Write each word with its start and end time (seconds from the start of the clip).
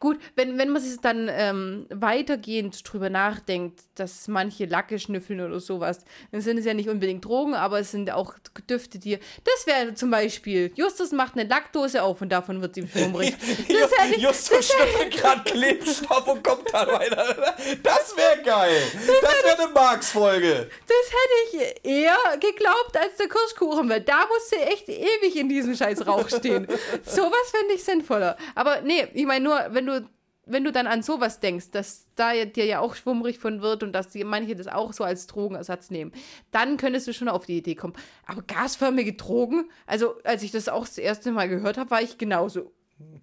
gut, 0.00 0.18
wenn, 0.34 0.58
wenn 0.58 0.70
man 0.70 0.82
sich 0.82 1.00
dann 1.00 1.28
ähm, 1.30 1.86
weitergehend 1.90 2.80
drüber 2.90 3.10
nachdenkt, 3.10 3.80
dass 3.94 4.28
manche 4.28 4.66
Lacke 4.66 4.98
schnüffeln 4.98 5.40
oder 5.40 5.60
sowas, 5.60 6.04
dann 6.32 6.40
sind 6.40 6.58
es 6.58 6.64
ja 6.64 6.74
nicht 6.74 6.88
unbedingt 6.88 7.24
Drogen, 7.24 7.54
aber 7.54 7.80
es 7.80 7.90
sind 7.90 8.10
auch 8.10 8.34
Düfte, 8.68 8.98
die. 8.98 9.18
Das 9.44 9.66
wäre 9.66 9.94
zum 9.94 10.10
Beispiel, 10.10 10.72
Justus 10.74 11.12
macht 11.12 11.34
eine 11.34 11.48
Lackdose 11.48 12.02
auf 12.02 12.20
und 12.20 12.30
davon 12.30 12.60
wird 12.60 12.74
sie 12.74 12.82
ihm 12.82 12.88
schwummrig. 12.88 13.34
Das 13.68 14.20
Justus 14.20 14.72
schnüffelt 14.72 15.16
gerade 15.16 15.42
Klebstoff 15.50 16.26
und 16.26 16.42
kommt 16.42 16.72
dann 16.72 16.88
weiter. 16.88 17.56
Das 17.82 18.16
wäre 18.16 18.42
geil. 18.42 18.80
Das 19.22 19.44
wäre 19.44 19.62
eine 19.62 19.72
Marx-Folge. 19.72 20.68
das 20.86 21.12
hätte 21.12 21.76
ich 21.84 21.90
eher 21.90 22.16
geglaubt 22.40 22.96
als 22.96 23.16
der 23.16 23.28
Kirschkuchen, 23.28 23.88
weil 23.88 24.00
da 24.00 24.26
musste 24.26 24.56
echt 24.56 24.88
ewig 24.88 25.36
in 25.36 25.48
diesem 25.48 25.74
scheiß 25.74 26.06
Rauch 26.06 26.28
stehen. 26.28 26.66
sowas 27.04 27.50
fände 27.50 27.74
ich 27.74 27.84
sinnvoller. 27.84 28.36
Aber 28.54 28.80
nee, 28.82 29.06
ich 29.14 29.26
meine 29.26 29.44
nur, 29.44 29.55
wenn 29.70 29.86
du 29.86 30.08
wenn 30.46 30.62
du 30.62 30.70
dann 30.70 30.86
an 30.86 31.02
sowas 31.02 31.40
denkst, 31.40 31.72
dass 31.72 32.06
da 32.14 32.32
dir 32.44 32.64
ja 32.64 32.78
auch 32.78 32.94
schwummrig 32.94 33.38
von 33.38 33.60
wird 33.62 33.82
und 33.82 33.92
dass 33.92 34.10
die 34.10 34.22
manche 34.22 34.54
das 34.54 34.68
auch 34.68 34.92
so 34.92 35.02
als 35.02 35.26
Drogenersatz 35.26 35.90
nehmen, 35.90 36.12
dann 36.52 36.76
könntest 36.76 37.08
du 37.08 37.12
schon 37.12 37.28
auf 37.28 37.46
die 37.46 37.58
Idee 37.58 37.74
kommen. 37.74 37.94
Aber 38.26 38.42
gasförmige 38.42 39.14
Drogen, 39.14 39.68
also 39.86 40.14
als 40.22 40.44
ich 40.44 40.52
das 40.52 40.68
auch 40.68 40.86
das 40.86 40.98
erste 40.98 41.32
Mal 41.32 41.48
gehört 41.48 41.78
habe, 41.78 41.90
war 41.90 42.00
ich 42.00 42.16
genauso 42.16 42.72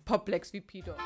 perplex 0.06 0.52
wie 0.52 0.62
Peter. 0.62 0.98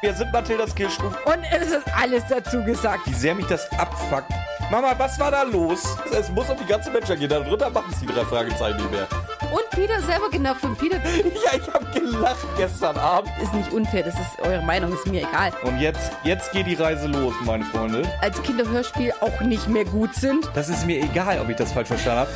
Wir 0.00 0.14
sind 0.14 0.32
Mathildas 0.32 0.74
Kirschkuchen. 0.74 1.16
Und 1.24 1.42
es 1.50 1.72
ist 1.72 1.88
alles 1.96 2.22
dazu 2.28 2.62
gesagt. 2.62 3.06
Wie 3.06 3.14
sehr 3.14 3.34
mich 3.34 3.46
das 3.46 3.68
abfuckt. 3.72 4.30
Mama, 4.70 4.94
was 4.98 5.18
war 5.18 5.30
da 5.30 5.44
los? 5.44 5.82
Es 6.12 6.28
muss 6.30 6.50
um 6.50 6.58
die 6.58 6.66
ganze 6.66 6.90
Menschheit 6.90 7.18
gehen. 7.18 7.30
Darunter 7.30 7.70
machen 7.70 7.90
es 7.90 8.00
die 8.00 8.06
drei 8.06 8.22
Fragezeichen 8.24 8.76
nicht 8.76 8.90
mehr. 8.90 9.08
Und 9.50 9.70
Peter 9.70 9.98
selber 10.02 10.28
genervt 10.28 10.60
von 10.60 10.76
Peter 10.76 10.96
Ja, 11.44 11.58
ich 11.58 11.72
habe 11.72 11.86
gelacht 11.98 12.46
gestern 12.58 12.98
Abend. 12.98 13.30
ist 13.42 13.54
nicht 13.54 13.72
unfair, 13.72 14.02
das 14.02 14.12
ist 14.14 14.38
eure 14.40 14.60
Meinung, 14.60 14.92
ist 14.92 15.06
mir 15.06 15.22
egal. 15.26 15.52
Und 15.62 15.78
jetzt, 15.80 16.12
jetzt 16.22 16.52
geht 16.52 16.66
die 16.66 16.74
Reise 16.74 17.06
los, 17.06 17.32
meine 17.46 17.64
Freunde. 17.64 18.02
Als 18.20 18.42
Kinderhörspiel 18.42 19.14
auch 19.20 19.40
nicht 19.40 19.68
mehr 19.68 19.86
gut 19.86 20.14
sind. 20.14 20.50
Das 20.54 20.68
ist 20.68 20.84
mir 20.84 21.02
egal, 21.02 21.40
ob 21.40 21.48
ich 21.48 21.56
das 21.56 21.72
falsch 21.72 21.88
verstanden 21.88 22.20
habe. 22.20 22.30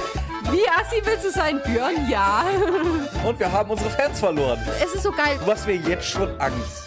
Wie 0.56 0.66
assi 0.68 1.02
willst 1.04 1.26
du 1.26 1.30
sein, 1.30 1.60
Björn? 1.66 2.08
Ja. 2.08 2.46
Und 3.26 3.38
wir 3.38 3.52
haben 3.52 3.70
unsere 3.70 3.90
Fans 3.90 4.18
verloren. 4.18 4.58
Es 4.82 4.94
ist 4.94 5.02
so 5.02 5.12
geil. 5.12 5.38
Du 5.44 5.52
hast 5.52 5.66
mir 5.66 5.76
jetzt 5.76 6.06
schon 6.06 6.40
Angst. 6.40 6.82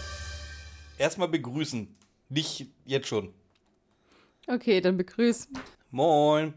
Erstmal 0.98 1.28
begrüßen. 1.28 1.96
Nicht 2.30 2.66
jetzt 2.86 3.08
schon. 3.08 3.32
Okay, 4.48 4.82
dann 4.82 4.98
begrüß. 4.98 5.48
Moin. 5.92 6.54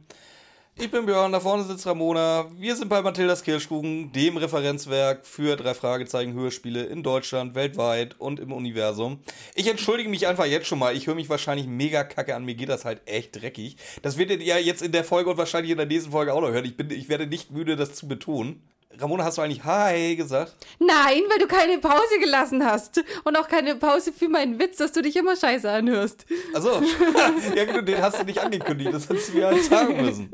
Ich 0.80 0.92
bin 0.92 1.06
Björn, 1.06 1.32
da 1.32 1.40
vorne 1.40 1.64
sitzt 1.64 1.86
Ramona. 1.86 2.46
Wir 2.56 2.76
sind 2.76 2.88
bei 2.88 3.02
Mathildas 3.02 3.42
Kirschkuchen, 3.42 4.12
dem 4.12 4.36
Referenzwerk 4.36 5.26
für 5.26 5.56
drei 5.56 5.74
Fragezeichen 5.74 6.34
Hörspiele 6.34 6.84
in 6.84 7.02
Deutschland, 7.02 7.56
weltweit 7.56 8.20
und 8.20 8.38
im 8.38 8.52
Universum. 8.52 9.18
Ich 9.56 9.66
entschuldige 9.66 10.08
mich 10.08 10.28
einfach 10.28 10.44
jetzt 10.44 10.68
schon 10.68 10.78
mal. 10.78 10.96
Ich 10.96 11.08
höre 11.08 11.16
mich 11.16 11.28
wahrscheinlich 11.28 11.66
mega 11.66 12.04
kacke 12.04 12.36
an. 12.36 12.44
Mir 12.44 12.54
geht 12.54 12.68
das 12.68 12.84
halt 12.84 13.00
echt 13.06 13.40
dreckig. 13.40 13.76
Das 14.02 14.18
werdet 14.18 14.40
ihr 14.40 14.62
jetzt 14.62 14.82
in 14.82 14.92
der 14.92 15.02
Folge 15.02 15.30
und 15.30 15.36
wahrscheinlich 15.36 15.72
in 15.72 15.78
der 15.78 15.86
nächsten 15.86 16.12
Folge 16.12 16.32
auch 16.32 16.40
noch 16.40 16.50
hören. 16.50 16.64
Ich, 16.64 16.76
bin, 16.76 16.90
ich 16.90 17.08
werde 17.08 17.26
nicht 17.26 17.50
müde, 17.50 17.74
das 17.74 17.94
zu 17.94 18.06
betonen. 18.06 18.62
Ramona, 19.00 19.24
hast 19.24 19.38
du 19.38 19.42
eigentlich 19.42 19.62
Hi 19.64 20.16
gesagt? 20.16 20.54
Nein, 20.80 21.22
weil 21.28 21.38
du 21.38 21.46
keine 21.46 21.78
Pause 21.78 22.18
gelassen 22.20 22.64
hast. 22.64 23.02
Und 23.24 23.36
auch 23.36 23.46
keine 23.46 23.76
Pause 23.76 24.12
für 24.12 24.28
meinen 24.28 24.58
Witz, 24.58 24.78
dass 24.78 24.92
du 24.92 25.02
dich 25.02 25.14
immer 25.16 25.36
scheiße 25.36 25.70
anhörst. 25.70 26.26
Achso. 26.52 26.82
ja, 27.54 27.64
gut, 27.64 27.86
den 27.86 28.02
hast 28.02 28.20
du 28.20 28.24
nicht 28.24 28.40
angekündigt. 28.40 28.92
Das 28.92 29.08
hättest 29.08 29.28
du 29.28 29.38
mir 29.38 29.46
halt 29.46 29.62
sagen 29.62 30.02
müssen. 30.04 30.30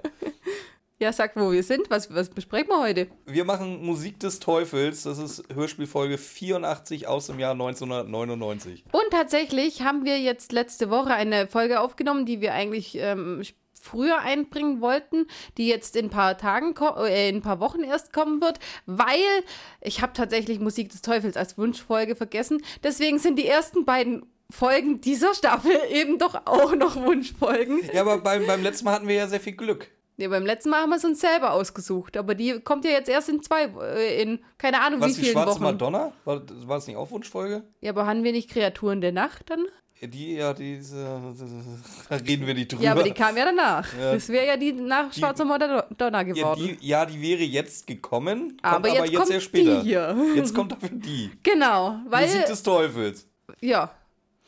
Ja, 0.98 1.12
sag, 1.12 1.36
wo 1.36 1.52
wir 1.52 1.62
sind. 1.62 1.90
Was, 1.90 2.14
was 2.14 2.30
besprechen 2.30 2.68
wir 2.68 2.80
heute? 2.80 3.08
Wir 3.26 3.44
machen 3.44 3.84
Musik 3.84 4.20
des 4.20 4.38
Teufels. 4.38 5.02
Das 5.02 5.18
ist 5.18 5.42
Hörspielfolge 5.52 6.16
84 6.16 7.06
aus 7.06 7.26
dem 7.26 7.38
Jahr 7.38 7.52
1999. 7.52 8.84
Und 8.92 9.10
tatsächlich 9.10 9.82
haben 9.82 10.04
wir 10.04 10.18
jetzt 10.20 10.52
letzte 10.52 10.88
Woche 10.88 11.12
eine 11.12 11.48
Folge 11.48 11.80
aufgenommen, 11.80 12.24
die 12.24 12.40
wir 12.40 12.54
eigentlich 12.54 12.96
ähm, 12.98 13.42
früher 13.84 14.18
einbringen 14.20 14.80
wollten, 14.80 15.26
die 15.58 15.68
jetzt 15.68 15.94
in 15.96 16.06
ein 16.06 16.10
paar 16.10 16.38
Tagen, 16.38 16.74
äh, 16.98 17.28
in 17.28 17.36
ein 17.36 17.42
paar 17.42 17.60
Wochen 17.60 17.82
erst 17.82 18.12
kommen 18.12 18.40
wird, 18.40 18.58
weil 18.86 19.18
ich 19.80 20.00
habe 20.02 20.12
tatsächlich 20.14 20.58
Musik 20.58 20.88
des 20.90 21.02
Teufels 21.02 21.36
als 21.36 21.58
Wunschfolge 21.58 22.16
vergessen. 22.16 22.62
Deswegen 22.82 23.18
sind 23.18 23.38
die 23.38 23.46
ersten 23.46 23.84
beiden 23.84 24.26
Folgen 24.50 25.00
dieser 25.00 25.34
Staffel 25.34 25.72
eben 25.90 26.18
doch 26.18 26.46
auch 26.46 26.74
noch 26.74 26.96
Wunschfolgen. 26.96 27.80
Ja, 27.92 28.00
aber 28.00 28.18
beim, 28.18 28.46
beim 28.46 28.62
letzten 28.62 28.86
Mal 28.86 28.94
hatten 28.94 29.08
wir 29.08 29.16
ja 29.16 29.28
sehr 29.28 29.40
viel 29.40 29.54
Glück. 29.54 29.90
Nee, 30.16 30.28
beim 30.28 30.46
letzten 30.46 30.70
Mal 30.70 30.82
haben 30.82 30.90
wir 30.90 30.96
es 30.96 31.04
uns 31.04 31.20
selber 31.20 31.52
ausgesucht, 31.52 32.16
aber 32.16 32.36
die 32.36 32.60
kommt 32.60 32.84
ja 32.84 32.92
jetzt 32.92 33.08
erst 33.08 33.28
in 33.28 33.42
zwei, 33.42 33.64
äh, 33.64 34.22
in 34.22 34.38
keine 34.58 34.80
Ahnung 34.80 35.00
Was 35.00 35.08
wie 35.08 35.14
die 35.14 35.20
vielen 35.22 35.32
Schwarze 35.32 35.56
Wochen. 35.56 35.62
Madonna? 35.64 36.12
War, 36.24 36.42
war 36.66 36.76
das 36.76 36.86
nicht 36.86 36.96
auch 36.96 37.10
Wunschfolge? 37.10 37.64
Ja, 37.80 37.90
aber 37.90 38.06
haben 38.06 38.22
wir 38.22 38.30
nicht 38.30 38.48
Kreaturen 38.48 39.00
der 39.00 39.10
Nacht 39.12 39.50
dann? 39.50 39.66
Die, 40.02 40.34
ja, 40.34 40.52
diese. 40.52 40.96
Da 42.08 42.16
reden 42.16 42.46
wir 42.46 42.54
nicht 42.54 42.72
drüber. 42.72 42.82
Ja, 42.82 42.92
aber 42.92 43.04
die 43.04 43.12
kam 43.12 43.36
ja 43.36 43.44
danach. 43.46 43.88
Das 43.96 44.28
wäre 44.28 44.46
ja 44.46 44.56
die 44.56 44.72
nach 44.72 45.12
Schwarzer 45.12 45.44
Madonna 45.44 45.86
ja, 45.98 46.22
geworden. 46.22 46.76
die, 46.80 46.86
ja, 46.86 47.06
die 47.06 47.20
wäre 47.22 47.42
jetzt 47.42 47.86
gekommen, 47.86 48.48
kommt 48.48 48.64
Aber 48.64 48.76
aber, 48.76 48.88
jetzt 48.88 49.04
jetzt 49.10 49.14
kommt 49.16 49.28
sehr 49.28 49.40
später. 49.40 49.76
die 49.76 49.88
hier. 49.88 50.16
Jetzt 50.34 50.54
kommt 50.54 50.72
dafür 50.72 50.90
die. 50.90 51.30
genau, 51.42 52.00
weil 52.08 52.26
Musik 52.26 52.46
des 52.46 52.62
Teufels. 52.62 53.26
ja, 53.60 53.94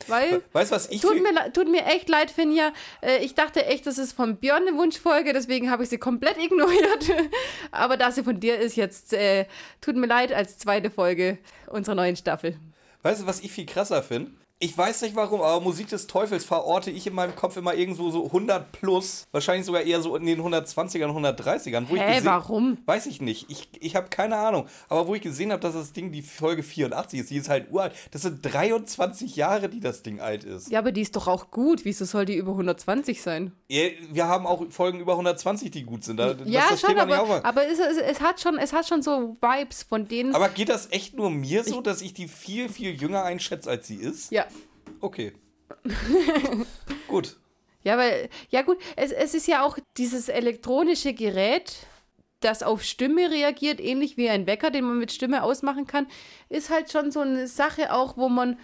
weil 0.05 0.43
Weißt 0.51 0.71
du, 0.71 0.75
was 0.75 0.89
ich 0.89 1.01
tut 1.01 1.21
mir, 1.21 1.51
tut 1.53 1.69
mir 1.69 1.85
echt 1.85 2.07
leid, 2.07 2.29
Finja. 2.29 2.71
Äh, 3.01 3.23
ich 3.23 3.33
dachte 3.33 3.65
echt, 3.65 3.87
das 3.87 3.97
ist 3.97 4.13
von 4.13 4.37
Björn 4.37 4.67
eine 4.67 4.77
Wunschfolge, 4.77 5.33
deswegen 5.33 5.71
habe 5.71 5.83
ich 5.83 5.89
sie 5.89 5.97
komplett 5.97 6.37
ignoriert. 6.43 7.11
Aber 7.71 7.97
da 7.97 8.11
sie 8.11 8.23
von 8.23 8.39
dir 8.39 8.59
ist, 8.59 8.75
jetzt 8.75 9.13
äh, 9.13 9.45
tut 9.81 9.95
mir 9.95 10.07
leid 10.07 10.31
als 10.31 10.59
zweite 10.59 10.91
Folge 10.91 11.39
unserer 11.67 11.95
neuen 11.95 12.15
Staffel. 12.15 12.59
Weißt 13.01 13.21
du, 13.21 13.25
was 13.25 13.39
ich 13.39 13.51
viel 13.51 13.65
krasser 13.65 14.03
finde? 14.03 14.31
Ich 14.59 14.75
weiß 14.75 15.03
nicht 15.03 15.15
warum, 15.15 15.41
aber 15.41 15.61
Musik 15.61 15.87
des 15.89 16.07
Teufels 16.07 16.43
verorte 16.43 16.89
ich 16.89 17.05
in 17.05 17.13
meinem 17.13 17.35
Kopf 17.35 17.57
immer 17.57 17.75
irgendwo 17.75 18.09
so 18.09 18.25
100 18.25 18.71
plus. 18.71 19.27
Wahrscheinlich 19.31 19.67
sogar 19.67 19.83
eher 19.83 20.01
so 20.01 20.15
in 20.15 20.25
den 20.25 20.41
120ern, 20.41 21.11
130ern. 21.11 21.85
Wo 21.87 21.93
ich 21.95 22.01
Hä, 22.01 22.07
gesehen- 22.15 22.25
warum? 22.25 22.77
Weiß 22.87 23.05
ich 23.05 23.21
nicht. 23.21 23.51
Ich, 23.51 23.69
ich 23.79 23.95
habe 23.95 24.07
keine 24.09 24.35
Ahnung. 24.37 24.65
Aber 24.89 25.07
wo 25.07 25.13
ich 25.13 25.21
gesehen 25.21 25.51
habe, 25.51 25.61
dass 25.61 25.75
das 25.75 25.93
Ding 25.93 26.11
die 26.11 26.23
Folge 26.23 26.63
84 26.63 27.19
ist, 27.19 27.29
die 27.29 27.37
ist 27.37 27.49
halt 27.49 27.71
uralt. 27.71 27.93
Das 28.09 28.23
sind 28.23 28.39
23 28.41 29.35
Jahre, 29.35 29.69
die 29.69 29.79
das 29.79 30.01
Ding 30.01 30.19
alt 30.21 30.43
ist. 30.43 30.71
Ja, 30.71 30.79
aber 30.79 30.91
die 30.91 31.01
ist 31.01 31.15
doch 31.15 31.27
auch 31.27 31.51
gut. 31.51 31.85
Wieso 31.85 32.05
soll 32.05 32.25
die 32.25 32.35
über 32.37 32.53
120 32.53 33.21
sein? 33.21 33.51
Ja, 33.67 33.89
Wir 34.09 34.27
haben 34.27 34.47
auch 34.47 34.63
Folgen 34.71 34.99
über 34.99 35.11
120, 35.11 35.69
die 35.69 35.83
gut 35.83 36.03
sind. 36.03 36.17
Da, 36.17 36.35
ja, 36.45 36.63
das 36.71 36.81
schon, 36.81 36.97
aber, 36.97 37.45
aber 37.45 37.67
es, 37.67 37.77
es, 37.77 37.97
es, 37.97 38.21
hat 38.21 38.41
schon, 38.41 38.57
es 38.57 38.73
hat 38.73 38.87
schon 38.87 39.03
so 39.03 39.37
Vibes 39.39 39.83
von 39.83 40.07
denen. 40.07 40.33
aber 40.33 40.49
geht 40.49 40.69
das 40.69 40.91
echt 40.91 41.15
nur 41.15 41.29
mir 41.29 41.63
so, 41.63 41.79
dass 41.81 42.01
ich 42.01 42.15
die 42.15 42.27
viel, 42.27 42.69
viel 42.69 42.99
jünger 42.99 43.23
einschätze, 43.23 43.69
als 43.69 43.85
sie 43.85 43.97
ist? 43.97 44.31
ja. 44.31 44.46
Okay. 44.99 45.33
gut. 47.07 47.37
Ja, 47.83 47.97
weil, 47.97 48.29
ja 48.49 48.63
gut, 48.63 48.77
es, 48.95 49.11
es 49.11 49.33
ist 49.33 49.47
ja 49.47 49.63
auch 49.63 49.77
dieses 49.97 50.29
elektronische 50.29 51.13
Gerät, 51.13 51.87
das 52.39 52.63
auf 52.63 52.83
Stimme 52.83 53.31
reagiert, 53.31 53.79
ähnlich 53.79 54.17
wie 54.17 54.29
ein 54.29 54.45
Wecker, 54.45 54.69
den 54.69 54.85
man 54.85 54.99
mit 54.99 55.11
Stimme 55.11 55.43
ausmachen 55.43 55.87
kann, 55.87 56.07
ist 56.49 56.69
halt 56.69 56.91
schon 56.91 57.11
so 57.11 57.21
eine 57.21 57.47
Sache 57.47 57.93
auch, 57.93 58.17
wo 58.17 58.29
man 58.29 58.57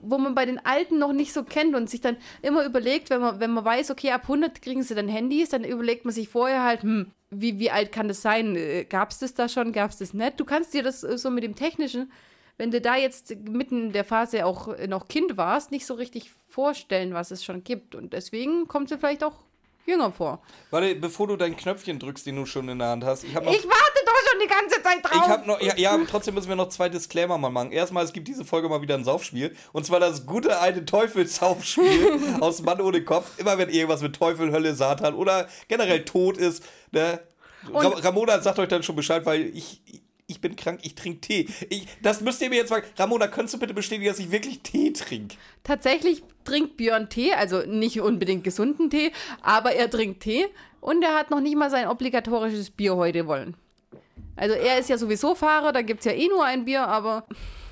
wo 0.00 0.18
man 0.18 0.34
bei 0.34 0.46
den 0.46 0.64
Alten 0.64 0.98
noch 0.98 1.12
nicht 1.12 1.32
so 1.32 1.44
kennt 1.44 1.74
und 1.74 1.90
sich 1.90 2.00
dann 2.00 2.16
immer 2.42 2.64
überlegt, 2.64 3.10
wenn 3.10 3.20
man, 3.20 3.40
wenn 3.40 3.50
man 3.50 3.64
weiß, 3.64 3.90
okay, 3.90 4.12
ab 4.12 4.22
100 4.22 4.62
kriegen 4.62 4.82
sie 4.82 4.94
dann 4.94 5.08
Handys, 5.08 5.50
dann 5.50 5.64
überlegt 5.64 6.04
man 6.04 6.14
sich 6.14 6.28
vorher 6.28 6.62
halt, 6.62 6.82
hm, 6.82 7.10
wie, 7.30 7.58
wie 7.58 7.70
alt 7.70 7.92
kann 7.92 8.08
das 8.08 8.22
sein? 8.22 8.56
Gab 8.88 9.10
es 9.10 9.18
das 9.18 9.34
da 9.34 9.48
schon? 9.48 9.72
Gab 9.72 9.90
es 9.90 9.98
das 9.98 10.14
nicht? 10.14 10.38
Du 10.38 10.44
kannst 10.44 10.74
dir 10.74 10.82
das 10.82 11.02
äh, 11.04 11.18
so 11.18 11.30
mit 11.30 11.44
dem 11.44 11.54
Technischen, 11.54 12.10
wenn 12.56 12.70
du 12.70 12.80
da 12.80 12.96
jetzt 12.96 13.34
mitten 13.48 13.86
in 13.86 13.92
der 13.92 14.04
Phase 14.04 14.46
auch 14.46 14.68
noch 14.86 15.08
Kind 15.08 15.36
warst, 15.36 15.70
nicht 15.70 15.86
so 15.86 15.94
richtig 15.94 16.30
vorstellen, 16.48 17.14
was 17.14 17.30
es 17.30 17.44
schon 17.44 17.64
gibt. 17.64 17.94
Und 17.94 18.12
deswegen 18.12 18.68
kommt 18.68 18.88
sie 18.88 18.98
vielleicht 18.98 19.24
auch 19.24 19.34
jünger 19.86 20.12
vor. 20.12 20.40
Warte, 20.70 20.94
bevor 20.94 21.26
du 21.26 21.36
dein 21.36 21.56
Knöpfchen 21.56 21.98
drückst, 21.98 22.26
den 22.26 22.36
du 22.36 22.46
schon 22.46 22.68
in 22.68 22.78
der 22.78 22.88
Hand 22.88 23.04
hast. 23.04 23.24
Ich. 23.24 23.30
Ich 23.30 23.36
warte 23.36 23.50
doch 23.50 24.30
schon 24.30 24.40
die 24.40 24.48
ganze 24.48 24.82
Zeit 24.82 25.04
drauf. 25.04 25.12
Ich 25.14 25.28
habe 25.28 25.46
noch, 25.46 25.60
ja, 25.60 25.76
ja, 25.76 25.90
aber 25.92 26.06
trotzdem 26.06 26.34
müssen 26.34 26.48
wir 26.48 26.56
noch 26.56 26.68
zwei 26.68 26.88
Disclaimer 26.88 27.38
mal 27.38 27.50
machen. 27.50 27.72
Erstmal, 27.72 28.04
es 28.04 28.12
gibt 28.12 28.28
diese 28.28 28.44
Folge 28.44 28.68
mal 28.68 28.80
wieder 28.82 28.94
ein 28.94 29.04
Saufspiel. 29.04 29.54
Und 29.72 29.84
zwar 29.84 30.00
das 30.00 30.26
gute 30.26 30.58
alte 30.58 30.84
Teufelssaufspiel 30.84 32.36
aus 32.40 32.62
Mann 32.62 32.80
ohne 32.80 33.04
Kopf. 33.04 33.38
Immer 33.38 33.58
wenn 33.58 33.68
irgendwas 33.68 34.00
mit 34.00 34.14
Teufel, 34.16 34.52
Hölle, 34.52 34.74
Satan 34.74 35.14
oder 35.14 35.48
generell 35.68 36.04
Tod 36.04 36.36
ist. 36.36 36.64
Ne? 36.92 37.20
Ramona 37.72 38.40
sagt 38.40 38.58
euch 38.58 38.68
dann 38.68 38.82
schon 38.82 38.96
Bescheid, 38.96 39.24
weil 39.26 39.50
ich, 39.56 39.80
ich 40.26 40.40
bin 40.40 40.56
krank, 40.56 40.80
ich 40.82 40.94
trinke 40.94 41.20
Tee. 41.20 41.48
Ich, 41.68 41.86
das 42.02 42.20
müsst 42.22 42.40
ihr 42.40 42.48
mir 42.48 42.56
jetzt 42.56 42.70
sagen. 42.70 42.86
Ramona, 42.98 43.26
könntest 43.28 43.54
du 43.54 43.58
bitte 43.58 43.74
bestätigen, 43.74 44.08
dass 44.08 44.18
ich 44.18 44.30
wirklich 44.30 44.60
Tee 44.60 44.92
trinke? 44.92 45.36
Tatsächlich 45.62 46.22
trinkt 46.44 46.76
Björn 46.76 47.08
Tee, 47.10 47.32
also 47.34 47.60
nicht 47.66 48.00
unbedingt 48.00 48.42
gesunden 48.44 48.88
Tee, 48.90 49.12
aber 49.42 49.72
er 49.72 49.90
trinkt 49.90 50.22
Tee 50.22 50.46
und 50.80 51.02
er 51.02 51.14
hat 51.14 51.30
noch 51.30 51.40
nicht 51.40 51.56
mal 51.56 51.70
sein 51.70 51.88
obligatorisches 51.88 52.70
Bier 52.70 52.96
heute 52.96 53.26
wollen. 53.26 53.56
Also 54.36 54.54
er 54.54 54.78
ist 54.78 54.88
ja 54.88 54.98
sowieso 54.98 55.34
Fahrer, 55.34 55.72
da 55.72 55.82
gibt 55.82 56.00
es 56.00 56.06
ja 56.06 56.12
eh 56.12 56.26
nur 56.28 56.44
ein 56.44 56.64
Bier, 56.64 56.86
aber 56.88 57.26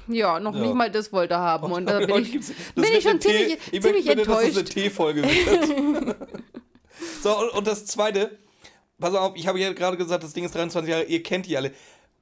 ja, 0.08 0.38
noch 0.38 0.54
Ja. 0.54 0.60
nicht 0.60 0.74
mal 0.74 0.90
das 0.90 1.12
wollte 1.12 1.34
er 1.34 1.40
haben. 1.40 1.72
Und 1.72 1.86
da 1.86 1.98
bin 2.06 2.16
ich, 2.22 2.32
bin 2.32 2.84
ich 2.84 3.02
schon 3.02 3.12
eine 3.12 3.18
Tee- 3.18 3.28
ziemlich, 3.30 3.58
ich 3.72 3.80
ziemlich 3.82 4.04
möchte, 4.04 4.22
dass 4.24 4.28
es 4.28 4.38
eine 4.38 4.48
enttäuscht. 4.48 4.72
Teefolge 4.74 5.22
wird. 5.22 6.16
so, 7.22 7.38
und, 7.38 7.48
und 7.50 7.66
das 7.66 7.86
Zweite, 7.86 8.38
pass 8.98 9.14
auf, 9.14 9.32
ich 9.36 9.46
habe 9.46 9.58
ja 9.58 9.72
gerade 9.72 9.96
gesagt, 9.96 10.22
das 10.24 10.32
Ding 10.32 10.44
ist 10.44 10.54
23 10.54 10.90
Jahre, 10.90 11.04
ihr 11.04 11.22
kennt 11.22 11.46
die 11.46 11.56
alle. 11.56 11.72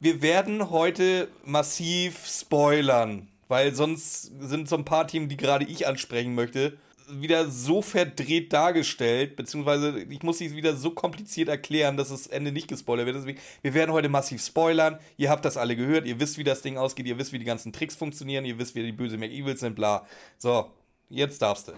Wir 0.02 0.22
werden 0.22 0.70
heute 0.70 1.28
massiv 1.44 2.26
spoilern. 2.26 3.28
weil 3.48 3.74
sonst 3.74 4.30
sind 4.40 4.68
so 4.68 4.76
ein 4.76 4.84
paar 4.84 5.08
Themen, 5.08 5.28
die 5.28 5.36
gerade 5.36 5.64
ich 5.64 5.86
ansprechen 5.88 6.36
möchte, 6.36 6.78
wieder 7.08 7.50
so 7.50 7.82
verdreht 7.82 8.52
dargestellt, 8.52 9.34
beziehungsweise 9.34 9.98
ich 10.08 10.22
muss 10.22 10.38
sie 10.38 10.54
wieder 10.54 10.76
so 10.76 10.92
kompliziert 10.92 11.48
erklären, 11.48 11.96
dass 11.96 12.10
das 12.10 12.28
Ende 12.28 12.52
nicht 12.52 12.68
gespoilert 12.68 13.06
wird. 13.06 13.16
Deswegen, 13.16 13.40
wir 13.62 13.74
werden 13.74 13.90
heute 13.90 14.08
massiv 14.08 14.40
spoilern. 14.40 15.00
Ihr 15.16 15.30
habt 15.30 15.44
das 15.44 15.56
alle 15.56 15.74
gehört, 15.74 16.06
ihr 16.06 16.20
wisst, 16.20 16.38
wie 16.38 16.44
das 16.44 16.62
Ding 16.62 16.78
ausgeht, 16.78 17.06
ihr 17.06 17.18
wisst, 17.18 17.32
wie 17.32 17.40
die 17.40 17.44
ganzen 17.44 17.72
Tricks 17.72 17.96
funktionieren, 17.96 18.44
ihr 18.44 18.56
wisst, 18.56 18.76
wie 18.76 18.84
die 18.84 18.92
böse 18.92 19.18
McEvils 19.18 19.60
sind, 19.60 19.74
bla. 19.74 20.06
So, 20.38 20.70
jetzt 21.08 21.42
darfst 21.42 21.68
du. 21.68 21.72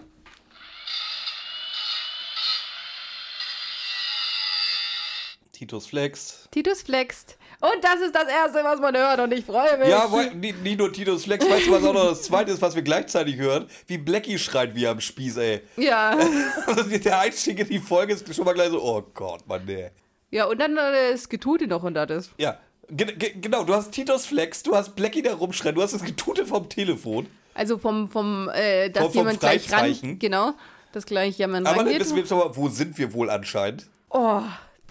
Titus 5.53 5.87
Flex. 5.87 6.47
Titus 6.51 6.83
flext. 6.83 7.37
Und 7.63 7.81
das 7.81 8.01
ist 8.01 8.13
das 8.13 8.27
Erste, 8.27 8.61
was 8.61 8.81
man 8.81 8.93
hört 8.93 9.21
und 9.21 9.31
ich 9.31 9.45
freue 9.45 9.77
mich. 9.77 9.87
Ja, 9.87 10.11
wo, 10.11 10.19
nicht, 10.19 10.77
nur 10.77 10.91
Titus 10.91 11.23
Flex, 11.23 11.49
weißt 11.49 11.67
du, 11.67 11.71
was 11.71 11.85
auch 11.85 11.93
noch 11.93 12.09
das 12.09 12.23
Zweite 12.23 12.51
ist, 12.51 12.61
was 12.61 12.75
wir 12.75 12.81
gleichzeitig 12.81 13.37
hören? 13.37 13.67
Wie 13.87 13.97
Blackie 13.97 14.37
schreit 14.37 14.75
wie 14.75 14.85
am 14.85 14.99
Spieß, 14.99 15.37
ey. 15.37 15.61
Ja. 15.77 16.13
Der 17.05 17.19
Einstieg 17.19 17.59
in 17.59 17.69
die 17.69 17.79
Folge 17.79 18.11
ist 18.15 18.35
schon 18.35 18.43
mal 18.43 18.51
gleich 18.53 18.69
so, 18.69 18.83
oh 18.83 19.01
Gott, 19.13 19.47
Mann, 19.47 19.61
nee. 19.65 19.91
Ja, 20.29 20.43
und 20.47 20.59
dann 20.59 20.75
äh, 20.75 21.13
das 21.13 21.29
Getute 21.29 21.67
noch 21.67 21.83
unter 21.83 22.05
das. 22.05 22.31
Ja, 22.37 22.57
ge 22.89 23.05
ge 23.15 23.33
genau, 23.39 23.63
du 23.63 23.73
hast 23.73 23.91
Titus 23.91 24.25
Flex, 24.25 24.61
du 24.63 24.75
hast 24.75 24.93
Blackie 24.97 25.21
da 25.21 25.33
rumschreien, 25.33 25.73
du 25.75 25.81
hast 25.81 25.93
das 25.93 26.03
Getute 26.03 26.45
vom 26.45 26.67
Telefon. 26.67 27.27
Also 27.53 27.77
vom, 27.77 28.09
vom, 28.09 28.49
äh, 28.49 28.89
dass 28.89 29.03
Vom- 29.03 29.11
vom 29.13 29.19
jemand 29.21 29.39
gleich 29.39 29.71
ran, 29.71 30.19
genau, 30.19 30.51
dass 30.91 31.05
gleich 31.05 31.37
jemand 31.37 31.65
Aber 31.65 31.77
dann 31.77 31.85
rangeht. 31.85 32.01
wissen 32.01 32.15
wir 32.17 32.23
jetzt 32.23 32.31
aber, 32.33 32.57
wo 32.57 32.67
sind 32.67 32.97
wir 32.97 33.13
wohl 33.13 33.29
anscheinend? 33.29 33.87
Oh, 34.09 34.41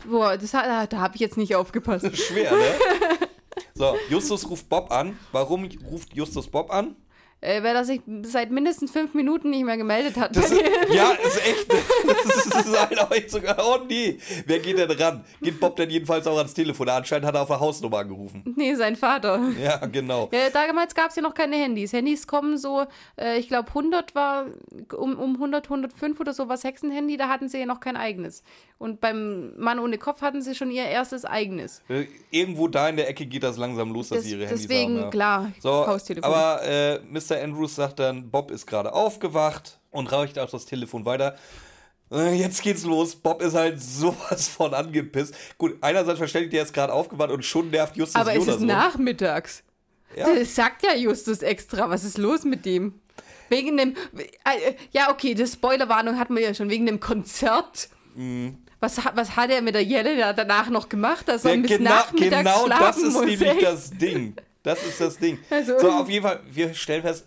boah, 0.08 0.36
das 0.36 0.54
hat, 0.54 0.92
da 0.92 0.98
habe 0.98 1.14
ich 1.14 1.20
jetzt 1.20 1.36
nicht 1.36 1.54
aufgepasst. 1.54 2.16
Schwer, 2.16 2.52
ne? 2.52 2.64
So, 3.74 3.96
Justus 4.08 4.48
ruft 4.48 4.68
Bob 4.68 4.90
an. 4.92 5.18
Warum 5.32 5.68
ruft 5.90 6.14
Justus 6.14 6.46
Bob 6.46 6.72
an? 6.72 6.94
Äh, 7.42 7.62
weil 7.62 7.76
er 7.76 7.84
sich 7.84 8.00
seit 8.22 8.50
mindestens 8.50 8.90
fünf 8.90 9.12
Minuten 9.14 9.50
nicht 9.50 9.64
mehr 9.64 9.76
gemeldet 9.76 10.16
hat. 10.16 10.34
Das 10.34 10.50
ist, 10.50 10.62
ja, 10.94 11.10
ist 11.10 11.46
echt. 11.46 11.66
Das 11.72 12.36
ist, 12.36 12.54
das 12.54 12.66
ist 12.66 12.80
halt 12.80 12.98
auch 12.98 13.10
echt 13.10 13.30
sogar. 13.30 13.56
Oh 13.62 13.78
nee. 13.86 14.18
Wer 14.46 14.58
geht 14.60 14.78
denn 14.78 14.90
ran? 14.90 15.24
Geht 15.42 15.60
Bob 15.60 15.76
denn 15.76 15.90
jedenfalls 15.90 16.26
auch 16.26 16.38
ans 16.38 16.54
Telefon? 16.54 16.88
Anscheinend 16.88 17.26
hat 17.26 17.34
er 17.34 17.42
auf 17.42 17.48
der 17.48 17.60
Hausnummer 17.60 17.98
angerufen. 17.98 18.42
nee, 18.56 18.74
sein 18.74 18.96
Vater. 18.96 19.40
Ja, 19.62 19.76
genau. 19.86 20.30
Ja, 20.32 20.48
damals 20.50 20.94
gab 20.94 21.10
es 21.10 21.16
ja 21.16 21.22
noch 21.22 21.34
keine 21.34 21.56
Handys. 21.56 21.92
Handys 21.92 22.26
kommen 22.26 22.56
so, 22.58 22.86
äh, 23.20 23.38
ich 23.38 23.48
glaube 23.48 23.68
100 23.68 24.14
war, 24.14 24.46
um, 24.96 25.18
um 25.18 25.34
100, 25.34 25.64
105 25.66 26.18
oder 26.20 26.32
so 26.32 26.48
was 26.48 26.64
Hexenhandy, 26.64 27.16
da 27.16 27.28
hatten 27.28 27.48
sie 27.48 27.58
ja 27.58 27.66
noch 27.66 27.80
kein 27.80 27.96
eigenes. 27.96 28.42
Und 28.78 29.00
beim 29.00 29.52
Mann 29.58 29.78
ohne 29.78 29.98
Kopf 29.98 30.22
hatten 30.22 30.42
sie 30.42 30.54
schon 30.54 30.70
ihr 30.70 30.84
erstes 30.84 31.24
eigenes. 31.24 31.82
Äh, 31.88 32.06
Irgendwo 32.30 32.66
da 32.68 32.88
in 32.88 32.96
der 32.96 33.08
Ecke 33.08 33.26
geht 33.26 33.42
das 33.42 33.56
langsam 33.56 33.92
los, 33.92 34.08
dass 34.08 34.18
Das, 34.18 34.26
sie 34.26 34.32
ihre 34.32 34.46
Handys 34.46 34.62
deswegen, 34.66 34.96
haben. 34.96 35.02
Ja. 35.04 35.10
klar, 35.10 35.52
So, 35.60 35.86
Haustelefon. 35.86 36.28
aber 36.32 36.62
äh, 36.64 36.98
Mr. 37.10 37.31
Andrews 37.40 37.74
sagt 37.76 37.98
dann, 37.98 38.30
Bob 38.30 38.50
ist 38.50 38.66
gerade 38.66 38.92
aufgewacht 38.92 39.78
und 39.90 40.10
reicht 40.10 40.38
auch 40.38 40.50
das 40.50 40.66
Telefon 40.66 41.04
weiter. 41.04 41.36
Äh, 42.10 42.34
Jetzt 42.34 42.62
geht's 42.62 42.84
los. 42.84 43.14
Bob 43.16 43.40
ist 43.42 43.54
halt 43.54 43.80
sowas 43.82 44.48
von 44.48 44.74
angepisst. 44.74 45.34
Gut, 45.58 45.76
einerseits 45.80 46.18
verständlich, 46.18 46.50
der 46.50 46.62
ist 46.64 46.72
gerade 46.74 46.92
aufgewacht 46.92 47.30
und 47.30 47.44
schon 47.44 47.70
nervt 47.70 47.96
Justus 47.96 48.16
aber 48.20 48.32
es 48.34 48.40
ist 48.46 48.60
Jonas. 48.60 48.60
nachmittags. 48.62 49.62
Ja. 50.16 50.26
Das 50.34 50.54
sagt 50.54 50.84
ja 50.84 50.94
Justus 50.94 51.38
extra. 51.40 51.88
Was 51.88 52.04
ist 52.04 52.18
los 52.18 52.44
mit 52.44 52.66
dem? 52.66 53.00
Wegen 53.48 53.76
dem. 53.76 53.94
Äh, 54.16 54.74
ja, 54.92 55.10
okay, 55.10 55.34
die 55.34 55.46
Spoilerwarnung 55.46 56.18
hatten 56.18 56.34
wir 56.34 56.42
ja 56.42 56.54
schon. 56.54 56.68
Wegen 56.70 56.84
dem 56.86 57.00
Konzert. 57.00 57.88
Mhm. 58.14 58.58
Was, 58.80 59.02
hat- 59.04 59.16
was 59.16 59.36
hat 59.36 59.48
er 59.50 59.62
mit 59.62 59.74
der 59.74 59.84
Jelle 59.84 60.16
da 60.18 60.32
danach 60.32 60.68
noch 60.68 60.88
gemacht, 60.88 61.28
dass 61.28 61.44
er 61.44 61.54
Ja, 61.54 61.60
bis 61.62 61.70
genau, 61.70 61.90
nachmittags 61.90 62.36
genau 62.42 62.68
das 62.68 62.76
schlafen 62.78 63.06
ist 63.06 63.12
muss? 63.14 63.24
nämlich 63.24 63.42
ey? 63.42 63.60
das 63.62 63.90
Ding. 63.90 64.36
Das 64.62 64.84
ist 64.84 65.00
das 65.00 65.18
Ding. 65.18 65.38
Also- 65.50 65.78
so, 65.78 65.90
auf 65.90 66.08
jeden 66.08 66.24
Fall, 66.24 66.40
wir 66.50 66.74
stellen 66.74 67.02
fest, 67.02 67.26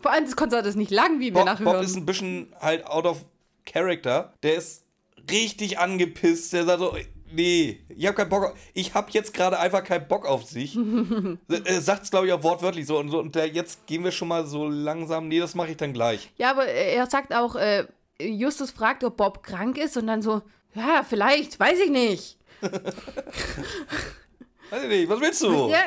Vor 0.00 0.12
allem 0.12 0.24
das 0.24 0.36
Konzert 0.36 0.66
ist 0.66 0.76
nicht 0.76 0.90
lang, 0.90 1.18
wie 1.20 1.26
wir 1.26 1.32
Bob, 1.32 1.46
nachher 1.46 1.64
Bob 1.64 1.82
ist 1.82 1.96
ein 1.96 2.06
bisschen 2.06 2.54
halt 2.60 2.86
out 2.86 3.06
of 3.06 3.24
character. 3.64 4.34
Der 4.42 4.54
ist 4.54 4.84
richtig 5.30 5.78
angepisst. 5.78 6.52
Der 6.52 6.64
sagt 6.64 6.80
so, 6.80 6.96
nee, 7.32 7.80
ich 7.88 8.06
habe 8.06 8.16
keinen 8.16 8.28
Bock 8.28 8.44
auf, 8.44 8.52
ich 8.74 8.94
habe 8.94 9.08
jetzt 9.12 9.34
gerade 9.34 9.58
einfach 9.58 9.82
keinen 9.82 10.06
Bock 10.06 10.26
auf 10.26 10.44
sich. 10.44 10.78
er 11.48 11.80
sagt 11.80 12.04
es, 12.04 12.10
glaube 12.10 12.26
ich, 12.26 12.32
auch 12.32 12.42
wortwörtlich 12.42 12.86
so. 12.86 12.98
Und, 12.98 13.10
so. 13.10 13.18
und 13.18 13.34
der, 13.34 13.48
jetzt 13.48 13.86
gehen 13.86 14.04
wir 14.04 14.12
schon 14.12 14.28
mal 14.28 14.46
so 14.46 14.68
langsam, 14.68 15.28
nee, 15.28 15.40
das 15.40 15.54
mache 15.54 15.70
ich 15.70 15.76
dann 15.76 15.92
gleich. 15.92 16.30
Ja, 16.36 16.50
aber 16.50 16.66
er 16.66 17.06
sagt 17.06 17.34
auch, 17.34 17.56
äh, 17.56 17.86
Justus 18.20 18.70
fragt, 18.70 19.02
ob 19.04 19.16
Bob 19.16 19.42
krank 19.42 19.78
ist 19.78 19.96
und 19.96 20.06
dann 20.06 20.22
so, 20.22 20.42
ja, 20.74 21.04
vielleicht, 21.08 21.58
weiß 21.58 21.78
ich 21.80 21.90
nicht. 21.90 22.38
Weiß 24.70 24.82
ich 24.82 24.88
nicht, 24.88 25.08
was 25.08 25.20
willst 25.20 25.42
du? 25.42 25.68
Ja, 25.68 25.78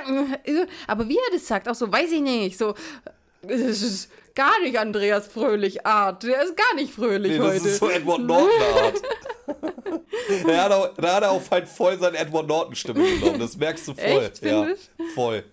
äh, 0.45 0.65
aber 0.87 1.07
wie 1.07 1.17
er 1.17 1.31
das 1.33 1.45
sagt, 1.47 1.67
auch 1.67 1.75
so, 1.75 1.91
weiß 1.91 2.11
ich 2.11 2.21
nicht. 2.21 2.57
So, 2.57 2.73
das 3.41 3.59
ist 3.81 4.09
gar 4.35 4.59
nicht 4.61 4.77
Andreas 4.79 5.27
Fröhlich 5.27 5.85
Art. 5.85 6.23
Der 6.23 6.43
ist 6.43 6.55
gar 6.55 6.75
nicht 6.75 6.93
fröhlich 6.93 7.33
Nee, 7.33 7.37
das 7.39 7.47
heute. 7.55 7.67
ist 7.67 7.77
so 7.79 7.89
Edward 7.89 8.21
Norton-Art. 8.21 9.01
da, 10.45 10.57
hat 10.63 10.71
er- 10.71 10.93
da 10.97 11.15
hat 11.15 11.23
er 11.23 11.31
auch 11.31 11.41
halt 11.51 11.67
voll 11.67 11.97
seine 11.99 12.17
Edward 12.17 12.47
Norton-Stimme 12.47 13.03
genommen. 13.19 13.39
Das 13.39 13.57
merkst 13.57 13.87
du 13.89 13.93
voll. 13.93 14.03
Echt, 14.05 14.41
ja, 14.43 14.67
voll. 15.15 15.43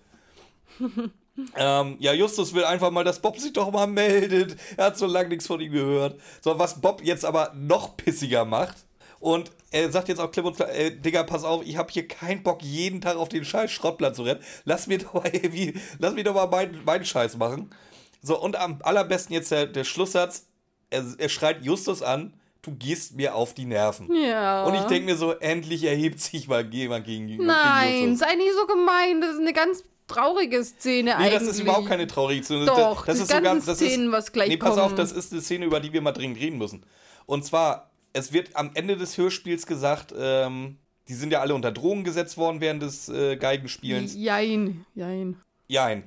ähm, 1.55 1.95
ja, 1.99 2.13
Justus 2.13 2.53
will 2.53 2.63
einfach 2.65 2.91
mal, 2.91 3.03
dass 3.03 3.19
Bob 3.19 3.37
sich 3.39 3.53
doch 3.53 3.71
mal 3.71 3.87
meldet. 3.87 4.55
Er 4.77 4.85
hat 4.85 4.97
so 4.97 5.05
lange 5.05 5.29
nichts 5.29 5.47
von 5.47 5.59
ihm 5.59 5.71
gehört. 5.71 6.19
So, 6.41 6.57
was 6.57 6.79
Bob 6.81 7.01
jetzt 7.03 7.25
aber 7.25 7.51
noch 7.55 7.97
pissiger 7.97 8.45
macht. 8.45 8.77
Und 9.19 9.51
er 9.71 9.91
sagt 9.91 10.07
jetzt 10.07 10.19
auch 10.19 10.31
klipp 10.31 10.45
und 10.45 10.55
klar, 10.55 10.69
äh, 10.69 10.91
Digga, 10.91 11.23
pass 11.23 11.43
auf, 11.43 11.63
ich 11.65 11.77
habe 11.77 11.91
hier 11.91 12.07
keinen 12.07 12.43
Bock, 12.43 12.61
jeden 12.61 13.01
Tag 13.01 13.17
auf 13.17 13.29
den 13.29 13.43
scheiß 13.45 13.71
Schrottplatz 13.71 14.15
zu 14.17 14.23
rennen. 14.23 14.39
Lass 14.65 14.87
mir 14.87 14.97
doch 14.99 15.13
mal, 15.13 15.29
irgendwie, 15.31 15.73
lass 15.99 16.13
mich 16.13 16.23
doch 16.23 16.33
mal 16.35 16.47
meinen, 16.47 16.83
meinen 16.85 17.05
Scheiß 17.05 17.37
machen. 17.37 17.69
So, 18.21 18.39
und 18.41 18.55
am 18.55 18.79
allerbesten 18.83 19.33
jetzt 19.33 19.51
der, 19.51 19.65
der 19.67 19.83
Schlusssatz. 19.83 20.45
Er, 20.89 21.03
er 21.17 21.27
schreit 21.29 21.65
Justus 21.65 22.01
an, 22.01 22.33
du 22.61 22.71
gehst 22.71 23.15
mir 23.15 23.35
auf 23.35 23.53
die 23.53 23.65
Nerven. 23.65 24.09
ja. 24.15 24.63
Und 24.63 24.73
ich 24.75 24.83
denke 24.83 25.05
mir 25.05 25.17
so, 25.17 25.33
endlich 25.33 25.83
erhebt 25.83 26.19
sich 26.21 26.47
mal 26.47 26.65
jemand 26.73 27.05
gegen, 27.05 27.27
gegen 27.27 27.45
Nein, 27.45 28.11
Justus. 28.11 28.19
sei 28.19 28.35
nicht 28.35 28.53
so 28.57 28.65
gemein. 28.67 29.19
Das 29.21 29.31
ist 29.31 29.39
eine 29.41 29.51
ganz 29.53 29.83
traurige 30.07 30.63
Szene 30.63 31.09
Nee, 31.09 31.11
eigentlich. 31.25 31.33
das 31.33 31.43
ist 31.43 31.59
überhaupt 31.59 31.87
keine 31.87 32.07
traurige 32.07 32.41
Szene. 32.43 32.65
Doch, 32.65 33.05
das 33.05 33.17
die 33.17 33.21
ist 33.23 33.27
sogar, 33.27 33.41
ganzen 33.41 33.67
das 33.67 33.77
Szenen, 33.79 34.05
ist, 34.07 34.11
was 34.13 34.31
gleich 34.31 34.47
Nee, 34.49 34.57
pass 34.57 34.77
auf, 34.77 34.85
kommen. 34.85 34.95
das 34.95 35.11
ist 35.11 35.33
eine 35.33 35.41
Szene, 35.41 35.65
über 35.65 35.81
die 35.81 35.91
wir 35.91 36.01
mal 36.01 36.13
dringend 36.13 36.39
reden 36.39 36.57
müssen. 36.57 36.85
Und 37.25 37.43
zwar, 37.43 37.91
es 38.17 38.33
wird 38.33 38.55
am 38.55 38.71
Ende 38.73 38.97
des 38.97 39.17
Hörspiels 39.17 39.65
gesagt, 39.65 40.13
ähm, 40.17 40.77
die 41.07 41.13
sind 41.13 41.31
ja 41.31 41.39
alle 41.39 41.55
unter 41.55 41.71
Drogen 41.71 42.03
gesetzt 42.03 42.37
worden 42.37 42.59
während 42.59 42.81
des 42.81 43.09
äh, 43.09 43.37
Geigenspielens. 43.37 44.13
Jein, 44.15 44.85
jein. 44.93 45.37
Jein. 45.67 46.03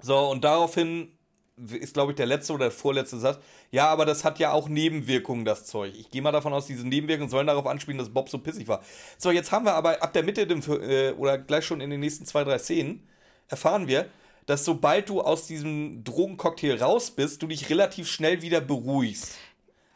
So, 0.00 0.18
und 0.30 0.44
daraufhin 0.44 1.08
ist, 1.56 1.94
glaube 1.94 2.12
ich, 2.12 2.16
der 2.16 2.26
letzte 2.26 2.52
oder 2.52 2.66
der 2.66 2.72
vorletzte 2.72 3.18
Satz. 3.18 3.38
Ja, 3.70 3.88
aber 3.88 4.04
das 4.04 4.24
hat 4.24 4.38
ja 4.38 4.52
auch 4.52 4.68
Nebenwirkungen, 4.68 5.44
das 5.44 5.66
Zeug. 5.66 5.94
Ich 5.96 6.10
gehe 6.10 6.20
mal 6.20 6.32
davon 6.32 6.52
aus, 6.52 6.66
diese 6.66 6.86
Nebenwirkungen 6.86 7.30
sollen 7.30 7.46
darauf 7.46 7.66
anspielen, 7.66 7.98
dass 7.98 8.10
Bob 8.10 8.28
so 8.28 8.38
pissig 8.38 8.68
war. 8.68 8.82
So, 9.18 9.30
jetzt 9.30 9.52
haben 9.52 9.64
wir 9.64 9.74
aber 9.74 10.02
ab 10.02 10.12
der 10.12 10.24
Mitte 10.24 10.46
dem, 10.46 10.60
äh, 10.68 11.12
oder 11.12 11.38
gleich 11.38 11.64
schon 11.64 11.80
in 11.80 11.90
den 11.90 12.00
nächsten 12.00 12.26
zwei, 12.26 12.44
drei 12.44 12.58
Szenen, 12.58 13.06
erfahren 13.48 13.86
wir, 13.86 14.08
dass 14.46 14.64
sobald 14.64 15.08
du 15.08 15.20
aus 15.20 15.46
diesem 15.46 16.04
Drogencocktail 16.04 16.82
raus 16.82 17.10
bist, 17.10 17.42
du 17.42 17.46
dich 17.46 17.70
relativ 17.70 18.08
schnell 18.08 18.42
wieder 18.42 18.60
beruhigst. 18.60 19.36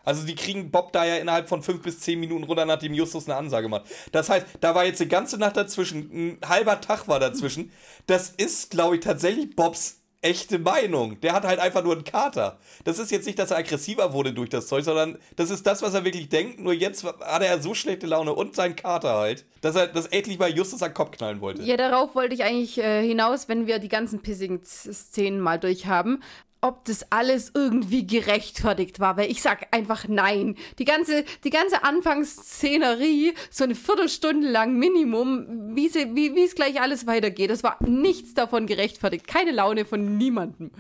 Also 0.09 0.25
die 0.25 0.37
kriegen 0.37 0.71
Bob 0.71 0.91
da 0.95 1.05
ja 1.05 1.17
innerhalb 1.17 1.51
von 1.51 1.63
fünf 1.63 1.83
bis 1.83 2.01
zehn 2.01 2.19
Minuten 2.19 2.45
runter, 2.45 2.65
nachdem 2.65 2.95
Justus 2.95 3.29
eine 3.29 3.37
Ansage 3.37 3.69
macht. 3.69 3.83
Das 4.11 4.31
heißt, 4.31 4.47
da 4.63 4.75
war 4.75 4.87
jetzt 4.87 5.03
eine 5.03 5.11
ganze 5.11 5.37
Nacht 5.37 5.59
dazwischen, 5.59 6.39
ein 6.41 6.49
halber 6.49 6.81
Tag 6.81 7.09
war 7.09 7.21
dazwischen. 7.21 7.71
Das 8.07 8.31
ist, 8.31 8.71
glaube 8.71 8.97
ich, 8.97 9.03
tatsächlich 9.03 9.55
Bobs 9.55 9.99
echte 10.23 10.59
Meinung. 10.59 11.21
Der 11.21 11.35
hat 11.35 11.45
halt 11.45 11.61
einfach 11.61 11.85
nur 11.85 11.93
einen 11.93 12.05
Kater. 12.05 12.59
Das 12.85 12.99
ist 12.99 13.11
jetzt 13.11 13.27
nicht, 13.27 13.39
dass 13.39 13.51
er 13.51 13.59
aggressiver 13.59 14.15
wurde 14.15 14.33
durch 14.33 14.49
das 14.49 14.67
Zeug, 14.67 14.83
sondern 14.83 15.19
das 15.37 15.51
ist 15.51 15.67
das, 15.67 15.83
was 15.83 15.93
er 15.93 16.07
wirklich 16.07 16.31
denkt. 16.31 16.59
Nur 16.59 16.73
jetzt 16.73 17.05
hat 17.05 17.43
er 17.43 17.61
so 17.61 17.75
schlechte 17.75 18.07
Laune 18.07 18.33
und 18.33 18.57
seinen 18.57 18.77
Kater 18.77 19.15
halt, 19.15 19.45
dass 19.61 19.77
er 19.77 19.89
das 19.89 20.07
endlich 20.07 20.39
mal 20.39 20.51
Justus 20.51 20.83
an 20.83 20.91
den 20.91 20.95
Kopf 20.95 21.11
knallen 21.13 21.43
wollte. 21.43 21.63
Ja, 21.63 21.77
darauf 21.77 22.15
wollte 22.15 22.35
ich 22.35 22.45
eigentlich 22.45 22.79
äh, 22.79 23.07
hinaus, 23.07 23.49
wenn 23.49 23.67
wir 23.67 23.79
die 23.79 23.89
ganzen 23.89 24.21
pissigen 24.21 24.65
Szenen 24.65 25.41
mal 25.41 25.59
durchhaben. 25.59 26.23
Ob 26.61 26.85
das 26.87 27.07
alles 27.13 27.53
irgendwie 27.55 28.05
gerechtfertigt 28.05 28.99
war, 28.99 29.17
weil 29.17 29.31
ich 29.31 29.43
sag 29.43 29.69
einfach 29.73 30.09
nein. 30.09 30.57
Die 30.81 30.85
ganze, 30.85 31.25
die 31.45 31.51
ganze 31.51 31.85
Anfangsszenerie, 31.85 33.35
so 33.51 33.65
eine 33.65 33.75
Viertelstunde 33.75 34.49
lang 34.49 34.75
Minimum, 34.77 35.77
wie, 35.77 35.89
sie, 35.89 36.15
wie, 36.17 36.35
wie 36.35 36.43
es 36.45 36.55
gleich 36.55 36.81
alles 36.81 37.07
weitergeht, 37.07 37.51
das 37.51 37.63
war 37.63 37.77
nichts 37.87 38.35
davon 38.35 38.67
gerechtfertigt. 38.67 39.27
Keine 39.29 39.53
Laune 39.53 39.85
von 39.85 40.19
niemandem. 40.19 40.71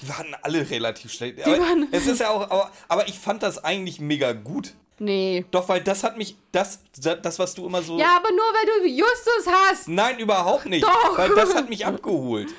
Die 0.00 0.08
waren 0.08 0.34
alle 0.42 0.68
relativ 0.70 1.12
schlecht. 1.12 1.44
Aber 1.44 1.58
waren- 1.58 1.88
es 1.90 2.06
ist 2.06 2.20
ja 2.20 2.30
auch, 2.30 2.42
aber, 2.50 2.70
aber 2.88 3.08
ich 3.08 3.18
fand 3.18 3.42
das 3.42 3.62
eigentlich 3.62 4.00
mega 4.00 4.32
gut. 4.32 4.72
Nee. 4.98 5.44
Doch, 5.50 5.68
weil 5.68 5.82
das 5.82 6.02
hat 6.04 6.16
mich, 6.16 6.36
das, 6.52 6.80
das, 6.98 7.38
was 7.38 7.54
du 7.54 7.66
immer 7.66 7.82
so. 7.82 7.98
Ja, 7.98 8.16
aber 8.16 8.30
nur 8.30 8.38
weil 8.38 8.80
du 8.82 8.88
Justus 8.88 9.46
hast. 9.52 9.88
Nein, 9.88 10.18
überhaupt 10.18 10.64
nicht. 10.64 10.84
Doch. 10.84 11.18
Weil 11.18 11.34
das 11.34 11.54
hat 11.54 11.68
mich 11.68 11.84
abgeholt. 11.84 12.54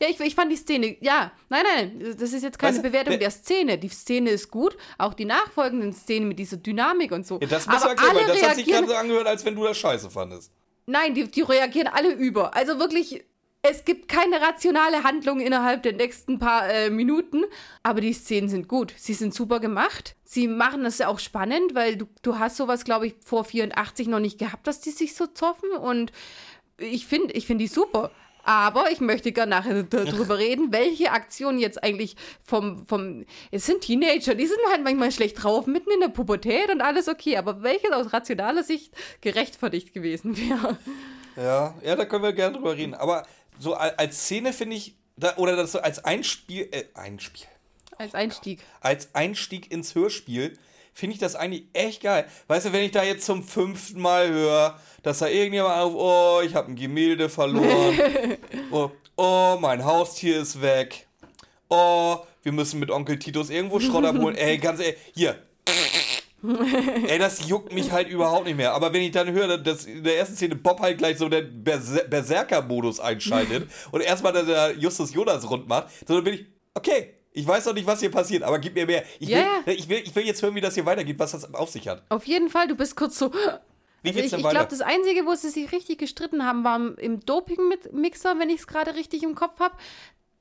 Ja, 0.00 0.08
ich, 0.08 0.18
ich 0.20 0.34
fand 0.34 0.50
die 0.52 0.56
Szene, 0.56 0.96
ja, 1.00 1.32
nein, 1.48 1.64
nein, 1.76 2.14
das 2.18 2.32
ist 2.32 2.42
jetzt 2.42 2.58
keine 2.58 2.74
Weißt 2.76 2.84
du, 2.84 2.88
Bewertung 2.90 3.18
der- 3.18 3.30
Szene. 3.30 3.78
Die 3.78 3.88
Szene 3.88 4.30
ist 4.30 4.50
gut, 4.50 4.76
auch 4.98 5.14
die 5.14 5.24
nachfolgenden 5.24 5.92
Szenen 5.92 6.28
mit 6.28 6.38
dieser 6.38 6.56
Dynamik 6.56 7.12
und 7.12 7.26
so. 7.26 7.38
Ja, 7.40 7.46
das 7.46 7.66
muss 7.66 7.82
Aber 7.82 7.90
erklären, 7.90 8.14
weil 8.16 8.24
alle 8.24 8.32
das 8.40 8.48
hat 8.48 8.56
sich 8.56 8.66
gerade 8.66 8.86
so 8.86 8.94
angehört, 8.94 9.26
als 9.26 9.44
wenn 9.44 9.54
du 9.56 9.64
das 9.64 9.76
scheiße 9.78 10.10
fandest. 10.10 10.52
nein, 10.86 11.14
die, 11.14 11.24
die 11.30 11.42
reagieren 11.42 11.88
alle 11.88 12.12
über. 12.12 12.54
Also 12.54 12.78
wirklich 12.78 13.24
Es 13.62 13.84
gibt 13.84 14.06
keine 14.06 14.40
rationale 14.40 15.02
Handlung 15.02 15.40
innerhalb 15.40 15.82
der 15.82 15.92
nächsten 15.94 16.38
paar 16.38 16.68
äh, 16.68 16.88
Minuten, 16.88 17.42
aber 17.82 18.00
die 18.00 18.12
Szenen 18.12 18.48
sind 18.48 18.68
gut. 18.68 18.94
Sie 18.96 19.14
sind 19.14 19.34
super 19.34 19.58
gemacht. 19.58 20.14
Sie 20.24 20.46
machen 20.46 20.84
es 20.84 21.00
auch 21.00 21.18
spannend, 21.18 21.74
weil 21.74 21.96
du, 21.96 22.06
du 22.22 22.38
hast 22.38 22.56
sowas, 22.58 22.84
glaube 22.84 23.08
ich, 23.08 23.14
vor 23.24 23.44
84 23.44 24.06
noch 24.06 24.20
nicht 24.20 24.38
gehabt, 24.38 24.66
dass 24.68 24.80
die 24.80 24.90
sich 24.92 25.14
so 25.16 25.26
zoffen 25.26 25.70
und 25.72 26.12
ich 26.78 27.06
finde 27.06 27.32
ich 27.34 27.46
find 27.46 27.60
die 27.60 27.66
super. 27.66 28.12
Aber 28.46 28.92
ich 28.92 29.00
möchte 29.00 29.32
gerne 29.32 29.50
nachher 29.50 29.82
darüber 29.82 30.38
reden, 30.38 30.70
welche 30.70 31.10
Aktionen 31.10 31.58
jetzt 31.58 31.82
eigentlich 31.82 32.14
vom, 32.44 32.86
vom. 32.86 33.26
Es 33.50 33.66
sind 33.66 33.80
Teenager, 33.80 34.36
die 34.36 34.46
sind 34.46 34.60
halt 34.70 34.84
manchmal 34.84 35.10
schlecht 35.10 35.42
drauf, 35.42 35.66
mitten 35.66 35.90
in 35.90 35.98
der 35.98 36.08
Pubertät 36.08 36.70
und 36.70 36.80
alles 36.80 37.08
okay. 37.08 37.36
Aber 37.38 37.64
welches 37.64 37.90
aus 37.90 38.12
rationaler 38.12 38.62
Sicht 38.62 38.92
gerechtfertigt 39.20 39.92
gewesen 39.92 40.36
wäre. 40.36 40.78
Ja, 41.36 41.74
ja, 41.82 41.96
da 41.96 42.04
können 42.04 42.22
wir 42.22 42.32
gerne 42.32 42.56
drüber 42.56 42.76
reden. 42.76 42.94
Aber 42.94 43.26
so 43.58 43.74
als 43.74 44.22
Szene 44.22 44.52
finde 44.52 44.76
ich, 44.76 44.94
da, 45.16 45.36
oder 45.38 45.56
das 45.56 45.72
so 45.72 45.80
als 45.80 46.04
Einspiel, 46.04 46.68
äh, 46.70 46.84
Einspiel. 46.94 47.48
Als 47.98 48.14
Einstieg. 48.14 48.60
Als 48.80 49.12
Einstieg 49.14 49.72
ins 49.72 49.96
Hörspiel 49.96 50.56
finde 50.96 51.12
ich 51.12 51.20
das 51.20 51.36
eigentlich 51.36 51.64
echt 51.74 52.02
geil. 52.02 52.24
Weißt 52.48 52.66
du, 52.66 52.72
wenn 52.72 52.82
ich 52.82 52.90
da 52.90 53.04
jetzt 53.04 53.26
zum 53.26 53.42
fünften 53.42 54.00
Mal 54.00 54.30
höre, 54.30 54.80
dass 55.02 55.18
da 55.18 55.28
irgendjemand 55.28 55.76
auf, 55.76 55.92
oh, 55.94 56.40
ich 56.42 56.54
habe 56.54 56.72
ein 56.72 56.74
Gemälde 56.74 57.28
verloren. 57.28 58.38
oh, 58.70 58.90
oh, 59.16 59.58
mein 59.60 59.84
Haustier 59.84 60.40
ist 60.40 60.62
weg. 60.62 61.06
Oh, 61.68 62.16
wir 62.42 62.52
müssen 62.52 62.80
mit 62.80 62.90
Onkel 62.90 63.18
Titus 63.18 63.50
irgendwo 63.50 63.78
Schrott 63.78 64.06
abholen. 64.06 64.36
Ey, 64.36 64.56
ganz 64.56 64.80
ehrlich, 64.80 64.96
hier. 65.14 65.36
Ey, 67.08 67.18
das 67.18 67.46
juckt 67.46 67.74
mich 67.74 67.90
halt 67.92 68.08
überhaupt 68.08 68.46
nicht 68.46 68.56
mehr. 68.56 68.72
Aber 68.72 68.90
wenn 68.94 69.02
ich 69.02 69.10
dann 69.10 69.30
höre, 69.30 69.58
dass 69.58 69.84
in 69.84 70.02
der 70.02 70.16
ersten 70.16 70.36
Szene 70.36 70.56
Bob 70.56 70.80
halt 70.80 70.96
gleich 70.96 71.18
so 71.18 71.28
den 71.28 71.62
Berserker-Modus 71.62 73.00
einschaltet 73.00 73.68
und 73.90 74.00
erstmal 74.00 74.32
der 74.32 74.72
Justus 74.78 75.12
Jonas 75.12 75.50
rund 75.50 75.68
macht, 75.68 75.88
dann 76.06 76.24
bin 76.24 76.34
ich, 76.34 76.46
okay, 76.72 77.15
ich 77.36 77.46
weiß 77.46 77.66
noch 77.66 77.74
nicht, 77.74 77.86
was 77.86 78.00
hier 78.00 78.10
passiert, 78.10 78.42
aber 78.42 78.58
gib 78.58 78.74
mir 78.74 78.86
mehr. 78.86 79.04
Ich 79.20 79.28
will, 79.28 79.36
yeah. 79.36 79.62
ich 79.66 79.86
will, 79.90 79.98
ich 79.98 80.16
will 80.16 80.24
jetzt 80.24 80.40
hören, 80.42 80.54
wie 80.54 80.62
das 80.62 80.74
hier 80.74 80.86
weitergeht, 80.86 81.18
was 81.18 81.32
das 81.32 81.52
auf 81.52 81.68
sich 81.68 81.86
hat. 81.86 82.02
Auf 82.08 82.26
jeden 82.26 82.48
Fall, 82.48 82.66
du 82.66 82.74
bist 82.74 82.96
kurz 82.96 83.18
so. 83.18 83.30
Wie 84.02 84.12
geht's 84.12 84.32
also 84.32 84.36
ich, 84.36 84.44
ich 84.44 84.50
glaube, 84.50 84.68
das 84.70 84.80
Einzige, 84.80 85.26
wo 85.26 85.34
sie 85.34 85.50
sich 85.50 85.70
richtig 85.70 85.98
gestritten 85.98 86.46
haben, 86.46 86.64
war 86.64 86.98
im 86.98 87.20
Doping-Mixer, 87.20 88.38
wenn 88.38 88.48
ich 88.48 88.60
es 88.60 88.66
gerade 88.66 88.94
richtig 88.94 89.22
im 89.22 89.34
Kopf 89.34 89.60
habe. 89.60 89.76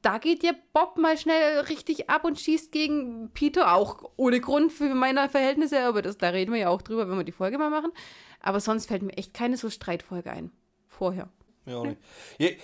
Da 0.01 0.19
geht 0.19 0.41
ja 0.43 0.53
Bob 0.71 0.97
mal 0.97 1.17
schnell 1.17 1.59
richtig 1.61 2.09
ab 2.09 2.23
und 2.23 2.39
schießt 2.39 2.71
gegen 2.71 3.31
Peter, 3.33 3.73
auch 3.73 4.11
ohne 4.15 4.39
Grund 4.39 4.71
für 4.71 4.95
meine 4.95 5.27
Verhältnisse, 5.27 5.81
aber 5.81 6.01
das, 6.01 6.17
da 6.17 6.29
reden 6.29 6.53
wir 6.53 6.59
ja 6.61 6.69
auch 6.69 6.81
drüber, 6.81 7.09
wenn 7.09 7.17
wir 7.17 7.25
die 7.25 7.33
Folge 7.33 7.57
mal 7.57 7.69
machen. 7.69 7.91
Aber 8.39 8.61
sonst 8.61 8.85
fällt 8.85 9.01
mir 9.01 9.17
echt 9.17 9.33
keine 9.33 9.57
so 9.57 9.69
Streitfolge 9.69 10.31
ein. 10.31 10.51
Vorher. 10.85 11.27
Ja, 11.65 11.77
auch 11.77 11.85
nicht. 11.85 11.99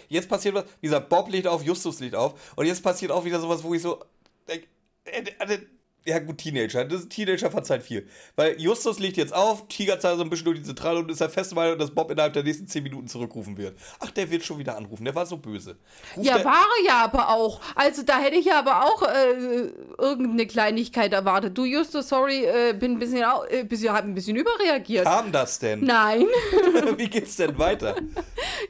Jetzt 0.07 0.29
passiert 0.29 0.55
was, 0.55 0.65
wie 0.79 0.87
gesagt, 0.87 1.09
Bob 1.09 1.29
liegt 1.29 1.47
auf, 1.47 1.63
Justus 1.63 1.99
liegt 1.99 2.15
auf. 2.15 2.53
Und 2.55 2.65
jetzt 2.65 2.81
passiert 2.81 3.11
auch 3.11 3.25
wieder 3.25 3.41
sowas, 3.41 3.61
wo 3.63 3.73
ich 3.73 3.81
so. 3.81 3.99
Äh, 4.47 4.61
äh, 5.05 5.23
äh, 5.39 5.59
ja, 6.03 6.17
gut, 6.17 6.39
Teenager. 6.39 6.83
Das 6.83 7.07
Teenager 7.07 7.51
verzeiht 7.51 7.83
viel. 7.83 8.07
Weil 8.35 8.59
Justus 8.59 8.97
liegt 8.97 9.17
jetzt 9.17 9.33
auf, 9.33 9.67
tigert 9.67 10.03
da 10.03 10.15
so 10.15 10.23
ein 10.23 10.31
bisschen 10.31 10.45
durch 10.45 10.57
die 10.57 10.63
Zentrale 10.63 10.99
und 10.99 11.11
ist 11.11 11.21
der 11.21 11.29
feste 11.29 11.53
Meinung, 11.53 11.77
dass 11.77 11.91
Bob 11.91 12.09
innerhalb 12.09 12.33
der 12.33 12.43
nächsten 12.43 12.65
10 12.65 12.81
Minuten 12.81 13.07
zurückrufen 13.07 13.55
wird. 13.55 13.77
Ach, 13.99 14.09
der 14.09 14.31
wird 14.31 14.43
schon 14.43 14.57
wieder 14.57 14.77
anrufen. 14.77 15.05
Der 15.05 15.13
war 15.13 15.27
so 15.27 15.37
böse. 15.37 15.77
Ruft 16.17 16.27
ja, 16.27 16.43
war 16.43 16.65
er 16.79 16.85
ja 16.87 17.03
aber 17.03 17.29
auch. 17.29 17.61
Also, 17.75 18.01
da 18.01 18.19
hätte 18.19 18.35
ich 18.35 18.45
ja 18.45 18.57
aber 18.57 18.83
auch 18.83 19.03
äh, 19.03 19.69
irgendeine 19.99 20.47
Kleinigkeit 20.47 21.13
erwartet. 21.13 21.55
Du, 21.55 21.65
Justus, 21.65 22.09
sorry, 22.09 22.45
äh, 22.45 22.73
bin 22.73 22.93
ein 22.93 22.99
bisschen, 22.99 23.23
äh, 23.49 23.63
bisschen, 23.63 23.93
hab 23.93 24.03
ein 24.03 24.15
bisschen 24.15 24.35
überreagiert. 24.35 25.05
Kam 25.05 25.31
das 25.31 25.59
denn? 25.59 25.81
Nein. 25.81 26.25
Wie 26.97 27.09
geht's 27.09 27.35
denn 27.35 27.59
weiter? 27.59 27.95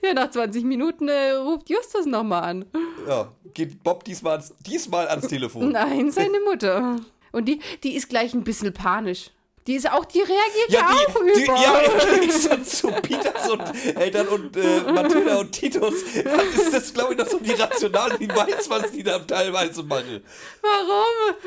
ja, 0.03 0.13
nach 0.13 0.31
20 0.31 0.65
Minuten 0.65 1.07
äh, 1.07 1.31
ruft 1.31 1.69
Justus 1.69 2.05
nochmal 2.05 2.43
an. 2.43 2.65
Ja, 3.07 3.31
geht 3.53 3.83
Bob 3.83 4.03
diesmal 4.03 4.33
ans, 4.33 4.53
diesmal 4.65 5.07
ans 5.07 5.27
Telefon. 5.27 5.71
Nein, 5.71 6.11
seine 6.11 6.39
Mutter. 6.41 6.97
Und 7.31 7.45
die, 7.45 7.59
die 7.83 7.95
ist 7.95 8.09
gleich 8.09 8.33
ein 8.33 8.43
bisschen 8.43 8.73
panisch. 8.73 9.31
Die 9.67 9.75
ist 9.75 9.91
auch, 9.91 10.05
die 10.05 10.19
reagiert 10.19 10.69
ja, 10.69 10.79
ja 10.79 10.87
die, 10.89 11.05
auch 11.05 11.23
die, 11.35 11.43
über. 11.43 11.55
Ja, 11.61 12.55
im 12.55 12.65
zu 12.65 12.87
Peters 12.87 13.49
und 13.49 13.95
Eltern 13.95 14.27
und 14.29 14.57
äh, 14.57 14.91
Mathilda 14.91 15.37
und 15.37 15.51
Titus 15.51 16.01
ist 16.01 16.73
das, 16.73 16.93
glaube 16.93 17.13
ich, 17.13 17.19
noch 17.19 17.27
so 17.27 17.37
die 17.37 17.51
Rationale, 17.51 18.17
die 18.17 18.27
weiß, 18.27 18.69
was 18.69 18.91
die 18.91 19.03
da 19.03 19.19
teilweise 19.19 19.83
machen. 19.83 20.23
Warum? 20.61 21.37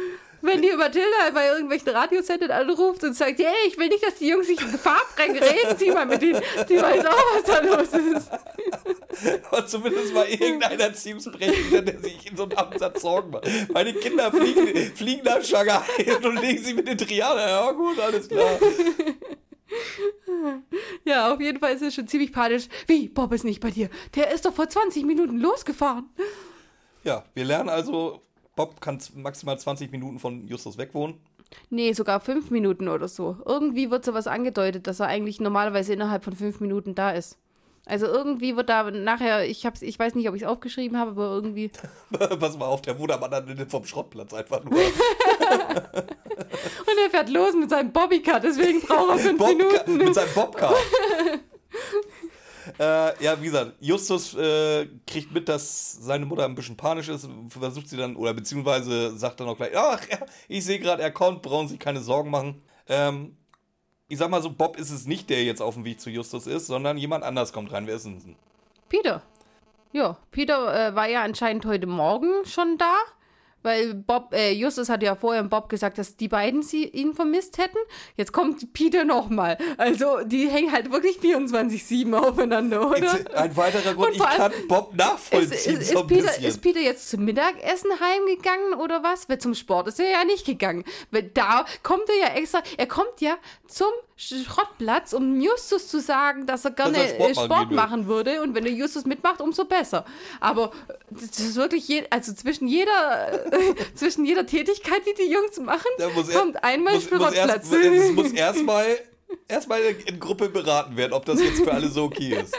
Wenn 0.44 0.62
die 0.62 0.72
Mathilda 0.76 1.30
bei 1.32 1.48
irgendwelchen 1.48 1.88
Radiosendern 1.88 2.50
anruft 2.50 3.02
und 3.04 3.14
sagt, 3.14 3.38
hey, 3.38 3.66
ich 3.66 3.78
will 3.78 3.88
nicht, 3.88 4.04
dass 4.04 4.16
die 4.16 4.28
Jungs 4.28 4.46
sich 4.46 4.60
in 4.60 4.72
Gefahr 4.72 5.00
bringen, 5.16 5.38
reden 5.38 5.76
Sie 5.78 5.90
mal 5.90 6.06
mit 6.06 6.22
denen. 6.22 6.40
Die 6.68 6.76
weiß 6.76 7.06
auch, 7.06 7.34
was 7.34 7.42
da 7.44 7.60
los 7.60 7.88
ist. 7.92 8.30
Aber 9.50 9.66
zumindest 9.66 10.12
mal 10.12 10.26
irgendein 10.28 10.78
Erziehungsberechtigter, 10.78 11.82
der 11.82 12.00
sich 12.00 12.30
in 12.30 12.36
so 12.36 12.44
einem 12.44 12.52
Absatz 12.52 13.02
Sorgen 13.02 13.30
macht. 13.30 13.48
Meine 13.72 13.94
Kinder 13.94 14.30
fliegen, 14.30 14.66
fliegen 14.94 15.24
nach 15.24 15.42
Shanghai 15.42 15.82
und 16.22 16.40
legen 16.40 16.62
sie 16.62 16.74
mit 16.74 16.88
den 16.88 16.98
Triaden. 16.98 17.38
Ja 17.38 17.70
gut, 17.72 17.98
alles 18.00 18.28
klar. 18.28 18.58
Ja, 21.04 21.32
auf 21.32 21.40
jeden 21.40 21.58
Fall 21.58 21.74
ist 21.74 21.82
es 21.82 21.94
schon 21.94 22.08
ziemlich 22.08 22.32
panisch. 22.32 22.68
Wie, 22.86 23.08
Bob 23.08 23.32
ist 23.32 23.44
nicht 23.44 23.60
bei 23.60 23.70
dir? 23.70 23.88
Der 24.14 24.30
ist 24.32 24.44
doch 24.44 24.54
vor 24.54 24.68
20 24.68 25.04
Minuten 25.04 25.38
losgefahren. 25.38 26.08
Ja, 27.02 27.24
wir 27.34 27.44
lernen 27.44 27.68
also 27.68 28.22
Bob 28.56 28.80
kann 28.80 28.98
maximal 29.14 29.58
20 29.58 29.90
Minuten 29.90 30.18
von 30.18 30.46
Justus 30.46 30.78
wegwohnen. 30.78 31.16
Nee, 31.70 31.92
sogar 31.92 32.20
fünf 32.20 32.50
Minuten 32.50 32.88
oder 32.88 33.08
so. 33.08 33.36
Irgendwie 33.44 33.90
wird 33.90 34.04
sowas 34.04 34.26
angedeutet, 34.26 34.86
dass 34.86 35.00
er 35.00 35.06
eigentlich 35.06 35.40
normalerweise 35.40 35.92
innerhalb 35.92 36.24
von 36.24 36.34
fünf 36.34 36.60
Minuten 36.60 36.94
da 36.94 37.10
ist. 37.10 37.38
Also 37.86 38.06
irgendwie 38.06 38.56
wird 38.56 38.70
da 38.70 38.90
nachher, 38.90 39.46
ich 39.46 39.66
hab's, 39.66 39.82
ich 39.82 39.98
weiß 39.98 40.14
nicht, 40.14 40.26
ob 40.28 40.34
ich 40.34 40.42
es 40.42 40.48
aufgeschrieben 40.48 40.98
habe, 40.98 41.10
aber 41.10 41.26
irgendwie. 41.26 41.70
Pass 42.40 42.56
mal 42.56 42.64
auf, 42.66 42.80
der 42.80 42.98
wurde 42.98 43.14
aber 43.14 43.28
dann 43.28 43.68
vom 43.68 43.84
Schrottplatz 43.84 44.32
einfach 44.32 44.64
nur. 44.64 44.72
und 44.78 44.88
er 47.04 47.10
fährt 47.10 47.28
los 47.28 47.52
mit 47.54 47.68
seinem 47.68 47.92
Bobbycar, 47.92 48.40
deswegen 48.40 48.80
braucht 48.80 49.10
er 49.10 49.18
fünf 49.18 49.38
Bobca 49.38 49.54
Minuten. 49.54 49.96
Mit 49.98 50.14
seinem 50.14 50.32
Bobcar. 50.34 50.74
Äh, 52.78 53.24
ja, 53.24 53.40
wie 53.40 53.46
gesagt, 53.46 53.74
Justus 53.80 54.34
äh, 54.34 54.86
kriegt 55.06 55.32
mit, 55.32 55.48
dass 55.48 55.92
seine 55.92 56.26
Mutter 56.26 56.44
ein 56.44 56.54
bisschen 56.54 56.76
panisch 56.76 57.08
ist, 57.08 57.28
versucht 57.48 57.88
sie 57.88 57.96
dann, 57.96 58.16
oder 58.16 58.34
beziehungsweise 58.34 59.16
sagt 59.16 59.40
dann 59.40 59.48
auch 59.48 59.56
gleich, 59.56 59.76
ach, 59.76 60.00
ich 60.48 60.64
sehe 60.64 60.78
gerade, 60.78 61.02
er 61.02 61.10
kommt, 61.10 61.42
brauchen 61.42 61.68
sich 61.68 61.78
keine 61.78 62.00
Sorgen 62.00 62.30
machen. 62.30 62.62
Ähm, 62.88 63.36
ich 64.08 64.18
sag 64.18 64.30
mal 64.30 64.42
so, 64.42 64.50
Bob 64.50 64.76
ist 64.76 64.90
es 64.90 65.06
nicht, 65.06 65.30
der 65.30 65.44
jetzt 65.44 65.62
auf 65.62 65.74
dem 65.74 65.84
Weg 65.84 66.00
zu 66.00 66.10
Justus 66.10 66.46
ist, 66.46 66.66
sondern 66.66 66.98
jemand 66.98 67.24
anders 67.24 67.52
kommt 67.52 67.72
rein. 67.72 67.86
Wer 67.86 67.96
ist 67.96 68.04
denn? 68.04 68.36
Peter. 68.88 69.22
Ja, 69.92 70.16
Peter 70.30 70.88
äh, 70.88 70.94
war 70.94 71.08
ja 71.08 71.22
anscheinend 71.22 71.64
heute 71.66 71.86
Morgen 71.86 72.44
schon 72.44 72.78
da. 72.78 72.96
Weil 73.64 73.94
Bob, 73.94 74.32
äh, 74.34 74.52
Justus 74.52 74.90
hat 74.90 75.02
ja 75.02 75.16
vorher 75.16 75.42
Bob 75.42 75.70
gesagt, 75.70 75.96
dass 75.96 76.16
die 76.16 76.28
beiden 76.28 76.62
sie 76.62 76.84
ihn 76.84 77.14
vermisst 77.14 77.56
hätten. 77.56 77.78
Jetzt 78.16 78.32
kommt 78.32 78.72
Peter 78.74 79.04
nochmal. 79.04 79.56
Also 79.78 80.20
die 80.24 80.48
hängen 80.48 80.70
halt 80.70 80.92
wirklich 80.92 81.16
24-7 81.16 82.14
aufeinander, 82.14 82.86
oder? 82.90 82.98
Jetzt 82.98 83.34
ein 83.34 83.56
weiterer 83.56 83.94
Grund, 83.94 84.14
ich 84.14 84.20
kann 84.20 84.52
Bob 84.68 84.94
nachvollziehen. 84.94 85.52
Ist, 85.52 85.66
ist, 85.66 85.92
ist, 85.92 86.06
Peter, 86.06 86.38
ist, 86.38 86.60
Peter, 86.60 86.80
jetzt 86.80 87.08
zum 87.08 87.24
Mittagessen 87.24 87.90
heimgegangen 87.98 88.74
oder 88.74 89.02
was? 89.02 89.28
Weil 89.30 89.38
zum 89.38 89.54
Sport 89.54 89.88
ist 89.88 89.98
er 89.98 90.10
ja 90.10 90.24
nicht 90.24 90.44
gegangen. 90.44 90.84
Weil 91.10 91.22
da 91.22 91.64
kommt 91.82 92.08
er 92.08 92.28
ja 92.28 92.34
extra, 92.34 92.62
er 92.76 92.86
kommt 92.86 93.20
ja 93.20 93.38
zum 93.66 93.88
Schrottplatz, 94.16 95.12
um 95.12 95.40
Justus 95.40 95.88
zu 95.88 96.00
sagen, 96.00 96.46
dass 96.46 96.64
er 96.64 96.70
gerne 96.70 96.98
dass 96.98 97.12
er 97.12 97.34
Sport, 97.34 97.46
Sport 97.46 97.70
machen 97.72 98.06
würde. 98.06 98.42
Und 98.42 98.54
wenn 98.54 98.64
er 98.64 98.72
Justus 98.72 99.04
mitmacht, 99.04 99.40
umso 99.40 99.64
besser. 99.64 100.04
Aber 100.40 100.70
das 101.10 101.38
ist 101.40 101.56
wirklich, 101.56 101.88
je, 101.88 102.04
also 102.10 102.32
zwischen 102.32 102.68
jeder, 102.68 103.44
zwischen 103.94 104.24
jeder 104.24 104.46
Tätigkeit, 104.46 105.02
die 105.06 105.22
die 105.24 105.32
Jungs 105.32 105.58
machen, 105.58 105.90
kommt 106.32 106.62
einmal 106.62 106.94
muss, 106.94 107.04
Schrottplatz. 107.04 107.70
Es 107.72 108.12
muss 108.12 108.32
erstmal 108.32 108.86
erstmal 109.48 109.80
in 110.06 110.20
Gruppe 110.20 110.48
beraten 110.48 110.96
werden, 110.96 111.12
ob 111.12 111.24
das 111.24 111.40
jetzt 111.40 111.62
für 111.62 111.72
alle 111.72 111.88
so 111.88 112.04
okay 112.04 112.40
ist. 112.40 112.54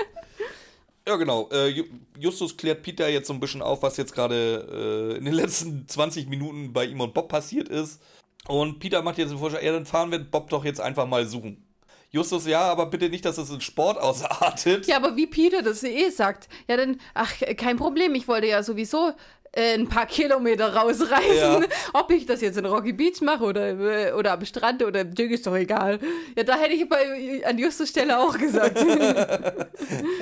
Ja, 1.08 1.18
genau. 1.18 1.50
Äh, 1.52 1.84
Justus 2.18 2.58
klärt 2.58 2.82
Peter 2.82 3.08
jetzt 3.08 3.28
so 3.28 3.34
ein 3.34 3.40
bisschen 3.40 3.62
auf, 3.62 3.84
was 3.84 3.96
jetzt 3.98 4.14
gerade 4.14 5.14
äh, 5.14 5.18
in 5.18 5.26
den 5.26 5.36
letzten 5.36 5.88
20 5.88 6.28
Minuten 6.28 6.74
bei 6.74 6.86
ihm 6.86 7.00
und 7.00 7.14
Bob 7.14 7.30
passiert 7.30 7.70
ist. 7.70 8.02
Und 8.48 8.80
Peter 8.80 9.02
macht 9.02 9.18
jetzt 9.18 9.32
den 9.32 9.40
Vorschlag, 9.40 9.64
ja, 9.64 9.72
dann 9.72 9.86
fahren 9.86 10.12
wir 10.12 10.20
Bob 10.20 10.50
doch 10.50 10.66
jetzt 10.66 10.80
einfach 10.80 11.08
mal 11.08 11.26
suchen. 11.26 11.66
Justus, 12.12 12.48
ja, 12.48 12.62
aber 12.62 12.86
bitte 12.86 13.10
nicht, 13.10 13.26
dass 13.26 13.38
es 13.38 13.50
in 13.50 13.62
Sport 13.62 13.98
ausartet. 14.02 14.88
Ja, 14.88 14.98
aber 14.98 15.16
wie 15.16 15.28
Peter 15.28 15.62
das 15.62 15.84
eh 15.84 16.10
sagt. 16.10 16.48
Ja, 16.68 16.78
dann, 16.78 17.00
ach, 17.14 17.34
kein 17.58 17.78
Problem, 17.78 18.16
ich 18.16 18.28
wollte 18.28 18.48
ja 18.48 18.64
sowieso 18.64 19.12
äh, 19.52 19.74
ein 19.74 19.88
paar 19.88 20.06
Kilometer 20.06 20.76
rausreisen. 20.76 21.64
Ja. 21.64 21.68
Ob 21.94 22.12
ich 22.12 22.26
das 22.26 22.42
jetzt 22.42 22.58
in 22.58 22.66
Rocky 22.66 22.94
Beach 22.94 23.22
mache 23.22 23.44
oder, 23.44 23.70
äh, 23.80 24.12
oder 24.14 24.34
am 24.34 24.46
Strand 24.46 24.84
oder 24.84 25.02
im 25.02 25.16
Ding 25.16 25.30
ist 25.32 25.48
doch 25.48 25.56
egal. 25.56 26.00
Ja, 26.38 26.44
da 26.44 26.58
hätte 26.58 26.74
ich 26.74 26.88
bei, 26.88 27.42
an 27.46 27.58
Justus 27.58 27.90
Stelle 27.90 28.20
auch 28.20 28.38
gesagt. 28.38 28.78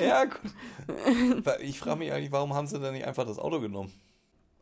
ja, 0.04 0.24
gut. 0.24 0.40
Ich 1.60 1.78
frage 1.78 1.98
mich 1.98 2.12
eigentlich, 2.12 2.32
warum 2.32 2.54
haben 2.54 2.66
sie 2.66 2.78
denn 2.78 2.94
nicht 2.94 3.06
einfach 3.06 3.26
das 3.26 3.38
Auto 3.38 3.60
genommen? 3.60 3.92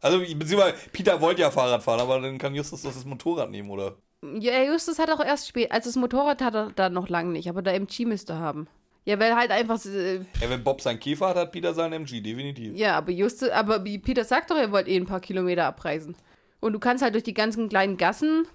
Also, 0.02 0.18
beziehungsweise, 0.18 0.74
Peter 0.92 1.20
wollte 1.20 1.42
ja 1.42 1.50
Fahrrad 1.50 1.82
fahren, 1.82 2.00
aber 2.00 2.20
dann 2.20 2.36
kann 2.36 2.54
Justus 2.54 2.82
das 2.82 3.04
Motorrad 3.04 3.50
nehmen, 3.50 3.70
oder? 3.70 3.96
Ja, 4.38 4.62
Justus 4.64 4.98
hat 4.98 5.10
auch 5.10 5.24
erst 5.24 5.48
spät, 5.48 5.70
also 5.72 5.88
das 5.88 5.96
Motorrad 5.96 6.42
hat 6.42 6.54
er 6.54 6.70
da 6.74 6.90
noch 6.90 7.08
lange 7.08 7.30
nicht, 7.30 7.48
aber 7.48 7.62
der 7.62 7.74
MG 7.74 8.04
müsste 8.04 8.36
haben. 8.36 8.66
Ja, 9.04 9.18
weil 9.18 9.34
halt 9.34 9.50
einfach. 9.50 9.84
Äh, 9.84 10.16
ja, 10.16 10.48
wenn 10.48 10.62
Bob 10.62 10.80
seinen 10.80 11.00
Käfer 11.00 11.28
hat, 11.28 11.36
hat 11.36 11.52
Peter 11.52 11.74
seinen 11.74 11.92
MG, 11.94 12.20
definitiv. 12.20 12.76
Ja, 12.76 12.98
aber 12.98 13.10
Juste, 13.10 13.54
aber 13.54 13.80
Peter 13.80 14.24
sagt 14.24 14.50
doch, 14.50 14.56
er 14.56 14.70
wollte 14.70 14.90
eh 14.90 14.96
ein 14.96 15.06
paar 15.06 15.20
Kilometer 15.20 15.64
abreisen. 15.64 16.14
Und 16.60 16.72
du 16.72 16.78
kannst 16.78 17.02
halt 17.02 17.14
durch 17.14 17.24
die 17.24 17.34
ganzen 17.34 17.68
kleinen 17.68 17.96
Gassen, 17.96 18.46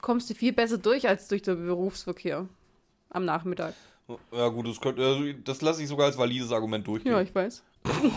kommst 0.00 0.30
du 0.30 0.34
viel 0.34 0.52
besser 0.52 0.78
durch 0.78 1.08
als 1.08 1.26
durch 1.26 1.42
den 1.42 1.66
Berufsverkehr 1.66 2.48
am 3.10 3.24
Nachmittag. 3.24 3.74
Ja, 4.32 4.48
gut, 4.48 4.68
das, 4.68 4.78
also 4.80 5.32
das 5.44 5.60
lasse 5.62 5.82
ich 5.82 5.88
sogar 5.88 6.06
als 6.06 6.16
valides 6.16 6.52
Argument 6.52 6.86
durchgehen. 6.86 7.12
Ja, 7.12 7.20
ich 7.20 7.34
weiß. 7.34 7.64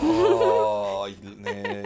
Oh, 0.02 0.81
ich, 1.08 1.16
nee. 1.22 1.82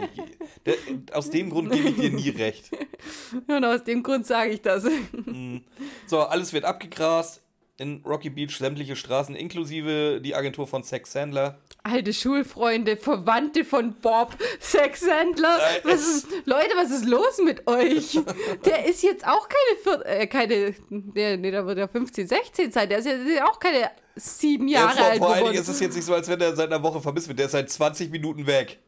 Aus 1.13 1.29
dem 1.29 1.49
Grund 1.49 1.71
gebe 1.71 1.89
ich 1.89 1.95
dir 1.95 2.11
nie 2.11 2.29
recht. 2.29 2.71
Und 3.47 3.65
aus 3.65 3.83
dem 3.83 4.03
Grund 4.03 4.25
sage 4.25 4.51
ich 4.51 4.61
das. 4.61 4.83
Mhm. 5.11 5.63
So, 6.07 6.19
alles 6.19 6.53
wird 6.53 6.65
abgegrast 6.65 7.41
in 7.77 8.01
Rocky 8.05 8.29
Beach, 8.29 8.57
sämtliche 8.57 8.95
Straßen, 8.95 9.35
inklusive 9.35 10.19
die 10.21 10.35
Agentur 10.35 10.67
von 10.67 10.83
Sex 10.83 11.11
Sandler. 11.11 11.59
Alte 11.83 12.11
Schulfreunde, 12.11 12.97
Verwandte 12.97 13.63
von 13.63 13.93
Bob, 14.01 14.35
Sex 14.59 15.01
Sandler. 15.01 15.59
Was 15.83 16.07
ist, 16.07 16.27
Leute, 16.45 16.71
was 16.75 16.89
ist 16.91 17.05
los 17.05 17.39
mit 17.43 17.67
euch? 17.67 18.19
Der 18.65 18.85
ist 18.85 19.03
jetzt 19.03 19.25
auch 19.25 19.47
keine, 19.47 20.05
äh, 20.05 20.27
keine 20.27 20.73
der, 20.89 21.37
nee, 21.37 21.51
der 21.51 21.65
wird 21.65 21.77
ja 21.77 21.87
15, 21.87 22.27
16 22.27 22.71
sein. 22.71 22.89
Der 22.89 22.97
ist 22.99 23.05
ja 23.05 23.47
auch 23.47 23.59
keine 23.59 23.91
sieben 24.15 24.67
Jahre 24.67 24.97
ja, 24.97 25.03
vor, 25.03 25.05
alt. 25.05 25.17
Vor 25.19 25.33
allen 25.33 25.45
Dingen 25.45 25.61
ist 25.61 25.67
es 25.67 25.79
jetzt 25.79 25.95
nicht 25.95 26.05
so, 26.05 26.13
als 26.13 26.27
wenn 26.27 26.41
er 26.41 26.55
seit 26.55 26.71
einer 26.71 26.81
Woche 26.81 26.99
vermisst 26.99 27.27
wird. 27.27 27.37
Der 27.37 27.45
ist 27.45 27.51
seit 27.51 27.69
20 27.69 28.09
Minuten 28.09 28.47
weg. 28.47 28.79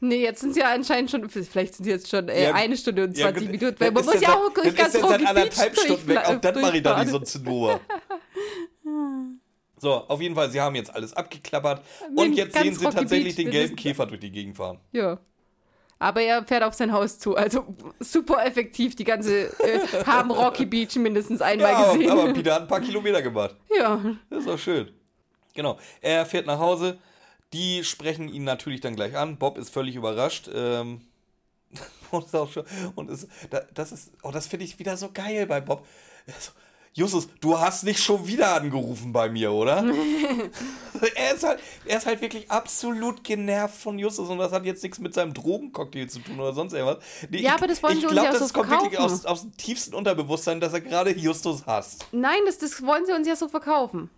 Nee, 0.00 0.22
jetzt 0.22 0.40
sind 0.40 0.50
es 0.50 0.56
ja 0.56 0.72
anscheinend 0.72 1.10
schon, 1.10 1.28
vielleicht 1.28 1.74
sind 1.74 1.86
es 1.86 1.92
jetzt 1.92 2.08
schon 2.08 2.28
äh, 2.28 2.44
ja, 2.44 2.54
eine 2.54 2.76
Stunde 2.76 3.04
und 3.04 3.16
20 3.16 3.42
ja, 3.42 3.50
Minuten. 3.50 3.80
Weil 3.80 3.90
man 3.90 4.04
muss 4.04 4.20
ja 4.20 4.34
auch 4.34 4.52
durch 4.54 4.74
ganz 4.76 4.94
ist 4.94 5.00
seit 5.00 5.26
anderthalb 5.26 5.76
Stunden 5.76 6.06
weg. 6.06 6.18
Auch 6.24 6.40
dann 6.40 6.60
mache 6.60 6.76
ich 6.76 6.82
da 6.82 7.00
nicht 7.00 7.10
so 7.10 7.18
Zinnober. 7.18 7.80
so, 9.76 9.92
auf 9.92 10.20
jeden 10.20 10.36
Fall, 10.36 10.50
sie 10.50 10.60
haben 10.60 10.76
jetzt 10.76 10.94
alles 10.94 11.14
abgeklappert. 11.14 11.82
Mit 12.10 12.18
und 12.18 12.32
jetzt 12.34 12.56
sehen 12.56 12.74
sie 12.74 12.84
tatsächlich 12.84 13.34
den 13.34 13.50
gelben 13.50 13.74
Käfer 13.74 14.06
durch 14.06 14.20
die 14.20 14.30
Gegend 14.30 14.56
fahren. 14.56 14.78
Ja. 14.92 15.18
Aber 15.98 16.22
er 16.22 16.44
fährt 16.44 16.62
auf 16.62 16.74
sein 16.74 16.92
Haus 16.92 17.18
zu. 17.18 17.34
Also 17.34 17.66
super 17.98 18.44
effektiv. 18.46 18.94
Die 18.94 19.04
ganze 19.04 19.46
äh, 19.58 19.80
haben 20.06 20.30
Rocky 20.30 20.64
Beach 20.64 20.94
mindestens 20.94 21.40
einmal 21.40 21.72
ja, 21.72 21.92
gesehen. 21.92 22.10
Aber 22.10 22.32
Peter 22.32 22.54
hat 22.54 22.62
ein 22.62 22.68
paar 22.68 22.80
Kilometer 22.80 23.20
gemacht. 23.20 23.56
Ja. 23.76 24.00
Das 24.30 24.44
ist 24.44 24.48
auch 24.48 24.58
schön. 24.58 24.92
Genau. 25.54 25.76
Er 26.00 26.24
fährt 26.24 26.46
nach 26.46 26.60
Hause 26.60 26.98
die 27.52 27.84
sprechen 27.84 28.28
ihn 28.28 28.44
natürlich 28.44 28.80
dann 28.80 28.96
gleich 28.96 29.16
an. 29.16 29.38
Bob 29.38 29.58
ist 29.58 29.70
völlig 29.70 29.96
überrascht. 29.96 30.50
Ähm, 30.52 31.02
und 32.10 32.26
ist 32.26 32.34
auch 32.34 32.50
schon, 32.50 32.64
und 32.94 33.10
ist, 33.10 33.28
das 33.74 33.92
ist, 33.92 34.12
oh, 34.22 34.30
das 34.30 34.46
finde 34.46 34.64
ich 34.64 34.78
wieder 34.78 34.96
so 34.96 35.10
geil 35.12 35.46
bei 35.46 35.60
Bob. 35.60 35.86
Justus, 36.94 37.28
du 37.40 37.58
hast 37.58 37.84
nicht 37.84 38.02
schon 38.02 38.26
wieder 38.26 38.56
angerufen 38.56 39.12
bei 39.12 39.28
mir, 39.28 39.52
oder? 39.52 39.84
er, 41.14 41.34
ist 41.34 41.44
halt, 41.44 41.60
er 41.84 41.98
ist 41.98 42.06
halt 42.06 42.20
wirklich 42.20 42.50
absolut 42.50 43.22
genervt 43.22 43.76
von 43.76 43.98
Justus 43.98 44.28
und 44.28 44.38
das 44.38 44.50
hat 44.52 44.64
jetzt 44.64 44.82
nichts 44.82 44.98
mit 44.98 45.14
seinem 45.14 45.32
Drogencocktail 45.32 46.08
zu 46.08 46.18
tun 46.18 46.40
oder 46.40 46.54
sonst 46.54 46.72
irgendwas. 46.72 46.98
Nee, 47.30 47.38
ja, 47.38 47.50
ich, 47.50 47.52
aber 47.52 47.66
das 47.68 47.82
wollen 47.82 47.94
ich 47.94 48.00
sie 48.00 48.06
uns 48.06 48.16
ja 48.16 48.32
so 48.32 48.38
das 48.40 48.52
kommt 48.52 48.70
wirklich 48.70 48.98
aus, 48.98 49.26
aus 49.26 49.42
dem 49.42 49.56
tiefsten 49.56 49.94
Unterbewusstsein, 49.94 50.60
dass 50.60 50.72
er 50.72 50.80
gerade 50.80 51.16
Justus 51.16 51.66
hasst. 51.66 52.06
Nein, 52.10 52.40
das, 52.46 52.58
das 52.58 52.82
wollen 52.82 53.06
sie 53.06 53.12
uns 53.12 53.28
ja 53.28 53.36
so 53.36 53.48
verkaufen. 53.48 54.10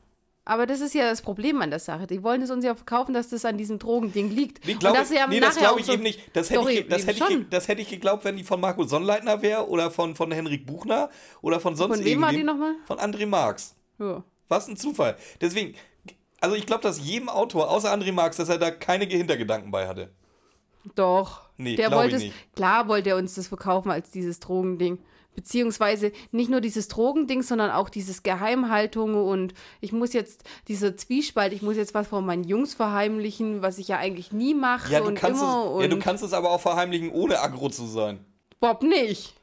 Aber 0.50 0.66
das 0.66 0.80
ist 0.80 0.96
ja 0.96 1.08
das 1.08 1.22
Problem 1.22 1.62
an 1.62 1.70
der 1.70 1.78
Sache. 1.78 2.08
Die 2.08 2.24
wollen 2.24 2.42
es 2.42 2.50
uns 2.50 2.64
ja 2.64 2.74
verkaufen, 2.74 3.14
dass 3.14 3.28
das 3.28 3.44
an 3.44 3.56
diesem 3.56 3.78
Drogending 3.78 4.30
liegt. 4.32 4.66
Nee, 4.66 4.74
glaub, 4.74 4.96
ja 4.96 5.28
nee 5.28 5.38
das 5.38 5.56
glaube 5.56 5.78
ich 5.78 5.86
so 5.86 5.92
eben 5.92 6.02
nicht. 6.02 6.20
Das 6.32 6.50
hätte, 6.50 6.72
ich, 6.72 6.88
das, 6.88 7.06
hätte 7.06 7.24
ich, 7.32 7.48
das 7.50 7.68
hätte 7.68 7.82
ich 7.82 7.88
geglaubt, 7.88 8.24
wenn 8.24 8.36
die 8.36 8.42
von 8.42 8.60
Marco 8.60 8.82
Sonnleitner 8.82 9.42
wäre 9.42 9.68
oder 9.68 9.92
von, 9.92 10.16
von 10.16 10.32
Henrik 10.32 10.66
Buchner 10.66 11.08
oder 11.40 11.60
von 11.60 11.76
sonst 11.76 11.98
Von 11.98 12.04
wem 12.04 12.20
war 12.20 12.32
die 12.32 12.42
nochmal? 12.42 12.74
Von 12.84 12.98
André 12.98 13.26
Marx. 13.26 13.76
Ja. 14.00 14.24
Was 14.48 14.66
ein 14.66 14.76
Zufall. 14.76 15.16
Deswegen, 15.40 15.76
also 16.40 16.56
ich 16.56 16.66
glaube, 16.66 16.82
dass 16.82 16.98
jedem 16.98 17.28
Autor, 17.28 17.70
außer 17.70 17.92
André 17.92 18.10
Marx, 18.10 18.36
dass 18.36 18.48
er 18.48 18.58
da 18.58 18.72
keine 18.72 19.04
Hintergedanken 19.04 19.70
bei 19.70 19.86
hatte. 19.86 20.10
Doch. 20.96 21.42
Nee, 21.58 21.76
der 21.76 21.92
wollte 21.92 22.16
es, 22.16 22.24
klar 22.56 22.88
wollte 22.88 23.10
er 23.10 23.18
uns 23.18 23.36
das 23.36 23.46
verkaufen 23.46 23.92
als 23.92 24.10
dieses 24.10 24.40
Drogending. 24.40 24.98
Beziehungsweise 25.34 26.12
nicht 26.32 26.50
nur 26.50 26.60
dieses 26.60 26.88
Drogending, 26.88 27.42
sondern 27.42 27.70
auch 27.70 27.88
dieses 27.88 28.22
Geheimhaltung 28.22 29.14
und 29.14 29.54
ich 29.80 29.92
muss 29.92 30.12
jetzt, 30.12 30.44
dieser 30.68 30.96
Zwiespalt, 30.96 31.52
ich 31.52 31.62
muss 31.62 31.76
jetzt 31.76 31.94
was 31.94 32.08
von 32.08 32.26
meinen 32.26 32.44
Jungs 32.44 32.74
verheimlichen, 32.74 33.62
was 33.62 33.78
ich 33.78 33.88
ja 33.88 33.98
eigentlich 33.98 34.32
nie 34.32 34.54
mache. 34.54 34.92
Ja, 34.92 35.00
du, 35.00 35.14
kannst, 35.14 35.42
es, 35.42 35.48
ja, 35.48 35.88
du 35.88 35.98
kannst 35.98 36.24
es 36.24 36.32
aber 36.32 36.50
auch 36.50 36.60
verheimlichen, 36.60 37.10
ohne 37.10 37.40
aggro 37.40 37.68
zu 37.70 37.86
sein. 37.86 38.24
Bob 38.58 38.82
nicht. 38.82 39.39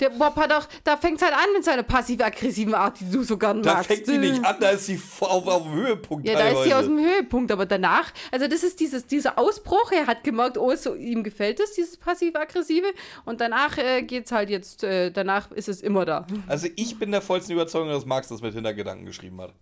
Der 0.00 0.08
Bob 0.08 0.34
hat 0.36 0.50
auch, 0.52 0.66
da 0.82 0.96
fängt 0.96 1.20
es 1.20 1.22
halt 1.22 1.34
an 1.34 1.52
mit 1.54 1.62
seiner 1.62 1.82
passiv-aggressiven 1.82 2.74
Art, 2.74 2.98
die 3.00 3.10
du 3.10 3.22
so 3.22 3.36
gern 3.36 3.60
magst. 3.60 3.90
Da 3.90 3.94
fängt 3.94 4.06
sie 4.06 4.18
nicht 4.18 4.42
an, 4.42 4.56
da 4.58 4.70
ist 4.70 4.86
sie 4.86 5.00
auf, 5.20 5.46
auf 5.46 5.62
dem 5.64 5.74
Höhepunkt. 5.74 6.26
Ja, 6.26 6.34
teilweise. 6.34 6.54
da 6.54 6.60
ist 6.60 6.66
sie 6.66 6.74
aus 6.74 6.84
dem 6.84 6.98
Höhepunkt, 6.98 7.52
aber 7.52 7.66
danach, 7.66 8.12
also 8.32 8.48
das 8.48 8.62
ist 8.62 8.80
dieses, 8.80 9.06
dieser 9.06 9.38
Ausbruch, 9.38 9.92
er 9.92 10.06
hat 10.06 10.24
gemerkt, 10.24 10.56
oh, 10.56 10.74
so, 10.74 10.94
ihm 10.94 11.22
gefällt 11.22 11.60
es, 11.60 11.74
dieses 11.74 11.98
passiv-aggressive 11.98 12.86
und 13.26 13.40
danach 13.40 13.76
äh, 13.76 14.06
es 14.10 14.32
halt 14.32 14.48
jetzt, 14.48 14.82
äh, 14.84 15.10
danach 15.10 15.50
ist 15.52 15.68
es 15.68 15.82
immer 15.82 16.06
da. 16.06 16.26
Also 16.46 16.68
ich 16.76 16.98
bin 16.98 17.10
der 17.12 17.20
vollsten 17.20 17.52
Überzeugung, 17.52 17.90
dass 17.90 18.06
Marx 18.06 18.28
das 18.28 18.40
mit 18.40 18.54
Hintergedanken 18.54 19.04
geschrieben 19.04 19.40
hat. 19.40 19.52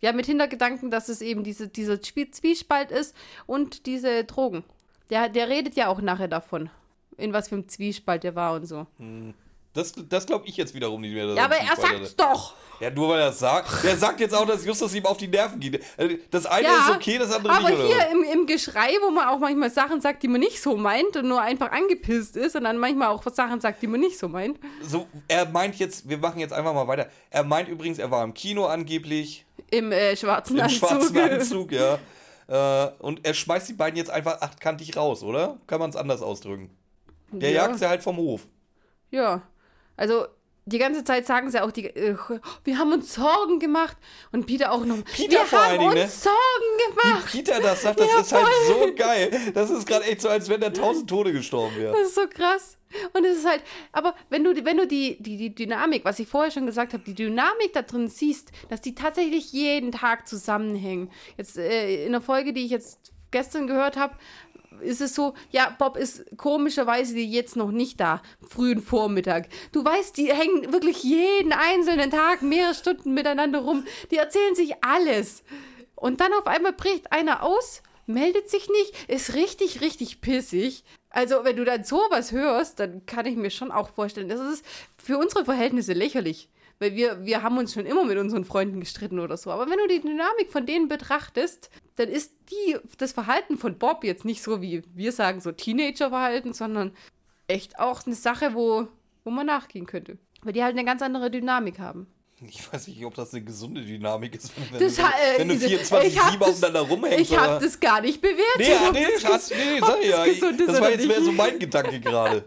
Ja, 0.00 0.12
mit 0.12 0.26
Hintergedanken, 0.26 0.90
dass 0.92 1.08
es 1.08 1.20
eben 1.20 1.42
diese, 1.42 1.68
dieser 1.68 2.00
Zwiespalt 2.00 2.92
ist 2.92 3.16
und 3.46 3.86
diese 3.86 4.22
Drogen. 4.24 4.62
Der, 5.10 5.28
der 5.28 5.48
redet 5.48 5.74
ja 5.74 5.88
auch 5.88 6.00
nachher 6.00 6.28
davon, 6.28 6.70
in 7.16 7.32
was 7.32 7.48
für 7.48 7.56
einem 7.56 7.68
Zwiespalt 7.68 8.22
der 8.22 8.36
war 8.36 8.54
und 8.54 8.66
so. 8.66 8.86
Hm. 8.98 9.34
Das, 9.78 9.92
das 10.08 10.26
glaube 10.26 10.44
ich 10.48 10.56
jetzt 10.56 10.74
wiederum 10.74 11.00
nicht 11.00 11.14
mehr. 11.14 11.24
Ja, 11.34 11.44
aber 11.44 11.54
er 11.54 11.76
sagt's 11.76 12.16
doch. 12.16 12.54
Ja, 12.80 12.90
nur 12.90 13.10
weil 13.10 13.20
er 13.20 13.28
es 13.28 13.38
sagt. 13.38 13.84
Der 13.84 13.96
sagt 13.96 14.18
jetzt 14.18 14.34
auch, 14.34 14.44
dass 14.44 14.64
Justus 14.64 14.92
ihm 14.92 15.06
auf 15.06 15.18
die 15.18 15.28
Nerven 15.28 15.60
geht. 15.60 15.84
Also, 15.96 16.16
das 16.32 16.46
eine 16.46 16.66
ja, 16.66 16.78
ist 16.78 16.96
okay, 16.96 17.16
das 17.16 17.30
andere 17.30 17.52
aber 17.52 17.70
nicht. 17.70 17.78
Aber 17.78 17.86
hier 17.86 18.10
im, 18.10 18.24
im 18.24 18.46
Geschrei, 18.46 18.88
wo 19.04 19.10
man 19.10 19.28
auch 19.28 19.38
manchmal 19.38 19.70
Sachen 19.70 20.00
sagt, 20.00 20.24
die 20.24 20.28
man 20.28 20.40
nicht 20.40 20.60
so 20.60 20.76
meint 20.76 21.16
und 21.16 21.28
nur 21.28 21.40
einfach 21.40 21.70
angepisst 21.70 22.36
ist 22.36 22.56
und 22.56 22.64
dann 22.64 22.78
manchmal 22.78 23.06
auch 23.06 23.22
Sachen 23.32 23.60
sagt, 23.60 23.80
die 23.80 23.86
man 23.86 24.00
nicht 24.00 24.18
so 24.18 24.26
meint. 24.26 24.58
So, 24.82 25.06
er 25.28 25.48
meint 25.48 25.76
jetzt, 25.76 26.08
wir 26.08 26.18
machen 26.18 26.40
jetzt 26.40 26.52
einfach 26.52 26.74
mal 26.74 26.88
weiter. 26.88 27.08
Er 27.30 27.44
meint 27.44 27.68
übrigens, 27.68 28.00
er 28.00 28.10
war 28.10 28.24
im 28.24 28.34
Kino 28.34 28.66
angeblich. 28.66 29.44
Im 29.70 29.92
äh, 29.92 30.16
schwarzen 30.16 30.56
Im 30.56 30.64
Anzug. 30.64 30.90
Im 30.90 30.98
schwarzen 30.98 31.18
Anzug, 31.34 31.70
ja. 31.70 31.98
Äh, 32.48 32.90
und 32.98 33.24
er 33.24 33.34
schmeißt 33.34 33.68
die 33.68 33.74
beiden 33.74 33.96
jetzt 33.96 34.10
einfach 34.10 34.40
achtkantig 34.40 34.96
raus, 34.96 35.22
oder? 35.22 35.58
Kann 35.68 35.78
man 35.78 35.90
es 35.90 35.94
anders 35.94 36.20
ausdrücken? 36.20 36.70
Der 37.30 37.50
ja. 37.50 37.66
jagt 37.66 37.78
sie 37.78 37.88
halt 37.88 38.02
vom 38.02 38.16
Hof. 38.16 38.48
Ja. 39.10 39.42
Also 39.98 40.26
die 40.68 40.78
ganze 40.78 41.02
Zeit 41.02 41.26
sagen 41.26 41.50
sie 41.50 41.62
auch, 41.62 41.70
die, 41.70 41.86
äh, 41.86 42.16
wir 42.64 42.78
haben 42.78 42.92
uns 42.92 43.14
Sorgen 43.14 43.58
gemacht. 43.58 43.96
Und 44.32 44.46
Peter 44.46 44.70
auch 44.70 44.84
noch. 44.84 45.02
Peter 45.04 45.40
wir 45.40 45.46
vor 45.46 45.64
haben 45.64 45.78
uns 45.78 45.94
ne? 45.94 46.08
Sorgen 46.08 46.90
gemacht. 46.90 47.34
Wie 47.34 47.38
Peter 47.38 47.60
das 47.60 47.82
sagt, 47.82 48.00
das 48.00 48.08
ja, 48.08 48.20
ist 48.20 48.32
halt 48.32 48.46
so 48.66 48.94
geil. 48.94 49.52
Das 49.54 49.70
ist 49.70 49.86
gerade 49.86 50.04
echt 50.04 50.20
so, 50.20 50.28
als 50.28 50.48
wenn 50.48 50.60
der 50.60 50.72
tausend 50.72 51.08
Tode 51.08 51.32
gestorben 51.32 51.74
wäre. 51.76 51.92
Das 51.92 52.08
ist 52.08 52.14
so 52.14 52.26
krass. 52.28 52.76
Und 53.12 53.24
es 53.24 53.38
ist 53.38 53.46
halt, 53.46 53.62
aber 53.92 54.14
wenn 54.30 54.44
du, 54.44 54.64
wenn 54.64 54.76
du 54.76 54.86
die, 54.86 55.22
die, 55.22 55.36
die 55.36 55.54
Dynamik, 55.54 56.04
was 56.04 56.18
ich 56.18 56.28
vorher 56.28 56.50
schon 56.50 56.66
gesagt 56.66 56.92
habe, 56.94 57.02
die 57.04 57.14
Dynamik 57.14 57.72
da 57.74 57.82
drin 57.82 58.08
siehst, 58.08 58.50
dass 58.70 58.80
die 58.80 58.94
tatsächlich 58.94 59.52
jeden 59.52 59.92
Tag 59.92 60.26
zusammenhängen. 60.26 61.10
Jetzt 61.36 61.58
äh, 61.58 62.06
in 62.06 62.12
der 62.12 62.20
Folge, 62.20 62.52
die 62.52 62.64
ich 62.64 62.70
jetzt 62.70 63.12
gestern 63.30 63.66
gehört 63.66 63.96
habe, 63.96 64.14
ist 64.80 65.00
es 65.00 65.14
so, 65.14 65.34
ja, 65.50 65.74
Bob 65.78 65.96
ist 65.96 66.24
komischerweise 66.36 67.18
jetzt 67.18 67.56
noch 67.56 67.70
nicht 67.70 68.00
da, 68.00 68.22
frühen 68.46 68.82
Vormittag. 68.82 69.48
Du 69.72 69.84
weißt, 69.84 70.16
die 70.16 70.32
hängen 70.32 70.72
wirklich 70.72 71.02
jeden 71.02 71.52
einzelnen 71.52 72.10
Tag 72.10 72.42
mehrere 72.42 72.74
Stunden 72.74 73.14
miteinander 73.14 73.60
rum. 73.60 73.84
Die 74.10 74.16
erzählen 74.16 74.54
sich 74.54 74.74
alles. 74.82 75.42
Und 75.94 76.20
dann 76.20 76.32
auf 76.32 76.46
einmal 76.46 76.72
bricht 76.72 77.12
einer 77.12 77.42
aus, 77.42 77.82
meldet 78.06 78.48
sich 78.50 78.68
nicht, 78.68 79.10
ist 79.10 79.34
richtig, 79.34 79.80
richtig 79.80 80.20
pissig. 80.20 80.84
Also, 81.10 81.44
wenn 81.44 81.56
du 81.56 81.64
dann 81.64 81.84
sowas 81.84 82.32
hörst, 82.32 82.80
dann 82.80 83.06
kann 83.06 83.26
ich 83.26 83.36
mir 83.36 83.50
schon 83.50 83.72
auch 83.72 83.90
vorstellen, 83.90 84.28
das 84.28 84.40
ist 84.40 84.64
für 85.02 85.18
unsere 85.18 85.44
Verhältnisse 85.44 85.92
lächerlich. 85.92 86.48
Weil 86.80 86.94
wir, 86.94 87.24
wir 87.24 87.42
haben 87.42 87.58
uns 87.58 87.74
schon 87.74 87.86
immer 87.86 88.04
mit 88.04 88.18
unseren 88.18 88.44
Freunden 88.44 88.80
gestritten 88.80 89.18
oder 89.18 89.36
so. 89.36 89.50
Aber 89.50 89.68
wenn 89.68 89.78
du 89.78 89.88
die 89.88 90.00
Dynamik 90.00 90.52
von 90.52 90.64
denen 90.64 90.88
betrachtest, 90.88 91.70
dann 91.96 92.08
ist 92.08 92.32
die, 92.50 92.76
das 92.98 93.12
Verhalten 93.12 93.58
von 93.58 93.78
Bob 93.78 94.04
jetzt 94.04 94.24
nicht 94.24 94.42
so, 94.42 94.62
wie 94.62 94.82
wir 94.94 95.12
sagen, 95.12 95.40
so 95.40 95.50
Teenager-Verhalten, 95.50 96.52
sondern 96.52 96.92
echt 97.48 97.80
auch 97.80 98.06
eine 98.06 98.14
Sache, 98.14 98.54
wo, 98.54 98.86
wo 99.24 99.30
man 99.30 99.46
nachgehen 99.46 99.86
könnte. 99.86 100.18
Weil 100.42 100.52
die 100.52 100.62
halt 100.62 100.76
eine 100.76 100.84
ganz 100.84 101.02
andere 101.02 101.30
Dynamik 101.30 101.80
haben. 101.80 102.06
Ich 102.40 102.72
weiß 102.72 102.86
nicht, 102.86 103.04
ob 103.04 103.14
das 103.16 103.34
eine 103.34 103.42
gesunde 103.42 103.84
Dynamik 103.84 104.36
ist, 104.36 104.52
wenn, 104.56 104.78
das, 104.78 104.94
du, 104.94 105.02
wenn 105.02 105.48
du 105.48 105.54
24-7 105.54 106.40
aufeinander 106.40 106.82
rumhängst. 106.82 107.18
Ich 107.18 107.36
habe 107.36 107.64
das 107.64 107.80
gar 107.80 108.00
nicht 108.00 108.20
bewertet. 108.20 108.44
Nee, 108.58 109.00
nee, 109.00 109.06
das, 109.20 109.50
nee 109.50 109.80
sag 109.80 110.04
ja. 110.04 110.24
Ich, 110.24 110.38
das 110.38 110.80
war 110.80 110.90
jetzt 110.90 111.06
mehr 111.08 111.20
so 111.20 111.32
mein 111.32 111.58
Gedanke 111.58 111.98
gerade. 111.98 112.44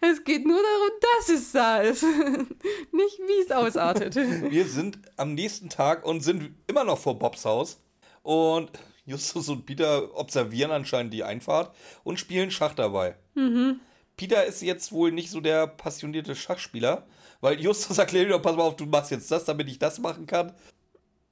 Es 0.00 0.24
geht 0.24 0.46
nur 0.46 0.56
darum, 0.56 0.90
dass 1.18 1.28
es 1.28 1.52
da 1.52 1.78
ist. 1.78 2.02
Nicht, 2.92 3.18
wie 3.26 3.42
es 3.44 3.50
ausartet. 3.50 4.14
Wir 4.50 4.66
sind 4.66 4.98
am 5.16 5.34
nächsten 5.34 5.68
Tag 5.68 6.06
und 6.06 6.22
sind 6.22 6.54
immer 6.66 6.84
noch 6.84 6.98
vor 6.98 7.18
Bobs 7.18 7.44
Haus. 7.44 7.82
Und 8.22 8.70
Justus 9.04 9.48
und 9.48 9.66
Peter 9.66 10.14
observieren 10.16 10.70
anscheinend 10.70 11.12
die 11.12 11.24
Einfahrt 11.24 11.74
und 12.02 12.18
spielen 12.18 12.50
Schach 12.50 12.74
dabei. 12.74 13.16
Mhm. 13.34 13.80
Peter 14.16 14.44
ist 14.44 14.62
jetzt 14.62 14.92
wohl 14.92 15.12
nicht 15.12 15.30
so 15.30 15.40
der 15.40 15.66
passionierte 15.66 16.34
Schachspieler, 16.34 17.06
weil 17.40 17.60
Justus 17.60 17.98
erklärt 17.98 18.30
ihm, 18.30 18.42
pass 18.42 18.56
mal 18.56 18.62
auf, 18.62 18.76
du 18.76 18.86
machst 18.86 19.10
jetzt 19.10 19.30
das, 19.30 19.44
damit 19.44 19.68
ich 19.68 19.78
das 19.78 19.98
machen 19.98 20.26
kann. 20.26 20.52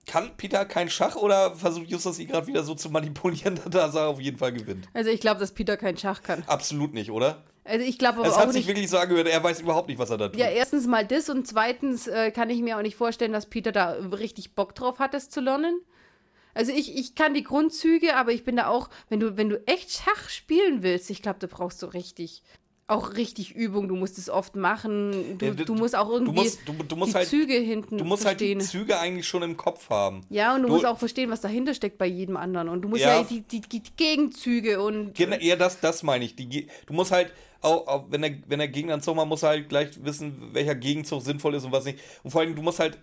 kann 0.07 0.37
Peter 0.37 0.65
kein 0.67 0.91
Schach 0.91 1.17
oder 1.17 1.55
versucht 1.55 1.89
Justus 1.89 2.19
ihn 2.19 2.29
gerade 2.29 2.47
wieder 2.47 2.65
so 2.65 2.75
zu 2.75 2.91
manipulieren, 2.91 3.61
dass 3.71 3.95
er 3.95 4.09
auf 4.09 4.21
jeden 4.21 4.37
Fall 4.39 4.53
gewinnt? 4.53 4.89
Also 4.93 5.11
ich 5.11 5.21
glaube, 5.21 5.41
dass 5.41 5.53
Peter 5.53 5.79
kein 5.79 5.97
Schach 5.97 6.23
kann. 6.23 6.43
Absolut 6.47 6.93
nicht, 6.93 7.11
oder? 7.11 7.45
Also 7.69 7.85
ich 7.85 7.99
glaube 7.99 8.19
aber 8.21 8.29
Es 8.29 8.37
hat 8.39 8.49
sich 8.53 8.61
nicht. 8.63 8.67
wirklich 8.69 8.89
so 8.89 8.97
angehört, 8.99 9.29
er 9.29 9.43
weiß 9.45 9.61
überhaupt 9.61 9.89
nicht, 9.89 9.99
was 9.99 10.11
er 10.11 10.17
da 10.17 10.29
tut. 10.29 10.39
Ja, 10.41 10.49
erstens 10.49 10.87
mal 10.87 11.07
das 11.07 11.29
und 11.29 11.47
zweitens 11.47 12.07
äh, 12.07 12.31
kann 12.31 12.49
ich 12.51 12.61
mir 12.63 12.79
auch 12.79 12.83
nicht 12.83 12.97
vorstellen, 12.97 13.33
dass 13.33 13.47
Peter 13.47 13.73
da 13.73 13.91
richtig 13.93 14.55
Bock 14.55 14.75
drauf 14.75 14.99
hat, 14.99 15.13
das 15.15 15.29
zu 15.29 15.41
lernen. 15.41 15.81
Also 16.55 16.73
ich, 16.73 16.97
ich 16.97 17.15
kann 17.15 17.35
die 17.35 17.45
Grundzüge, 17.45 18.17
aber 18.17 18.33
ich 18.33 18.43
bin 18.43 18.57
da 18.57 18.69
auch, 18.69 18.89
wenn 19.11 19.21
du, 19.21 19.37
wenn 19.37 19.49
du 19.49 19.63
echt 19.67 19.93
Schach 19.93 20.29
spielen 20.29 20.83
willst, 20.83 21.09
ich 21.11 21.23
glaube, 21.23 21.39
da 21.41 21.47
brauchst 21.47 21.81
du 21.83 21.87
richtig, 21.87 22.43
auch 22.89 23.15
richtig 23.15 23.55
Übung. 23.55 23.87
Du 23.87 23.95
musst 23.95 24.17
es 24.19 24.29
oft 24.31 24.57
machen. 24.57 25.37
Du, 25.39 25.45
Ja, 25.47 25.53
du- 25.53 25.65
du 25.67 25.75
musst 25.75 25.95
auch 25.95 26.09
irgendwie 26.11 26.33
musst- 26.33 26.61
du- 26.67 26.73
du 26.73 26.97
musst 26.97 27.13
die 27.13 27.17
halt- 27.17 27.29
Züge 27.29 27.53
hinten 27.53 27.99
Du 27.99 28.05
musst 28.05 28.25
halt 28.25 28.39
verstehen. 28.39 28.59
die 28.61 28.65
Züge 28.65 28.99
eigentlich 28.99 29.29
schon 29.29 29.43
im 29.43 29.57
Kopf 29.59 29.91
haben. 29.91 30.23
ja, 30.31 30.55
und 30.55 30.63
du, 30.63 30.69
du- 30.69 30.73
musst 30.73 30.87
auch 30.87 30.99
verstehen, 30.99 31.31
was 31.31 31.43
dahinter 31.43 31.75
steckt 31.75 31.99
bei 31.99 32.07
jedem 32.07 32.37
anderen. 32.39 32.71
Und 32.71 32.81
du 32.83 32.89
musst 32.89 33.03
Ja. 33.03 33.19
ja, 33.21 33.23
die, 33.25 33.43
die, 33.43 33.61
die 33.61 33.83
Gegenzüge 33.97 34.81
und 34.83 35.15
Genau, 35.15 35.37
ja, 35.39 35.55
das, 35.55 35.81
das 35.81 36.03
meine 36.03 36.25
ich. 36.25 36.35
Die, 36.35 36.67
du 36.87 36.93
musst 36.95 37.13
halt, 37.13 37.31
auch, 37.61 37.87
auch 37.87 38.05
wenn, 38.11 38.23
der, 38.23 38.35
wenn 38.47 38.59
der 38.59 38.68
Gegner 38.68 38.94
einen 38.94 39.03
Zug 39.03 39.16
macht, 39.16 39.29
musst 39.29 39.42
du 39.42 39.49
halt 39.49 39.68
gleich 39.68 40.05
wissen, 40.05 40.51
welcher 40.53 40.75
Gegenzug 40.75 41.23
sinnvoll 41.23 41.55
ist 41.55 41.64
und 41.64 41.73
was 41.73 41.85
nicht. 41.85 41.99
Und 42.23 42.31
vor 42.31 42.40
allem, 42.40 42.55
du 42.55 42.62
musst 42.62 42.79
halt, 42.79 42.99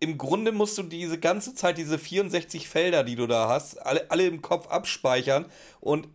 im 0.00 0.18
Grunde 0.18 0.52
musst 0.52 0.78
du 0.78 0.82
diese 0.82 1.18
ganze 1.18 1.54
Zeit, 1.54 1.78
diese 1.78 1.98
64 1.98 2.68
Felder, 2.68 3.04
die 3.04 3.16
du 3.16 3.26
da 3.26 3.48
hast, 3.48 3.78
alle, 3.78 4.10
alle 4.10 4.26
im 4.26 4.42
Kopf 4.42 4.68
abspeichern. 4.68 5.46
Und, 5.80 6.08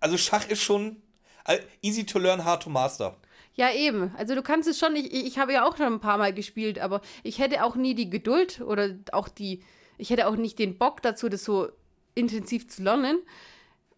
also 0.00 0.16
Schach 0.16 0.48
ist 0.48 0.62
schon 0.62 0.96
äh, 1.44 1.58
easy 1.82 2.04
to 2.04 2.18
learn, 2.18 2.44
hard 2.44 2.62
to 2.62 2.70
master. 2.70 3.16
Ja, 3.54 3.72
eben. 3.72 4.12
Also 4.16 4.34
du 4.34 4.42
kannst 4.42 4.68
es 4.68 4.78
schon, 4.78 4.96
ich, 4.96 5.12
ich 5.12 5.38
habe 5.38 5.52
ja 5.52 5.68
auch 5.68 5.76
schon 5.76 5.86
ein 5.86 6.00
paar 6.00 6.18
Mal 6.18 6.32
gespielt, 6.32 6.78
aber 6.78 7.00
ich 7.22 7.38
hätte 7.38 7.64
auch 7.64 7.76
nie 7.76 7.94
die 7.94 8.10
Geduld 8.10 8.60
oder 8.60 8.96
auch 9.12 9.28
die, 9.28 9.62
ich 9.98 10.10
hätte 10.10 10.26
auch 10.28 10.36
nicht 10.36 10.58
den 10.58 10.78
Bock 10.78 11.02
dazu, 11.02 11.28
das 11.28 11.44
so 11.44 11.68
intensiv 12.14 12.68
zu 12.68 12.82
lernen. 12.82 13.18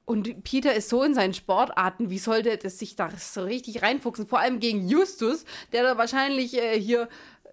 Und 0.04 0.42
Peter 0.42 0.74
ist 0.74 0.88
so 0.88 1.02
in 1.04 1.14
seinen 1.14 1.32
Sportarten, 1.32 2.10
wie 2.10 2.18
sollte 2.18 2.56
das 2.56 2.78
sich 2.78 2.96
da 2.96 3.10
so 3.16 3.44
richtig 3.44 3.82
reinfuchsen? 3.82 4.26
Vor 4.26 4.40
allem 4.40 4.58
gegen 4.58 4.88
Justus, 4.88 5.44
der 5.72 5.84
da 5.84 5.96
wahrscheinlich 5.96 6.60
äh, 6.60 6.78
hier, 6.78 7.08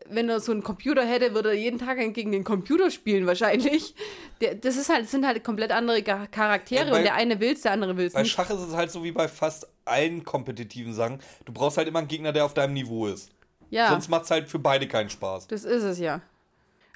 wenn 0.09 0.29
er 0.29 0.39
so 0.39 0.51
einen 0.51 0.63
Computer 0.63 1.05
hätte, 1.05 1.35
würde 1.35 1.49
er 1.49 1.55
jeden 1.55 1.77
Tag 1.77 1.97
gegen 2.13 2.31
den 2.31 2.43
Computer 2.43 2.89
spielen 2.89 3.27
wahrscheinlich. 3.27 3.93
Der, 4.41 4.55
das 4.55 4.77
ist 4.77 4.89
halt, 4.89 5.03
das 5.03 5.11
sind 5.11 5.27
halt 5.27 5.43
komplett 5.43 5.71
andere 5.71 6.01
Charaktere 6.01 6.85
Ja, 6.85 6.91
bei- 6.91 6.97
und 6.97 7.03
der 7.03 7.13
eine 7.13 7.39
will's, 7.39 7.61
der 7.61 7.73
andere 7.73 7.97
will's 7.97 8.13
Bei 8.13 8.23
nicht. 8.23 8.31
Schach 8.31 8.49
ist 8.49 8.61
es 8.61 8.73
halt 8.73 8.89
so 8.89 9.03
wie 9.03 9.11
bei 9.11 9.27
fast 9.27 9.67
allen 9.85 10.23
kompetitiven 10.23 10.93
Sachen. 10.93 11.19
Du 11.45 11.53
brauchst 11.53 11.77
halt 11.77 11.87
immer 11.87 11.99
einen 11.99 12.07
Gegner, 12.07 12.31
der 12.31 12.45
auf 12.45 12.53
deinem 12.53 12.73
Niveau 12.73 13.07
ist. 13.07 13.29
Ja. 13.69 13.89
Sonst 13.89 14.07
macht 14.09 14.23
es 14.23 14.31
halt 14.31 14.49
für 14.49 14.59
beide 14.59 14.87
keinen 14.87 15.09
Spaß. 15.09 15.47
Das 15.47 15.63
ist 15.63 15.83
es 15.83 15.99
ja. 15.99 16.21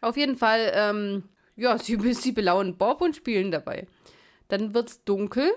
Auf 0.02 0.18
jeden 0.18 0.36
Fall, 0.36 0.72
ähm, 0.74 1.24
ja, 1.56 1.78
sie, 1.78 1.98
sie 2.14 2.32
belauern 2.32 2.76
Bob 2.78 3.02
und 3.02 3.16
spielen 3.16 3.52
dabei. 3.52 3.88
Dann 4.48 4.74
wird's 4.74 5.04
dunkel 5.04 5.52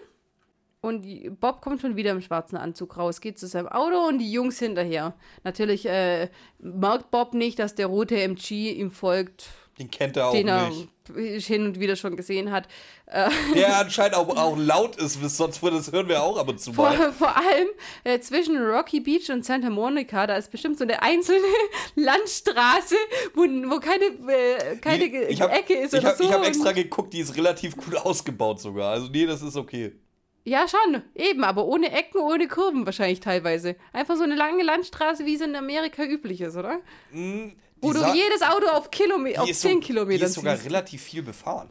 und 0.81 1.05
Bob 1.40 1.61
kommt 1.62 1.81
schon 1.81 1.96
wieder 1.96 2.12
im 2.12 2.20
schwarzen 2.20 2.57
Anzug 2.57 2.96
raus, 2.96 3.20
geht 3.20 3.38
zu 3.38 3.46
seinem 3.46 3.68
Auto 3.68 4.07
und 4.07 4.18
die 4.18 4.31
Jungs 4.31 4.59
hinterher. 4.59 5.14
Natürlich 5.42 5.87
äh, 5.87 6.29
merkt 6.59 7.11
Bob 7.11 7.35
nicht, 7.35 7.59
dass 7.59 7.75
der 7.75 7.87
rote 7.87 8.20
MG 8.20 8.72
ihm 8.72 8.90
folgt, 8.90 9.49
Den 9.79 9.90
kennt 9.90 10.16
er 10.16 10.29
auch 10.29 10.33
den 10.33 10.49
er 10.49 10.68
nicht. 10.68 10.88
Hin 11.14 11.66
und 11.66 11.81
wieder 11.81 11.97
schon 11.97 12.16
gesehen 12.16 12.51
hat. 12.51 12.69
Der 13.55 13.79
anscheinend 13.79 14.16
auch, 14.16 14.29
auch 14.37 14.57
laut 14.57 14.97
ist, 14.97 15.21
sonst 15.37 15.62
würde 15.62 15.77
das 15.77 15.92
hören 15.92 16.09
wir 16.09 16.23
auch 16.23 16.37
ab 16.38 16.49
und 16.49 16.61
zu 16.61 16.73
Vor, 16.73 16.90
mal. 16.90 17.12
vor 17.12 17.37
allem 17.37 17.69
äh, 18.05 18.19
zwischen 18.21 18.57
Rocky 18.57 19.01
Beach 19.01 19.31
und 19.31 19.45
Santa 19.45 19.71
Monica, 19.71 20.27
da 20.27 20.37
ist 20.37 20.51
bestimmt 20.51 20.79
so 20.79 20.85
eine 20.85 21.03
einzelne 21.03 21.47
Landstraße, 21.95 22.97
wo, 23.35 23.42
wo 23.42 23.81
keine, 23.81 24.05
äh, 24.05 24.77
keine 24.77 25.05
ich 25.29 25.40
hab, 25.40 25.53
Ecke 25.53 25.75
ist 25.75 25.95
ich 25.95 26.01
oder 26.01 26.11
hab, 26.11 26.16
so. 26.16 26.25
Ich 26.25 26.33
habe 26.33 26.47
extra 26.47 26.73
geguckt, 26.73 27.12
die 27.12 27.21
ist 27.21 27.37
relativ 27.37 27.77
gut 27.77 27.97
ausgebaut 27.97 28.61
sogar. 28.61 28.92
Also 28.92 29.09
nee, 29.11 29.27
das 29.27 29.42
ist 29.42 29.57
okay. 29.57 29.92
Ja, 30.47 30.66
schon. 30.69 31.03
Eben, 31.16 31.42
aber 31.42 31.64
ohne 31.64 31.90
Ecken, 31.90 32.21
ohne 32.21 32.47
Kurven 32.47 32.87
wahrscheinlich 32.87 33.19
teilweise. 33.19 33.75
Einfach 33.92 34.14
so 34.16 34.23
eine 34.23 34.37
lange 34.37 34.62
Landstraße, 34.62 35.27
wie 35.27 35.35
es 35.35 35.40
in 35.40 35.57
Amerika 35.57 36.05
üblich 36.05 36.40
ist, 36.40 36.57
oder? 36.57 36.79
Die 37.12 37.57
Wo 37.87 37.92
du 37.92 38.14
jedes 38.14 38.42
Auto 38.42 38.66
auf, 38.68 38.90
Kilome 38.90 39.40
auf 39.40 39.49
ist 39.49 39.61
so- 39.62 39.68
10 39.68 39.81
Die 39.81 40.14
ist 40.16 40.35
sogar 40.35 40.55
ziehst. 40.57 40.66
relativ 40.66 41.03
viel 41.03 41.22
befahren. 41.22 41.70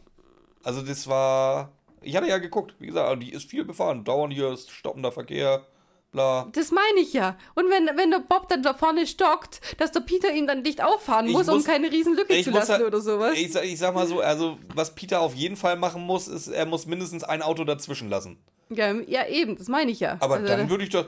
Also 0.64 0.82
das 0.82 1.06
war... 1.06 1.72
Ich 2.02 2.14
hatte 2.16 2.28
ja 2.28 2.38
geguckt, 2.38 2.74
wie 2.78 2.86
gesagt, 2.86 3.08
also 3.08 3.20
die 3.20 3.32
ist 3.32 3.48
viel 3.50 3.64
befahren. 3.64 4.04
Dauernd 4.04 4.32
hier 4.32 4.52
ist 4.52 4.70
stoppender 4.70 5.10
Verkehr, 5.10 5.66
bla. 6.12 6.46
Das 6.52 6.70
meine 6.70 7.00
ich 7.00 7.12
ja. 7.12 7.36
Und 7.54 7.68
wenn, 7.70 7.86
wenn 7.96 8.10
der 8.12 8.20
Bob 8.20 8.48
dann 8.48 8.62
da 8.62 8.74
vorne 8.74 9.06
stockt, 9.08 9.60
dass 9.78 9.90
der 9.92 10.00
Peter 10.00 10.32
ihm 10.32 10.46
dann 10.46 10.62
dicht 10.62 10.82
auffahren 10.82 11.30
muss, 11.30 11.46
muss- 11.46 11.56
um 11.56 11.64
keine 11.64 11.90
Riesenlücke 11.90 12.42
zu 12.44 12.50
muss 12.50 12.60
lassen 12.68 12.80
ja- 12.82 12.86
oder 12.86 13.00
sowas. 13.00 13.34
Ich, 13.36 13.52
sag- 13.52 13.64
ich 13.64 13.78
sag 13.78 13.94
mal 13.94 14.06
so, 14.06 14.20
also 14.20 14.58
was 14.74 14.94
Peter 14.94 15.20
auf 15.20 15.34
jeden 15.34 15.56
Fall 15.56 15.76
machen 15.76 16.02
muss, 16.02 16.28
ist, 16.28 16.46
er 16.48 16.66
muss 16.66 16.86
mindestens 16.86 17.24
ein 17.24 17.42
Auto 17.42 17.64
dazwischen 17.64 18.08
lassen. 18.08 18.38
Ja, 18.68 18.92
ja, 19.06 19.26
eben, 19.28 19.56
das 19.56 19.68
meine 19.68 19.90
ich 19.92 20.00
ja. 20.00 20.16
Aber 20.20 20.34
Also, 20.36 20.46
dann 20.48 20.60
da- 20.64 20.70
würde 20.70 20.82
ich 20.84 20.90
das, 20.90 21.06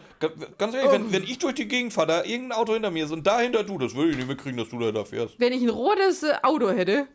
ganz 0.59 0.75
ehrlich, 0.75 0.91
Oh. 0.91 0.93
wenn, 0.93 1.13
wenn 1.13 1.25
ich 1.25 1.39
durch 1.39 1.55
die 1.55 1.67
Gegend 1.67 1.93
fahre, 1.93 2.07
da 2.07 2.25
irgendein 2.25 2.53
Auto 2.59 2.73
hinter 2.73 2.91
mir 2.93 3.05
ist 3.05 3.11
und 3.11 3.27
dahinter 3.27 3.65
du, 3.65 3.79
das 3.79 3.95
würde 3.97 4.11
ich 4.13 4.17
nicht 4.17 4.29
mitkriegen, 4.29 4.57
dass 4.59 4.69
du 4.69 4.79
da, 4.79 4.93
da 4.93 5.05
fährst. 5.05 5.35
wenn 5.41 5.53
ich 5.53 5.63
ein 5.63 5.69
rotes 5.69 6.23
äh, 6.23 6.35
Auto 6.43 6.71
hätte. 6.71 7.09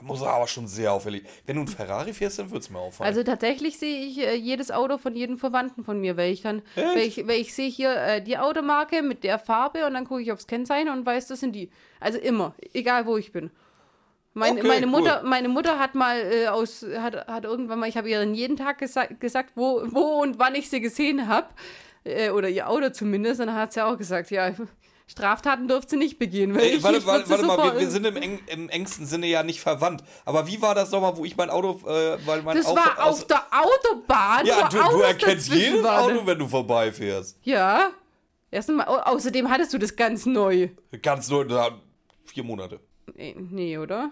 Muss 0.00 0.22
er 0.22 0.30
aber 0.32 0.48
schon 0.48 0.66
sehr 0.66 0.90
auffällig. 0.92 1.22
Wenn 1.46 1.56
du 1.56 1.62
ein 1.62 1.68
Ferrari 1.68 2.12
fährst, 2.14 2.38
dann 2.38 2.50
würde 2.50 2.60
es 2.60 2.70
mir 2.70 2.78
auffallen. 2.78 3.06
Also 3.06 3.22
tatsächlich 3.22 3.78
sehe 3.78 4.06
ich 4.06 4.18
äh, 4.18 4.34
jedes 4.34 4.70
Auto 4.70 4.96
von 4.96 5.14
jedem 5.14 5.36
Verwandten 5.36 5.84
von 5.84 6.00
mir, 6.00 6.16
weil 6.16 6.32
ich 6.32 6.40
dann, 6.42 6.62
Echt? 6.74 6.86
weil 6.96 6.98
ich, 7.06 7.26
weil 7.28 7.40
ich 7.40 7.54
sehe 7.54 7.68
hier 7.68 7.94
äh, 7.94 8.22
die 8.22 8.38
Automarke 8.38 9.02
mit 9.02 9.22
der 9.22 9.38
Farbe 9.38 9.86
und 9.86 9.92
dann 9.94 10.06
gucke 10.06 10.22
ich 10.22 10.32
aufs 10.32 10.46
Kennzeichen 10.46 10.88
und 10.88 11.04
weiß, 11.04 11.26
das 11.28 11.40
sind 11.40 11.52
die. 11.54 11.70
Also 12.00 12.18
immer, 12.18 12.54
egal 12.72 13.04
wo 13.06 13.18
ich 13.18 13.32
bin. 13.32 13.50
Meine, 14.34 14.60
Okay, 14.60 14.68
meine, 14.68 14.86
cool. 14.86 14.92
Mutter, 14.92 15.22
meine 15.24 15.48
Mutter 15.48 15.78
hat 15.78 15.94
mal 15.94 16.18
äh, 16.18 16.46
aus, 16.48 16.84
hat, 16.98 17.26
hat 17.26 17.44
irgendwann 17.44 17.78
mal, 17.78 17.88
ich 17.88 17.96
habe 17.96 18.08
ihr 18.08 18.18
dann 18.18 18.34
jeden 18.34 18.56
Tag 18.56 18.78
gesa 18.78 19.04
gesagt, 19.04 19.52
wo, 19.54 19.82
wo 19.86 20.22
und 20.22 20.38
wann 20.38 20.54
ich 20.54 20.70
sie 20.70 20.80
gesehen 20.80 21.28
habe. 21.28 21.48
Äh, 22.04 22.30
oder 22.30 22.48
ihr 22.48 22.68
Auto 22.68 22.90
zumindest. 22.90 23.40
Und 23.40 23.48
dann 23.48 23.56
hat 23.56 23.72
sie 23.72 23.84
auch 23.84 23.96
gesagt, 23.98 24.30
ja, 24.30 24.52
Straftaten 25.06 25.68
dürft 25.68 25.90
sie 25.90 25.96
nicht 25.96 26.18
begehen. 26.18 26.54
Weil 26.54 26.62
Ey, 26.62 26.76
ich, 26.76 26.82
warte, 26.82 26.98
ich 26.98 27.06
warte, 27.06 27.28
warte 27.28 27.44
mal, 27.44 27.74
wir, 27.74 27.80
wir 27.80 27.90
sind 27.90 28.06
im, 28.06 28.16
eng, 28.16 28.40
im 28.46 28.68
engsten 28.70 29.06
Sinne 29.06 29.26
ja 29.26 29.42
nicht 29.42 29.60
verwandt. 29.60 30.02
Aber 30.24 30.46
wie 30.46 30.60
war 30.62 30.74
das 30.74 30.90
nochmal, 30.90 31.16
wo 31.16 31.24
ich 31.24 31.36
mein 31.36 31.50
Auto, 31.50 31.80
äh, 31.86 32.18
weil 32.26 32.42
mein 32.42 32.56
Das 32.56 32.66
Auto 32.66 32.76
war 32.76 33.06
auf 33.06 33.26
der 33.26 33.42
Autobahn. 33.50 34.46
Ja, 34.46 34.68
du, 34.68 34.78
du 34.78 35.00
erkennst 35.02 35.52
jedes 35.52 35.82
waren. 35.82 36.16
Auto, 36.16 36.26
wenn 36.26 36.38
du 36.38 36.48
vorbeifährst. 36.48 37.38
Ja. 37.42 37.90
Erstmal, 38.50 38.86
au 38.86 38.96
außerdem 38.96 39.48
hattest 39.50 39.72
du 39.72 39.78
das 39.78 39.94
ganz 39.94 40.26
neu. 40.26 40.68
Ganz 41.02 41.30
na, 41.30 41.78
vier 42.24 42.44
Monate. 42.44 42.80
Nee, 43.14 43.36
nee, 43.38 43.78
oder? 43.78 44.10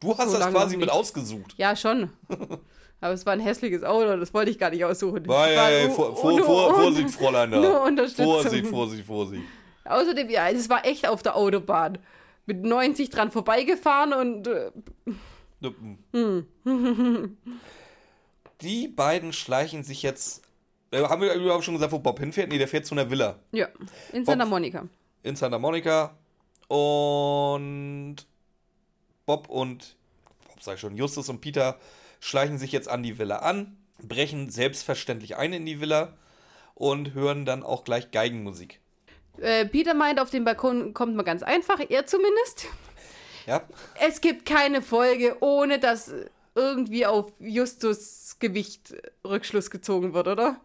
Du 0.00 0.16
hast 0.16 0.30
So 0.30 0.38
das 0.38 0.50
quasi 0.50 0.76
mit 0.76 0.90
ausgesucht. 0.90 1.54
Ja, 1.56 1.74
schon. 1.76 2.10
Aber 3.00 3.12
es 3.12 3.26
war 3.26 3.32
ein 3.34 3.40
hässliches 3.40 3.82
Auto, 3.84 4.16
das 4.16 4.32
wollte 4.32 4.50
ich 4.50 4.58
gar 4.58 4.70
nicht 4.70 4.84
aussuchen. 4.84 5.28
Ey, 5.28 5.86
nur- 5.88 5.94
vor, 5.94 6.16
vor, 6.16 6.38
vor, 6.42 6.74
Vorsicht, 6.74 7.10
Fräulein 7.10 7.50
da. 7.50 7.60
nur 7.60 7.82
Unterstützung. 7.82 8.24
Vorsicht, 8.26 8.66
Vorsicht, 8.66 9.04
Vorsicht. 9.06 9.42
Außerdem, 9.84 10.30
ja, 10.30 10.48
es 10.48 10.70
war 10.70 10.86
echt 10.86 11.06
auf 11.06 11.22
der 11.22 11.36
Autobahn. 11.36 11.98
Mit 12.46 12.62
90 12.62 13.10
dran 13.10 13.30
vorbeigefahren 13.30 14.12
und 14.14 14.46
äh, 14.46 14.70
Die 18.60 18.88
beiden 18.88 19.32
schleichen 19.32 19.82
sich 19.82 20.02
jetzt. 20.02 20.42
Äh, 20.90 21.02
haben 21.02 21.22
wir 21.22 21.34
überhaupt 21.34 21.64
schon 21.64 21.74
gesagt, 21.74 21.92
wo 21.92 21.98
Bob 21.98 22.18
hinfährt? 22.20 22.50
Nee, 22.50 22.58
der 22.58 22.68
fährt 22.68 22.86
zu 22.86 22.94
einer 22.94 23.10
Villa 23.10 23.38
ja, 23.52 23.68
in 24.12 24.24
Santa 24.24 24.44
Monica. 24.44 24.86
in 25.22 25.36
Santa 25.36 25.58
Monica. 25.58 26.16
Und 26.68 28.16
Bob 29.26 29.48
und, 29.48 29.96
Bob 30.48 30.62
sag 30.62 30.74
ich 30.74 30.80
schon, 30.80 30.96
Justus 30.96 31.28
und 31.28 31.40
Peter 31.40 31.78
schleichen 32.20 32.58
sich 32.58 32.72
jetzt 32.72 32.88
an 32.88 33.02
die 33.02 33.18
Villa 33.18 33.38
an, 33.38 33.76
brechen 34.02 34.50
selbstverständlich 34.50 35.36
ein 35.36 35.52
in 35.52 35.66
die 35.66 35.80
Villa 35.80 36.16
und 36.74 37.14
hören 37.14 37.44
dann 37.44 37.62
auch 37.62 37.84
gleich 37.84 38.10
Geigenmusik. 38.10 38.80
Äh, 39.38 39.66
Peter 39.66 39.94
meint, 39.94 40.20
auf 40.20 40.30
den 40.30 40.44
Balkon 40.44 40.94
kommt 40.94 41.16
man 41.16 41.24
ganz 41.24 41.42
einfach, 41.42 41.80
er 41.88 42.06
zumindest. 42.06 42.66
Ja, 43.46 43.62
Es 44.00 44.20
gibt 44.20 44.46
keine 44.46 44.80
Folge, 44.80 45.36
ohne 45.40 45.78
dass 45.78 46.12
irgendwie 46.54 47.04
auf 47.04 47.32
Justus 47.40 48.36
Gewicht 48.38 48.94
Rückschluss 49.24 49.70
gezogen 49.70 50.14
wird, 50.14 50.28
oder? 50.28 50.60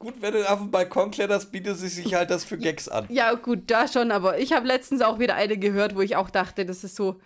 Gut, 0.00 0.20
wenn 0.20 0.32
du 0.32 0.50
auf 0.50 0.58
den 0.58 0.72
Balkon 0.72 1.12
kletterst, 1.12 1.52
bietet 1.52 1.80
es 1.80 1.94
sich 1.94 2.14
halt 2.14 2.30
das 2.30 2.44
für 2.44 2.58
Gags 2.58 2.88
an. 2.88 3.06
Ja, 3.08 3.32
gut, 3.34 3.70
da 3.70 3.86
schon, 3.86 4.10
aber 4.10 4.38
ich 4.38 4.52
habe 4.52 4.66
letztens 4.66 5.02
auch 5.02 5.20
wieder 5.20 5.36
eine 5.36 5.56
gehört, 5.56 5.94
wo 5.94 6.00
ich 6.00 6.16
auch 6.16 6.30
dachte, 6.30 6.66
das 6.66 6.82
ist 6.82 6.96
so. 6.96 7.20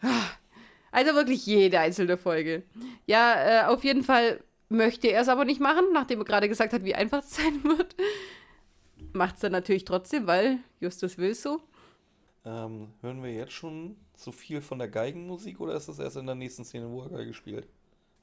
ah. 0.00 0.08
Also 0.90 1.14
wirklich 1.14 1.46
jede 1.46 1.80
einzelne 1.80 2.18
Folge. 2.18 2.64
Ja, 3.06 3.64
äh, 3.64 3.66
auf 3.66 3.82
jeden 3.82 4.04
Fall 4.04 4.40
möchte 4.68 5.08
er 5.08 5.22
es 5.22 5.28
aber 5.28 5.44
nicht 5.44 5.60
machen, 5.60 5.86
nachdem 5.92 6.20
er 6.20 6.24
gerade 6.24 6.48
gesagt 6.48 6.72
hat, 6.72 6.84
wie 6.84 6.94
einfach 6.94 7.22
es 7.24 7.34
sein 7.34 7.64
wird. 7.64 7.96
Macht 9.12 9.36
es 9.36 9.40
dann 9.40 9.52
natürlich 9.52 9.84
trotzdem, 9.84 10.26
weil 10.26 10.58
Justus 10.80 11.18
will 11.18 11.34
so. 11.34 11.60
Ähm, 12.44 12.88
hören 13.00 13.22
wir 13.22 13.32
jetzt 13.32 13.52
schon 13.52 13.96
so 14.16 14.32
viel 14.32 14.60
von 14.60 14.78
der 14.78 14.88
Geigenmusik 14.88 15.60
oder 15.60 15.74
ist 15.74 15.88
das 15.88 15.98
erst 15.98 16.16
in 16.16 16.26
der 16.26 16.34
nächsten 16.34 16.64
Szene, 16.64 16.90
wo 16.90 17.02
er 17.02 17.08
Geige 17.08 17.34
spielt? 17.34 17.66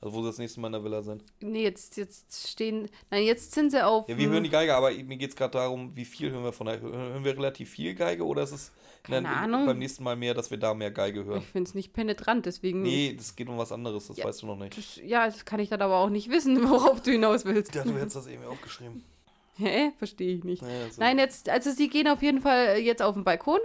Also 0.01 0.15
wo 0.15 0.21
sie 0.21 0.27
das 0.29 0.37
nächste 0.37 0.59
Mal 0.61 0.67
in 0.69 0.73
der 0.73 0.83
Villa 0.83 1.01
sind. 1.01 1.23
Nee, 1.41 1.63
jetzt, 1.63 1.97
jetzt 1.97 2.47
stehen. 2.47 2.87
Nein, 3.11 3.23
jetzt 3.23 3.51
sind 3.53 3.71
sie 3.71 3.85
auf. 3.85 4.07
Ja, 4.07 4.17
wir 4.17 4.29
hören 4.29 4.43
die 4.43 4.49
Geige, 4.49 4.73
aber 4.73 4.91
mir 4.91 5.17
geht 5.17 5.31
es 5.31 5.35
gerade 5.35 5.51
darum, 5.51 5.93
wie 5.95 6.05
viel 6.05 6.31
hören 6.31 6.43
wir 6.43 6.53
von 6.53 6.67
der. 6.67 6.79
Hören 6.79 7.23
wir 7.25 7.35
relativ 7.35 7.69
viel 7.71 7.93
Geige 7.95 8.25
oder 8.25 8.43
ist 8.43 8.51
es 8.53 8.71
Keine 9.03 9.23
dann 9.23 9.25
Ahnung. 9.25 9.65
beim 9.65 9.77
nächsten 9.77 10.03
Mal 10.05 10.15
mehr, 10.15 10.33
dass 10.33 10.51
wir 10.51 10.57
da 10.57 10.73
mehr 10.73 10.91
Geige 10.91 11.25
hören? 11.25 11.39
Ich 11.39 11.47
finde 11.47 11.67
es 11.67 11.75
nicht 11.75 11.91
penetrant, 11.91 12.45
deswegen. 12.45 12.81
Nee, 12.81 13.13
das 13.17 13.35
geht 13.35 13.49
um 13.49 13.57
was 13.57 13.73
anderes, 13.73 14.07
das 14.07 14.15
Ja. 14.15 14.25
weißt 14.25 14.41
du 14.41 14.47
noch 14.47 14.55
nicht. 14.57 14.77
Das, 14.77 14.95
ja, 15.03 15.25
das 15.25 15.43
kann 15.43 15.59
ich 15.59 15.67
dann 15.67 15.81
aber 15.81 15.97
auch 15.97 16.09
nicht 16.09 16.29
wissen, 16.29 16.57
worauf 16.69 17.01
du 17.01 17.11
hinaus 17.11 17.43
willst. 17.43 17.75
Ja, 17.75 17.83
du 17.83 17.93
hättest 17.95 18.15
das 18.15 18.27
eben 18.27 18.45
aufgeschrieben. 18.45 19.03
Hä? 19.57 19.91
Verstehe 19.97 20.37
ich 20.37 20.45
nicht. 20.45 20.61
Naja, 20.61 20.89
so. 20.89 21.01
Nein, 21.01 21.19
jetzt, 21.19 21.49
also 21.49 21.71
sie 21.71 21.89
gehen 21.89 22.07
auf 22.07 22.21
jeden 22.21 22.39
Fall 22.39 22.77
jetzt 22.77 23.01
auf 23.01 23.15
den 23.15 23.25
Balkon 23.25 23.59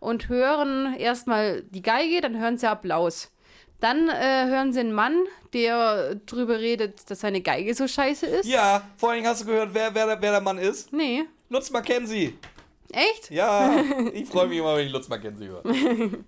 und 0.00 0.28
hören 0.28 0.94
erstmal 0.98 1.62
die 1.62 1.80
Geige, 1.80 2.20
dann 2.20 2.38
hören 2.38 2.58
sie 2.58 2.68
Applaus. 2.68 3.30
Dann 3.80 4.08
äh, 4.08 4.46
hören 4.46 4.72
sie 4.72 4.80
einen 4.80 4.92
Mann, 4.92 5.16
der 5.52 6.16
drüber 6.26 6.58
redet, 6.58 7.08
dass 7.10 7.20
seine 7.20 7.40
Geige 7.40 7.74
so 7.74 7.86
scheiße 7.86 8.26
ist. 8.26 8.46
Ja, 8.46 8.82
vor 8.96 9.10
allen 9.10 9.18
Dingen 9.18 9.28
hast 9.28 9.42
du 9.42 9.46
gehört, 9.46 9.70
wer, 9.72 9.94
wer, 9.94 10.06
der- 10.06 10.20
wer 10.22 10.32
der 10.32 10.40
Mann 10.40 10.58
ist? 10.58 10.92
Nee. 10.92 11.24
Lutz 11.48 11.70
Mackenzie. 11.70 12.36
Echt? 12.90 13.30
Ja, 13.30 13.70
ich 14.12 14.26
freue 14.28 14.48
mich 14.48 14.58
immer, 14.58 14.76
wenn 14.76 14.86
ich 14.86 14.92
Lutz 14.92 15.08
Mackenzie 15.08 15.46
höre. 15.48 15.62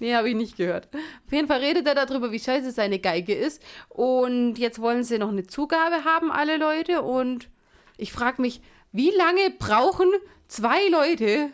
Nee, 0.00 0.14
habe 0.16 0.28
ich 0.28 0.34
nicht 0.34 0.56
gehört. 0.56 0.88
Auf 0.92 1.32
jeden 1.32 1.46
Fall 1.46 1.60
redet 1.60 1.86
er 1.86 1.94
darüber, 1.94 2.32
wie 2.32 2.40
scheiße 2.40 2.72
seine 2.72 2.98
Geige 2.98 3.32
ist. 3.32 3.62
Und 3.88 4.56
jetzt 4.56 4.80
wollen 4.80 5.04
sie 5.04 5.18
noch 5.18 5.28
eine 5.28 5.46
Zugabe 5.46 6.04
haben, 6.04 6.32
alle 6.32 6.56
Leute. 6.56 7.02
Und 7.02 7.48
ich 7.96 8.12
frage 8.12 8.42
mich, 8.42 8.60
wie 8.90 9.10
lange 9.12 9.50
brauchen 9.56 10.10
zwei 10.48 10.88
Leute, 10.88 11.50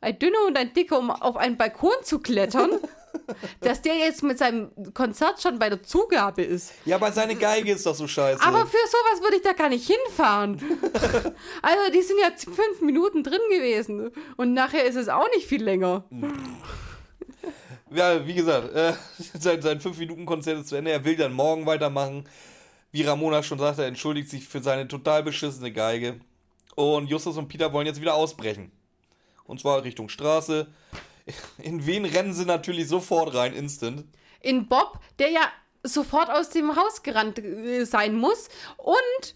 ein 0.00 0.18
dünner 0.18 0.44
und 0.48 0.58
ein 0.58 0.74
dicker, 0.74 0.98
um 0.98 1.10
auf 1.12 1.36
einen 1.36 1.56
Balkon 1.56 1.92
zu 2.02 2.18
klettern, 2.18 2.70
dass 3.60 3.82
der 3.82 3.96
jetzt 3.96 4.22
mit 4.22 4.38
seinem 4.38 4.70
Konzert 4.92 5.40
schon 5.40 5.58
bei 5.58 5.68
der 5.68 5.82
Zugabe 5.82 6.42
ist? 6.42 6.72
Ja, 6.84 6.96
aber 6.96 7.12
seine 7.12 7.34
Geige 7.34 7.72
ist 7.72 7.86
doch 7.86 7.94
so 7.94 8.06
scheiße. 8.06 8.42
Aber 8.42 8.66
für 8.66 8.76
sowas 8.86 9.22
würde 9.22 9.36
ich 9.36 9.42
da 9.42 9.52
gar 9.52 9.68
nicht 9.68 9.86
hinfahren. 9.86 10.60
also, 11.62 11.92
die 11.92 12.02
sind 12.02 12.18
ja 12.20 12.30
fünf 12.36 12.80
Minuten 12.80 13.22
drin 13.22 13.40
gewesen. 13.50 14.10
Und 14.36 14.54
nachher 14.54 14.84
ist 14.84 14.96
es 14.96 15.08
auch 15.08 15.28
nicht 15.34 15.46
viel 15.46 15.62
länger. 15.62 16.04
ja, 17.90 18.26
wie 18.26 18.34
gesagt, 18.34 18.74
äh, 18.74 18.92
sein, 19.38 19.62
sein 19.62 19.80
5-Minuten-Konzert 19.80 20.60
ist 20.60 20.68
zu 20.68 20.76
Ende. 20.76 20.90
Er 20.90 21.04
will 21.04 21.16
dann 21.16 21.32
morgen 21.32 21.66
weitermachen. 21.66 22.28
Wie 22.92 23.02
Ramona 23.02 23.42
schon 23.42 23.58
sagte, 23.58 23.82
er 23.82 23.88
entschuldigt 23.88 24.30
sich 24.30 24.46
für 24.46 24.62
seine 24.62 24.86
total 24.86 25.22
beschissene 25.22 25.72
Geige. 25.72 26.20
Und 26.76 27.08
Justus 27.08 27.36
und 27.36 27.48
Peter 27.48 27.72
wollen 27.72 27.86
jetzt 27.86 28.00
wieder 28.00 28.14
ausbrechen. 28.14 28.70
Und 29.44 29.60
zwar 29.60 29.82
Richtung 29.84 30.08
Straße. 30.08 30.66
In 31.58 31.86
wen 31.86 32.04
rennen 32.04 32.34
sie 32.34 32.44
natürlich 32.44 32.88
sofort 32.88 33.34
rein, 33.34 33.54
instant? 33.54 34.04
in 34.44 34.68
Bob, 34.68 35.00
der 35.18 35.30
ja 35.30 35.40
sofort 35.82 36.30
aus 36.30 36.50
dem 36.50 36.76
Haus 36.76 37.02
gerannt 37.02 37.38
äh, 37.38 37.84
sein 37.84 38.16
muss 38.16 38.48
und 38.76 39.34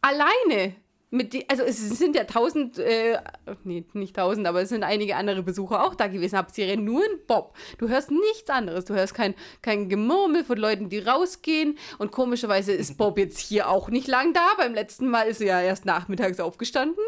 alleine 0.00 0.76
mit 1.10 1.32
die, 1.32 1.48
also 1.48 1.62
es 1.62 1.78
sind 1.90 2.16
ja 2.16 2.24
tausend, 2.24 2.76
äh, 2.78 3.18
nee, 3.62 3.84
nicht 3.92 4.16
tausend, 4.16 4.48
aber 4.48 4.62
es 4.62 4.70
sind 4.70 4.82
einige 4.82 5.14
andere 5.14 5.44
Besucher 5.44 5.84
auch 5.84 5.94
da 5.94 6.08
gewesen, 6.08 6.34
aber 6.34 6.50
sie 6.52 6.64
rennen 6.64 6.84
nur 6.84 7.04
in 7.04 7.20
Bob. 7.28 7.54
Du 7.78 7.88
hörst 7.88 8.10
nichts 8.10 8.50
anderes, 8.50 8.84
du 8.84 8.94
hörst 8.94 9.14
kein, 9.14 9.36
kein 9.62 9.88
Gemurmel 9.88 10.42
von 10.42 10.58
Leuten, 10.58 10.88
die 10.88 10.98
rausgehen 10.98 11.78
und 11.98 12.10
komischerweise 12.10 12.72
ist 12.72 12.98
Bob 12.98 13.16
jetzt 13.18 13.38
hier 13.38 13.68
auch 13.68 13.90
nicht 13.90 14.08
lang 14.08 14.32
da. 14.32 14.54
Beim 14.56 14.74
letzten 14.74 15.08
Mal 15.08 15.28
ist 15.28 15.40
er 15.40 15.46
ja 15.46 15.62
erst 15.62 15.84
nachmittags 15.84 16.40
aufgestanden. 16.40 17.04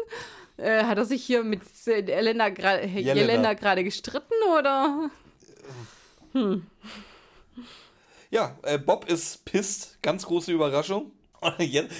Äh, 0.57 0.83
hat 0.83 0.97
er 0.97 1.05
sich 1.05 1.23
hier 1.23 1.43
mit 1.43 1.61
Elena, 1.85 2.49
gra 2.49 2.81
Jelena. 2.81 3.13
Jelena 3.13 3.53
gerade 3.53 3.83
gestritten 3.83 4.33
oder? 4.57 5.09
Ja, 8.29 8.57
äh, 8.63 8.77
Bob 8.77 9.09
ist 9.09 9.45
pisst. 9.45 10.01
Ganz 10.01 10.25
große 10.25 10.51
Überraschung. 10.51 11.11
Jetzt, 11.59 11.93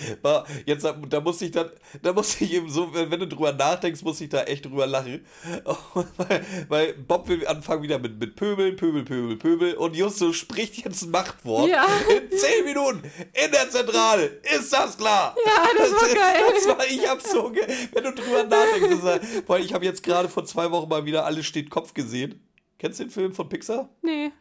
jetzt, 0.66 0.86
da 1.10 1.20
musste 1.22 1.46
ich 1.46 1.52
dann, 1.52 1.70
da 2.02 2.14
musste 2.14 2.44
ich 2.44 2.54
eben 2.54 2.70
so, 2.70 2.94
wenn 2.94 3.20
du 3.20 3.28
drüber 3.28 3.52
nachdenkst, 3.54 4.04
muss 4.04 4.22
ich 4.22 4.30
da 4.30 4.44
echt 4.44 4.66
drüber 4.66 4.88
lachen. 4.88 5.26
weil, 6.18 6.46
weil 6.68 6.94
Bob 6.94 7.28
will 7.28 7.46
anfangen 7.48 7.84
wieder 7.84 8.00
mit, 8.00 8.20
mit 8.20 8.36
Pöbel, 8.36 8.74
Pöbel, 8.74 9.04
Pöbel, 9.04 9.38
Pöbel 9.38 9.74
und 9.76 9.96
Justus 9.96 10.36
spricht 10.36 10.78
jetzt 10.78 11.04
ein 11.04 11.12
Machtwort. 11.12 11.70
Ja. 11.70 11.86
In 12.10 12.38
10 12.38 12.66
Minuten 12.66 13.04
in 13.34 13.52
der 13.52 13.70
Zentrale. 13.70 14.26
Ist 14.56 14.72
das 14.72 14.98
klar? 14.98 15.36
Ja, 15.46 15.68
das 15.78 15.92
war 15.92 16.08
ist, 16.08 16.16
geil. 16.16 16.42
Das 16.54 16.68
war, 16.68 16.88
ich 16.88 17.08
hab 17.08 17.22
so, 17.22 17.50
ge 17.52 17.64
wenn 17.94 18.04
du 18.04 18.14
drüber 18.14 18.44
nachdenkst, 18.44 18.90
das 18.90 19.04
war, 19.04 19.20
weil 19.48 19.64
ich 19.64 19.74
habe 19.74 19.86
jetzt 19.86 20.04
gerade 20.04 20.30
vor 20.30 20.46
zwei 20.46 20.70
Wochen 20.72 20.90
mal 20.90 21.06
wieder 21.06 21.26
Alles 21.26 21.46
steht 21.46 21.70
Kopf 21.70 21.94
gesehen. 21.94 22.44
Kennst 22.80 23.00
du 23.00 23.06
den 23.06 23.12
Film 23.12 23.34
von 23.34 23.50
Pixar? 23.50 23.90
Nee, 24.02 24.32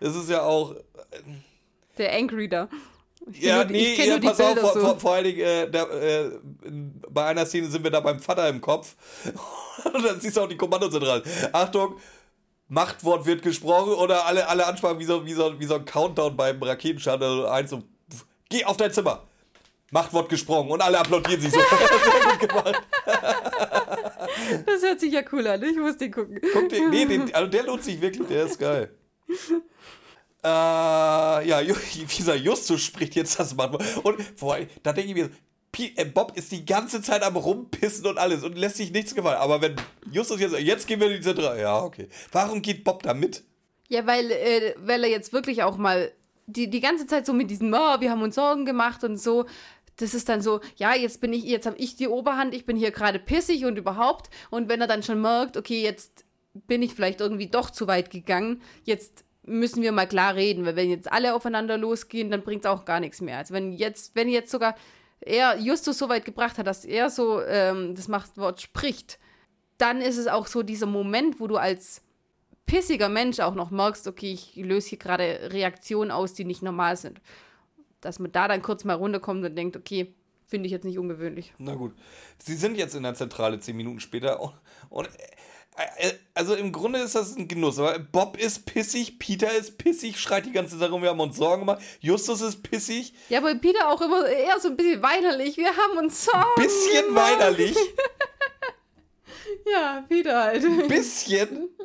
Das 0.00 0.16
ist 0.16 0.28
ja 0.28 0.42
auch, 0.42 0.74
der 1.98 2.12
Angry 2.12 2.48
da. 2.48 2.68
Ich 3.30 3.42
Ja, 3.42 3.64
nee, 3.64 3.92
ich 3.92 3.96
kenn 3.96 4.08
ja, 4.08 4.18
pass 4.18 4.40
auf, 4.40 4.58
vor, 4.58 4.72
so. 4.72 4.98
vor, 4.98 5.14
allen 5.14 5.24
Dingen, 5.24 5.40
äh, 5.40 5.70
da, 5.70 5.84
äh, 5.84 6.30
bei 7.10 7.24
einer 7.26 7.46
Szene 7.46 7.68
sind 7.68 7.82
wir 7.82 7.90
da 7.90 8.00
beim 8.00 8.20
Vater 8.20 8.48
im 8.48 8.60
Kopf. 8.60 8.94
Und 9.84 10.04
dann 10.04 10.20
siehst 10.20 10.36
du 10.36 10.42
auch 10.42 10.48
die 10.48 10.56
Kommandozentrale. 10.56 11.22
Achtung, 11.52 11.96
Machtwort 12.68 13.26
wird 13.26 13.42
gesprochen 13.42 13.92
oder 13.94 14.26
alle, 14.26 14.48
alle 14.48 14.66
Ansprachen 14.66 14.98
wie 14.98 15.04
so, 15.04 15.24
wie, 15.26 15.32
so, 15.32 15.58
wie 15.58 15.64
so 15.64 15.74
ein 15.74 15.84
Countdown 15.84 16.36
beim 16.36 16.62
Raketenstart. 16.62 17.22
Also 17.22 17.46
eins 17.46 17.70
so, 17.70 17.78
pf, 17.78 18.24
geh 18.48 18.64
auf 18.64 18.76
dein 18.76 18.92
Zimmer. 18.92 19.22
Machtwort 19.90 20.28
gesprochen 20.28 20.70
und 20.70 20.80
alle 20.80 20.98
applaudieren 20.98 21.40
sich 21.40 21.52
so. 21.52 21.60
Sehr 21.60 22.38
gut 22.38 22.48
gemacht. 22.48 22.82
Das 24.66 24.82
hört 24.82 25.00
sich 25.00 25.12
ja 25.12 25.22
cool 25.32 25.46
an. 25.46 25.62
Ich 25.62 25.76
muss 25.76 25.96
den 25.96 26.10
gucken. 26.10 26.40
Guck 26.52 26.68
den, 26.68 26.90
nee, 26.90 27.06
den, 27.06 27.34
also 27.34 27.48
der 27.48 27.62
lohnt 27.62 27.84
sich 27.84 28.00
wirklich, 28.00 28.26
der 28.26 28.44
ist 28.44 28.58
geil. 28.58 28.90
Äh, 30.44 31.48
ja, 31.48 31.60
gesagt, 32.18 32.40
Justus 32.44 32.82
spricht 32.82 33.14
jetzt 33.14 33.38
das 33.38 33.54
Machtwort. 33.54 33.82
Und 34.02 34.20
allem, 34.42 34.68
da 34.82 34.92
denke 34.92 35.10
ich 35.10 35.14
mir, 35.14 35.30
äh, 35.96 36.04
Bob 36.04 36.36
ist 36.36 36.52
die 36.52 36.64
ganze 36.64 37.00
Zeit 37.00 37.22
am 37.22 37.36
Rumpissen 37.36 38.06
und 38.06 38.18
alles 38.18 38.44
und 38.44 38.56
lässt 38.56 38.76
sich 38.76 38.92
nichts 38.92 39.14
gefallen. 39.14 39.38
Aber 39.38 39.62
wenn 39.62 39.76
Justus 40.12 40.40
jetzt, 40.40 40.58
jetzt 40.58 40.86
gehen 40.86 41.00
wir 41.00 41.08
in 41.10 41.14
die 41.14 41.20
Zentrale. 41.20 41.60
Ja, 41.60 41.82
okay. 41.82 42.08
Warum 42.30 42.60
geht 42.60 42.84
Bob 42.84 43.02
da 43.02 43.14
mit? 43.14 43.42
Ja, 43.88 44.06
weil, 44.06 44.30
äh, 44.30 44.74
weil 44.78 45.04
er 45.04 45.10
jetzt 45.10 45.32
wirklich 45.32 45.62
auch 45.62 45.78
mal 45.78 46.12
die, 46.46 46.68
die 46.68 46.80
ganze 46.80 47.06
Zeit 47.06 47.24
so 47.24 47.32
mit 47.32 47.50
diesem, 47.50 47.72
oh, 47.72 48.00
wir 48.00 48.10
haben 48.10 48.22
uns 48.22 48.34
Sorgen 48.34 48.66
gemacht 48.66 49.02
und 49.02 49.16
so. 49.16 49.46
Das 49.96 50.12
ist 50.12 50.28
dann 50.28 50.42
so, 50.42 50.60
ja, 50.76 50.94
jetzt 50.94 51.20
bin 51.20 51.32
ich, 51.32 51.44
jetzt 51.44 51.66
habe 51.66 51.78
ich 51.78 51.96
die 51.96 52.08
Oberhand, 52.08 52.54
ich 52.54 52.66
bin 52.66 52.76
hier 52.76 52.90
gerade 52.90 53.18
pissig 53.18 53.64
und 53.64 53.78
überhaupt. 53.78 54.28
Und 54.50 54.68
wenn 54.68 54.80
er 54.80 54.88
dann 54.88 55.02
schon 55.02 55.20
merkt, 55.22 55.56
okay, 55.56 55.82
jetzt 55.82 56.24
bin 56.66 56.82
ich 56.82 56.94
vielleicht 56.94 57.20
irgendwie 57.20 57.46
doch 57.46 57.70
zu 57.70 57.86
weit 57.86 58.10
gegangen, 58.10 58.60
jetzt 58.84 59.24
müssen 59.46 59.82
wir 59.82 59.92
mal 59.92 60.06
klar 60.06 60.34
reden, 60.34 60.64
weil 60.64 60.76
wenn 60.76 60.90
jetzt 60.90 61.12
alle 61.12 61.34
aufeinander 61.34 61.76
losgehen, 61.76 62.30
dann 62.30 62.42
bringt 62.42 62.64
es 62.64 62.70
auch 62.70 62.84
gar 62.84 63.00
nichts 63.00 63.20
mehr. 63.20 63.38
Also 63.38 63.54
wenn 63.54 63.72
jetzt, 63.72 64.14
wenn 64.14 64.28
jetzt 64.28 64.50
sogar 64.50 64.74
er 65.20 65.58
Justus 65.58 65.98
so 65.98 66.08
weit 66.08 66.24
gebracht 66.24 66.58
hat, 66.58 66.66
dass 66.66 66.84
er 66.84 67.10
so 67.10 67.42
ähm, 67.42 67.94
das 67.94 68.08
Machtwort 68.08 68.60
spricht, 68.60 69.18
dann 69.78 70.00
ist 70.00 70.18
es 70.18 70.26
auch 70.26 70.46
so 70.46 70.62
dieser 70.62 70.86
Moment, 70.86 71.40
wo 71.40 71.46
du 71.46 71.56
als 71.56 72.02
pissiger 72.66 73.08
Mensch 73.08 73.40
auch 73.40 73.54
noch 73.54 73.70
merkst, 73.70 74.06
okay, 74.06 74.32
ich 74.32 74.56
löse 74.56 74.90
hier 74.90 74.98
gerade 74.98 75.50
Reaktionen 75.52 76.10
aus, 76.10 76.34
die 76.34 76.44
nicht 76.44 76.62
normal 76.62 76.96
sind. 76.96 77.20
Dass 78.00 78.18
man 78.18 78.32
da 78.32 78.48
dann 78.48 78.62
kurz 78.62 78.84
mal 78.84 78.94
runterkommt 78.94 79.44
und 79.44 79.56
denkt, 79.56 79.76
okay, 79.76 80.14
finde 80.46 80.66
ich 80.66 80.72
jetzt 80.72 80.84
nicht 80.84 80.98
ungewöhnlich. 80.98 81.52
Na 81.58 81.74
gut. 81.74 81.94
Sie 82.38 82.54
sind 82.54 82.76
jetzt 82.76 82.94
in 82.94 83.02
der 83.02 83.14
Zentrale 83.14 83.58
zehn 83.60 83.76
Minuten 83.76 84.00
später 84.00 84.40
und, 84.40 84.52
und 84.90 85.08
also 86.34 86.54
im 86.54 86.70
Grunde 86.72 87.00
ist 87.00 87.14
das 87.14 87.36
ein 87.36 87.48
Genuss. 87.48 87.78
Aber 87.78 87.98
Bob 87.98 88.36
ist 88.38 88.64
pissig, 88.66 89.18
Peter 89.18 89.52
ist 89.52 89.76
pissig, 89.78 90.18
schreit 90.18 90.46
die 90.46 90.52
ganze 90.52 90.78
Sache 90.78 90.90
rum, 90.92 91.02
wir 91.02 91.10
haben 91.10 91.20
uns 91.20 91.36
Sorgen 91.36 91.62
gemacht. 91.62 91.82
Justus 92.00 92.40
ist 92.42 92.62
pissig, 92.62 93.12
Ja, 93.28 93.38
aber 93.38 93.54
Peter 93.56 93.88
auch 93.88 94.00
immer 94.00 94.26
eher 94.26 94.58
so 94.60 94.68
ein 94.68 94.76
bisschen 94.76 95.02
weinerlich. 95.02 95.56
Wir 95.56 95.76
haben 95.76 95.98
uns 95.98 96.24
Sorgen. 96.24 96.46
bisschen 96.56 97.06
gemacht. 97.06 97.32
weinerlich, 97.40 97.76
Ja, 99.72 100.04
Peter 100.08 100.42
halt. 100.42 100.88
bisschen. 100.88 101.70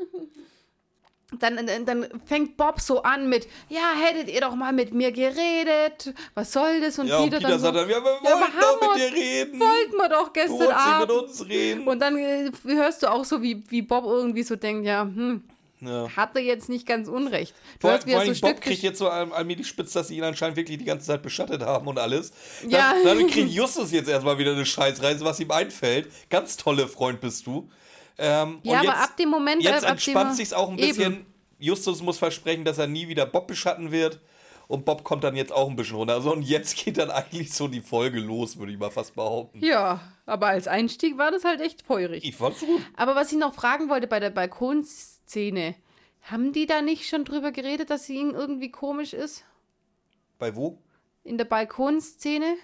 Dann, 1.38 1.68
dann, 1.68 1.86
dann 1.86 2.08
fängt 2.26 2.58
Bob 2.58 2.82
so 2.82 3.04
an 3.04 3.30
mit, 3.30 3.48
ja, 3.70 3.92
hättet 4.04 4.34
ihr 4.34 4.42
doch 4.42 4.56
mal 4.56 4.74
mit 4.74 4.94
mir 4.96 5.12
geredet. 5.12 6.14
Was 6.34 6.52
soll 6.52 6.82
das? 6.82 6.98
Und 6.98 7.06
Ja, 7.08 7.18
und 7.20 7.26
Peter, 7.26 7.38
Peter 7.38 7.50
dann 7.50 7.60
sagt 7.60 7.76
so, 7.76 7.80
dann, 7.82 7.90
ja, 7.90 8.04
wir 8.04 8.12
Ja, 8.24 8.36
wollten 8.40 8.60
doch 8.60 8.82
mit 8.96 9.02
dir 9.02 9.14
reden. 9.16 9.60
wollten 9.60 9.96
wir 9.98 10.10
doch 10.10 10.28
Du 10.28 10.34
gestern 10.34 10.58
nicht 10.58 10.74
Abend. 10.74 11.08
mit 11.08 11.18
uns 11.18 11.48
reden. 11.48 11.88
Und 11.88 12.00
dann 12.00 12.18
äh, 12.18 12.52
hörst 12.66 13.04
du 13.04 13.12
auch 13.12 13.24
so, 13.26 13.42
wie, 13.44 13.64
wie 13.70 13.84
Bob 13.84 14.06
irgendwie 14.06 14.42
so 14.42 14.56
denkt, 14.56 14.88
ja, 14.88 15.04
hm, 15.04 15.44
ja. 15.82 16.08
hat 16.16 16.36
er 16.36 16.42
jetzt 16.42 16.68
nicht 16.68 16.88
ganz 16.88 17.08
unrecht. 17.08 17.54
Du 17.80 17.88
Vor, 17.88 18.00
wie 18.06 18.12
vor 18.12 18.20
allem 18.22 18.34
so 18.34 18.42
Bob 18.48 18.60
kriegt 18.60 18.82
jetzt 18.82 18.98
so 18.98 19.08
all- 19.08 19.32
allmählich 19.32 19.68
spitz, 19.68 19.94
dass 19.94 20.08
sie 20.08 20.18
ihn 20.18 20.24
anscheinend 20.24 20.58
wirklich 20.58 20.80
die 20.80 20.84
ganze 20.86 21.06
Zeit 21.06 21.22
beschattet 21.22 21.62
haben 21.62 21.86
und 21.88 22.00
alles. 22.00 22.32
Dann, 22.64 22.72
Ja. 22.72 22.94
Dann 23.04 23.28
kriegt 23.28 23.50
Justus 23.52 23.92
jetzt 23.92 24.10
erstmal 24.10 24.40
wieder 24.40 24.54
eine 24.54 24.66
Scheißreise, 24.66 25.24
was 25.24 25.40
ihm 25.40 25.52
einfällt. 25.52 26.10
Ganz 26.32 26.58
tolle 26.58 26.88
Freund 26.88 27.22
bist 27.22 27.46
du. 27.46 27.70
Ähm, 28.20 28.60
Ja, 28.64 28.82
und 28.82 28.88
aber 28.90 28.98
ab 29.00 29.18
dem 29.18 29.30
Moment, 29.30 29.64
Jetzt 29.64 29.84
äh, 29.84 29.88
ab 29.88 29.92
entspannt 29.94 30.32
dem, 30.32 30.36
sich's 30.36 30.54
auch 30.54 30.70
ein 30.70 30.78
Eben. 30.78 30.88
bisschen. 30.88 31.26
Justus 31.58 32.02
muss 32.02 32.18
versprechen, 32.18 32.64
dass 32.64 32.78
er 32.78 32.88
nie 32.88 33.08
wieder 33.08 33.26
Bob 33.26 33.48
beschatten 33.48 33.92
wird. 33.92 34.20
Und 34.68 34.86
Bob 34.86 35.04
kommt 35.04 35.24
dann 35.24 35.36
jetzt 35.36 35.52
auch 35.52 35.68
ein 35.68 35.76
bisschen 35.76 35.96
runter. 35.96 36.14
Also 36.14 36.32
und 36.32 36.44
jetzt 36.44 36.76
geht 36.78 36.98
dann 36.98 37.10
eigentlich 37.12 37.54
so 37.54 37.68
die 37.68 37.82
Folge 37.82 38.20
los, 38.20 38.58
würde 38.58 38.72
ich 38.72 38.78
mal 38.78 38.92
fast 38.92 39.16
behaupten. 39.16 39.64
Ja, 39.66 40.00
aber 40.26 40.48
als 40.48 40.68
Einstieg 40.68 41.18
war 41.18 41.32
das 41.32 41.44
halt 41.44 41.60
echt 41.60 41.82
feurig. 41.82 42.24
Ich 42.24 42.36
fand's 42.36 42.60
gut. 42.60 42.82
Aber 42.96 43.16
was 43.16 43.32
ich 43.32 43.40
noch 43.40 43.54
fragen 43.56 43.90
wollte 43.90 44.06
bei 44.08 44.20
der 44.20 44.30
Balkonszene, 44.30 45.76
haben 46.22 46.54
die 46.54 46.68
da 46.68 46.82
nicht 46.82 47.08
schon 47.10 47.26
drüber 47.26 47.52
geredet, 47.52 47.90
dass 47.90 48.06
sie 48.06 48.18
irgendwie 48.20 48.70
komisch 48.70 49.14
ist? 49.14 49.44
Bei 50.38 50.56
wo? 50.56 50.78
in 51.24 51.38
der 51.38 51.46
Balkonszene. 51.46 52.56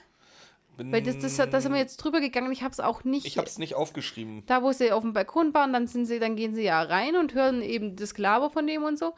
Weil 0.77 1.01
das, 1.01 1.17
das, 1.19 1.35
da 1.38 1.61
sind 1.61 1.71
wir 1.71 1.79
jetzt 1.79 1.97
drüber 1.97 2.19
gegangen. 2.19 2.51
Ich 2.51 2.63
habe 2.63 2.71
es 2.71 2.79
auch 2.79 3.03
nicht. 3.03 3.25
Ich 3.25 3.38
habe 3.38 3.47
es 3.47 3.57
nicht 3.57 3.75
aufgeschrieben. 3.75 4.43
Da, 4.45 4.61
wo 4.63 4.71
sie 4.71 4.91
auf 4.91 5.01
dem 5.03 5.13
Balkon 5.13 5.53
waren, 5.53 5.71
dann 5.73 5.88
sind 5.88 6.05
sie, 6.05 6.19
dann 6.19 6.35
gehen 6.35 6.53
sie 6.55 6.63
ja 6.63 6.81
rein 6.81 7.15
und 7.15 7.33
hören 7.33 7.61
eben 7.61 7.95
das 7.95 8.13
Gelaber 8.13 8.49
von 8.49 8.67
dem 8.67 8.83
und 8.83 8.97
so. 8.99 9.13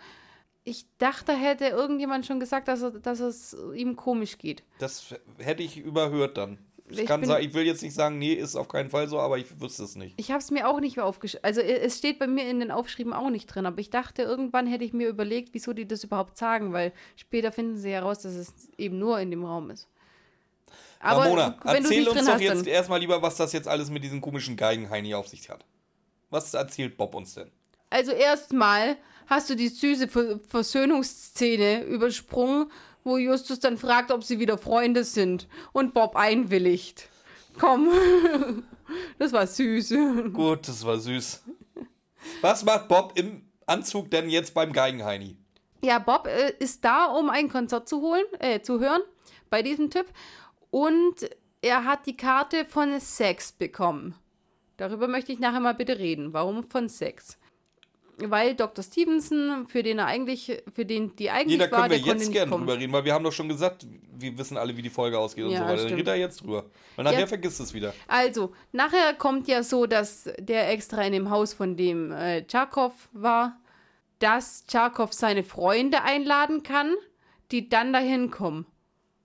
Ich 0.64 0.86
dachte, 0.98 1.34
hätte 1.34 1.66
irgendjemand 1.68 2.26
schon 2.26 2.40
gesagt, 2.40 2.68
dass, 2.68 2.82
er, 2.82 2.92
dass 2.92 3.20
es 3.22 3.56
ihm 3.76 3.96
komisch 3.96 4.38
geht. 4.38 4.64
Das 4.80 5.16
hätte 5.38 5.64
ich 5.64 5.78
überhört 5.78 6.38
dann. 6.38 6.60
Ich, 6.90 7.00
Ich 7.00 7.06
kann 7.06 7.20
bin- 7.22 7.30
sagen, 7.30 7.44
ich 7.46 7.54
will 7.54 7.66
jetzt 7.66 7.82
nicht 7.84 7.94
sagen, 7.94 8.18
nee, 8.18 8.34
ist 8.34 8.56
auf 8.56 8.68
keinen 8.70 8.90
Fall 8.90 9.08
so, 9.10 9.20
aber 9.20 9.38
ich 9.38 9.60
wüsste 9.62 9.84
es 9.84 9.96
nicht. 9.98 10.14
Ich 10.18 10.32
habe 10.32 10.40
es 10.40 10.52
mir 10.52 10.70
auch 10.70 10.80
nicht 10.80 10.96
mehr 10.96 11.06
aufgeschrieben. 11.06 11.44
Also 11.44 11.60
es 11.62 11.98
steht 11.98 12.18
bei 12.18 12.28
mir 12.28 12.50
in 12.50 12.60
den 12.62 12.72
Aufschrieben 12.72 13.12
auch 13.12 13.30
nicht 13.30 13.46
drin, 13.48 13.66
aber 13.66 13.80
ich 13.80 13.90
dachte, 13.90 14.22
irgendwann 14.22 14.68
hätte 14.68 14.86
ich 14.86 14.94
mir 14.94 15.10
überlegt, 15.10 15.50
wieso 15.54 15.74
die 15.74 15.86
das 15.88 16.04
überhaupt 16.06 16.38
sagen, 16.38 16.72
weil 16.72 16.94
später 17.18 17.52
finden 17.52 17.78
sie 17.78 17.90
heraus, 17.92 18.20
dass 18.20 18.34
es 18.36 18.54
eben 18.78 19.00
nur 19.00 19.20
in 19.20 19.32
dem 19.32 19.44
Raum 19.44 19.70
ist. 19.70 19.90
Aber 21.00 21.24
Ramona, 21.24 21.58
wenn 21.64 21.84
erzähl 21.84 22.08
uns 22.08 22.26
doch 22.26 22.40
jetzt 22.40 22.68
erstmal 22.68 23.00
lieber, 23.00 23.22
was 23.22 23.38
das 23.38 23.54
jetzt 23.54 23.68
alles 23.68 23.90
mit 23.90 24.04
diesem 24.04 24.22
komischen 24.22 24.56
Geigenheini 24.56 25.14
auf 25.14 25.28
sich 25.28 25.50
hat. 25.50 25.66
Was 26.30 26.54
erzählt 26.54 26.98
Bob 26.98 27.16
uns 27.16 27.36
denn? 27.36 27.52
Also 27.90 28.12
erstmal 28.12 28.98
hast 29.28 29.50
du 29.50 29.56
die 29.56 29.70
süße 29.70 30.08
Ver 30.08 30.40
Versöhnungsszene 30.48 31.84
übersprungen, 31.84 32.72
wo 33.04 33.18
Justus 33.18 33.60
dann 33.60 33.78
fragt, 33.78 34.12
ob 34.12 34.24
sie 34.24 34.40
wieder 34.40 34.58
Freunde 34.58 35.04
sind 35.04 35.48
und 35.72 35.94
Bob 35.94 36.16
einwilligt. 36.16 37.10
Komm, 37.60 37.90
das 39.20 39.32
war 39.32 39.48
süß. 39.48 39.94
Gut, 40.34 40.68
das 40.68 40.86
war 40.86 41.00
süß. 41.00 41.44
Was 42.42 42.66
macht 42.66 42.88
Bob 42.88 43.14
im 43.16 43.44
Anzug 43.66 44.12
denn 44.12 44.30
jetzt 44.30 44.54
beim 44.54 44.74
Geigenheini? 44.74 45.38
Ja, 45.84 46.00
Bob 46.00 46.28
äh, 46.28 46.54
ist 46.60 46.84
da, 46.84 47.06
um 47.06 47.30
ein 47.30 47.50
Konzert 47.50 47.88
zu 47.88 48.02
holen, 48.02 48.26
äh, 48.40 48.62
zu 48.62 48.80
hören 48.80 49.02
bei 49.50 49.62
diesem 49.62 49.90
Typ. 49.90 50.08
Und 50.70 51.30
er 51.62 51.86
hat 51.86 52.06
die 52.06 52.18
Karte 52.18 52.66
von 52.66 53.00
Sex 53.00 53.52
bekommen. 53.52 54.16
Darüber 54.78 55.08
möchte 55.08 55.32
ich 55.32 55.40
nachher 55.40 55.60
mal 55.60 55.74
bitte 55.74 55.98
reden. 55.98 56.34
Warum 56.34 56.64
von 56.70 56.88
Sex? 56.88 57.38
Weil 58.20 58.56
Dr. 58.56 58.84
Stevenson, 58.84 59.68
für 59.68 59.84
den 59.84 60.00
er 60.00 60.08
eigentlich, 60.08 60.64
für 60.74 60.86
den 60.86 61.16
die 61.16 61.30
eigentlich 61.30 61.60
Jeder 61.60 61.72
war, 61.72 61.82
können 61.82 61.92
wir 61.92 61.98
der 62.00 62.08
konnte 62.08 62.24
jetzt 62.24 62.34
gerne 62.34 62.52
drüber 62.52 62.78
reden, 62.78 62.92
weil 62.92 63.06
wir 63.06 63.14
haben 63.14 63.24
doch 63.24 63.32
schon 63.32 63.48
gesagt, 63.48 63.86
wir 64.18 64.36
wissen 64.38 64.58
alle, 64.58 64.76
wie 64.76 64.82
die 64.82 64.90
Folge 64.90 65.20
ausgeht 65.20 65.46
und 65.46 65.52
Ja, 65.52 65.60
so 65.60 65.66
weiter. 65.66 65.84
Dann 65.84 65.94
redet 65.94 66.08
er 66.08 66.16
jetzt 66.16 66.42
drüber. 66.42 66.66
Weil 66.96 67.06
nachher 67.06 67.20
Ja. 67.22 67.28
vergisst 67.28 67.60
es 67.60 67.74
wieder. 67.76 67.94
Also, 68.08 68.54
nachher 68.72 69.14
kommt 69.14 69.48
ja 69.48 69.62
so, 69.62 69.86
dass 69.86 70.30
der 70.40 70.72
extra 70.72 71.04
in 71.04 71.14
dem 71.14 71.30
Haus, 71.30 71.54
von 71.54 71.78
dem 71.78 72.12
äh, 72.12 72.44
Tscharkow 72.48 72.92
war, 73.14 73.60
dass 74.18 74.66
Tscharkow 74.66 75.14
seine 75.14 75.44
Freunde 75.44 76.02
einladen 76.02 76.64
kann, 76.64 76.96
die 77.52 77.70
dann 77.70 77.94
dahin 77.94 78.32
kommen. 78.32 78.66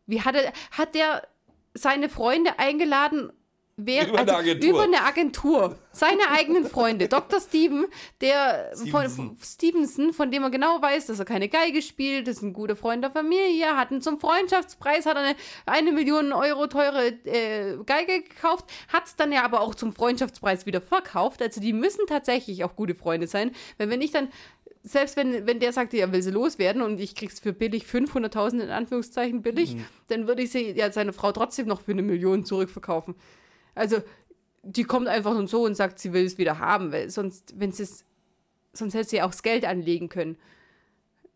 Wie 0.07 0.21
hat 0.21 0.35
er, 0.35 0.53
hat 0.73 0.95
der 0.95 1.27
seine 1.75 2.09
Freunde 2.09 2.59
eingeladen? 2.59 3.33
Wer, 3.77 4.07
Über 4.07 4.19
eine 4.19 4.37
Agentur. 4.37 4.69
über 4.69 4.83
eine 4.83 5.03
Agentur. 5.03 5.79
Seine 5.93 6.29
eigenen 6.31 6.67
Freunde. 6.67 7.09
Dr. 7.09 7.41
Steven, 7.41 7.87
der 8.21 8.71
Stevenson. 8.77 9.11
von 9.11 9.37
Stevenson, 9.43 10.13
von 10.13 10.31
dem 10.31 10.43
er 10.43 10.51
genau 10.51 10.83
weiß, 10.83 11.07
dass 11.07 11.19
er 11.19 11.25
keine 11.25 11.49
Geige 11.49 11.81
spielt, 11.81 12.29
ist 12.29 12.43
ein 12.43 12.53
guter 12.53 12.77
Freund 12.77 13.03
der 13.03 13.11
Familie, 13.11 13.75
hat 13.77 13.91
ihn 13.91 14.03
zum 14.03 14.21
Freundschaftspreis, 14.21 15.07
hat 15.07 15.17
eine, 15.17 15.35
eine 15.65 15.91
Million 15.91 16.33
Euro 16.35 16.67
teure 16.67 17.09
äh, 17.25 17.79
Geige 17.87 18.23
gekauft, 18.23 18.67
hat 18.89 19.07
es 19.07 19.17
dann 19.17 19.33
ja 19.33 19.43
aber 19.43 19.63
auch 19.63 19.75
zum 19.75 19.95
Freundschaftspreis 19.95 20.67
wieder 20.67 20.83
verkauft. 20.83 21.41
Also 21.41 21.61
die 21.61 21.73
müssen 21.73 22.07
tatsächlich 22.07 22.65
auch 22.65 22.77
gute 22.77 22.95
Freunde 22.95 23.27
sein. 23.27 23.53
Weil 23.79 23.89
wenn 23.89 24.03
ich 24.03 24.11
dann, 24.11 24.29
selbst 24.83 25.17
wenn, 25.17 25.47
wenn 25.47 25.61
der 25.61 25.73
sagt, 25.73 25.95
er 25.95 26.13
will 26.13 26.23
sie 26.23 26.31
loswerden 26.31 26.83
und 26.83 26.99
ich 26.99 27.15
krieg's 27.15 27.39
für 27.39 27.53
billig 27.53 27.85
500.000 27.85 28.61
in 28.61 28.71
Anführungszeichen 28.71 29.43
billig, 29.43 29.77
dann 30.09 30.27
würde 30.27 30.43
ich 30.43 30.51
sie 30.51 30.73
ja 30.73 30.91
seine 30.91 31.13
Frau 31.13 31.31
trotzdem 31.33 31.69
noch 31.69 31.83
für 31.83 31.93
eine 31.93 32.03
Million 32.03 32.45
zurückverkaufen. 32.45 33.15
Also 33.75 34.03
die 34.63 34.85
kommt 34.85 35.09
einfach 35.09 35.37
und 35.37 35.49
so 35.49 35.65
und 35.65 35.77
sagt, 35.77 35.99
sie 35.99 36.13
will 36.13 36.25
es 36.25 36.39
wieder 36.39 36.59
haben, 36.59 36.93
weil 36.93 37.11
sonst, 37.11 37.55
wenn 37.59 37.73
sie 37.73 37.85
es, 37.85 38.05
sonst 38.73 38.95
hätte 38.95 39.09
sie 39.09 39.23
auch 39.23 39.31
das 39.31 39.43
Geld 39.43 39.65
anlegen 39.65 40.09
können, 40.09 40.37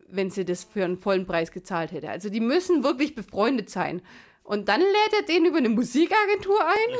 wenn 0.07 0.29
sie 0.29 0.45
das 0.45 0.63
für 0.63 0.83
einen 0.83 0.97
vollen 0.97 1.25
Preis 1.25 1.51
gezahlt 1.51 1.91
hätte. 1.91 2.09
Also 2.09 2.29
die 2.29 2.39
müssen 2.39 2.83
wirklich 2.83 3.15
befreundet 3.15 3.69
sein. 3.69 4.01
Und 4.47 4.69
dann 4.69 4.79
lädt 4.81 5.13
er 5.13 5.21
den 5.23 5.45
über 5.45 5.57
eine 5.57 5.67
Musikagentur 5.69 6.57
ein. 6.65 6.97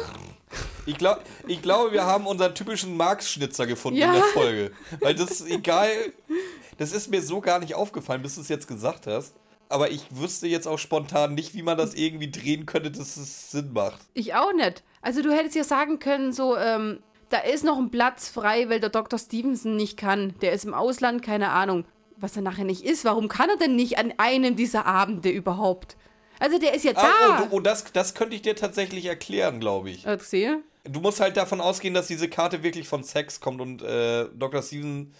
Ich, 0.85 0.97
glaub, 0.97 1.21
ich 1.47 1.61
glaube, 1.61 1.93
wir 1.93 2.05
haben 2.05 2.27
unseren 2.27 2.53
typischen 2.53 2.95
Marx-Schnitzer 2.97 3.65
gefunden 3.65 3.99
Ja. 3.99 4.07
in 4.07 4.13
der 4.15 4.23
Folge. 4.25 4.71
Weil 4.99 5.15
das 5.15 5.31
ist 5.31 5.49
egal. 5.49 5.89
Das 6.77 6.91
ist 6.91 7.09
mir 7.09 7.21
so 7.21 7.39
gar 7.41 7.59
nicht 7.59 7.73
aufgefallen, 7.73 8.21
bis 8.21 8.35
du 8.35 8.41
es 8.41 8.49
jetzt 8.49 8.67
gesagt 8.67 9.07
hast. 9.07 9.33
Aber 9.69 9.89
ich 9.91 10.03
wüsste 10.11 10.47
jetzt 10.47 10.67
auch 10.67 10.77
spontan 10.77 11.35
nicht, 11.35 11.53
wie 11.55 11.61
man 11.61 11.77
das 11.77 11.93
irgendwie 11.93 12.29
drehen 12.31 12.65
könnte, 12.65 12.91
dass 12.91 13.17
es 13.17 13.51
Sinn 13.51 13.71
macht. 13.73 13.99
Ich 14.13 14.33
auch 14.35 14.53
nicht. 14.53 14.83
Also 15.01 15.21
du 15.21 15.31
hättest 15.33 15.55
ja 15.55 15.63
sagen 15.63 15.99
können, 15.99 16.33
so, 16.33 16.57
ähm, 16.57 16.99
da 17.29 17.39
ist 17.39 17.63
noch 17.63 17.77
ein 17.77 17.91
Platz 17.91 18.29
frei, 18.29 18.69
weil 18.69 18.79
der 18.81 18.89
Dr. 18.89 19.19
Stevenson 19.19 19.75
nicht 19.77 19.97
kann. 19.97 20.35
Der 20.41 20.51
ist 20.51 20.65
im 20.65 20.73
Ausland, 20.73 21.21
keine 21.21 21.49
Ahnung. 21.49 21.85
Was 22.17 22.35
er 22.35 22.41
nachher 22.41 22.63
nicht 22.65 22.83
ist. 22.83 23.05
Warum 23.05 23.27
kann 23.29 23.49
er 23.49 23.57
denn 23.57 23.75
nicht 23.75 23.97
an 23.99 24.13
einem 24.17 24.55
dieser 24.57 24.85
Abende 24.85 25.29
überhaupt? 25.29 25.95
Also 26.39 26.59
der 26.59 26.73
ist 26.73 26.83
ja 26.85 26.91
Ah, 26.95 27.01
da. 27.03 27.39
oh, 27.43 27.45
du- 27.49 27.55
oh, 27.55 27.59
das, 27.59 27.85
das 27.93 28.13
könnte 28.13 28.35
ich 28.35 28.41
dir 28.41 28.55
tatsächlich 28.55 29.05
erklären, 29.05 29.59
glaube 29.59 29.89
ich. 29.89 30.05
Äh, 30.05 30.17
sehe. 30.21 30.59
Du 30.83 31.01
musst 31.01 31.19
halt 31.19 31.35
davon 31.35 31.59
ausgehen, 31.59 31.93
dass 31.93 32.07
diese 32.07 32.29
Karte 32.29 32.63
wirklich 32.63 32.87
von 32.87 33.03
Sex 33.03 33.39
kommt 33.41 33.59
und 33.59 33.81
äh, 33.81 34.25
Dr. 34.33 34.61
Stevenson 34.61 35.11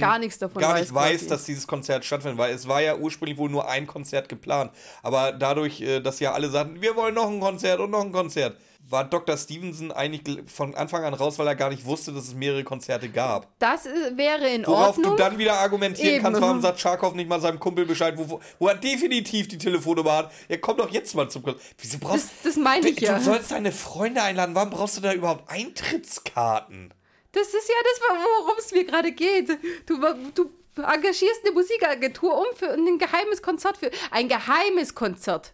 Gar 0.00 0.18
nichts 0.20 0.38
davon 0.38 0.60
gar 0.60 0.74
weiß 0.74 0.80
nicht 0.82 0.94
weiß, 0.94 1.12
quasi. 1.20 1.28
dass 1.28 1.44
dieses 1.44 1.66
Konzert 1.66 2.04
stattfindet, 2.04 2.38
weil 2.38 2.54
es 2.54 2.68
war 2.68 2.80
ja 2.82 2.96
ursprünglich 2.96 3.36
wohl 3.38 3.50
nur 3.50 3.68
ein 3.68 3.86
Konzert 3.86 4.28
geplant. 4.28 4.70
Aber 5.02 5.32
dadurch, 5.32 5.80
äh, 5.80 6.00
dass 6.00 6.20
ja 6.20 6.32
alle 6.32 6.48
sagten, 6.50 6.80
wir 6.82 6.94
wollen 6.96 7.14
noch 7.14 7.28
ein 7.28 7.40
Konzert 7.40 7.80
und 7.80 7.90
noch 7.90 8.04
ein 8.04 8.12
Konzert, 8.12 8.56
war 8.90 9.04
Dr. 9.04 9.36
Stevenson 9.36 9.92
eigentlich 9.92 10.50
von 10.50 10.74
Anfang 10.74 11.04
an 11.04 11.12
raus, 11.12 11.38
weil 11.38 11.46
er 11.46 11.54
gar 11.54 11.68
nicht 11.68 11.84
wusste, 11.84 12.12
dass 12.12 12.28
es 12.28 12.34
mehrere 12.34 12.64
Konzerte 12.64 13.08
gab. 13.08 13.48
Das 13.58 13.86
äh, 13.86 14.16
wäre 14.16 14.48
in 14.48 14.66
Worauf 14.66 14.96
Ordnung. 14.96 15.16
du 15.16 15.22
dann 15.22 15.38
wieder 15.38 15.54
argumentieren 15.54 16.14
Eben. 16.14 16.22
kannst, 16.24 16.40
warum 16.40 16.62
sagt 16.62 16.80
Charkov 16.80 17.14
nicht 17.14 17.28
mal 17.28 17.40
seinem 17.40 17.60
Kumpel 17.60 17.84
Bescheid, 17.84 18.14
wo, 18.16 18.40
wo 18.58 18.68
er 18.68 18.76
definitiv 18.76 19.48
die 19.48 19.58
Telefonnummer 19.58 20.12
hat. 20.16 20.32
Ja, 20.48 20.56
komm 20.56 20.78
doch 20.78 20.90
jetzt 20.90 21.14
mal 21.14 21.28
zum 21.28 21.42
Konzert. 21.42 21.62
Wieso 21.78 21.98
brauchst 21.98 22.30
das, 22.42 22.54
das 22.54 22.56
meine 22.56 22.88
ich 22.88 22.96
du, 22.96 23.04
ja. 23.04 23.18
du 23.18 23.24
sollst 23.24 23.50
deine 23.50 23.72
Freunde 23.72 24.22
einladen. 24.22 24.54
Warum 24.54 24.70
brauchst 24.70 24.96
du 24.96 25.00
da 25.02 25.12
überhaupt 25.12 25.50
Eintrittskarten? 25.50 26.94
Das 27.32 27.48
ist 27.48 27.68
ja 27.68 27.74
das, 27.84 28.00
worum 28.08 28.54
es 28.58 28.72
mir 28.72 28.84
gerade 28.84 29.12
geht. 29.12 29.50
Du, 29.84 30.00
du 30.34 30.50
engagierst 30.82 31.44
eine 31.44 31.52
Musikagentur 31.52 32.38
um 32.38 32.46
für 32.56 32.70
ein 32.70 32.98
geheimes 32.98 33.42
Konzert 33.42 33.76
für 33.76 33.90
ein 34.10 34.28
geheimes 34.28 34.94
Konzert. 34.94 35.52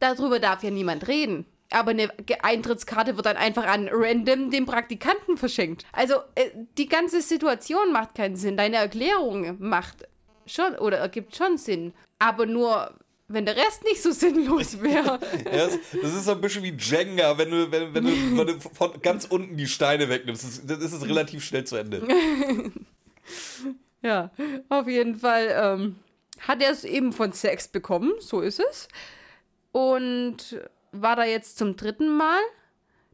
Darüber 0.00 0.40
darf 0.40 0.62
ja 0.62 0.70
niemand 0.70 1.06
reden. 1.06 1.46
Aber 1.70 1.90
eine 1.90 2.10
Eintrittskarte 2.42 3.16
wird 3.16 3.26
dann 3.26 3.36
einfach 3.36 3.66
an 3.66 3.88
random 3.92 4.50
dem 4.50 4.64
Praktikanten 4.64 5.36
verschenkt. 5.36 5.84
Also 5.92 6.14
äh, 6.34 6.50
die 6.78 6.88
ganze 6.88 7.20
Situation 7.20 7.92
macht 7.92 8.14
keinen 8.14 8.36
Sinn. 8.36 8.56
Deine 8.56 8.76
Erklärung 8.76 9.56
macht 9.58 10.08
schon 10.46 10.74
oder 10.76 10.98
ergibt 10.98 11.36
schon 11.36 11.58
Sinn. 11.58 11.92
Aber 12.18 12.46
nur, 12.46 12.94
wenn 13.28 13.44
der 13.44 13.56
Rest 13.56 13.84
nicht 13.84 14.02
so 14.02 14.12
sinnlos 14.12 14.80
wäre. 14.80 15.20
Ja, 15.52 15.66
das, 15.66 16.14
ist 16.14 16.24
so 16.24 16.32
ein 16.32 16.40
bisschen 16.40 16.62
wie 16.62 16.74
Jenga, 16.78 17.36
wenn 17.36 17.50
du, 17.50 17.70
wenn, 17.70 17.94
wenn 17.94 18.04
du, 18.04 18.38
wenn 18.38 18.46
du 18.46 18.60
von 18.60 19.00
ganz 19.02 19.26
unten 19.26 19.56
die 19.56 19.66
Steine 19.66 20.08
wegnimmst. 20.08 20.44
Das, 20.44 20.66
das 20.66 20.78
ist 20.78 20.92
es 20.92 21.06
relativ 21.06 21.44
schnell 21.44 21.64
zu 21.64 21.76
Ende. 21.76 22.02
Ja, 24.00 24.30
auf 24.68 24.86
jeden 24.86 25.16
Fall 25.16 25.48
ähm, 25.60 25.96
hat 26.46 26.62
er 26.62 26.70
es 26.70 26.84
eben 26.84 27.12
von 27.12 27.32
Sex 27.32 27.68
bekommen, 27.68 28.12
so 28.20 28.40
ist 28.40 28.60
es. 28.60 28.88
Und 29.72 30.60
war 30.92 31.16
da 31.16 31.24
jetzt 31.24 31.58
zum 31.58 31.76
dritten 31.76 32.08
Mal. 32.16 32.40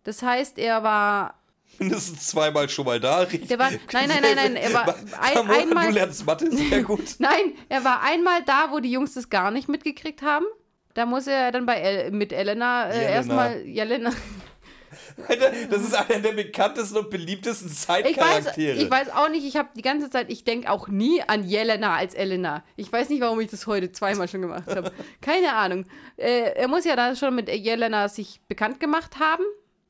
Das 0.04 0.22
heißt, 0.22 0.58
er 0.58 0.82
war. 0.82 1.40
Mindestens 1.78 2.28
zweimal 2.28 2.68
schon 2.68 2.84
mal 2.84 3.00
da. 3.00 3.24
Der 3.24 3.58
war- 3.58 3.70
nein, 3.70 3.80
nein, 4.08 4.18
nein, 4.22 4.36
nein, 4.36 4.56
er 4.56 4.72
war 4.74 4.94
ein- 5.20 5.50
einmal- 5.50 5.86
Du 5.88 5.92
lernst 5.94 6.24
Mathe, 6.24 6.50
sehr 6.54 6.82
gut. 6.84 7.02
Nein, 7.18 7.54
er 7.68 7.82
war 7.84 8.00
einmal 8.02 8.42
da, 8.44 8.68
wo 8.70 8.78
die 8.78 8.92
Jungs 8.92 9.14
das 9.14 9.28
gar 9.28 9.50
nicht 9.50 9.68
mitgekriegt 9.68 10.22
haben. 10.22 10.44
Da 10.92 11.04
muss 11.06 11.26
er 11.26 11.50
dann 11.50 11.66
bei 11.66 11.74
El 11.80 12.10
mit 12.12 12.32
Elena 12.32 12.90
äh, 12.90 13.12
erstmal. 13.14 13.62
Jelena. 13.62 14.12
Alter, 15.28 15.52
das 15.70 15.82
ist 15.82 15.94
einer 15.94 16.20
der 16.20 16.32
bekanntesten 16.32 16.98
und 16.98 17.10
beliebtesten 17.10 17.68
Ich 17.68 17.88
weiß, 17.88 18.14
Zeitcharaktere. 18.14 18.76
ich 18.76 18.90
weiß 18.90 19.10
auch 19.10 19.28
nicht, 19.28 19.44
ich 19.46 19.56
habe 19.56 19.68
die 19.76 19.82
ganze 19.82 20.10
Zeit, 20.10 20.30
ich 20.30 20.44
denke 20.44 20.70
auch 20.70 20.88
nie 20.88 21.22
an 21.22 21.44
Jelena 21.44 21.94
als 21.96 22.14
Elena. 22.14 22.64
Ich 22.76 22.92
weiß 22.92 23.08
nicht, 23.10 23.20
warum 23.20 23.40
ich 23.40 23.50
das 23.50 23.66
heute 23.66 23.92
zweimal 23.92 24.28
schon 24.28 24.42
gemacht 24.42 24.68
habe. 24.74 24.92
Keine 25.20 25.54
Ahnung. 25.54 25.86
Äh, 26.16 26.54
er 26.54 26.68
muss 26.68 26.84
ja 26.84 26.96
da 26.96 27.14
schon 27.14 27.34
mit 27.34 27.48
Jelena 27.48 28.08
sich 28.08 28.40
bekannt 28.48 28.80
gemacht 28.80 29.18
haben. 29.20 29.44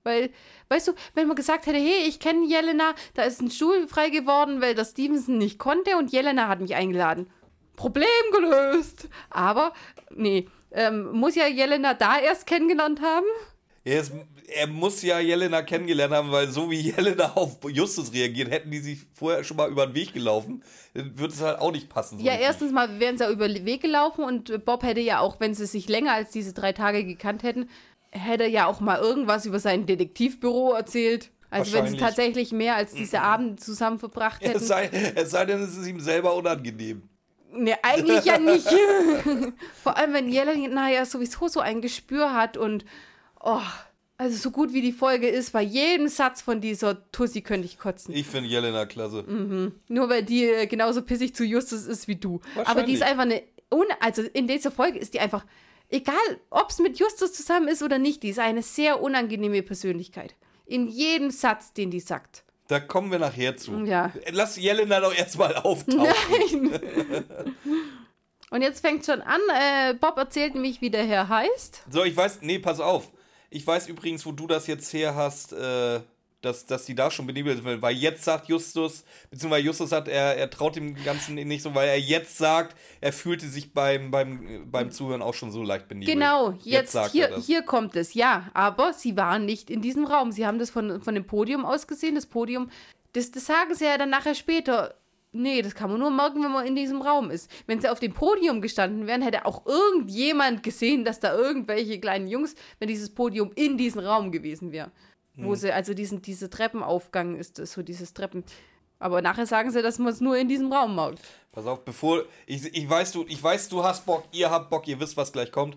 Weil, 0.07 0.31
weißt 0.69 0.89
du, 0.89 0.93
wenn 1.15 1.27
man 1.27 1.37
gesagt 1.37 1.67
hätte, 1.67 1.79
hey, 1.79 2.07
ich 2.07 2.21
kenne 2.21 2.47
Jelena, 2.47 2.95
da 3.15 3.23
ist 3.23 3.41
ein 3.41 3.51
Stuhl 3.51 3.89
frei 3.89 4.11
geworden, 4.11 4.61
weil 4.61 4.75
das 4.75 4.91
Stevenson 4.91 5.39
nicht 5.39 5.59
konnte 5.59 5.97
und 5.97 6.13
Jelena 6.13 6.49
hat 6.49 6.61
mich 6.61 6.75
eingeladen. 6.75 7.31
Problem 7.77 8.07
gelöst. 8.31 9.09
Aber, 9.31 9.73
nee, 10.15 10.47
ähm, 10.73 11.11
muss 11.13 11.35
ja 11.37 11.47
Jelena 11.47 11.95
da 11.95 12.19
erst 12.19 12.47
kennengelernt 12.47 13.01
haben. 13.01 13.27
Er, 13.85 14.01
ist, 14.01 14.13
er 14.49 14.67
muss 14.67 15.03
ja 15.03 15.19
Jelena 15.19 15.63
kennengelernt 15.63 16.13
haben, 16.13 16.31
weil 16.31 16.49
so 16.49 16.71
wie 16.71 16.81
Jelena 16.91 17.33
auf 17.35 17.59
Justus 17.69 18.13
reagiert, 18.13 18.51
hätten 18.51 18.71
die 18.71 18.79
sich 18.81 19.01
vorher 19.15 19.45
schon 19.45 19.57
mal 19.57 19.71
über 19.71 19.87
den 19.87 19.95
Weg 19.95 20.13
gelaufen. 20.13 20.63
Dann 20.95 21.19
würde 21.19 21.35
es 21.35 21.41
halt 21.41 21.59
auch 21.59 21.73
nicht 21.73 21.89
passen. 21.89 22.19
So 22.19 22.25
Ja, 22.25 22.33
richtig. 22.33 22.49
erstens 22.49 22.73
mal 22.73 23.01
wären 23.01 23.19
sie 23.19 23.25
ja 23.25 23.31
über 23.31 23.49
den 23.49 23.65
Weg 23.65 23.83
gelaufen 23.83 24.25
und 24.25 24.65
Bob 24.65 24.83
hätte 24.83 25.01
ja 25.01 25.21
auch, 25.21 25.41
wenn 25.41 25.55
sie 25.55 25.67
sich 25.67 25.89
länger 25.89 26.13
als 26.13 26.31
diese 26.31 26.53
drei 26.53 26.73
Tage 26.73 27.05
gekannt 27.05 27.43
hätten, 27.43 27.69
hätte 28.11 28.47
ja 28.47 28.67
auch 28.67 28.81
mal 28.81 28.99
irgendwas 28.99 29.47
über 29.47 29.59
sein 29.59 29.87
Detektivbüro 29.87 30.73
erzählt. 30.73 31.31
Also 31.51 31.73
wenn 31.73 31.87
sie 31.87 31.97
tatsächlich 31.97 32.51
mehr 32.51 32.75
als 32.75 32.95
diese 32.95 33.21
Abende 33.23 33.57
zusammen 33.57 34.01
verbracht 34.01 34.43
hätten. 34.43 34.57
Es 34.57 34.67
sei, 34.67 34.91
es 35.15 35.31
sei 35.31 35.45
denn, 35.45 35.63
es 35.63 35.77
ist 35.77 35.87
ihm 35.87 36.01
selber 36.01 36.35
unangenehm. 36.35 37.09
Ne, 37.53 37.77
eigentlich 37.85 38.25
ja 38.25 38.39
nicht. 38.39 38.67
Vor 39.83 39.97
allem, 39.97 40.13
wenn 40.15 40.29
Jelena 40.29 40.91
ja 40.91 41.07
sowieso 41.07 41.47
so 41.47 41.61
ein 41.61 41.81
Gespür 41.81 42.35
hat 42.35 42.57
und 42.57 42.85
oh, 43.41 43.61
also 44.17 44.37
so 44.37 44.51
gut 44.51 44.73
wie 44.73 44.81
die 44.81 44.93
Folge 44.93 45.29
ist, 45.29 45.53
bei 45.53 45.63
jedem 45.63 46.09
Satz 46.09 46.41
von 46.41 46.61
dieser 46.61 47.11
Tussi 47.11 47.43
könnte 47.43 47.67
ich 47.67 47.79
kotzen. 47.79 48.15
Ich 48.15 48.27
finde 48.27 48.49
Jelena 48.49 48.87
klasse. 48.87 49.25
Nur 49.89 50.09
weil 50.09 50.23
die 50.23 50.45
äh, 50.45 50.67
genauso 50.67 51.03
pissig 51.03 51.35
zu 51.35 51.45
Justus 51.45 51.87
ist 51.87 52.07
wie 52.07 52.17
du. 52.17 52.41
Aber 52.65 52.83
die 52.85 52.93
ist 52.93 53.03
einfach 53.03 53.23
eine. 53.23 53.43
Un 53.73 53.87
also 53.99 54.23
in 54.23 54.47
dieser 54.47 54.71
Folge 54.71 54.99
ist 54.99 55.15
die 55.15 55.21
einfach. 55.21 55.45
Egal, 55.91 56.15
ob 56.51 56.71
es 56.71 56.79
mit 56.79 56.99
Justus 56.99 57.33
zusammen 57.33 57.69
ist 57.69 57.83
oder 57.83 57.99
nicht, 57.99 58.23
die 58.23 58.31
ist 58.31 58.39
eine 58.39 58.63
sehr 58.63 59.03
unangenehme 59.03 59.63
Persönlichkeit. 59.63 60.35
In 60.67 60.89
jedem 60.89 61.31
Satz, 61.31 61.73
den 61.73 61.91
die 61.91 62.01
sagt. 62.01 62.45
Da 62.69 62.81
kommen 62.81 63.11
wir 63.13 63.19
nachher 63.19 63.57
zu. 63.57 63.85
Ja. 63.85 64.13
Lass 64.33 64.57
Jelena 64.57 65.01
doch 65.01 65.15
erstmal 65.15 65.55
auftauchen. 65.57 66.71
Nein! 66.71 67.55
Und 68.51 68.63
jetzt 68.63 68.81
fängt 68.81 69.05
schon 69.05 69.21
an. 69.21 69.41
Äh, 69.53 69.95
Bob 69.95 70.17
erzählt 70.17 70.55
nämlich, 70.55 70.81
wie 70.81 70.91
der 70.91 71.05
Herr 71.05 71.29
heißt. 71.29 71.83
So, 71.91 72.05
ich 72.05 72.17
weiß, 72.17 72.39
nee, 72.43 72.59
pass 72.59 72.81
auf. 72.81 73.11
Ich 73.55 73.67
weiß 73.67 73.89
übrigens, 73.89 74.27
wo 74.27 74.33
du 74.33 74.47
das 74.47 74.67
jetzt 74.67 74.93
her 74.93 75.15
hast, 75.15 75.53
äh, 75.53 76.01
dass, 76.45 76.67
dass 76.67 76.85
die 76.85 76.95
da 76.95 77.11
schon 77.11 77.27
benebelt 77.27 77.63
sind. 77.63 77.83
Weil 77.83 77.95
jetzt 77.95 78.25
sagt 78.25 78.49
Justus, 78.49 79.05
beziehungsweise 79.31 79.65
Justus 79.65 79.91
sagt, 79.91 80.09
er, 80.09 80.37
er 80.37 80.51
traut 80.51 80.77
dem 80.77 80.95
Ganzen 81.05 81.35
nicht 81.35 81.63
so, 81.63 81.75
weil 81.75 81.89
er 81.89 81.99
jetzt 81.99 82.37
sagt, 82.37 82.77
er 83.01 83.13
fühlte 83.13 83.47
sich 83.47 83.73
beim, 83.73 84.11
beim, 84.11 84.71
beim 84.71 84.91
Zuhören 84.91 85.23
auch 85.23 85.35
schon 85.35 85.53
so 85.53 85.63
leicht 85.63 85.89
benebelt. 85.89 86.13
Genau, 86.13 86.55
jetzt, 86.65 86.95
er 86.95 87.09
hier, 87.09 87.37
hier 87.39 87.63
kommt 87.63 87.97
es. 87.97 88.15
Ja, 88.15 88.51
aber 88.55 88.93
sie 88.93 89.17
waren 89.17 89.45
nicht 89.45 89.71
in 89.71 89.83
diesem 89.83 90.05
Raum. 90.05 90.33
Sie 90.33 90.47
haben 90.47 90.59
das 90.59 90.71
von, 90.71 91.01
von 91.01 91.15
dem 91.15 91.25
Podium 91.25 91.65
aus 91.65 91.87
gesehen. 91.87 92.17
Das 92.17 92.27
Podium, 92.27 92.71
das, 93.13 93.31
das 93.31 93.47
sagen 93.47 93.75
sie 93.75 93.85
ja 93.85 93.99
dann 93.99 94.11
nachher 94.11 94.35
später. 94.35 94.97
Nee, 95.37 95.63
das 95.63 95.75
kann 95.75 95.91
man 95.91 95.99
nur 95.99 96.11
merken, 96.11 96.45
wenn 96.45 96.53
man 96.53 96.65
in 96.65 96.77
diesem 96.77 97.03
Raum 97.03 97.29
ist. 97.29 97.51
Wenn 97.67 97.81
sie 97.81 97.89
auf 97.89 97.99
dem 97.99 98.13
Podium 98.13 98.61
gestanden 98.61 99.09
wären, 99.09 99.21
hätte 99.21 99.47
auch 99.47 99.67
irgendjemand 99.67 100.63
gesehen, 100.63 101.05
dass 101.05 101.19
da 101.19 101.37
irgendwelche 101.37 101.99
kleinen 101.99 102.29
Jungs, 102.29 102.55
wenn 102.79 102.87
dieses 102.87 103.13
Podium 103.13 103.51
in 103.57 103.77
diesem 103.77 104.03
Raum 104.03 104.31
gewesen 104.31 104.71
wäre. 104.71 104.93
Hm. 105.35 105.47
Wo 105.47 105.57
sie, 105.57 105.73
also 105.73 105.93
diesen, 105.93 106.23
diese 106.23 106.51
Treppenaufgang 106.51 107.35
ist, 107.35 107.59
das, 107.59 107.73
so 107.73 107.83
dieses 107.83 108.15
Treppen. 108.15 108.45
Aber 109.01 109.23
nachher 109.23 109.47
sagen 109.47 109.73
sie, 109.73 109.83
dass 109.83 109.99
man 109.99 110.13
es 110.13 110.21
nur 110.21 110.37
in 110.37 110.49
diesem 110.49 110.73
Raum 110.73 110.95
merkt. 110.95 111.21
Pass 111.51 111.67
auf, 111.67 111.85
bevor. 111.85 112.23
Ich, 112.47 112.65
ich, 112.73 112.89
weiß, 112.89 113.11
du, 113.11 113.25
ich 113.27 113.43
weiß, 113.43 113.69
du 113.69 113.83
hast 113.83 114.07
Bock, 114.07 114.23
ihr 114.31 114.49
habt 114.49 114.71
Bock, 114.71 114.87
ihr 114.87 115.01
wisst, 115.01 115.17
was 115.17 115.33
gleich 115.33 115.51
kommt. 115.51 115.77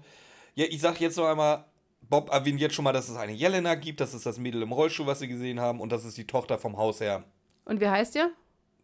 Ja, 0.54 0.66
ich 0.70 0.82
sag 0.82 1.02
jetzt 1.02 1.18
noch 1.18 1.26
einmal, 1.26 1.66
Bob 2.02 2.30
erwähnt 2.30 2.62
jetzt 2.62 2.76
schon 2.76 2.84
mal, 2.84 2.94
dass 2.94 3.10
es 3.10 3.18
eine 3.18 3.34
Jelena 3.34 3.74
gibt, 3.74 4.02
das 4.02 4.14
ist 4.14 4.28
das 4.28 4.38
Mädel 4.38 4.62
im 4.62 4.72
Rollstuhl, 4.72 5.08
was 5.08 5.18
sie 5.18 5.28
gesehen 5.28 5.60
haben, 5.60 5.82
und 5.82 5.92
das 5.92 6.06
ist 6.06 6.16
die 6.16 6.28
Tochter 6.28 6.60
vom 6.60 6.78
Hausherr. 6.78 7.24
Und 7.66 7.82
wie 7.82 7.90
heißt 7.90 8.14
der? 8.14 8.30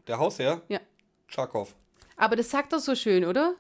Der 0.08 0.20
Hausherr? 0.20 0.62
Ja. 0.68 0.80
Tscharkow. 1.28 1.76
Aber 2.18 2.36
das 2.36 2.50
sagt 2.50 2.74
er 2.74 2.80
so 2.80 2.96
schön, 2.96 3.26
oder? 3.26 3.56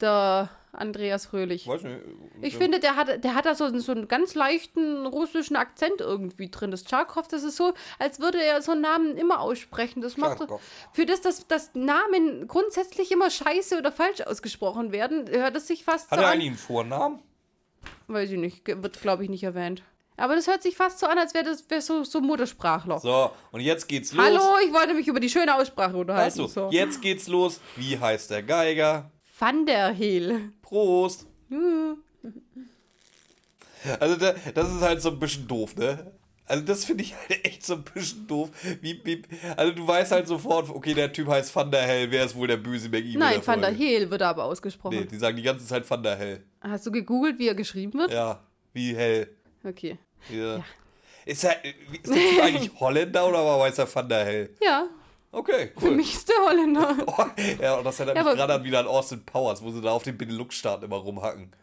Der 0.00 0.50
Andreas 0.72 1.26
Fröhlich. 1.26 1.66
Weiß 1.66 1.82
nicht. 1.82 1.98
Ich 2.42 2.52
ja. 2.54 2.58
finde, 2.58 2.78
der 2.80 2.96
hat, 2.96 3.24
der 3.24 3.34
hat 3.34 3.46
da 3.46 3.54
so, 3.54 3.76
so 3.78 3.92
einen 3.92 4.06
ganz 4.06 4.34
leichten 4.34 5.06
russischen 5.06 5.56
Akzent 5.56 6.00
irgendwie 6.00 6.50
drin. 6.50 6.70
Das 6.70 6.84
Tscharkow, 6.84 7.26
das 7.26 7.42
ist 7.42 7.56
so, 7.56 7.74
als 7.98 8.20
würde 8.20 8.42
er 8.42 8.62
so 8.62 8.72
einen 8.72 8.82
Namen 8.82 9.16
immer 9.16 9.40
aussprechen. 9.40 10.02
Das 10.02 10.16
macht 10.16 10.38
Tscharkow. 10.38 10.60
für 10.92 11.06
das, 11.06 11.20
dass, 11.20 11.46
dass 11.46 11.74
Namen 11.74 12.46
grundsätzlich 12.46 13.10
immer 13.10 13.30
scheiße 13.30 13.78
oder 13.78 13.90
falsch 13.90 14.20
ausgesprochen 14.20 14.92
werden, 14.92 15.28
hört 15.28 15.56
es 15.56 15.66
sich 15.66 15.84
fast 15.84 16.10
Hat 16.10 16.18
so 16.18 16.24
er 16.24 16.28
an. 16.28 16.34
eigentlich 16.34 16.48
einen 16.48 16.58
Vornamen? 16.58 17.22
Weiß 18.06 18.30
ich 18.30 18.38
nicht, 18.38 18.66
wird 18.66 19.00
glaube 19.00 19.24
ich 19.24 19.30
nicht 19.30 19.44
erwähnt. 19.44 19.82
Aber 20.18 20.34
das 20.34 20.48
hört 20.48 20.62
sich 20.64 20.76
fast 20.76 20.98
so 20.98 21.06
an, 21.06 21.16
als 21.16 21.32
wäre 21.32 21.44
das 21.44 21.64
wär 21.70 21.80
so, 21.80 22.02
so 22.02 22.20
Muttersprachler. 22.20 22.98
So, 22.98 23.30
und 23.52 23.60
jetzt 23.60 23.86
geht's 23.86 24.12
los. 24.12 24.26
Hallo, 24.26 24.58
ich 24.66 24.72
wollte 24.72 24.92
mich 24.92 25.06
über 25.06 25.20
die 25.20 25.28
schöne 25.28 25.54
Aussprache 25.54 25.96
unterhalten. 25.96 26.40
Achso, 26.40 26.48
so. 26.48 26.70
jetzt 26.72 27.00
geht's 27.00 27.28
los. 27.28 27.60
Wie 27.76 27.96
heißt 27.96 28.30
der 28.30 28.42
Geiger? 28.42 29.12
Van 29.38 29.64
der 29.64 29.90
Heel. 29.90 30.52
Prost. 30.60 31.26
Also, 34.00 34.16
da, 34.16 34.34
das 34.54 34.74
ist 34.74 34.80
halt 34.80 35.00
so 35.00 35.10
ein 35.10 35.20
bisschen 35.20 35.46
doof, 35.46 35.76
ne? 35.76 36.10
Also, 36.46 36.64
das 36.64 36.84
finde 36.84 37.04
ich 37.04 37.14
halt 37.14 37.44
echt 37.44 37.64
so 37.64 37.74
ein 37.74 37.84
bisschen 37.84 38.26
doof. 38.26 38.50
Wie, 38.80 39.00
wie, 39.04 39.22
also, 39.56 39.72
du 39.72 39.86
weißt 39.86 40.10
halt 40.10 40.26
sofort, 40.26 40.68
okay, 40.68 40.94
der 40.94 41.12
Typ 41.12 41.28
heißt 41.28 41.54
Van 41.54 41.70
der 41.70 41.82
Hell, 41.82 42.10
wer 42.10 42.24
ist 42.24 42.34
wohl 42.34 42.48
der 42.48 42.56
böse 42.56 42.88
McEwen? 42.88 43.20
Nein, 43.20 43.40
Van 43.44 43.60
der? 43.60 43.70
Heel 43.70 44.10
wird 44.10 44.22
aber 44.22 44.44
ausgesprochen. 44.44 44.98
Nee, 44.98 45.04
die 45.04 45.16
sagen 45.16 45.36
die 45.36 45.44
ganze 45.44 45.64
Zeit 45.64 45.88
Van 45.88 46.02
der 46.02 46.16
Hell. 46.16 46.42
Hast 46.60 46.84
du 46.86 46.90
gegoogelt, 46.90 47.38
wie 47.38 47.46
er 47.46 47.54
geschrieben 47.54 48.00
wird? 48.00 48.10
Ja, 48.10 48.40
wie 48.72 48.96
hell. 48.96 49.28
Okay. 49.62 49.96
Ja. 50.30 50.64
Ist, 51.24 51.44
er, 51.44 51.62
ist 51.64 52.04
Typ 52.04 52.42
eigentlich 52.42 52.70
Holländer 52.80 53.28
oder 53.28 53.44
war 53.44 53.60
weiß 53.60 53.78
er 53.78 53.94
Van 53.94 54.08
der 54.08 54.24
Hell? 54.24 54.50
Ja, 54.62 54.88
Okay, 55.30 55.72
für 55.76 55.86
cool. 55.88 55.96
mich 55.96 56.14
ist 56.14 56.28
der 56.28 56.36
Holländer. 56.46 56.96
Oh, 57.06 57.24
ja, 57.60 57.74
und 57.76 57.84
das 57.84 58.00
erinnert 58.00 58.16
Ja, 58.16 58.24
mich 58.24 58.34
gerade 58.34 58.54
an 58.54 58.64
wieder 58.64 58.80
an 58.80 58.86
Austin 58.86 59.24
Powers, 59.24 59.62
wo 59.62 59.70
sie 59.70 59.82
da 59.82 59.90
auf 59.90 60.02
den 60.02 60.16
Benelux-Staaten 60.16 60.84
immer 60.84 60.96
rumhacken. 60.96 61.54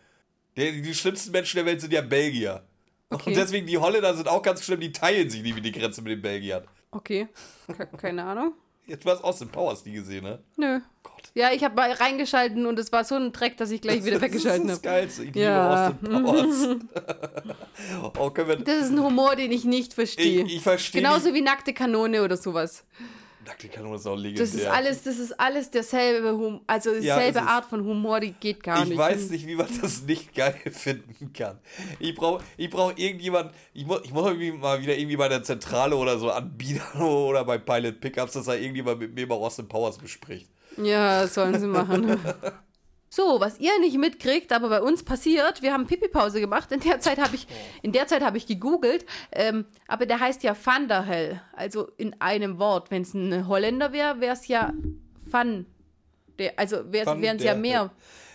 Die, 0.55 0.81
die 0.81 0.93
schlimmsten 0.93 1.31
Menschen 1.31 1.57
der 1.57 1.65
Welt 1.65 1.81
sind 1.81 1.91
ja 1.91 2.01
Belgier. 2.01 2.63
Okay. 3.09 3.29
Und 3.31 3.35
deswegen, 3.37 3.65
die 3.65 3.77
Holländer 3.77 4.15
sind 4.15 4.27
auch 4.27 4.41
ganz 4.41 4.63
schlimm, 4.63 4.79
die 4.79 4.91
teilen 4.91 5.29
sich 5.29 5.41
nie 5.41 5.55
wie 5.55 5.61
die 5.61 5.71
Grenze 5.71 6.01
mit 6.01 6.11
den 6.11 6.21
Belgiern. 6.21 6.63
Okay, 6.91 7.27
Ke 7.75 7.87
keine 7.97 8.23
Ahnung. 8.23 8.53
Jetzt 8.85 9.03
du 9.03 9.09
hast 9.09 9.23
Austin 9.23 9.49
Powers 9.49 9.83
nie 9.83 9.93
gesehen, 9.93 10.23
ne? 10.23 10.43
Nö. 10.57 10.79
Gott. 11.01 11.14
Ja, 11.37 11.51
ich 11.51 11.65
habe 11.65 11.75
mal 11.75 11.91
reingeschalten 11.91 12.65
und 12.65 12.79
es 12.79 12.93
war 12.93 13.03
so 13.03 13.15
ein 13.15 13.33
Dreck, 13.33 13.57
dass 13.57 13.69
ich 13.69 13.81
gleich 13.81 14.05
wieder 14.05 14.21
weggeschalten 14.21 14.67
Das 14.69 14.77
ist 14.77 14.85
habe. 14.85 15.01
das 15.01 15.17
Geilste. 15.17 15.23
Ich 15.25 15.35
Ja. 15.35 15.89
liebe 15.89 16.07
Austin 16.07 16.79
Powers. 16.93 17.55
oh. 18.57 18.63
Das 18.63 18.75
ist 18.85 18.91
ein 18.91 19.03
Humor, 19.03 19.35
den 19.35 19.51
ich 19.51 19.65
nicht 19.65 19.93
verstehe. 19.93 20.43
Ich, 20.45 20.55
ich 20.55 20.61
verstehe 20.63 21.01
Genauso 21.01 21.25
nicht... 21.25 21.35
wie 21.35 21.41
nackte 21.41 21.73
Kanone 21.73 22.23
oder 22.23 22.37
sowas. 22.37 22.85
Nackte 23.45 23.67
Kanone 23.67 23.97
ist 23.97 24.07
auch 24.07 24.15
legendär. 24.15 24.45
Das 24.45 24.55
ist 24.55 24.65
alles, 24.65 25.03
das 25.03 25.19
ist 25.19 25.37
alles 25.37 25.69
derselbe 25.69 26.31
Humor, 26.37 26.61
also 26.67 26.91
Ja, 26.93 26.99
dieselbe 27.17 27.39
es. 27.39 27.45
Art 27.45 27.65
von 27.65 27.83
Humor, 27.85 28.21
die 28.21 28.31
geht 28.31 28.63
gar 28.63 28.81
Ich 28.83 28.89
nicht. 28.89 28.97
weiß 28.97 29.29
nicht, 29.29 29.45
wie 29.45 29.55
man 29.55 29.67
das 29.81 30.03
nicht 30.03 30.33
geil 30.33 30.55
finden 30.71 31.33
kann. 31.33 31.59
Ich 31.99 32.15
brauche 32.15 32.43
ich 32.55 32.69
brauch 32.69 32.93
irgendjemand, 32.95 33.51
ich 33.73 33.85
muss, 33.85 33.99
ich 34.05 34.13
muss 34.13 34.25
irgendwie 34.25 34.53
mal 34.53 34.81
wieder 34.81 34.97
irgendwie 34.97 35.17
bei 35.17 35.27
der 35.27 35.43
Zentrale 35.43 35.97
oder 35.97 36.17
so 36.17 36.31
anbieten 36.31 37.01
oder 37.01 37.43
bei 37.43 37.57
Pilot 37.57 37.99
Pickups, 37.99 38.31
dass 38.33 38.45
da 38.45 38.53
irgendjemand 38.55 38.99
mit 38.99 39.13
mir 39.13 39.23
über 39.23 39.35
Austin 39.35 39.67
Powers 39.67 39.97
bespricht. 39.97 40.49
Ja, 40.77 41.27
sollen 41.27 41.59
sie 41.59 41.67
machen. 41.67 42.19
So, 43.09 43.39
was 43.39 43.59
ihr 43.59 43.79
nicht 43.79 43.97
mitkriegt, 43.97 44.51
aber 44.51 44.67
bei 44.67 44.81
uns 44.81 45.03
passiert, 45.03 45.61
wir 45.61 45.71
haben 45.71 45.87
Pipi-Pause 45.87 46.41
gemacht. 46.41 46.71
In 46.73 46.81
der 46.81 46.99
Zeit 46.99 47.17
habe 47.17 47.33
ich, 47.35 47.47
in 47.81 47.93
der 47.93 48.07
Zeit 48.07 48.21
habe 48.21 48.37
ich 48.37 48.45
gegoogelt, 48.45 49.05
ähm, 49.31 49.65
aber 49.87 50.05
der 50.05 50.19
heißt 50.19 50.43
ja 50.43 50.53
Van 50.61 50.89
der 50.89 51.03
Hell, 51.03 51.41
also 51.53 51.87
in 51.97 52.19
einem 52.19 52.59
Wort. 52.59 52.91
Wenn 52.91 53.03
es 53.03 53.13
ein 53.13 53.47
Holländer 53.47 53.93
wäre, 53.93 54.19
wäre 54.19 54.33
es 54.33 54.47
ja 54.47 54.73
Van. 55.25 55.65
Der, 56.39 56.59
also 56.59 56.91
wären 56.91 57.37
es 57.37 57.43
ja 57.43 57.55
mehr, 57.55 57.91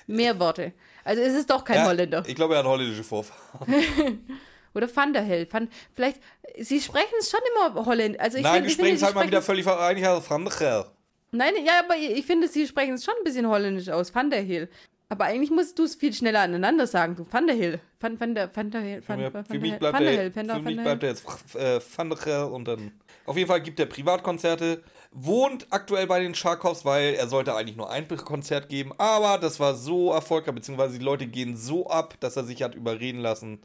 mehr 0.07 0.39
Worte. 0.41 0.73
Also 1.05 1.21
ist 1.21 1.35
es 1.35 1.45
doch 1.47 1.63
kein 1.65 1.77
Ja, 1.77 1.87
Holländer. 1.87 2.23
Ich 2.27 2.35
glaube, 2.35 2.55
er 2.55 2.61
hat 2.61 2.67
holländische 2.67 3.05
Vorfahren. 3.05 3.67
Oder 4.75 4.89
Van 4.97 5.13
der 5.13 5.23
Hell. 5.23 5.47
Van, 5.51 5.69
vielleicht, 5.95 6.21
sie 6.59 6.81
sprechen 6.81 7.17
es 7.19 7.29
schon 7.31 7.41
immer 7.55 7.85
Holländisch. 7.85 8.21
Also 8.21 8.39
ich 8.39 8.45
Nein, 8.45 8.65
find- 8.65 8.73
finde, 8.77 8.83
sprichst 8.89 8.99
sie 9.01 9.05
halt 9.05 9.15
mal 9.15 9.21
sprechen 9.23 9.31
wieder 9.33 9.43
völlig 9.43 9.65
vereinigt. 9.65 10.31
Van 10.31 10.45
der 10.47 10.55
Gel. 10.57 10.85
Nein, 11.33 11.55
ja, 11.65 11.81
aber 11.85 11.97
ich 11.97 12.25
finde, 12.27 12.49
sie 12.49 12.67
sprechen 12.67 12.95
es 12.95 13.05
schon 13.05 13.15
ein 13.19 13.25
bisschen 13.25 13.49
holländisch 13.49 13.89
aus. 13.89 14.15
Van 14.15 14.31
der 14.31 14.41
Hill. 14.43 14.69
Aber 15.09 15.25
eigentlich 15.25 15.51
musst 15.51 15.77
du 15.79 15.85
es 15.85 15.97
viel 15.97 16.13
schneller 16.13 16.41
aneinander 16.41 16.87
sagen. 16.87 17.17
Du 17.17 17.27
Van 17.29 17.47
der 17.47 17.57
Hill. 17.57 17.81
Van, 17.99 18.19
van 18.21 18.35
der, 18.35 18.49
van 18.55 18.71
der 18.71 18.81
Hill. 18.81 19.03
Van, 19.07 19.19
mir- 19.19 19.35
van 19.35 19.45
für 19.45 19.53
der 19.55 19.61
mich 19.61 19.71
Hill. 19.71 19.79
bleibt 19.81 19.95
Van 19.97 20.03
der 20.05 20.13
er, 20.13 20.21
Hill. 20.23 20.37
Van 20.37 20.47
der- 20.47 20.57
für 20.57 20.63
mich 20.63 20.77
bleibt 20.83 21.03
er 21.03 21.09
jetzt 21.09 21.27
äh, 21.57 21.81
Van 21.97 22.11
der 22.11 22.19
Gel 22.19 22.43
und 22.45 22.69
dann. 22.69 22.93
Auf 23.27 23.37
jeden 23.37 23.49
Fall 23.49 23.61
gibt 23.61 23.79
er 23.81 23.87
Privatkonzerte, 23.87 24.83
wohnt 25.13 25.67
aktuell 25.71 26.07
bei 26.07 26.21
den 26.21 26.35
Charkows, 26.35 26.85
weil 26.85 27.15
er 27.15 27.29
sollte 27.29 27.55
eigentlich 27.55 27.77
nur 27.77 27.91
ein 27.91 28.07
Konzert 28.09 28.69
geben, 28.69 28.93
aber 28.99 29.39
das 29.39 29.61
war 29.61 29.75
so 29.75 30.11
erfolgreich, 30.13 30.55
beziehungsweise 30.55 30.99
die 30.99 31.05
Leute 31.05 31.27
gehen 31.27 31.57
so 31.57 31.89
ab, 31.89 32.15
dass 32.21 32.37
er 32.37 32.45
sich 32.45 32.63
hat 32.63 32.75
überreden 32.75 33.21
lassen, 33.21 33.61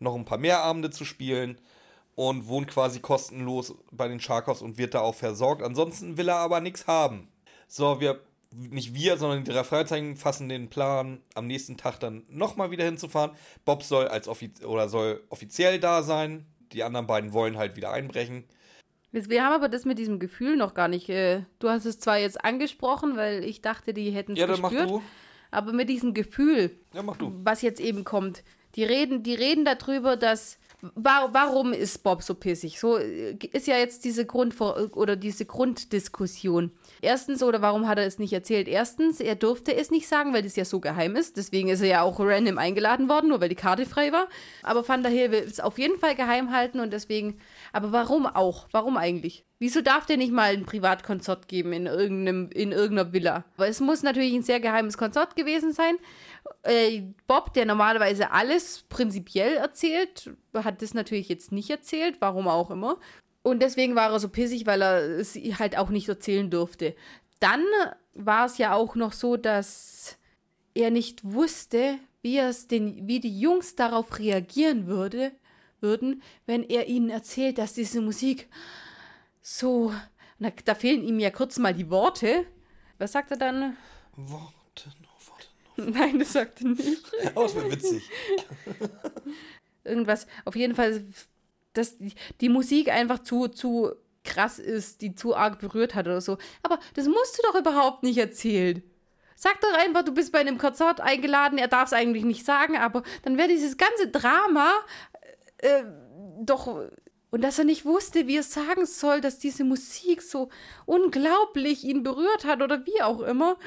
noch 0.00 0.14
ein 0.16 0.24
paar 0.24 0.38
mehr 0.38 0.62
Abende 0.64 0.90
zu 0.90 1.04
spielen 1.04 1.58
und 2.14 2.46
wohnt 2.46 2.68
quasi 2.68 3.00
kostenlos 3.00 3.74
bei 3.90 4.08
den 4.08 4.20
Charkows 4.20 4.62
und 4.62 4.78
wird 4.78 4.94
da 4.94 5.00
auch 5.00 5.14
versorgt. 5.14 5.62
Ansonsten 5.62 6.16
will 6.16 6.28
er 6.28 6.36
aber 6.36 6.60
nichts 6.60 6.86
haben. 6.86 7.28
So, 7.66 8.00
wir, 8.00 8.20
nicht 8.52 8.94
wir, 8.94 9.16
sondern 9.16 9.44
die 9.44 9.50
drei 9.50 9.64
Freizeichen 9.64 10.14
fassen 10.16 10.48
den 10.48 10.68
Plan, 10.70 11.20
am 11.34 11.46
nächsten 11.46 11.76
Tag 11.76 11.98
dann 12.00 12.24
nochmal 12.28 12.70
wieder 12.70 12.84
hinzufahren. 12.84 13.32
Bob 13.64 13.82
soll 13.82 14.06
als 14.08 14.28
offiz 14.28 14.62
oder 14.64 14.88
soll 14.88 15.22
offiziell 15.28 15.80
da 15.80 16.02
sein. 16.02 16.46
Die 16.72 16.82
anderen 16.84 17.06
beiden 17.06 17.32
wollen 17.32 17.56
halt 17.56 17.76
wieder 17.76 17.92
einbrechen. 17.92 18.44
Wir 19.12 19.44
haben 19.44 19.52
aber 19.54 19.68
das 19.68 19.84
mit 19.84 19.98
diesem 19.98 20.18
Gefühl 20.18 20.56
noch 20.56 20.74
gar 20.74 20.88
nicht. 20.88 21.08
äh, 21.08 21.42
Du 21.60 21.68
hast 21.68 21.84
es 21.84 22.00
zwar 22.00 22.18
jetzt 22.18 22.44
angesprochen, 22.44 23.16
weil 23.16 23.44
ich 23.44 23.60
dachte, 23.60 23.94
die 23.94 24.10
hätten 24.10 24.32
es 24.32 24.38
Ja, 24.40 24.46
dann 24.48 24.60
mach 24.60 24.70
gespürt. 24.70 24.90
du. 24.90 25.02
Aber 25.52 25.72
mit 25.72 25.88
diesem 25.88 26.14
Gefühl, 26.14 26.76
Ja, 26.92 27.02
mach 27.04 27.16
du. 27.16 27.32
was 27.44 27.62
jetzt 27.62 27.80
eben 27.80 28.02
kommt. 28.02 28.42
Die 28.74 28.82
reden, 28.82 29.22
die 29.22 29.34
reden 29.34 29.64
darüber, 29.64 30.16
dass 30.16 30.58
warum 30.94 31.72
ist 31.72 32.02
Bob 32.02 32.22
so 32.22 32.34
pissig? 32.34 32.78
So 32.78 32.98
äh, 32.98 33.36
ist 33.52 33.66
ja 33.66 33.76
jetzt 33.76 34.04
diese 34.04 34.26
Grund 34.26 34.60
oder 34.60 35.16
diese 35.16 35.44
Grunddiskussion. 35.44 36.72
Erstens, 37.00 37.42
oder 37.42 37.62
warum 37.62 37.88
hat 37.88 37.98
er 37.98 38.06
es 38.06 38.18
nicht 38.18 38.32
erzählt? 38.32 38.68
Erstens, 38.68 39.20
er 39.20 39.34
durfte 39.34 39.74
es 39.74 39.90
nicht 39.90 40.08
sagen, 40.08 40.32
weil 40.32 40.42
das 40.42 40.56
ja 40.56 40.64
so 40.64 40.80
geheim 40.80 41.16
ist. 41.16 41.36
Deswegen 41.36 41.68
ist 41.68 41.80
er 41.80 41.88
ja 41.88 42.02
auch 42.02 42.20
random 42.20 42.58
eingeladen 42.58 43.08
worden, 43.08 43.28
nur 43.28 43.40
weil 43.40 43.48
die 43.48 43.54
Karte 43.54 43.86
frei 43.86 44.12
war. 44.12 44.28
Aber 44.62 44.86
Van 44.86 45.02
der 45.02 45.12
Heel 45.12 45.30
will 45.30 45.44
es 45.46 45.60
auf 45.60 45.78
jeden 45.78 45.98
Fall 45.98 46.14
geheim 46.14 46.52
halten 46.52 46.80
und 46.80 46.92
deswegen. 46.92 47.38
Aber 47.72 47.92
warum 47.92 48.26
auch? 48.26 48.68
Warum 48.72 48.96
eigentlich? 48.96 49.44
Wieso 49.60 49.80
darf 49.80 50.04
der 50.04 50.16
nicht 50.16 50.32
mal 50.32 50.52
ein 50.52 50.66
Privatkonzert 50.66 51.48
geben 51.48 51.72
in, 51.72 51.86
irgendeinem, 51.86 52.50
in 52.50 52.72
irgendeiner 52.72 53.12
Villa? 53.12 53.44
Weil 53.56 53.70
es 53.70 53.80
muss 53.80 54.02
natürlich 54.02 54.34
ein 54.34 54.42
sehr 54.42 54.60
geheimes 54.60 54.98
Konzert 54.98 55.36
gewesen 55.36 55.72
sein. 55.72 55.94
Äh, 56.62 57.02
Bob, 57.26 57.52
der 57.54 57.66
normalerweise 57.66 58.30
alles 58.30 58.84
prinzipiell 58.88 59.56
erzählt, 59.56 60.30
hat 60.54 60.82
das 60.82 60.94
natürlich 60.94 61.28
jetzt 61.28 61.52
nicht 61.52 61.70
erzählt, 61.70 62.16
warum 62.20 62.48
auch 62.48 62.70
immer. 62.70 62.98
Und 63.42 63.60
deswegen 63.60 63.94
war 63.94 64.10
er 64.10 64.20
so 64.20 64.28
pissig, 64.30 64.66
weil 64.66 64.82
er 64.82 65.02
es 65.18 65.34
halt 65.34 65.76
auch 65.76 65.90
nicht 65.90 66.08
erzählen 66.08 66.50
durfte. 66.50 66.96
Dann 67.40 67.62
war 68.14 68.46
es 68.46 68.56
ja 68.56 68.74
auch 68.74 68.94
noch 68.94 69.12
so, 69.12 69.36
dass 69.36 70.18
er 70.72 70.90
nicht 70.90 71.22
wusste, 71.24 71.98
wie, 72.22 72.38
es 72.38 72.68
den, 72.68 73.06
wie 73.06 73.20
die 73.20 73.38
Jungs 73.38 73.74
darauf 73.76 74.18
reagieren 74.18 74.86
würde, 74.86 75.32
würden, 75.80 76.22
wenn 76.46 76.62
er 76.62 76.86
ihnen 76.86 77.10
erzählt, 77.10 77.58
dass 77.58 77.74
diese 77.74 78.00
Musik 78.00 78.48
so. 79.42 79.92
Da, 80.38 80.50
da 80.64 80.74
fehlen 80.74 81.04
ihm 81.04 81.20
ja 81.20 81.30
kurz 81.30 81.58
mal 81.58 81.74
die 81.74 81.90
Worte. 81.90 82.46
Was 82.98 83.12
sagt 83.12 83.30
er 83.30 83.36
dann? 83.36 83.76
Noch. 84.16 84.53
Nein, 85.90 86.18
das 86.18 86.32
sagt 86.32 86.60
er 86.62 86.68
nicht. 86.68 87.12
Oh, 87.34 87.42
das 87.42 87.54
wäre 87.54 87.70
witzig. 87.70 88.10
Irgendwas. 89.84 90.26
Auf 90.44 90.56
jeden 90.56 90.74
Fall 90.74 91.04
dass 91.74 91.96
die 92.40 92.48
Musik 92.48 92.88
einfach 92.88 93.18
zu, 93.18 93.48
zu 93.48 93.92
krass 94.24 94.58
ist, 94.58 95.02
die 95.02 95.14
zu 95.14 95.36
arg 95.36 95.58
berührt 95.58 95.94
hat 95.94 96.06
oder 96.06 96.20
so. 96.20 96.38
Aber 96.62 96.78
das 96.94 97.06
musst 97.06 97.38
du 97.38 97.42
doch 97.42 97.60
überhaupt 97.60 98.02
nicht 98.02 98.16
erzählen. 98.16 98.82
Sag 99.36 99.60
doch 99.60 99.74
einfach, 99.74 100.04
du 100.04 100.14
bist 100.14 100.32
bei 100.32 100.38
einem 100.38 100.56
Konzert 100.56 101.00
eingeladen, 101.00 101.58
er 101.58 101.68
darf 101.68 101.88
es 101.88 101.92
eigentlich 101.92 102.24
nicht 102.24 102.46
sagen, 102.46 102.76
aber 102.76 103.02
dann 103.22 103.36
wäre 103.36 103.48
dieses 103.48 103.76
ganze 103.76 104.08
Drama 104.08 104.70
äh, 105.58 105.82
doch. 106.40 106.88
Und 107.30 107.42
dass 107.42 107.58
er 107.58 107.64
nicht 107.64 107.84
wusste, 107.84 108.28
wie 108.28 108.36
er 108.36 108.44
sagen 108.44 108.86
soll, 108.86 109.20
dass 109.20 109.40
diese 109.40 109.64
Musik 109.64 110.22
so 110.22 110.50
unglaublich 110.86 111.82
ihn 111.82 112.04
berührt 112.04 112.44
hat 112.44 112.62
oder 112.62 112.86
wie 112.86 113.02
auch 113.02 113.20
immer. 113.20 113.58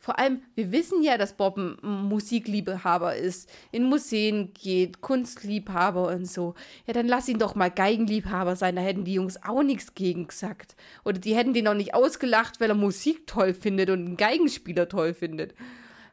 Vor 0.00 0.18
allem, 0.18 0.42
wir 0.54 0.70
wissen 0.70 1.02
ja, 1.02 1.18
dass 1.18 1.36
Bob 1.36 1.56
ein 1.56 1.76
Musikliebhaber 1.82 3.16
ist, 3.16 3.50
in 3.72 3.84
Museen 3.84 4.54
geht, 4.54 5.00
Kunstliebhaber 5.00 6.08
und 6.08 6.26
so. 6.26 6.54
Ja, 6.86 6.92
dann 6.92 7.08
lass 7.08 7.28
ihn 7.28 7.40
doch 7.40 7.56
mal 7.56 7.70
Geigenliebhaber 7.70 8.54
sein, 8.54 8.76
da 8.76 8.82
hätten 8.82 9.04
die 9.04 9.14
Jungs 9.14 9.42
auch 9.42 9.64
nichts 9.64 9.94
gegen 9.94 10.28
gesagt. 10.28 10.76
Oder 11.04 11.18
die 11.18 11.34
hätten 11.34 11.52
den 11.52 11.66
auch 11.66 11.74
nicht 11.74 11.94
ausgelacht, 11.94 12.60
weil 12.60 12.70
er 12.70 12.76
Musik 12.76 13.26
toll 13.26 13.54
findet 13.54 13.90
und 13.90 14.06
einen 14.06 14.16
Geigenspieler 14.16 14.88
toll 14.88 15.14
findet. 15.14 15.54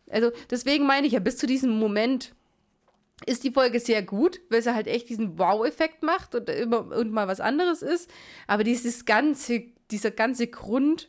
Also, 0.10 0.32
deswegen 0.50 0.88
meine 0.88 1.06
ich 1.06 1.14
ja, 1.14 1.20
bis 1.20 1.38
zu 1.38 1.46
diesem 1.46 1.78
Moment 1.78 2.34
ist 3.26 3.44
die 3.44 3.52
Folge 3.52 3.80
sehr 3.80 4.02
gut, 4.04 4.42
weil 4.50 4.62
sie 4.62 4.74
halt 4.74 4.88
echt 4.88 5.10
diesen 5.10 5.38
Wow-Effekt 5.38 6.04
macht 6.04 6.36
und 6.36 6.50
immer 6.50 6.88
und 6.96 7.12
mal 7.12 7.28
was 7.28 7.40
anderes 7.40 7.82
ist. 7.82 8.10
Aber 8.48 8.64
dieses 8.64 9.06
ganze, 9.06 9.64
dieser 9.92 10.12
ganze 10.12 10.48
Grund, 10.48 11.08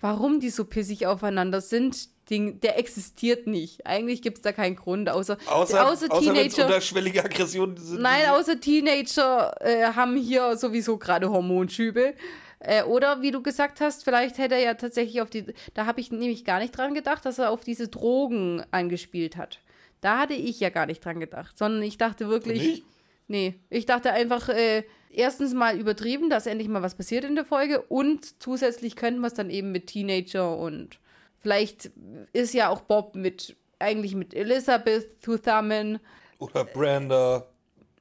warum 0.00 0.40
die 0.40 0.50
so 0.50 0.64
pissig 0.64 1.06
aufeinander 1.06 1.60
sind, 1.60 2.08
Ding, 2.28 2.60
der 2.60 2.78
existiert 2.78 3.46
nicht. 3.46 3.86
Eigentlich 3.86 4.20
gibt 4.20 4.38
es 4.38 4.42
da 4.42 4.52
keinen 4.52 4.74
Grund, 4.74 5.08
außer, 5.08 5.38
außer, 5.46 5.88
außer 5.88 6.08
Teenager. 6.08 6.66
unterschwellige 6.66 7.24
Aggressionen 7.24 7.76
sind. 7.76 8.02
Nein, 8.02 8.30
außer 8.30 8.58
Teenager 8.60 9.54
äh, 9.60 9.84
haben 9.92 10.16
hier 10.16 10.56
sowieso 10.56 10.98
gerade 10.98 11.30
Hormonschübe. 11.30 12.14
Äh, 12.58 12.82
oder 12.82 13.22
wie 13.22 13.30
du 13.30 13.42
gesagt 13.42 13.80
hast, 13.80 14.02
vielleicht 14.02 14.38
hätte 14.38 14.56
er 14.56 14.60
ja 14.60 14.74
tatsächlich 14.74 15.20
auf 15.20 15.30
die. 15.30 15.46
Da 15.74 15.86
habe 15.86 16.00
ich 16.00 16.10
nämlich 16.10 16.44
gar 16.44 16.58
nicht 16.58 16.76
dran 16.76 16.94
gedacht, 16.94 17.24
dass 17.24 17.38
er 17.38 17.50
auf 17.50 17.62
diese 17.62 17.88
Drogen 17.88 18.64
angespielt 18.72 19.36
hat. 19.36 19.60
Da 20.00 20.18
hatte 20.18 20.34
ich 20.34 20.58
ja 20.58 20.70
gar 20.70 20.86
nicht 20.86 21.04
dran 21.04 21.20
gedacht, 21.20 21.56
sondern 21.56 21.82
ich 21.82 21.96
dachte 21.96 22.28
wirklich. 22.28 22.62
Nicht? 22.62 22.84
Nee, 23.28 23.60
ich 23.70 23.86
dachte 23.86 24.12
einfach, 24.12 24.48
äh, 24.48 24.84
erstens 25.10 25.54
mal 25.54 25.78
übertrieben, 25.78 26.30
dass 26.30 26.46
endlich 26.46 26.68
mal 26.68 26.82
was 26.82 26.94
passiert 26.94 27.24
in 27.24 27.34
der 27.34 27.44
Folge 27.44 27.82
und 27.82 28.42
zusätzlich 28.42 28.96
könnten 28.96 29.20
wir 29.20 29.28
es 29.28 29.34
dann 29.34 29.50
eben 29.50 29.72
mit 29.72 29.88
Teenager 29.88 30.56
und 30.56 30.98
Vielleicht 31.46 31.92
ist 32.32 32.54
ja 32.54 32.70
auch 32.70 32.80
Bob 32.80 33.14
mit, 33.14 33.54
eigentlich 33.78 34.16
mit 34.16 34.34
Elizabeth 34.34 35.22
zusammen. 35.22 36.00
Oder 36.40 36.64
Brenda. 36.64 37.46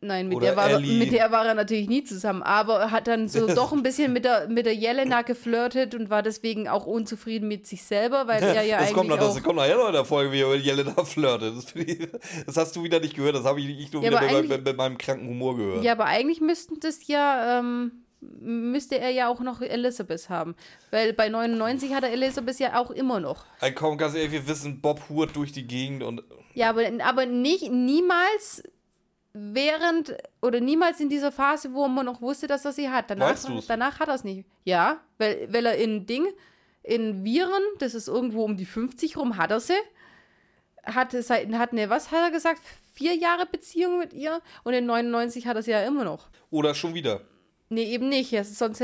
Nein, 0.02 0.28
mit 0.28 0.41
der, 0.41 0.56
war, 0.56 0.80
mit 0.80 1.12
der 1.12 1.32
war 1.32 1.46
er 1.46 1.56
natürlich 1.56 1.88
nie 1.88 2.04
zusammen, 2.04 2.43
aber 2.43 2.91
hat 2.91 3.08
dann 3.08 3.28
so 3.28 3.48
doch 3.56 3.72
ein 3.72 3.82
bisschen 3.82 4.14
mit 4.14 4.26
der, 4.26 4.48
mit 4.50 4.66
der 4.66 4.76
Jelena 4.76 5.22
geflirtet 5.22 5.96
und 5.96 6.10
war 6.10 6.22
deswegen 6.22 6.68
auch 6.68 6.86
unzufrieden 6.86 7.48
mit 7.48 7.66
sich 7.66 7.84
selber, 7.84 8.28
weil 8.28 8.43
er 8.43 8.62
ja 8.64 8.78
das 8.78 8.89
eigentlich. 8.89 8.93
Kommt 8.93 9.10
noch, 9.10 9.18
das 9.18 9.41
kommt 9.41 9.56
nachher 9.56 9.78
noch 9.78 9.88
in 9.88 9.93
der 9.93 10.06
Folge, 10.06 10.32
wie 10.32 10.41
er 10.41 10.50
mit 10.50 10.64
Jelena 10.64 11.04
flirtet. 11.06 11.56
Das, 11.58 11.76
ich, 11.76 12.08
das, 12.46 12.58
hast 12.58 12.76
du 12.76 12.84
wieder 12.84 13.00
nicht 13.00 13.16
gehört, 13.16 13.36
das 13.36 13.46
habe 13.46 13.60
ich, 13.62 13.70
ich 13.70 13.91
nur 13.93 14.04
ja, 14.04 14.12
wieder 14.12 14.43
mit, 14.43 14.66
mit, 14.66 14.78
meinem 14.78 14.98
kranken 14.98 15.28
Humor 15.28 15.56
gehört. 15.56 15.84
Ja, 15.84 15.93
aber 15.93 16.06
eigentlich 16.06 16.41
müssten 16.41 16.80
das 16.80 17.08
ja. 17.08 17.60
Ähm, 17.60 17.91
müsste 18.41 18.98
er 18.98 19.12
ja 19.12 19.28
auch 19.28 19.39
noch 19.39 19.62
Elizabeth 19.62 20.30
haben. 20.30 20.56
Weil 20.89 21.14
bei 21.14 21.30
99 21.30 21.93
hat 21.93 22.04
er 22.04 22.12
Elizabeth 22.12 22.58
ja 22.60 22.80
auch 22.80 22.89
immer 22.89 23.20
noch. 23.20 23.46
Komm, 23.76 23.98
ganz 23.98 24.16
ehrlich, 24.16 24.32
wir 24.32 24.48
wissen, 24.48 24.82
Bob 24.82 25.02
hurt 25.10 25.36
durch 25.36 25.52
die 25.52 25.68
Gegend 25.68 26.02
und. 26.04 26.24
Ja, 26.54 26.70
aber, 26.70 26.84
aber 27.04 27.26
nicht, 27.26 27.70
niemals 27.72 28.64
während 29.38 30.15
oder 30.41 30.61
niemals 30.61 30.99
in 31.01 31.09
dieser 31.09 31.31
Phase, 31.31 31.73
wo 31.73 31.88
man 31.88 32.05
noch 32.05 32.21
wusste, 32.21 32.47
dass 32.47 32.63
er 32.63 32.71
sie 32.71 32.89
hat. 32.89 33.09
Danach, 33.09 33.31
weißt 33.31 33.49
du's? 33.49 33.67
danach 33.67 33.99
hat 33.99 34.07
er 34.07 34.15
es 34.15 34.23
nicht. 34.23 34.47
Ja, 34.63 35.01
weil, 35.17 35.51
weil 35.51 35.65
er 35.65 35.75
in 35.75 36.05
Ding, 36.05 36.25
in 36.83 37.25
Viren, 37.25 37.63
das 37.79 37.93
ist 37.95 38.07
irgendwo 38.07 38.45
um 38.45 38.55
die 38.55 38.65
50 38.65 39.17
rum, 39.17 39.38
hat 39.38 39.51
er 39.51 39.59
sie. 39.59 39.73
Hat, 40.83 41.11
seit, 41.11 41.51
hat 41.53 41.71
eine, 41.71 41.89
was 41.89 42.11
hat 42.11 42.19
er 42.19 42.31
gesagt? 42.31 42.61
Vier 42.93 43.15
Jahre 43.15 43.45
Beziehung 43.45 43.99
mit 43.99 44.13
ihr 44.13 44.41
und 44.63 44.73
in 44.73 44.86
99 44.86 45.47
hat 45.47 45.57
er 45.57 45.63
sie 45.63 45.71
ja 45.71 45.81
immer 45.81 46.05
noch. 46.05 46.29
Oder 46.49 46.73
schon 46.73 46.93
wieder. 46.93 47.21
Nee, 47.67 47.86
eben 47.86 48.07
nicht. 48.07 48.31
Ja, 48.31 48.43
sonst 48.43 48.81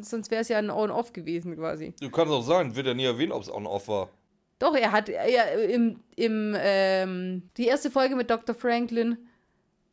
sonst 0.00 0.30
wäre 0.30 0.40
es 0.40 0.48
ja 0.48 0.58
ein 0.58 0.70
On-Off 0.70 1.12
gewesen 1.12 1.54
quasi. 1.54 1.94
Du 2.00 2.10
kannst 2.10 2.32
auch 2.32 2.42
sagen, 2.42 2.74
wird 2.74 2.86
ja 2.86 2.94
nie 2.94 3.04
erwähnt, 3.04 3.32
ob 3.32 3.42
es 3.42 3.52
On-Off 3.52 3.86
war. 3.88 4.10
Doch, 4.58 4.74
er 4.74 4.90
hat 4.90 5.08
ja 5.10 5.42
im, 5.44 6.00
im 6.16 6.56
ähm, 6.58 7.50
die 7.58 7.66
erste 7.66 7.90
Folge 7.90 8.16
mit 8.16 8.30
Dr. 8.30 8.54
Franklin, 8.54 9.18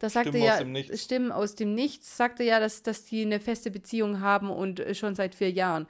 da 0.04 0.10
sagte 0.10 0.32
Stimmen 0.32 0.44
ja, 0.44 0.54
aus 0.54 0.60
dem 0.60 0.72
Nichts. 0.74 1.02
Stimmen 1.02 1.32
aus 1.32 1.56
dem 1.56 1.76
Nichts, 1.76 2.18
sagte 2.18 2.44
ja, 2.44 2.60
dass, 2.60 2.84
dass 2.84 3.06
die 3.06 3.22
eine 3.22 3.40
feste 3.40 3.72
Beziehung 3.72 4.20
haben 4.20 4.50
und 4.50 4.82
äh, 4.82 4.94
schon 4.96 5.16
seit 5.16 5.34
vier 5.34 5.50
Jahren. 5.50 5.88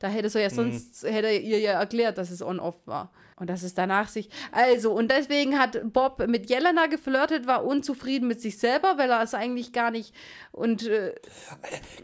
Da 0.00 0.08
hätte 0.08 0.30
so 0.30 0.40
ja 0.40 0.48
mhm. 0.48 0.54
sonst, 0.54 1.04
mhm. 1.04 1.08
hätte 1.08 1.30
ihr 1.30 1.60
ja 1.60 1.78
erklärt, 1.78 2.18
dass 2.18 2.32
es 2.32 2.42
on-off 2.42 2.74
war. 2.86 3.12
Und 3.36 3.48
dass 3.48 3.62
es 3.62 3.74
danach 3.74 4.08
sich. 4.08 4.30
Also, 4.50 4.92
und 4.92 5.12
deswegen 5.12 5.60
hat 5.60 5.80
Bob 5.92 6.26
mit 6.26 6.50
Jelena 6.50 6.86
geflirtet, 6.86 7.46
war 7.46 7.64
unzufrieden 7.64 8.26
mit 8.26 8.40
sich 8.40 8.58
selber, 8.58 8.98
weil 8.98 9.10
er 9.10 9.22
es 9.22 9.32
eigentlich 9.32 9.72
gar 9.72 9.92
nicht. 9.92 10.12
Und. 10.50 10.88
Äh, 10.88 11.14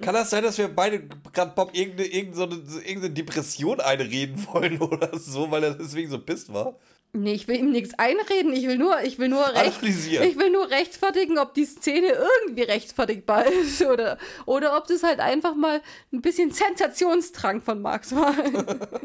Kann 0.01 0.15
das 0.15 0.31
sein, 0.31 0.45
dass 0.45 0.59
wir 0.59 0.69
beide 0.69 1.09
gerade 1.33 1.53
Bob 1.57 1.75
irgendeine, 1.75 2.09
irgendeine, 2.09 2.55
irgendeine 2.55 3.11
Depression 3.11 3.81
einreden 3.81 4.47
wollen 4.53 4.79
oder 4.81 5.19
so, 5.19 5.51
weil 5.51 5.65
er 5.65 5.75
deswegen 5.75 6.09
so 6.09 6.21
pisst 6.21 6.53
war? 6.53 6.77
Nee, 7.15 7.33
ich 7.33 7.49
will 7.49 7.57
ihm 7.57 7.71
nichts 7.71 7.95
einreden. 7.99 8.53
Ich 8.53 8.67
will 8.67 8.77
nur, 8.77 9.01
ich 9.03 9.19
will 9.19 9.29
nur 9.29 9.47
recht, 9.47 9.83
ich 9.83 10.39
will 10.39 10.51
nur 10.51 10.71
rechtfertigen, 10.71 11.39
ob 11.39 11.55
die 11.55 11.65
Szene 11.65 12.09
irgendwie 12.09 12.63
rechtfertigbar 12.63 13.47
ist 13.63 13.83
oder, 13.83 14.19
oder 14.45 14.77
ob 14.77 14.87
das 14.87 15.03
halt 15.03 15.21
einfach 15.21 15.55
mal 15.55 15.81
ein 16.13 16.21
bisschen 16.21 16.51
Sensationstrank 16.51 17.63
von 17.63 17.81
Max 17.81 18.15
war. 18.15 18.35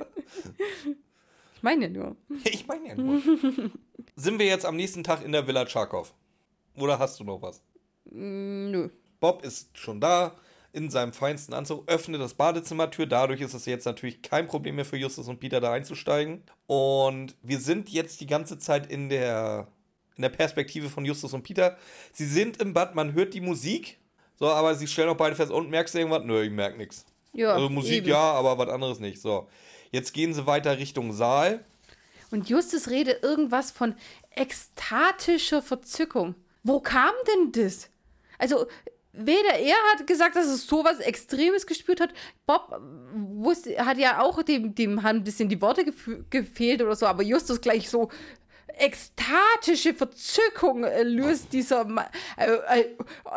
ich 1.56 1.64
meine 1.64 1.86
ja 1.86 1.92
nur. 1.92 2.18
Ich 2.44 2.68
meine 2.68 2.90
ja 2.90 2.96
nur. 2.96 3.22
Sind 4.16 4.38
wir 4.38 4.48
jetzt 4.48 4.66
am 4.66 4.76
nächsten 4.76 5.04
Tag 5.04 5.24
in 5.24 5.32
der 5.32 5.48
Villa 5.48 5.66
Charkov? 5.66 6.14
Oder 6.76 7.00
hast 7.00 7.20
du 7.20 7.24
noch 7.24 7.42
was? 7.42 7.64
Mm, 8.06 8.72
nö. 8.72 8.90
Bob 9.22 9.46
ist 9.46 9.78
schon 9.78 10.02
da 10.02 10.36
in 10.74 10.90
seinem 10.90 11.14
feinsten 11.14 11.54
Anzug, 11.54 11.88
öffnet 11.88 12.20
das 12.20 12.34
Badezimmertür. 12.34 13.06
Dadurch 13.06 13.42
ist 13.42 13.54
es 13.54 13.66
jetzt 13.66 13.86
natürlich 13.86 14.24
kein 14.24 14.48
Problem 14.48 14.76
mehr 14.76 14.86
für 14.86 14.98
Justus 14.98 15.28
und 15.28 15.40
Peter 15.40 15.62
da 15.62 15.72
einzusteigen. 15.72 16.44
Und 16.66 17.36
wir 17.44 17.60
sind 17.60 17.90
jetzt 17.90 18.20
die 18.22 18.26
ganze 18.26 18.58
Zeit 18.58 18.88
in 18.92 19.08
der, 19.08 19.68
in 20.16 20.24
der 20.24 20.30
Perspektive 20.30 20.90
von 20.90 21.06
Justus 21.06 21.34
und 21.34 21.44
Peter. 21.44 21.78
Sie 22.12 22.26
sind 22.26 22.60
im 22.60 22.74
Bad, 22.74 22.96
man 22.96 23.14
hört 23.14 23.36
die 23.36 23.42
Musik. 23.42 24.00
So, 24.36 24.48
aber 24.48 24.74
sie 24.74 24.88
stellen 24.88 25.10
auch 25.10 25.16
beide 25.16 25.36
fest, 25.36 25.52
und 25.52 25.70
merkst 25.70 25.94
du 25.94 26.00
irgendwas? 26.00 26.24
Nö, 26.26 26.42
ich 26.42 26.52
merke 26.52 26.78
nichts. 26.78 27.06
Ja, 27.34 27.54
also 27.54 27.70
Musik 27.70 28.00
eben. 28.00 28.10
ja, 28.10 28.20
aber 28.20 28.58
was 28.58 28.70
anderes 28.70 29.00
nicht. 29.00 29.22
So, 29.22 29.48
jetzt 29.92 30.12
gehen 30.12 30.34
sie 30.34 30.48
weiter 30.48 30.78
Richtung 30.80 31.14
Saal. 31.14 31.64
Und 32.32 32.50
Justus 32.50 32.90
redet 32.90 33.22
irgendwas 33.22 33.70
von 33.70 33.94
ekstatischer 34.32 35.62
Verzückung. 35.62 36.34
Wo 36.64 36.80
kam 36.80 37.12
denn 37.28 37.52
das? 37.52 37.90
Also, 38.40 38.66
Weder 39.16 39.60
er 39.60 39.76
hat 39.94 40.08
gesagt, 40.08 40.36
dass 40.36 40.48
es 40.48 40.66
so 40.66 40.84
was 40.84 41.00
Extremes 41.00 41.68
gespürt 41.68 42.02
hat. 42.02 42.10
Bob 42.48 42.82
wusste, 43.14 43.86
hat 43.86 44.00
ja 44.00 44.20
auch 44.20 44.42
dem, 44.42 44.74
dem 44.74 45.04
haben 45.04 45.20
ein 45.20 45.24
bisschen 45.24 45.50
die 45.50 45.62
Worte 45.62 45.86
gefehlt 46.32 46.82
oder 46.82 46.96
so, 46.96 47.06
aber 47.06 47.22
Justus 47.22 47.62
gleich 47.62 47.90
so 47.90 48.10
ekstatische 48.76 49.94
Verzückung 49.94 50.84
äh, 50.84 51.04
löst 51.04 51.54
dieser 51.54 51.86
Ma 51.86 52.10
äh, 52.38 52.86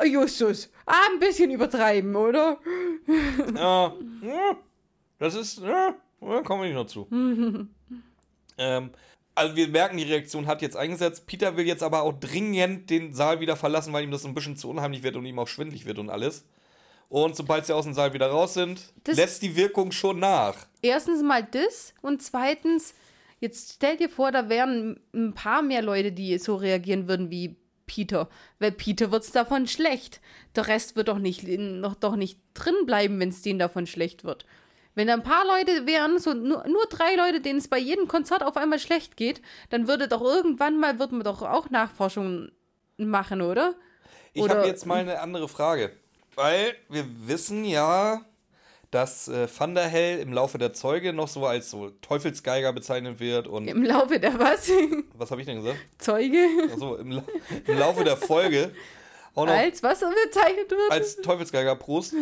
äh, 0.01 0.07
Justus. 0.07 0.71
Ah, 0.87 1.09
ein 1.13 1.19
bisschen 1.19 1.51
übertreiben, 1.51 2.15
oder? 2.17 2.59
Ja, 3.55 3.93
ja 4.23 4.57
das 5.19 5.35
ist, 5.35 5.59
ja, 5.59 5.95
da 6.21 6.27
wir 6.49 6.65
nicht 6.65 6.75
noch 6.75 6.87
zu. 6.87 7.07
ähm, 8.59 8.91
also 9.37 9.55
wir 9.55 9.69
merken, 9.69 9.97
die 9.99 10.03
Reaktion 10.05 10.47
hat 10.47 10.63
jetzt 10.63 10.77
eingesetzt. 10.77 11.27
Peter 11.27 11.57
will 11.57 11.67
jetzt 11.67 11.83
aber 11.85 12.03
auch 12.03 12.15
dringend 12.19 12.91
den 12.91 13.15
Saal 13.15 13.39
wieder 13.41 13.55
verlassen, 13.57 13.93
weil 13.93 14.03
ihm 14.05 14.11
das 14.11 14.25
ein 14.25 14.35
bisschen 14.35 14.57
zu 14.57 14.69
unheimlich 14.69 15.03
wird 15.05 15.15
und 15.17 15.25
ihm 15.27 15.39
auch 15.39 15.47
schwindlig 15.49 15.87
wird 15.87 15.99
und 15.99 16.11
alles. 16.11 16.45
Und 17.09 17.37
sobald 17.37 17.65
sie 17.67 17.73
aus 17.75 17.85
dem 17.85 17.95
Saal 17.95 18.13
wieder 18.15 18.27
raus 18.29 18.55
sind, 18.55 18.81
Das- 19.05 19.17
lässt 19.17 19.43
die 19.43 19.55
Wirkung 19.55 19.93
schon 19.93 20.19
nach. 20.19 20.57
Erstens 20.83 21.23
mal 21.23 21.45
das 21.49 21.95
und 22.03 22.21
zweitens, 22.23 22.95
jetzt 23.39 23.75
stell 23.75 23.97
dir 23.97 24.09
vor, 24.09 24.33
da 24.33 24.49
wären 24.49 24.99
ein 25.15 25.33
paar 25.35 25.63
mehr 25.63 25.83
Leute, 25.83 26.11
die 26.11 26.37
so 26.39 26.57
reagieren 26.57 27.07
würden 27.07 27.31
wie 27.31 27.55
Peter. 27.87 28.29
Weil 28.59 28.73
Peter 28.73 29.13
wird's 29.13 29.31
davon 29.31 29.69
schlecht. 29.69 30.21
Der 30.57 30.67
Rest 30.67 30.97
wird 30.97 31.07
doch 31.07 31.19
nicht, 31.19 31.45
noch, 31.47 31.95
doch 31.95 32.17
nicht 32.17 32.41
drin 32.55 32.75
bleiben, 32.87 33.21
wenn 33.21 33.29
es 33.29 33.43
denen 33.43 33.61
davon 33.61 33.87
schlecht 33.87 34.25
wird. 34.25 34.45
Wenn 34.97 35.09
da 35.09 35.13
ein 35.13 35.23
paar 35.23 35.45
Leute 35.47 35.87
wären, 35.87 36.19
so 36.19 36.33
nur, 36.33 36.67
nur 36.67 36.87
drei 36.89 37.15
Leute, 37.17 37.43
denen 37.43 37.59
es 37.59 37.69
bei 37.69 37.79
jedem 37.79 38.09
Konzert 38.09 38.43
auf 38.43 38.57
einmal 38.57 38.79
schlecht 38.79 39.17
geht, 39.17 39.43
dann 39.69 39.89
würde 39.89 40.09
doch 40.09 40.23
irgendwann 40.23 40.81
mal, 40.81 40.99
wird 40.99 41.13
man 41.13 41.23
doch 41.23 41.43
auch 41.43 41.69
Nachforschungen 41.69 42.51
machen, 42.97 43.43
oder? 43.43 43.75
Ich 44.33 44.49
habe 44.49 44.67
jetzt 44.67 44.87
mal 44.87 44.99
eine 45.01 45.21
andere 45.21 45.49
Frage. 45.49 45.93
Weil 46.35 46.75
wir 46.89 47.05
wissen 47.27 47.67
ja, 47.67 48.25
dass 48.91 49.29
äh, 49.29 49.47
Van 49.55 49.75
der 49.75 49.87
Hell 49.87 50.19
im 50.21 50.33
Laufe 50.33 50.57
der 50.57 50.73
Zeuge 50.73 51.13
noch 51.13 51.29
so 51.29 51.45
als 51.45 51.71
so 51.71 51.91
Teufelsgeiger 52.01 52.73
bezeichnet 52.73 53.21
wird 53.21 53.49
und 53.49 53.69
Im 53.69 53.83
Laufe 53.83 54.19
der 54.19 54.39
was? 54.39 54.71
was 55.15 55.31
habe 55.31 55.43
ich 55.43 55.47
denn 55.47 55.63
gesagt? 55.63 55.79
Zeuge? 55.99 56.39
Also 56.71 56.97
im, 56.97 57.11
La 57.11 57.25
im 57.67 57.79
Laufe 57.79 58.03
der 58.03 58.17
Folge 58.17 58.71
auch 59.35 59.45
noch 59.45 59.53
Als 59.53 59.83
was 59.83 60.01
bezeichnet 60.01 60.71
wird? 60.71 60.91
als 60.91 61.17
Teufelsgeiger 61.17 61.77
Prost. 61.77 62.15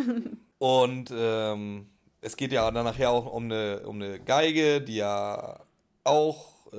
Und 0.57 1.09
ähm, 1.15 1.87
es 2.25 2.35
geht 2.37 2.51
ja 2.51 2.69
dann 2.71 2.85
nachher 2.85 3.11
auch 3.11 3.31
um 3.31 3.45
eine, 3.45 3.81
um 3.85 4.01
eine 4.01 4.19
Geige, 4.19 4.81
die 4.81 4.95
ja 4.95 5.59
auch 6.03 6.65
äh, 6.73 6.77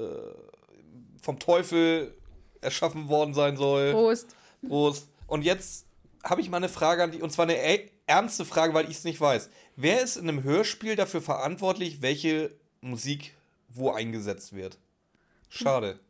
vom 1.23 1.39
Teufel 1.39 2.15
erschaffen 2.61 3.09
worden 3.09 3.33
sein 3.33 3.57
soll. 3.57 3.93
Prost. 3.93 4.35
Prost. 4.67 5.09
Und 5.29 5.43
jetzt 5.45 5.87
habe 6.25 6.41
ich 6.41 6.51
mal 6.51 6.57
eine 6.57 6.69
Frage 6.69 7.05
an 7.05 7.13
dich, 7.13 7.23
und 7.23 7.31
zwar 7.31 7.45
eine 7.45 7.57
e- 7.57 7.89
ernste 8.07 8.45
Frage, 8.45 8.75
weil 8.75 8.91
ich 8.91 8.99
es 8.99 9.05
nicht 9.05 9.21
weiß. 9.21 9.49
Wer 9.77 10.03
ist 10.03 10.17
in 10.17 10.29
einem 10.29 10.43
Hörspiel 10.43 10.97
dafür 10.97 11.23
verantwortlich, 11.23 12.03
welche 12.03 12.51
Musik 12.81 13.35
wo 13.69 13.93
eingesetzt 13.93 14.53
wird? 14.53 14.79
Schade. 15.49 16.01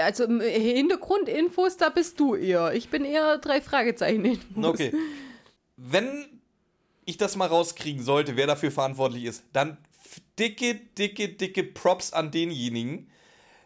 Also 0.00 0.26
Hintergrundinfos, 0.26 1.76
da 1.76 1.90
bist 1.90 2.18
du 2.18 2.34
eher. 2.34 2.72
Ich 2.72 2.88
bin 2.88 3.04
eher 3.04 3.36
drei 3.36 3.60
Fragezeichen. 3.60 4.40
Okay. 4.62 4.94
Wenn 5.76 6.35
ich 7.06 7.16
das 7.16 7.36
mal 7.36 7.48
rauskriegen 7.48 8.02
sollte, 8.02 8.36
wer 8.36 8.46
dafür 8.46 8.70
verantwortlich 8.70 9.24
ist, 9.24 9.44
dann 9.52 9.78
dicke, 10.38 10.74
dicke, 10.74 11.30
dicke 11.30 11.64
Props 11.64 12.12
an 12.12 12.30
denjenigen. 12.30 13.10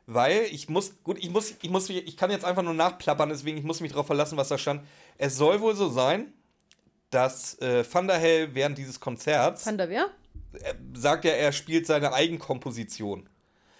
Weil 0.07 0.43
ich 0.51 0.68
muss, 0.68 1.03
gut, 1.05 1.18
ich 1.18 1.30
muss, 1.30 1.55
ich 1.62 1.70
muss, 1.70 1.88
ich 1.88 2.16
kann 2.16 2.30
jetzt 2.30 2.45
einfach 2.45 2.62
nur 2.62 2.74
nachplappern, 2.74 3.28
deswegen 3.28 3.59
ich 3.59 3.64
muss 3.64 3.80
mich 3.80 3.93
darauf 3.93 4.07
verlassen, 4.07 4.36
was 4.36 4.49
da 4.49 4.59
stand. 4.59 4.82
Es 5.18 5.36
soll 5.36 5.61
wohl 5.61 5.76
so 5.76 5.88
sein, 5.88 6.32
dass 7.11 7.59
äh, 7.61 7.84
Van 7.91 8.09
der 8.09 8.18
Hell 8.18 8.55
während 8.55 8.76
dieses 8.76 8.99
Konzerts 8.99 9.66
Van 9.66 9.78
der 9.78 9.88
wer? 9.88 10.11
er 10.53 10.74
sagt 10.95 11.24
ja, 11.24 11.32
er 11.32 11.53
spielt 11.53 11.86
seine 11.86 12.12
Eigenkomposition. 12.12 13.28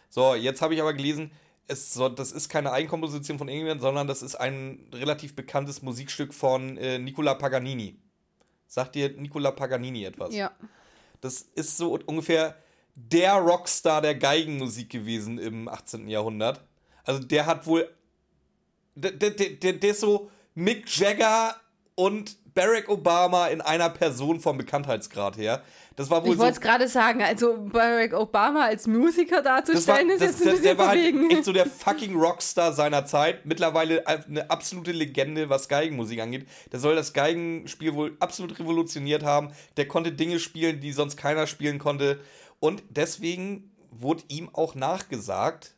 So, 0.09 0.35
jetzt 0.35 0.63
habe 0.63 0.75
ich 0.75 0.81
aber 0.81 0.95
gelesen, 0.95 1.33
es 1.67 1.95
soll, 1.95 2.15
das 2.15 2.33
ist 2.33 2.49
keine 2.49 2.73
Eigenkomposition 2.73 3.39
von 3.39 3.49
irgendjemandem, 3.49 3.83
sondern 3.83 4.07
das 4.07 4.23
ist 4.23 4.35
ein 4.35 4.89
relativ 4.93 5.35
bekanntes 5.35 5.83
Musikstück 5.83 6.35
von 6.35 6.77
äh, 6.77 6.99
Nicola 6.99 7.35
Paganini. 7.35 7.97
Sagt 8.71 8.95
dir 8.95 9.11
Nicola 9.11 9.51
Paganini 9.51 10.05
etwas? 10.05 10.33
Ja. 10.33 10.53
Das 11.21 11.43
ist 11.57 11.77
so 11.77 11.99
ungefähr 12.07 12.57
der 12.95 13.35
Rockstar 13.35 14.01
der 14.01 14.15
Geigenmusik 14.15 14.91
gewesen 14.91 15.39
im 15.39 15.67
18. 15.67 16.07
Jahrhundert. 16.09 16.65
Also 17.03 17.21
der 17.21 17.47
hat 17.47 17.67
wohl. 17.67 17.93
Der, 18.95 19.11
der, 19.11 19.31
der, 19.31 19.73
der 19.73 19.91
ist 19.91 20.01
so 20.01 20.31
Mick 20.55 20.87
Jagger 20.97 21.57
und 21.97 22.37
Barack 22.55 22.89
Obama 22.89 23.49
in 23.49 23.61
einer 23.61 23.91
Person 23.91 24.41
vom 24.41 24.59
Bekanntheitsgrad 24.59 25.37
her. 25.37 25.63
Das 25.97 26.11
war 26.11 26.23
wohl 26.23 26.31
Ich 26.31 26.35
so. 26.37 26.41
wollte 26.41 26.55
es 26.55 26.61
gerade 26.61 26.89
sagen, 26.89 27.23
also 27.23 27.59
Barack 27.59 28.13
Obama 28.15 28.65
als 28.65 28.87
Musiker 28.87 29.43
Das 29.43 29.45
war, 29.45 29.61
darzustellen, 29.61 30.11
ist 30.11 30.21
das, 30.21 30.31
jetzt 30.31 30.41
ein 30.41 30.45
der, 30.45 30.51
bisschen 30.51 30.65
der 30.65 30.79
war 30.79 30.89
halt 30.89 31.33
echt 31.33 31.45
so 31.45 31.53
der 31.53 31.67
fucking 31.67 32.17
Rockstar 32.17 32.73
seiner 32.73 33.05
Zeit. 33.05 33.47
Mittlerweile 33.47 34.07
eine 34.07 34.51
absolute 34.51 34.93
Legende, 34.93 35.49
was 35.51 35.69
Geigenmusik 35.69 36.21
angeht. 36.21 36.49
Der 36.73 36.81
soll 36.81 36.97
das 36.97 37.13
Geigenspiel 37.13 37.95
wohl 37.95 38.17
absolut 38.21 38.59
revolutioniert 38.59 39.23
haben. 39.23 39.53
Der 39.77 39.87
konnte 39.87 40.13
Dinge 40.13 40.39
spielen, 40.39 40.81
die 40.81 40.93
sonst 40.93 41.17
keiner 41.17 41.47
spielen 41.47 41.79
konnte. 41.79 42.21
Und 42.59 42.83
deswegen 42.89 43.71
wurde 43.91 44.25
ihm 44.29 44.49
auch 44.53 44.75
nachgesagt, 44.75 45.75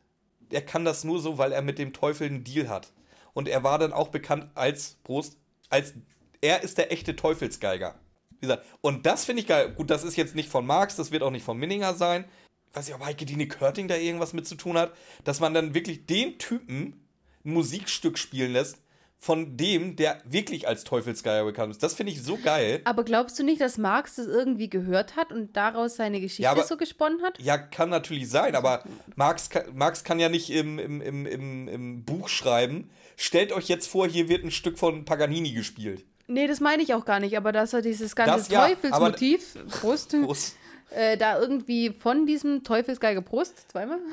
er 0.50 0.62
kann 0.62 0.84
das 0.84 1.04
nur 1.04 1.20
so, 1.20 1.38
weil 1.38 1.52
er 1.52 1.62
mit 1.62 1.78
dem 1.78 1.92
Teufel 1.92 2.26
einen 2.26 2.44
Deal 2.44 2.68
hat. 2.68 2.92
Und 3.32 3.48
er 3.48 3.64
war 3.64 3.78
dann 3.78 3.92
auch 3.92 4.08
bekannt 4.08 4.48
als 4.54 4.96
Prost, 5.02 5.38
als 5.70 5.94
er 6.42 6.62
ist 6.62 6.76
der 6.76 6.92
echte 6.92 7.16
Teufelsgeiger. 7.16 7.94
Wie 8.32 8.46
gesagt, 8.46 8.66
und 8.82 9.06
das 9.06 9.24
finde 9.24 9.40
ich 9.42 9.48
geil. 9.48 9.72
Gut, 9.72 9.88
das 9.88 10.04
ist 10.04 10.16
jetzt 10.16 10.34
nicht 10.34 10.48
von 10.50 10.66
Marx, 10.66 10.96
das 10.96 11.10
wird 11.12 11.22
auch 11.22 11.30
nicht 11.30 11.44
von 11.44 11.56
Minninger 11.56 11.94
sein. 11.94 12.26
Ich 12.70 12.76
weiß 12.76 12.86
nicht, 12.86 12.96
ob 12.96 13.04
Heike 13.04 13.24
Dine 13.24 13.46
Körting 13.48 13.86
da 13.88 13.96
irgendwas 13.96 14.32
mit 14.32 14.46
zu 14.46 14.56
tun 14.56 14.76
hat, 14.76 14.92
dass 15.24 15.40
man 15.40 15.54
dann 15.54 15.74
wirklich 15.74 16.06
den 16.06 16.38
Typen 16.38 17.06
ein 17.44 17.52
Musikstück 17.52 18.18
spielen 18.18 18.52
lässt, 18.52 18.78
von 19.18 19.56
dem, 19.56 19.94
der 19.94 20.20
wirklich 20.24 20.66
als 20.66 20.82
Teufelsgeiger 20.82 21.44
bekannt 21.44 21.70
ist. 21.70 21.82
Das 21.84 21.94
finde 21.94 22.10
ich 22.10 22.20
so 22.24 22.36
geil. 22.38 22.80
Aber 22.84 23.04
glaubst 23.04 23.38
du 23.38 23.44
nicht, 23.44 23.60
dass 23.60 23.78
Marx 23.78 24.16
das 24.16 24.26
irgendwie 24.26 24.68
gehört 24.68 25.14
hat 25.14 25.30
und 25.30 25.56
daraus 25.56 25.94
seine 25.94 26.20
Geschichte 26.20 26.42
Ja, 26.42 26.50
aber- 26.50 26.64
so 26.64 26.76
gesponnen 26.76 27.22
hat? 27.22 27.38
Ja, 27.38 27.56
kann 27.56 27.88
natürlich 27.88 28.28
sein, 28.28 28.56
aber 28.56 28.82
Marx 29.14 29.48
kann, 29.48 29.76
Marx 29.76 30.02
kann 30.02 30.18
ja 30.18 30.28
nicht 30.28 30.50
im, 30.50 30.80
im, 30.80 31.00
im, 31.00 31.26
im, 31.26 31.68
im 31.68 32.04
Buch 32.04 32.28
schreiben. 32.28 32.90
Stellt 33.16 33.52
euch 33.52 33.68
jetzt 33.68 33.86
vor, 33.86 34.08
hier 34.08 34.28
wird 34.28 34.42
ein 34.44 34.50
Stück 34.50 34.76
von 34.76 35.04
Paganini 35.04 35.52
gespielt. 35.52 36.04
Nee, 36.32 36.46
das 36.46 36.60
meine 36.60 36.82
ich 36.82 36.94
auch 36.94 37.04
gar 37.04 37.20
nicht, 37.20 37.36
aber 37.36 37.52
dass 37.52 37.72
er 37.72 37.82
dieses 37.82 38.16
ganze 38.16 38.36
Das 38.36 38.48
ja, 38.48 38.66
Teufelsmotiv, 38.66 39.56
Prost, 39.68 40.10
Prost. 40.10 40.56
äh, 40.90 41.16
da 41.16 41.38
irgendwie 41.38 41.90
von 41.90 42.26
diesem 42.26 42.64
Teufelsgeige 42.64 43.22
Prost, 43.22 43.70
zweimal, 43.70 43.98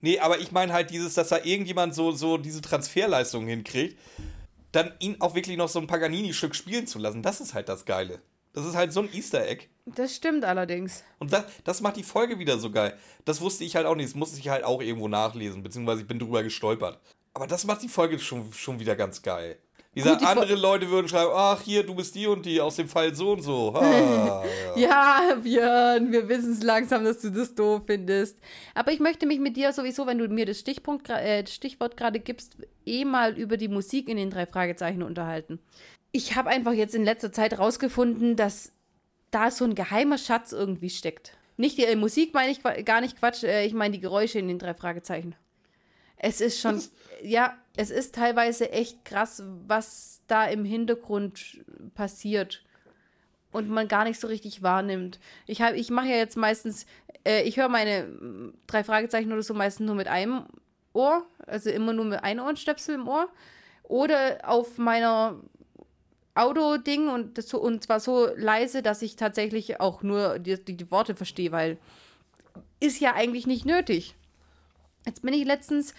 Nee, 0.00 0.18
aber 0.18 0.38
ich 0.38 0.52
meine 0.52 0.72
halt 0.72 0.90
dieses, 0.90 1.14
dass 1.14 1.28
da 1.28 1.38
irgendjemand 1.42 1.94
so, 1.94 2.12
so 2.12 2.36
diese 2.36 2.60
Transferleistungen 2.60 3.48
hinkriegt, 3.48 3.98
dann 4.70 4.92
ihn 4.98 5.16
auch 5.20 5.34
wirklich 5.34 5.56
noch 5.56 5.68
so 5.68 5.78
ein 5.78 5.86
Paganini-Stück 5.86 6.54
spielen 6.54 6.86
zu 6.86 6.98
lassen. 6.98 7.22
Das 7.22 7.40
ist 7.40 7.54
halt 7.54 7.68
das 7.68 7.84
Geile. 7.86 8.20
Das 8.52 8.66
ist 8.66 8.74
halt 8.76 8.92
so 8.92 9.00
ein 9.00 9.12
Easter 9.14 9.46
Egg. 9.48 9.64
das 9.86 10.14
stimmt 10.14 10.44
allerdings. 10.44 11.02
Und 11.18 11.32
das, 11.32 11.44
das 11.64 11.80
macht 11.80 11.96
die 11.96 12.02
Folge 12.02 12.38
wieder 12.38 12.58
so 12.58 12.70
geil. 12.70 12.96
Das 13.24 13.40
wusste 13.40 13.64
ich 13.64 13.76
halt 13.76 13.86
auch 13.86 13.94
nicht. 13.96 14.10
Das 14.10 14.14
musste 14.14 14.38
ich 14.38 14.48
halt 14.48 14.64
auch 14.64 14.82
irgendwo 14.82 15.08
nachlesen, 15.08 15.62
beziehungsweise 15.62 16.02
ich 16.02 16.06
bin 16.06 16.18
drüber 16.18 16.42
gestolpert. 16.42 17.00
Aber 17.32 17.46
das 17.46 17.64
macht 17.64 17.82
die 17.82 17.88
Folge 17.88 18.18
schon, 18.18 18.52
schon 18.52 18.78
wieder 18.78 18.96
ganz 18.96 19.22
geil. 19.22 19.58
Wie 19.94 20.00
gesagt, 20.00 20.24
andere 20.24 20.56
Leute 20.56 20.90
würden 20.90 21.06
schreiben, 21.06 21.30
ach 21.32 21.62
hier, 21.62 21.86
du 21.86 21.94
bist 21.94 22.16
die 22.16 22.26
und 22.26 22.44
die 22.44 22.60
aus 22.60 22.76
dem 22.76 22.88
Fall 22.88 23.14
so 23.14 23.32
und 23.32 23.42
so. 23.42 23.72
Ah, 23.74 24.44
ja. 24.76 24.76
Ja, 24.76 25.34
Björn, 25.36 26.10
wir 26.10 26.28
wissen 26.28 26.52
es 26.52 26.62
langsam, 26.64 27.04
dass 27.04 27.20
du 27.20 27.30
das 27.30 27.54
doof 27.54 27.82
findest. 27.86 28.38
Aber 28.74 28.90
ich 28.90 28.98
möchte 28.98 29.24
mich 29.24 29.38
mit 29.38 29.56
dir 29.56 29.72
sowieso, 29.72 30.06
wenn 30.06 30.18
du 30.18 30.26
mir 30.28 30.46
das 30.46 30.58
Stichpunkt, 30.58 31.08
äh, 31.08 31.46
Stichwort 31.46 31.96
gerade 31.96 32.18
gibst, 32.18 32.56
eh 32.84 33.04
mal 33.04 33.38
über 33.38 33.56
die 33.56 33.68
Musik 33.68 34.08
in 34.08 34.16
den 34.16 34.30
drei 34.30 34.46
Fragezeichen 34.46 35.04
unterhalten. 35.04 35.60
Ich 36.10 36.34
habe 36.34 36.50
einfach 36.50 36.72
jetzt 36.72 36.96
in 36.96 37.04
letzter 37.04 37.30
Zeit 37.30 37.58
rausgefunden, 37.58 38.34
dass 38.34 38.72
da 39.30 39.52
so 39.52 39.64
ein 39.64 39.76
geheimer 39.76 40.18
Schatz 40.18 40.52
irgendwie 40.52 40.90
steckt. 40.90 41.36
Nicht 41.56 41.78
die 41.78 41.84
äh, 41.84 41.94
Musik 41.94 42.34
meine 42.34 42.50
ich 42.50 42.62
gar 42.84 43.00
nicht 43.00 43.18
Quatsch, 43.18 43.44
äh, 43.44 43.64
ich 43.64 43.74
meine 43.74 43.92
die 43.92 44.00
Geräusche 44.00 44.40
in 44.40 44.48
den 44.48 44.58
drei 44.58 44.74
Fragezeichen. 44.74 45.36
Es 46.16 46.40
ist 46.40 46.60
schon, 46.60 46.82
ja, 47.22 47.56
es 47.76 47.90
ist 47.90 48.14
teilweise 48.14 48.70
echt 48.70 49.04
krass, 49.04 49.42
was 49.66 50.20
da 50.26 50.46
im 50.46 50.64
Hintergrund 50.64 51.60
passiert 51.94 52.62
und 53.52 53.68
man 53.68 53.88
gar 53.88 54.04
nicht 54.04 54.20
so 54.20 54.26
richtig 54.28 54.62
wahrnimmt. 54.62 55.20
Ich, 55.46 55.62
hab- 55.62 55.74
ich 55.74 55.90
mache 55.90 56.08
ja 56.08 56.16
jetzt 56.16 56.36
meistens, 56.36 56.86
äh, 57.26 57.42
ich 57.42 57.56
höre 57.56 57.68
meine 57.68 58.04
mm, 58.08 58.54
drei 58.66 58.84
Fragezeichen 58.84 59.32
oder 59.32 59.42
so 59.42 59.54
meistens 59.54 59.86
nur 59.86 59.94
mit 59.96 60.08
einem 60.08 60.44
Ohr, 60.92 61.26
also 61.46 61.70
immer 61.70 61.92
nur 61.92 62.04
mit 62.04 62.22
einem 62.24 62.44
Ohrenstöpsel 62.44 62.96
im 62.96 63.08
Ohr 63.08 63.28
oder 63.84 64.40
auf 64.44 64.78
meiner 64.78 65.40
Auto-Ding 66.34 67.08
und, 67.08 67.38
das 67.38 67.52
und 67.54 67.84
zwar 67.84 68.00
so 68.00 68.28
leise, 68.36 68.82
dass 68.82 69.02
ich 69.02 69.16
tatsächlich 69.16 69.80
auch 69.80 70.02
nur 70.02 70.38
die, 70.40 70.56
die 70.64 70.90
Worte 70.90 71.14
verstehe, 71.14 71.52
weil 71.52 71.78
ist 72.80 73.00
ja 73.00 73.14
eigentlich 73.14 73.46
nicht 73.46 73.64
nötig. 73.66 74.14
Jetzt 75.06 75.22
bin 75.22 75.34
ich 75.34 75.44
letztens, 75.44 75.94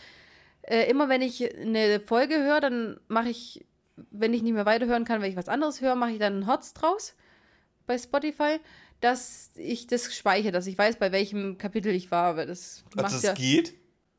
äh, 0.67 0.89
immer 0.89 1.09
wenn 1.09 1.21
ich 1.21 1.55
eine 1.55 1.99
Folge 1.99 2.35
höre, 2.43 2.59
dann 2.59 2.99
mache 3.07 3.29
ich, 3.29 3.65
wenn 4.11 4.33
ich 4.33 4.41
nicht 4.41 4.53
mehr 4.53 4.65
weiterhören 4.65 5.05
kann, 5.05 5.21
wenn 5.21 5.29
ich 5.29 5.37
was 5.37 5.49
anderes 5.49 5.81
höre, 5.81 5.95
mache 5.95 6.11
ich 6.11 6.19
dann 6.19 6.33
einen 6.33 6.47
Hots 6.47 6.73
draus 6.73 7.15
bei 7.85 7.97
Spotify, 7.97 8.59
dass 8.99 9.51
ich 9.55 9.87
das 9.87 10.13
speichere, 10.15 10.51
dass 10.51 10.67
ich 10.67 10.77
weiß, 10.77 10.97
bei 10.97 11.11
welchem 11.11 11.57
Kapitel 11.57 11.93
ich 11.93 12.09
war. 12.09 12.29
Aber 12.29 12.45
das 12.45 12.83
macht 12.95 13.05
Also 13.05 13.25
ja. 13.25 13.33
es 13.33 13.37
geht. 13.37 13.73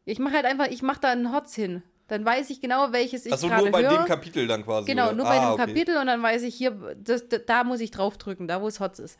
Ich 0.05 0.21
mache 0.21 0.35
halt 0.35 0.45
einfach, 0.45 0.69
ich 0.69 0.83
mache 0.83 1.01
da 1.01 1.11
einen 1.11 1.33
Hotz 1.33 1.55
hin. 1.55 1.83
Dann 2.07 2.25
weiß 2.25 2.51
ich 2.51 2.61
genau, 2.61 2.93
welches 2.93 3.27
ich 3.27 3.33
Achso, 3.33 3.49
gerade 3.49 3.65
nur 3.65 3.73
bei 3.73 3.83
höre. 3.83 3.97
dem 3.99 4.07
Kapitel 4.07 4.47
dann 4.47 4.65
quasi. 4.65 4.87
Genau, 4.87 5.07
oder? 5.07 5.15
nur 5.15 5.27
bei 5.27 5.41
ah, 5.41 5.51
dem 5.51 5.55
okay. 5.55 5.67
Kapitel 5.67 5.97
und 5.97 6.07
dann 6.07 6.23
weiß 6.23 6.45
ich 6.45 6.55
hier, 6.55 6.71
das, 7.03 7.29
da, 7.29 7.39
da 7.39 7.65
muss 7.65 7.81
ich 7.81 7.91
draufdrücken, 7.91 8.47
da 8.47 8.63
wo 8.63 8.69
es 8.69 8.79
Hotz 8.79 9.01
ist. 9.01 9.19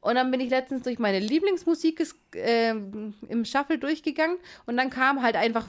Und 0.00 0.14
dann 0.14 0.30
bin 0.30 0.38
ich 0.38 0.50
letztens 0.50 0.82
durch 0.82 1.00
meine 1.00 1.18
Lieblingsmusik 1.18 2.06
ähm, 2.34 3.14
im 3.28 3.44
Shuffle 3.44 3.78
durchgegangen 3.78 4.36
und 4.66 4.76
dann 4.76 4.90
kam 4.90 5.22
halt 5.22 5.34
einfach 5.34 5.66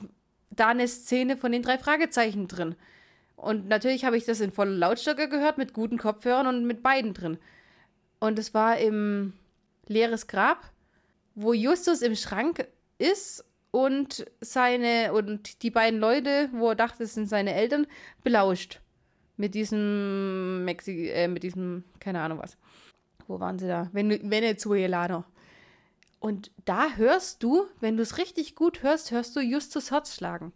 da 0.59 0.67
eine 0.67 0.87
Szene 0.87 1.37
von 1.37 1.51
den 1.51 1.63
drei 1.63 1.77
Fragezeichen 1.77 2.47
drin. 2.47 2.75
Und 3.35 3.67
natürlich 3.69 4.03
habe 4.05 4.17
ich 4.17 4.25
das 4.25 4.41
in 4.41 4.51
voller 4.51 4.75
Lautstärke 4.75 5.29
gehört, 5.29 5.57
mit 5.57 5.73
guten 5.73 5.97
Kopfhörern 5.97 6.47
und 6.47 6.65
mit 6.65 6.83
beiden 6.83 7.13
drin. 7.13 7.37
Und 8.19 8.37
es 8.37 8.53
war 8.53 8.77
im 8.77 9.33
Leeres 9.87 10.27
Grab, 10.27 10.69
wo 11.35 11.53
Justus 11.53 12.01
im 12.01 12.15
Schrank 12.15 12.67
ist 12.97 13.45
und 13.71 14.25
seine 14.41 15.13
und 15.13 15.63
die 15.63 15.71
beiden 15.71 15.99
Leute, 15.99 16.49
wo 16.51 16.69
er 16.69 16.75
dachte, 16.75 17.03
es 17.03 17.13
sind 17.13 17.29
seine 17.29 17.53
Eltern, 17.53 17.87
belauscht. 18.23 18.81
Mit 19.37 19.55
diesem 19.55 20.65
Mexi 20.65 21.07
äh, 21.09 21.29
mit 21.29 21.43
diesem, 21.43 21.85
keine 22.01 22.19
Ahnung 22.19 22.39
was. 22.39 22.57
Wo 23.27 23.39
waren 23.39 23.57
sie 23.57 23.67
da? 23.67 23.89
Vene- 23.93 24.19
Venezuelaner. 24.21 25.23
Und 26.19 26.51
da 26.65 26.95
hörst 26.95 27.43
du, 27.43 27.67
wenn 27.79 27.97
du 27.97 28.03
es 28.03 28.17
richtig 28.17 28.55
gut 28.55 28.83
hörst, 28.83 29.11
hörst 29.11 29.35
du 29.35 29.39
Justus 29.39 29.91
Herz 29.91 30.15
schlagen. 30.15 30.51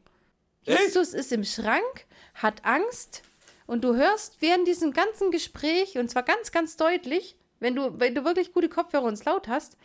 Echt? 0.65 0.79
Justus 0.79 1.13
ist 1.13 1.31
im 1.31 1.43
Schrank, 1.43 2.05
hat 2.33 2.65
Angst 2.65 3.21
und 3.65 3.83
du 3.83 3.95
hörst 3.95 4.41
während 4.41 4.67
diesem 4.67 4.91
ganzen 4.91 5.31
Gespräch, 5.31 5.97
und 5.97 6.09
zwar 6.09 6.23
ganz, 6.23 6.51
ganz 6.51 6.75
deutlich, 6.75 7.37
wenn 7.59 7.75
du, 7.75 7.99
wenn 7.99 8.13
du 8.13 8.25
wirklich 8.25 8.51
gute 8.51 8.69
Kopfhörer 8.69 9.05
und 9.05 9.13
es 9.13 9.25
laut 9.25 9.47
hast, 9.47 9.77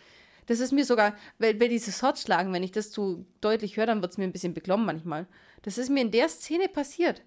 das 0.46 0.60
ist 0.60 0.72
mir 0.72 0.84
sogar, 0.84 1.14
wenn, 1.38 1.60
wenn 1.60 1.70
dieses 1.70 2.02
Herzschlagen, 2.02 2.52
wenn 2.52 2.62
ich 2.62 2.72
das 2.72 2.90
zu 2.90 3.26
deutlich 3.40 3.76
höre, 3.76 3.86
dann 3.86 4.00
wird 4.02 4.12
es 4.12 4.18
mir 4.18 4.24
ein 4.24 4.32
bisschen 4.32 4.54
beklommen 4.54 4.86
manchmal. 4.86 5.26
Das 5.62 5.78
ist 5.78 5.90
mir 5.90 6.00
in 6.00 6.10
der 6.10 6.28
Szene 6.28 6.68
passiert. 6.68 7.22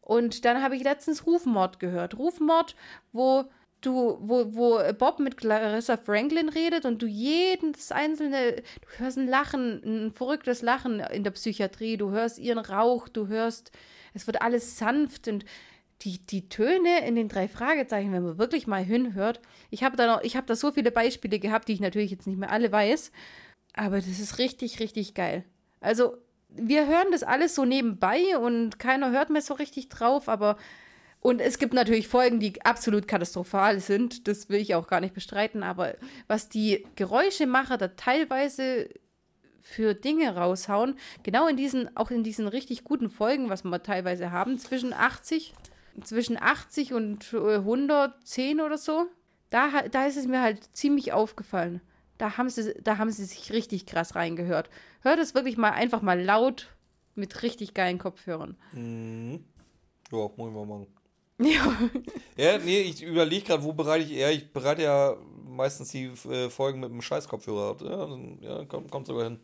Und 0.00 0.44
dann 0.44 0.62
habe 0.62 0.76
ich 0.76 0.82
letztens 0.82 1.26
Rufmord 1.26 1.78
gehört. 1.78 2.18
Rufmord, 2.18 2.74
wo 3.12 3.44
du, 3.86 4.18
wo, 4.20 4.54
wo 4.54 4.80
Bob 4.98 5.20
mit 5.20 5.36
Clarissa 5.36 5.96
Franklin 5.96 6.48
redet 6.48 6.84
und 6.84 7.00
du 7.00 7.06
jedes 7.06 7.92
einzelne, 7.92 8.56
du 8.56 8.88
hörst 8.98 9.16
ein 9.16 9.28
Lachen, 9.28 9.82
ein 9.84 10.12
verrücktes 10.12 10.62
Lachen 10.62 11.00
in 11.00 11.24
der 11.24 11.30
Psychiatrie, 11.30 11.96
du 11.96 12.10
hörst 12.10 12.38
ihren 12.38 12.58
Rauch, 12.58 13.08
du 13.08 13.28
hörst, 13.28 13.70
es 14.12 14.26
wird 14.26 14.42
alles 14.42 14.76
sanft 14.78 15.28
und 15.28 15.44
die, 16.02 16.18
die 16.18 16.48
Töne 16.48 17.06
in 17.06 17.14
den 17.14 17.28
drei 17.28 17.48
Fragezeichen, 17.48 18.12
wenn 18.12 18.22
man 18.22 18.38
wirklich 18.38 18.66
mal 18.66 18.84
hinhört, 18.84 19.40
ich 19.70 19.82
habe 19.82 19.96
da 19.96 20.06
noch, 20.06 20.22
ich 20.22 20.36
habe 20.36 20.46
da 20.46 20.54
so 20.54 20.72
viele 20.72 20.90
Beispiele 20.90 21.38
gehabt, 21.38 21.68
die 21.68 21.72
ich 21.72 21.80
natürlich 21.80 22.10
jetzt 22.10 22.26
nicht 22.26 22.38
mehr 22.38 22.50
alle 22.50 22.70
weiß, 22.70 23.12
aber 23.74 23.96
das 23.96 24.18
ist 24.18 24.38
richtig, 24.38 24.80
richtig 24.80 25.14
geil. 25.14 25.44
Also, 25.80 26.16
wir 26.48 26.86
hören 26.86 27.08
das 27.12 27.22
alles 27.22 27.54
so 27.54 27.64
nebenbei 27.64 28.38
und 28.38 28.78
keiner 28.78 29.10
hört 29.10 29.30
mehr 29.30 29.42
so 29.42 29.54
richtig 29.54 29.88
drauf, 29.88 30.28
aber 30.28 30.56
und 31.26 31.40
es 31.40 31.58
gibt 31.58 31.74
natürlich 31.74 32.06
Folgen, 32.06 32.38
die 32.38 32.64
absolut 32.64 33.08
katastrophal 33.08 33.80
sind, 33.80 34.28
das 34.28 34.48
will 34.48 34.60
ich 34.60 34.76
auch 34.76 34.86
gar 34.86 35.00
nicht 35.00 35.12
bestreiten, 35.12 35.64
aber 35.64 35.96
was 36.28 36.48
die 36.48 36.86
Geräuschemacher 36.94 37.76
da 37.78 37.88
teilweise 37.88 38.88
für 39.60 39.94
Dinge 39.94 40.36
raushauen, 40.36 40.96
genau 41.24 41.48
in 41.48 41.56
diesen, 41.56 41.96
auch 41.96 42.12
in 42.12 42.22
diesen 42.22 42.46
richtig 42.46 42.84
guten 42.84 43.10
Folgen, 43.10 43.50
was 43.50 43.64
wir 43.64 43.82
teilweise 43.82 44.30
haben, 44.30 44.56
zwischen 44.56 44.92
80, 44.92 45.52
zwischen 46.04 46.40
80 46.40 46.92
und 46.92 47.32
äh, 47.32 47.56
110 47.56 48.60
oder 48.60 48.78
so, 48.78 49.06
da, 49.50 49.82
da 49.90 50.06
ist 50.06 50.16
es 50.16 50.28
mir 50.28 50.42
halt 50.42 50.76
ziemlich 50.76 51.12
aufgefallen. 51.12 51.80
Da 52.18 52.36
haben, 52.36 52.50
sie, 52.50 52.72
da 52.84 52.98
haben 52.98 53.10
sie 53.10 53.24
sich 53.24 53.52
richtig 53.52 53.84
krass 53.86 54.14
reingehört. 54.14 54.70
Hört 55.00 55.18
es 55.18 55.34
wirklich 55.34 55.56
mal 55.56 55.72
einfach 55.72 56.02
mal 56.02 56.22
laut 56.22 56.68
mit 57.16 57.42
richtig 57.42 57.74
geilen 57.74 57.98
Kopfhörern. 57.98 58.56
Mhm. 58.70 59.44
Ja, 60.12 60.30
muss 60.36 60.50
ich 60.50 60.54
mal 60.54 60.66
machen. 60.66 60.86
Ja. 61.44 61.76
Ja, 62.36 62.58
nee, 62.58 62.80
ich 62.80 63.02
überlege 63.02 63.44
gerade, 63.46 63.62
wo 63.62 63.72
bereite 63.72 64.04
ich 64.04 64.12
eher. 64.12 64.32
Ich 64.32 64.50
bereite 64.52 64.82
ja 64.82 65.16
meistens 65.44 65.90
die 65.90 66.06
äh, 66.30 66.48
Folgen 66.48 66.80
mit 66.80 66.90
einem 66.90 67.02
Scheiß-Kopfhörer. 67.02 67.76
Ja, 67.82 67.96
dann- 68.06 68.38
ja 68.40 68.64
kommt, 68.64 68.90
kommt 68.90 69.06
sogar 69.06 69.24
hin. 69.24 69.40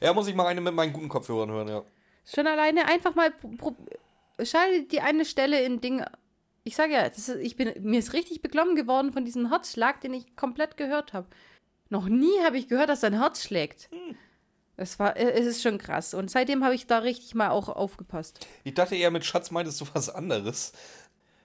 Ja, 0.00 0.12
muss 0.12 0.26
ich 0.28 0.34
mal 0.34 0.46
eine 0.46 0.60
mit 0.60 0.74
meinen 0.74 0.92
guten 0.92 1.08
Kopfhörern 1.08 1.50
hören, 1.50 1.68
ja. 1.68 1.84
Schon 2.24 2.46
alleine 2.46 2.86
einfach 2.86 3.14
mal 3.14 3.32
schalte 4.42 4.84
die 4.84 5.00
eine 5.00 5.24
Stelle 5.24 5.62
in 5.62 5.80
Ding. 5.80 6.04
Ich 6.64 6.76
sage 6.76 6.92
ja, 6.92 7.02
ist, 7.02 7.28
ich 7.28 7.56
bin, 7.56 7.72
mir 7.82 7.98
ist 7.98 8.12
richtig 8.12 8.42
beklommen 8.42 8.76
geworden 8.76 9.12
von 9.12 9.24
diesem 9.24 9.48
Herzschlag, 9.48 10.00
den 10.00 10.14
ich 10.14 10.36
komplett 10.36 10.76
gehört 10.76 11.12
habe. 11.12 11.26
Noch 11.88 12.08
nie 12.08 12.38
habe 12.44 12.58
ich 12.58 12.68
gehört, 12.68 12.90
dass 12.90 13.00
sein 13.00 13.18
Herz 13.18 13.42
schlägt. 13.42 13.88
Es 14.76 14.98
war, 14.98 15.16
äh, 15.16 15.30
es 15.32 15.46
ist 15.46 15.62
schon 15.62 15.78
krass. 15.78 16.14
Und 16.14 16.30
seitdem 16.30 16.62
habe 16.64 16.74
ich 16.74 16.86
da 16.86 16.98
richtig 16.98 17.34
mal 17.34 17.48
auch 17.50 17.68
aufgepasst. 17.68 18.46
Ich 18.64 18.74
dachte 18.74 18.94
eher, 18.94 19.10
mit 19.10 19.24
Schatz 19.24 19.50
meintest 19.50 19.80
du 19.80 19.86
was 19.94 20.10
anderes. 20.10 20.72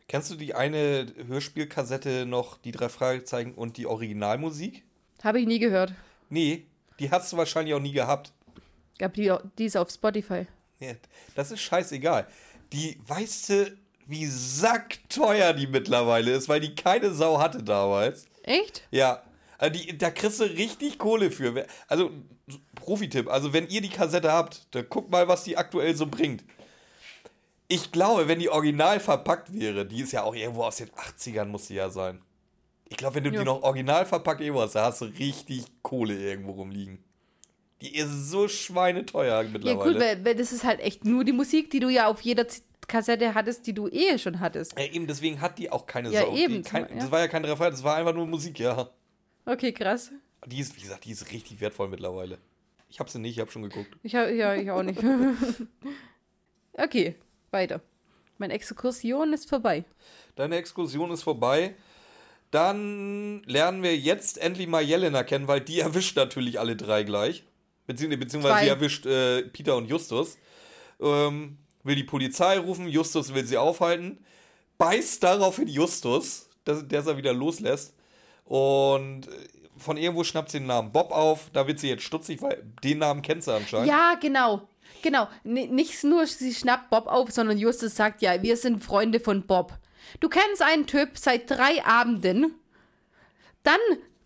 Kennst 0.08 0.30
du 0.32 0.36
die 0.36 0.54
eine 0.54 1.08
Hörspielkassette 1.28 2.26
noch, 2.26 2.58
die 2.58 2.72
drei 2.72 2.90
Fragezeichen 2.90 3.54
und 3.54 3.78
die 3.78 3.88
Originalmusik? 3.88 4.84
Habe 5.24 5.40
ich 5.40 5.48
nie 5.48 5.60
gehört. 5.60 5.94
Nee, 6.30 6.66
die 7.00 7.10
hast 7.10 7.32
du 7.32 7.38
wahrscheinlich 7.38 7.74
auch 7.74 7.80
nie 7.80 7.94
gehabt. 7.94 8.34
Gab 9.00 9.14
die, 9.14 9.34
die 9.58 9.66
ist 9.66 9.78
auf 9.78 9.90
Spotify. 9.90 10.46
Ja, 10.80 10.94
das 11.36 11.52
ist 11.52 11.62
scheißegal. 11.62 12.28
Die, 12.74 13.00
weißt 13.08 13.50
du, 13.50 13.78
wie 14.06 14.26
sackteuer 14.26 15.54
die 15.54 15.68
mittlerweile 15.68 16.32
ist, 16.32 16.50
weil 16.50 16.60
die 16.60 16.76
keine 16.76 17.12
Sau 17.14 17.40
hatte 17.40 17.64
damals. 17.64 18.26
Echt? 18.44 18.86
Ja, 18.92 19.24
also 19.58 19.80
die, 19.80 19.98
da 19.98 20.12
kriegst 20.12 20.40
du 20.42 20.44
richtig 20.44 20.98
Kohle 20.98 21.32
für. 21.32 21.66
Also, 21.88 22.12
Profi-Tipp, 22.76 23.30
also 23.30 23.54
wenn 23.54 23.68
ihr 23.68 23.82
die 23.82 23.90
Kassette 23.90 24.32
habt, 24.32 24.68
dann 24.72 24.90
guckt 24.90 25.10
mal, 25.10 25.28
was 25.28 25.46
die 25.46 25.56
aktuell 25.56 25.96
so 25.96 26.06
bringt. 26.06 26.44
Ich 27.76 27.92
glaube, 27.92 28.28
wenn 28.28 28.38
die 28.38 28.50
original 28.50 29.00
verpackt 29.00 29.52
wäre, 29.52 29.84
die 29.84 30.02
ist 30.02 30.12
ja 30.12 30.22
auch 30.22 30.36
irgendwo 30.36 30.64
aus 30.64 30.76
den 30.76 30.90
80ern, 30.92 31.46
muss 31.46 31.68
die 31.68 31.74
ja 31.74 31.90
sein. 31.90 32.22
Ich 32.88 32.98
glaube, 32.98 33.16
wenn 33.16 33.24
du 33.24 33.32
Ja. 33.32 33.40
die 33.40 33.46
noch 33.46 33.64
original 33.64 34.06
verpackt 34.06 34.42
irgendwo 34.42 34.62
hast, 34.62 34.76
da 34.76 34.86
hast 34.86 35.02
du 35.02 35.06
richtig 35.06 35.66
Kohle 35.82 36.14
irgendwo 36.16 36.52
rumliegen. 36.52 37.04
Die 37.82 37.96
ist 37.96 38.30
so 38.30 38.48
schweineteuer 38.48 39.42
Ja, 39.42 39.50
mittlerweile. 39.50 39.92
gut, 39.94 40.00
weil, 40.02 40.24
weil 40.24 40.36
das 40.36 40.52
ist 40.52 40.64
halt 40.64 40.82
echt 40.82 41.04
nur 41.04 41.24
die 41.24 41.32
Musik, 41.32 41.72
die 41.72 41.80
du 41.80 41.90
ja 41.90 42.06
auf 42.08 42.22
jeder 42.22 42.46
Kassette 42.88 43.34
hattest, 43.34 43.66
die 43.66 43.74
du 43.74 43.88
eh 43.88 44.20
schon 44.20 44.40
hattest. 44.40 44.78
Ja, 44.78 44.86
eben, 44.86 45.08
deswegen 45.08 45.42
hat 45.42 45.58
die 45.58 45.72
auch 45.72 45.88
keine 45.88 46.12
Ja, 46.12 46.22
Sau. 46.22 46.36
eben, 46.36 46.62
kein, 46.64 46.84
ja. 46.90 46.96
Das 47.00 47.10
war 47.10 47.22
ja 47.22 47.28
kein 47.28 47.44
Refrain, 47.44 47.72
das 47.72 47.84
war 47.84 47.96
einfach 47.96 48.14
nur 48.14 48.28
Musik, 48.28 48.60
ja. 48.60 48.88
Okay, 49.48 49.72
krass. 49.72 50.12
Die 50.46 50.60
ist, 50.60 50.78
wie 50.78 50.82
gesagt, 50.82 51.06
die 51.06 51.12
ist 51.12 51.32
richtig 51.32 51.60
wertvoll 51.60 51.88
mittlerweile. 51.90 52.38
Ich 52.88 53.00
hab 53.00 53.10
sie 53.10 53.18
nicht, 53.18 53.36
ich 53.38 53.42
hab 53.42 53.52
schon 53.52 53.64
geguckt. 53.64 53.98
Ich 54.04 54.14
hab, 54.14 54.30
ja, 54.30 54.54
ich 54.54 54.70
auch 54.70 54.84
nicht. 54.84 55.02
okay, 56.74 57.16
weiter. 57.54 57.82
Meine 58.38 58.54
Exkursion 58.54 59.32
ist 59.34 59.48
vorbei. 59.48 59.86
Deine 60.36 60.58
Exkursion 60.58 61.12
ist 61.12 61.24
vorbei. 61.24 61.76
Dann 62.52 63.42
lernen 63.46 63.82
wir 63.82 63.98
jetzt 63.98 64.38
endlich 64.38 64.68
mal 64.68 64.84
Jelena 64.84 65.24
kennen, 65.24 65.48
weil 65.48 65.62
die 65.62 65.80
erwischt 65.80 66.16
natürlich 66.18 66.60
alle 66.60 66.76
drei 66.76 67.04
gleich. 67.04 67.44
Beziehungsweise, 67.88 68.20
beziehungsweise 68.20 68.56
Zwei. 68.56 68.64
sie 68.64 68.70
erwischt 68.70 69.06
äh, 69.06 69.42
Peter 69.44 69.76
und 69.76 69.88
Justus. 69.88 70.38
Ähm, 71.02 71.58
will 71.84 71.96
die 71.96 72.04
Polizei 72.04 72.58
rufen, 72.58 72.88
Justus 72.88 73.34
will 73.34 73.46
sie 73.46 73.58
aufhalten. 73.58 74.24
Beißt 74.78 75.24
daraufhin 75.24 75.68
Justus, 75.68 76.50
dass, 76.64 76.88
der 76.88 77.02
sie 77.02 77.18
wieder 77.18 77.34
loslässt. 77.34 77.96
Und 78.46 79.28
äh, 79.28 79.32
von 79.78 79.98
irgendwo 79.98 80.24
schnappt 80.24 80.52
sie 80.52 80.60
den 80.60 80.68
Namen 80.68 80.92
Bob 80.92 81.12
auf. 81.12 81.50
Da 81.54 81.68
wird 81.68 81.80
sie 81.80 81.90
jetzt 81.90 82.04
stutzig, 82.04 82.42
weil 82.42 82.64
den 82.84 83.00
Namen 83.00 83.22
kennt 83.22 83.44
sie 83.44 83.54
anscheinend. 83.54 83.88
Ja, 83.88 84.16
genau. 84.22 84.68
Genau. 85.04 85.28
N 85.44 85.76
nicht 85.76 86.04
nur, 86.04 86.26
sie 86.26 86.54
schnappt 86.54 86.90
Bob 86.90 87.06
auf, 87.06 87.30
sondern 87.30 87.60
Justus 87.60 87.96
sagt 87.96 88.24
ja, 88.24 88.42
wir 88.42 88.58
sind 88.58 88.84
Freunde 88.84 89.20
von 89.20 89.46
Bob. 89.46 89.78
Du 90.20 90.30
kennst 90.30 90.62
einen 90.64 90.88
Typ 90.88 91.18
seit 91.18 91.52
drei 91.52 91.86
Abenden. 91.86 92.56
Dann 93.62 93.80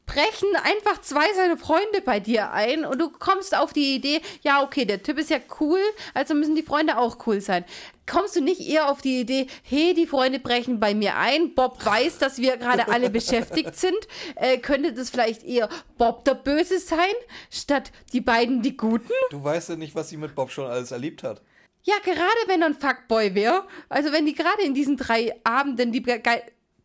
brechen 0.07 0.49
einfach 0.63 1.01
zwei 1.01 1.31
seiner 1.33 1.57
Freunde 1.57 2.01
bei 2.03 2.19
dir 2.19 2.51
ein 2.51 2.85
und 2.85 2.99
du 2.99 3.09
kommst 3.09 3.55
auf 3.55 3.73
die 3.73 3.95
Idee, 3.95 4.21
ja, 4.41 4.63
okay, 4.63 4.85
der 4.85 5.03
Typ 5.03 5.19
ist 5.19 5.29
ja 5.29 5.37
cool, 5.59 5.79
also 6.15 6.33
müssen 6.33 6.55
die 6.55 6.63
Freunde 6.63 6.97
auch 6.97 7.27
cool 7.27 7.41
sein. 7.41 7.65
Kommst 8.09 8.37
du 8.37 8.41
nicht 8.41 8.61
eher 8.61 8.89
auf 8.89 9.01
die 9.01 9.19
Idee, 9.19 9.47
hey, 9.63 9.93
die 9.93 10.07
Freunde 10.07 10.39
brechen 10.39 10.79
bei 10.79 10.95
mir 10.95 11.17
ein, 11.17 11.53
Bob 11.53 11.85
weiß, 11.85 12.17
dass 12.19 12.39
wir 12.39 12.55
gerade 12.55 12.87
alle 12.87 13.09
beschäftigt 13.09 13.75
sind, 13.75 14.07
äh, 14.35 14.57
könnte 14.57 14.93
das 14.93 15.09
vielleicht 15.09 15.43
eher 15.43 15.67
Bob 15.97 16.23
der 16.23 16.35
Böse 16.35 16.79
sein, 16.79 16.97
statt 17.51 17.91
die 18.13 18.21
beiden 18.21 18.61
die 18.61 18.77
Guten? 18.77 19.11
Du 19.29 19.43
weißt 19.43 19.69
ja 19.69 19.75
nicht, 19.75 19.93
was 19.93 20.09
sie 20.09 20.17
mit 20.17 20.35
Bob 20.35 20.51
schon 20.51 20.67
alles 20.71 20.91
erlebt 20.91 21.21
hat. 21.23 21.41
Ja, 21.83 21.95
gerade 22.03 22.19
wenn 22.47 22.61
er 22.61 22.67
ein 22.67 22.75
Fuckboy 22.75 23.33
wäre, 23.35 23.65
also 23.87 24.11
wenn 24.11 24.25
die 24.25 24.35
gerade 24.35 24.61
in 24.61 24.73
diesen 24.73 24.97
drei 24.97 25.33
Abenden, 25.43 25.91
die 25.91 26.01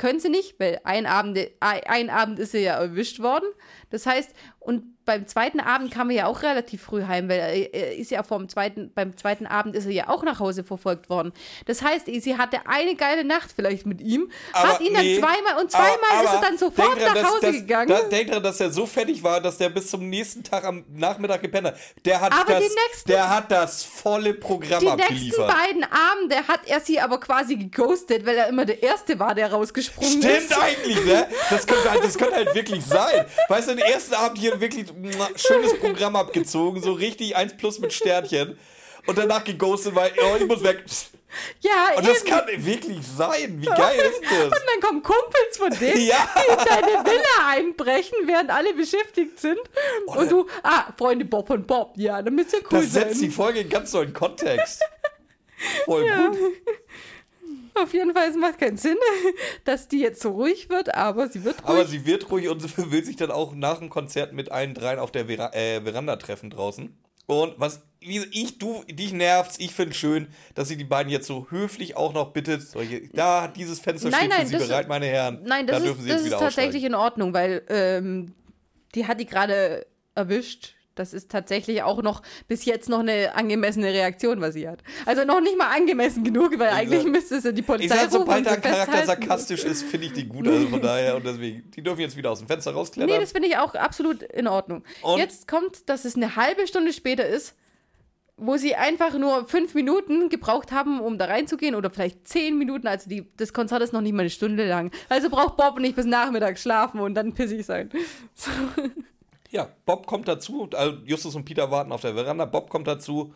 können 0.02 0.18
sie 0.18 0.30
nicht, 0.30 0.58
weil 0.58 0.80
ein 0.82 1.06
Abend, 1.06 1.38
ein 1.60 2.10
Abend 2.10 2.40
ist 2.40 2.50
sie 2.50 2.64
ja 2.64 2.74
erwischt 2.74 3.20
worden. 3.20 3.46
Das 3.92 4.06
heißt, 4.06 4.30
und 4.58 4.82
beim 5.04 5.26
zweiten 5.26 5.58
Abend 5.58 5.92
kam 5.92 6.10
er 6.10 6.16
ja 6.16 6.26
auch 6.26 6.42
relativ 6.42 6.82
früh 6.82 7.02
heim, 7.04 7.28
weil 7.28 7.70
er 7.72 7.96
ist 7.96 8.10
ja 8.12 8.22
vom 8.22 8.48
zweiten, 8.48 8.92
beim 8.94 9.16
zweiten 9.16 9.46
Abend 9.46 9.74
ist 9.74 9.86
er 9.86 9.92
ja 9.92 10.08
auch 10.08 10.22
nach 10.22 10.38
Hause 10.38 10.62
verfolgt 10.62 11.10
worden. 11.10 11.32
Das 11.66 11.82
heißt, 11.82 12.06
sie 12.06 12.38
hatte 12.38 12.58
eine 12.66 12.94
geile 12.94 13.24
Nacht 13.24 13.50
vielleicht 13.54 13.84
mit 13.84 14.00
ihm, 14.00 14.30
aber 14.52 14.68
hat 14.74 14.80
ihn 14.80 14.92
nee, 14.92 15.18
dann 15.18 15.28
zweimal 15.28 15.60
und 15.60 15.70
zweimal 15.72 16.10
aber, 16.12 16.22
ist 16.24 16.34
er 16.34 16.40
dann 16.40 16.58
sofort 16.58 17.00
nach 17.00 17.14
dran, 17.14 17.26
Hause 17.26 17.40
dass, 17.42 17.52
gegangen. 17.52 17.88
Das, 17.88 18.08
denk 18.08 18.30
dran, 18.30 18.42
dass 18.42 18.60
er 18.60 18.70
so 18.70 18.86
fertig 18.86 19.22
war, 19.22 19.40
dass 19.40 19.58
der 19.58 19.70
bis 19.70 19.90
zum 19.90 20.08
nächsten 20.08 20.44
Tag 20.44 20.64
am 20.64 20.84
Nachmittag 20.88 21.42
gepennt 21.42 21.66
hat. 21.66 21.76
Der 22.04 22.20
hat, 22.20 22.32
aber 22.32 22.52
das, 22.52 22.62
nächsten, 22.62 23.10
der 23.10 23.28
hat 23.28 23.50
das 23.50 23.82
volle 23.82 24.34
Programm 24.34 24.80
die 24.80 24.88
abgeliefert. 24.88 25.18
Die 25.18 25.24
nächsten 25.24 25.46
beiden 25.46 25.84
Abende 25.84 26.36
hat 26.46 26.60
er 26.66 26.80
sie 26.80 27.00
aber 27.00 27.18
quasi 27.18 27.56
geghostet, 27.56 28.24
weil 28.24 28.36
er 28.36 28.46
immer 28.46 28.64
der 28.64 28.80
Erste 28.80 29.18
war, 29.18 29.34
der 29.34 29.52
rausgesprungen 29.52 30.22
Stimmt 30.22 30.24
ist. 30.24 30.44
Stimmt 30.44 30.62
eigentlich, 30.62 31.04
ne? 31.04 31.26
Das 31.50 31.66
könnte, 31.66 31.90
halt, 31.90 32.04
das 32.04 32.16
könnte 32.16 32.36
halt 32.36 32.54
wirklich 32.54 32.84
sein. 32.84 33.26
Weißt 33.48 33.68
du, 33.68 33.81
ersten 33.82 34.14
Abend 34.14 34.38
hier 34.38 34.60
wirklich 34.60 34.86
schönes 35.36 35.78
Programm 35.78 36.16
abgezogen, 36.16 36.82
so 36.82 36.92
richtig 36.92 37.36
1 37.36 37.56
plus 37.56 37.78
mit 37.78 37.92
Sternchen. 37.92 38.58
Und 39.06 39.18
danach 39.18 39.42
geghostet, 39.42 39.94
weil, 39.94 40.12
oh, 40.22 40.36
ich 40.38 40.46
muss 40.46 40.62
weg. 40.62 40.84
Ja, 41.60 41.96
Und 41.96 42.06
das 42.06 42.20
eben. 42.20 42.30
kann 42.30 42.46
wirklich 42.56 42.98
sein. 43.06 43.60
Wie 43.60 43.66
geil 43.66 43.98
ist 44.10 44.22
das? 44.22 44.44
Und 44.44 44.52
dann 44.52 44.80
kommen 44.80 45.02
Kumpels 45.02 45.56
von 45.56 45.70
denen, 45.70 46.06
ja. 46.06 46.28
die 46.36 46.52
in 46.52 46.58
deine 46.58 47.04
Villa 47.04 47.48
einbrechen, 47.48 48.18
während 48.26 48.50
alle 48.50 48.74
beschäftigt 48.74 49.40
sind. 49.40 49.58
Oder 50.06 50.20
und 50.20 50.30
du, 50.30 50.46
ah, 50.62 50.92
Freunde 50.96 51.24
Bob 51.24 51.50
und 51.50 51.66
Bob, 51.66 51.94
ja, 51.96 52.20
dann 52.22 52.34
müsst 52.34 52.52
ihr 52.52 52.60
cool 52.70 52.80
das 52.80 52.92
sein. 52.92 53.02
Das 53.04 53.12
setzt 53.12 53.22
die 53.22 53.30
Folge 53.30 53.60
in 53.60 53.68
ganz 53.68 53.92
neuen 53.92 54.12
Kontext. 54.12 54.82
Voll 55.84 56.06
ja. 56.06 56.28
gut. 56.28 56.38
Auf 57.74 57.92
jeden 57.94 58.14
Fall, 58.14 58.28
es 58.28 58.36
macht 58.36 58.58
keinen 58.58 58.76
Sinn, 58.76 58.96
dass 59.64 59.88
die 59.88 60.00
jetzt 60.00 60.20
so 60.20 60.30
ruhig 60.30 60.68
wird, 60.68 60.94
aber 60.94 61.28
sie 61.28 61.44
wird 61.44 61.62
ruhig. 61.62 61.68
Aber 61.68 61.86
sie 61.86 62.04
wird 62.04 62.30
ruhig 62.30 62.48
und 62.48 62.60
sie 62.60 62.90
will 62.90 63.04
sich 63.04 63.16
dann 63.16 63.30
auch 63.30 63.54
nach 63.54 63.78
dem 63.78 63.88
Konzert 63.88 64.32
mit 64.32 64.50
allen 64.50 64.74
dreien 64.74 64.98
auf 64.98 65.10
der 65.10 65.26
Vera 65.26 65.52
äh, 65.54 65.80
Veranda 65.80 66.16
treffen 66.16 66.50
draußen. 66.50 66.96
Und 67.26 67.54
was 67.58 67.82
wie 68.04 68.18
ich, 68.32 68.58
du, 68.58 68.82
dich 68.90 69.12
nervt's, 69.12 69.56
ich 69.58 69.72
finde 69.72 69.94
schön, 69.94 70.28
dass 70.54 70.68
sie 70.68 70.76
die 70.76 70.84
beiden 70.84 71.10
jetzt 71.10 71.26
so 71.26 71.46
höflich 71.50 71.96
auch 71.96 72.12
noch 72.12 72.32
bittet. 72.32 72.62
Solche, 72.62 73.08
da, 73.12 73.48
dieses 73.48 73.78
Fenster 73.80 74.10
nein, 74.10 74.20
steht 74.20 74.30
nein, 74.30 74.46
für 74.48 74.58
Sie 74.58 74.66
bereit, 74.66 74.88
meine 74.88 75.06
Herren. 75.06 75.40
Nein, 75.44 75.66
das 75.66 75.82
da 75.82 75.90
ist, 75.90 76.08
das 76.08 76.22
ist 76.22 76.30
tatsächlich 76.32 76.84
in 76.84 76.94
Ordnung, 76.94 77.32
weil 77.32 77.62
ähm, 77.68 78.34
die 78.94 79.06
hat 79.06 79.20
die 79.20 79.26
gerade 79.26 79.86
erwischt 80.14 80.74
das 80.94 81.14
ist 81.14 81.30
tatsächlich 81.30 81.82
auch 81.82 82.02
noch 82.02 82.22
bis 82.48 82.64
jetzt 82.64 82.88
noch 82.88 83.00
eine 83.00 83.34
angemessene 83.34 83.88
Reaktion, 83.88 84.40
was 84.40 84.54
sie 84.54 84.68
hat. 84.68 84.82
Also 85.06 85.24
noch 85.24 85.40
nicht 85.40 85.56
mal 85.56 85.68
angemessen 85.74 86.24
genug, 86.24 86.58
weil 86.58 86.68
eigentlich 86.68 87.04
müsste 87.04 87.36
es 87.36 87.44
ja 87.44 87.52
die 87.52 87.62
Polizei 87.62 87.94
ich 87.94 88.00
sag, 88.00 88.10
Sobald 88.10 88.46
der 88.46 88.60
Charakter 88.60 89.06
sarkastisch 89.06 89.64
ist, 89.64 89.84
finde 89.84 90.08
ich 90.08 90.12
die 90.12 90.26
gut. 90.26 90.46
Also 90.46 90.68
von 90.68 90.82
daher 90.82 91.16
und 91.16 91.24
deswegen, 91.24 91.70
die 91.70 91.82
dürfen 91.82 92.00
jetzt 92.00 92.16
wieder 92.16 92.30
aus 92.30 92.38
dem 92.38 92.48
Fenster 92.48 92.72
rausklettern. 92.72 93.14
Nee, 93.14 93.20
das 93.20 93.32
finde 93.32 93.48
ich 93.48 93.56
auch 93.56 93.74
absolut 93.74 94.22
in 94.22 94.46
Ordnung. 94.46 94.84
Und 95.02 95.18
jetzt 95.18 95.48
kommt, 95.48 95.88
dass 95.88 96.04
es 96.04 96.16
eine 96.16 96.36
halbe 96.36 96.66
Stunde 96.66 96.92
später 96.92 97.26
ist, 97.26 97.54
wo 98.36 98.56
sie 98.56 98.74
einfach 98.74 99.16
nur 99.18 99.46
fünf 99.46 99.74
Minuten 99.74 100.28
gebraucht 100.28 100.72
haben, 100.72 101.00
um 101.00 101.18
da 101.18 101.26
reinzugehen 101.26 101.74
oder 101.74 101.90
vielleicht 101.90 102.26
zehn 102.26 102.58
Minuten. 102.58 102.88
Also 102.88 103.08
die, 103.08 103.30
das 103.36 103.52
Konzert 103.52 103.82
ist 103.82 103.92
noch 103.92 104.00
nicht 104.00 104.14
mal 104.14 104.22
eine 104.22 104.30
Stunde 104.30 104.66
lang. 104.66 104.90
Also 105.08 105.30
braucht 105.30 105.56
Bob 105.56 105.78
nicht 105.78 105.94
bis 105.94 106.06
Nachmittag 106.06 106.58
schlafen 106.58 107.00
und 107.00 107.14
dann 107.14 107.32
pissig 107.34 107.64
sein. 107.64 107.90
So. 108.34 108.50
Ja, 109.52 109.68
Bob 109.84 110.06
kommt 110.06 110.26
dazu, 110.28 110.68
also 110.74 110.96
Justus 111.04 111.34
und 111.34 111.44
Peter 111.44 111.70
warten 111.70 111.92
auf 111.92 112.00
der 112.00 112.14
Veranda, 112.14 112.46
Bob 112.46 112.70
kommt 112.70 112.86
dazu 112.86 113.34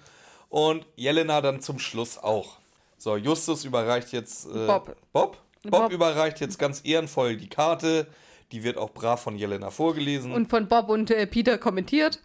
und 0.48 0.86
Jelena 0.96 1.42
dann 1.42 1.60
zum 1.60 1.78
Schluss 1.78 2.16
auch. 2.16 2.56
So, 2.96 3.16
Justus 3.16 3.66
überreicht 3.66 4.12
jetzt 4.12 4.46
äh, 4.46 4.66
Bob. 4.66 4.96
Bob? 5.12 5.38
Bob. 5.62 5.70
Bob 5.70 5.92
überreicht 5.92 6.40
jetzt 6.40 6.58
ganz 6.58 6.80
ehrenvoll 6.84 7.36
die 7.36 7.48
Karte. 7.48 8.06
Die 8.52 8.62
wird 8.62 8.78
auch 8.78 8.90
brav 8.90 9.22
von 9.22 9.36
Jelena 9.36 9.70
vorgelesen. 9.70 10.32
Und 10.32 10.48
von 10.48 10.68
Bob 10.68 10.88
und 10.88 11.10
äh, 11.10 11.26
Peter 11.26 11.58
kommentiert. 11.58 12.20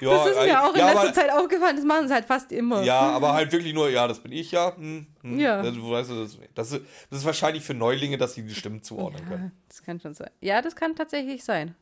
Ja, 0.00 0.10
das 0.10 0.26
ist 0.28 0.36
mir 0.36 0.48
äh, 0.48 0.56
auch 0.56 0.74
in 0.74 0.80
ja, 0.80 0.86
letzter 0.86 1.00
aber, 1.00 1.12
Zeit 1.12 1.32
aufgefallen, 1.32 1.76
das 1.76 1.84
machen 1.84 2.08
sie 2.08 2.14
halt 2.14 2.26
fast 2.26 2.52
immer. 2.52 2.82
Ja, 2.82 3.00
aber 3.00 3.32
halt 3.32 3.50
wirklich 3.50 3.72
nur, 3.72 3.88
ja, 3.88 4.06
das 4.06 4.20
bin 4.20 4.32
ich 4.32 4.52
ja. 4.52 4.76
Hm, 4.76 5.06
hm, 5.22 5.38
ja. 5.38 5.62
Das, 5.62 5.74
weißt 5.74 6.10
du, 6.10 6.22
das, 6.22 6.38
das, 6.54 6.72
ist, 6.72 6.82
das, 7.10 7.18
ist, 7.20 7.24
wahrscheinlich 7.24 7.64
für 7.64 7.74
Neulinge, 7.74 8.18
dass 8.18 8.34
sie 8.34 8.42
die 8.42 8.54
Stimmen 8.54 8.82
zuordnen 8.82 9.22
ja, 9.22 9.28
können. 9.28 9.52
Das 9.68 9.82
kann 9.82 9.98
schon 10.00 10.14
sein. 10.14 10.30
Ja, 10.40 10.62
das 10.62 10.76
kann 10.76 10.94
tatsächlich 10.94 11.42
sein. 11.42 11.74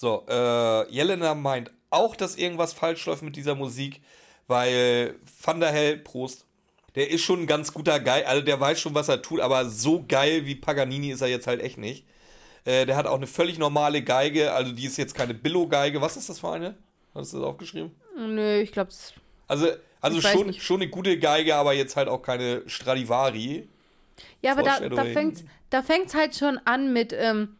So, 0.00 0.24
äh, 0.28 0.88
Jelena 0.92 1.34
meint 1.34 1.72
auch, 1.90 2.14
dass 2.14 2.36
irgendwas 2.36 2.72
falsch 2.72 3.04
läuft 3.06 3.22
mit 3.22 3.34
dieser 3.34 3.56
Musik, 3.56 4.00
weil 4.46 5.16
Van 5.42 5.58
der 5.58 5.72
Hell, 5.72 5.96
Prost, 5.96 6.46
der 6.94 7.10
ist 7.10 7.22
schon 7.22 7.40
ein 7.40 7.46
ganz 7.48 7.72
guter 7.74 7.98
Geil, 7.98 8.22
also 8.24 8.40
der 8.40 8.60
weiß 8.60 8.78
schon, 8.78 8.94
was 8.94 9.08
er 9.08 9.22
tut, 9.22 9.40
aber 9.40 9.68
so 9.68 10.04
geil 10.06 10.46
wie 10.46 10.54
Paganini 10.54 11.10
ist 11.10 11.20
er 11.20 11.26
jetzt 11.26 11.48
halt 11.48 11.60
echt 11.60 11.78
nicht. 11.78 12.04
Äh, 12.64 12.86
der 12.86 12.94
hat 12.94 13.06
auch 13.08 13.16
eine 13.16 13.26
völlig 13.26 13.58
normale 13.58 14.04
Geige, 14.04 14.52
also 14.52 14.70
die 14.70 14.86
ist 14.86 14.98
jetzt 14.98 15.16
keine 15.16 15.34
Billo-Geige. 15.34 16.00
Was 16.00 16.16
ist 16.16 16.28
das 16.28 16.38
für 16.38 16.52
eine? 16.52 16.76
Hast 17.12 17.32
du 17.32 17.38
das 17.38 17.46
aufgeschrieben? 17.46 17.90
Nö, 18.16 18.60
ich 18.60 18.70
glaube 18.70 18.90
es. 18.90 19.14
Also, 19.48 19.66
also 20.00 20.20
schon, 20.20 20.52
schon 20.54 20.80
eine 20.80 20.90
gute 20.90 21.18
Geige, 21.18 21.56
aber 21.56 21.72
jetzt 21.72 21.96
halt 21.96 22.06
auch 22.06 22.22
keine 22.22 22.62
Stradivari. 22.68 23.68
Ja, 24.42 24.52
aber 24.52 24.62
da, 24.62 24.78
da 24.78 25.04
fängt 25.06 25.42
da 25.70 25.82
fängt's 25.82 26.14
halt 26.14 26.36
schon 26.36 26.60
an 26.64 26.92
mit, 26.92 27.12
ähm, 27.12 27.56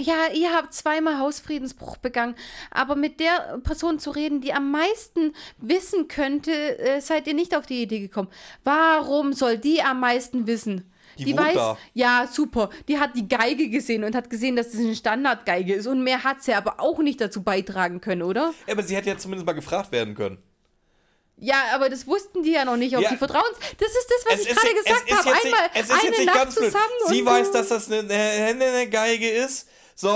ja, 0.00 0.28
ihr 0.34 0.52
habt 0.52 0.74
zweimal 0.74 1.18
Hausfriedensbruch 1.18 1.96
begangen, 1.96 2.34
aber 2.70 2.96
mit 2.96 3.18
der 3.20 3.60
Person 3.62 3.98
zu 3.98 4.10
reden, 4.10 4.40
die 4.40 4.52
am 4.52 4.70
meisten 4.70 5.34
wissen 5.58 6.08
könnte, 6.08 6.78
äh, 6.78 7.00
seid 7.00 7.26
ihr 7.26 7.34
nicht 7.34 7.56
auf 7.56 7.66
die 7.66 7.82
Idee 7.82 8.00
gekommen. 8.00 8.28
Warum 8.64 9.32
soll 9.32 9.58
die 9.58 9.82
am 9.82 10.00
meisten 10.00 10.46
wissen? 10.46 10.92
Die, 11.18 11.24
die 11.24 11.36
weiß, 11.36 11.54
da. 11.54 11.78
ja, 11.94 12.28
super. 12.30 12.68
Die 12.88 12.98
hat 12.98 13.16
die 13.16 13.26
Geige 13.26 13.70
gesehen 13.70 14.04
und 14.04 14.14
hat 14.14 14.28
gesehen, 14.28 14.54
dass 14.54 14.72
das 14.72 14.80
eine 14.80 14.94
Standardgeige 14.94 15.74
ist. 15.74 15.86
Und 15.86 16.04
mehr 16.04 16.24
hat 16.24 16.42
sie 16.42 16.52
aber 16.52 16.78
auch 16.78 16.98
nicht 16.98 17.20
dazu 17.22 17.42
beitragen 17.42 18.02
können, 18.02 18.22
oder? 18.22 18.52
Ja, 18.66 18.74
aber 18.74 18.82
sie 18.82 18.94
hätte 18.96 19.08
ja 19.08 19.16
zumindest 19.16 19.46
mal 19.46 19.54
gefragt 19.54 19.92
werden 19.92 20.14
können. 20.14 20.36
Ja, 21.38 21.56
aber 21.74 21.88
das 21.90 22.06
wussten 22.06 22.42
die 22.42 22.52
ja 22.52 22.64
noch 22.64 22.76
nicht, 22.76 22.96
ob 22.96 23.02
ja. 23.02 23.10
die 23.10 23.16
Vertrauens. 23.16 23.56
Das 23.78 23.88
ist 23.88 24.10
das, 24.10 24.24
was 24.26 24.40
es 24.40 24.46
ich 24.46 24.56
gerade 24.56 24.74
gesagt 24.74 25.10
habe. 25.10 25.36
Einmal 25.44 25.70
es 25.74 25.88
ist 25.88 26.18
eine 26.18 26.24
Nacht 26.26 26.52
zusammen. 26.52 26.84
Sie 27.08 27.24
weiß, 27.24 27.50
dass 27.50 27.68
das 27.68 27.90
eine, 27.90 28.12
eine, 28.12 28.64
eine 28.64 28.88
Geige 28.88 29.28
ist. 29.28 29.68
So, 29.96 30.08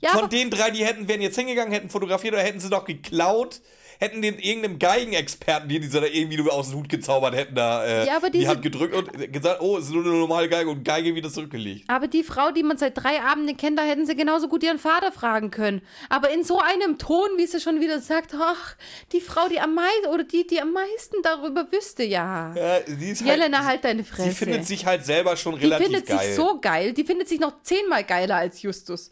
ja, 0.00 0.10
von 0.12 0.30
den 0.30 0.50
drei, 0.50 0.70
die 0.70 0.84
hätten, 0.86 1.08
wären 1.08 1.20
jetzt 1.20 1.36
hingegangen, 1.36 1.72
hätten 1.72 1.90
fotografiert 1.90 2.34
oder 2.34 2.42
hätten 2.42 2.60
sie 2.60 2.70
doch 2.70 2.84
geklaut, 2.84 3.60
hätten 3.98 4.22
den 4.22 4.38
irgendeinem 4.38 4.78
Geigenexperten, 4.78 5.68
die 5.68 5.82
sie 5.82 6.00
da 6.00 6.06
irgendwie 6.06 6.36
nur 6.36 6.52
aus 6.52 6.70
dem 6.70 6.78
Hut 6.78 6.88
gezaubert 6.88 7.34
hätten, 7.34 7.56
da 7.56 7.84
äh, 7.84 8.06
ja, 8.06 8.20
die 8.30 8.46
Hand 8.46 8.62
gedrückt 8.62 8.94
und 8.94 9.32
gesagt, 9.32 9.60
oh, 9.60 9.76
es 9.76 9.86
ist 9.86 9.92
nur 9.92 10.04
eine 10.04 10.14
normale 10.14 10.48
Geige 10.48 10.70
und 10.70 10.84
Geige 10.84 11.14
wieder 11.14 11.28
zurückgelegt. 11.30 11.84
Aber 11.88 12.06
die 12.06 12.22
Frau, 12.22 12.52
die 12.52 12.62
man 12.62 12.78
seit 12.78 12.96
drei 12.96 13.20
Abenden 13.20 13.56
kennt, 13.56 13.78
da 13.78 13.82
hätten 13.82 14.06
sie 14.06 14.14
genauso 14.14 14.48
gut 14.48 14.62
ihren 14.62 14.78
Vater 14.78 15.10
fragen 15.10 15.50
können. 15.50 15.82
Aber 16.08 16.30
in 16.30 16.44
so 16.44 16.60
einem 16.60 16.98
Ton, 16.98 17.28
wie 17.36 17.46
sie 17.46 17.60
schon 17.60 17.80
wieder 17.80 18.00
sagt, 18.00 18.34
ach, 18.34 18.76
die 19.12 19.20
Frau, 19.20 19.48
die 19.48 19.58
am 19.58 19.74
meisten, 19.74 20.06
oder 20.12 20.22
die, 20.22 20.46
die 20.46 20.60
am 20.60 20.72
meisten 20.72 21.16
darüber 21.22 21.66
wüsste, 21.72 22.04
ja. 22.04 22.54
ja 22.54 22.80
sie 22.86 23.10
ist 23.10 23.20
Jelena, 23.22 23.58
halt, 23.58 23.68
halt 23.68 23.84
deine 23.84 24.04
Fresse. 24.04 24.30
Sie 24.30 24.34
findet 24.36 24.64
sich 24.64 24.86
halt 24.86 25.04
selber 25.04 25.36
schon 25.36 25.54
relativ 25.54 25.88
geil. 25.88 26.00
Die 26.00 26.06
findet 26.06 26.20
sich 26.20 26.34
so 26.36 26.60
geil. 26.60 26.92
Die 26.92 27.04
findet 27.04 27.28
sich 27.28 27.40
noch 27.40 27.62
zehnmal 27.62 28.04
geiler 28.04 28.36
als 28.36 28.62
Justus. 28.62 29.10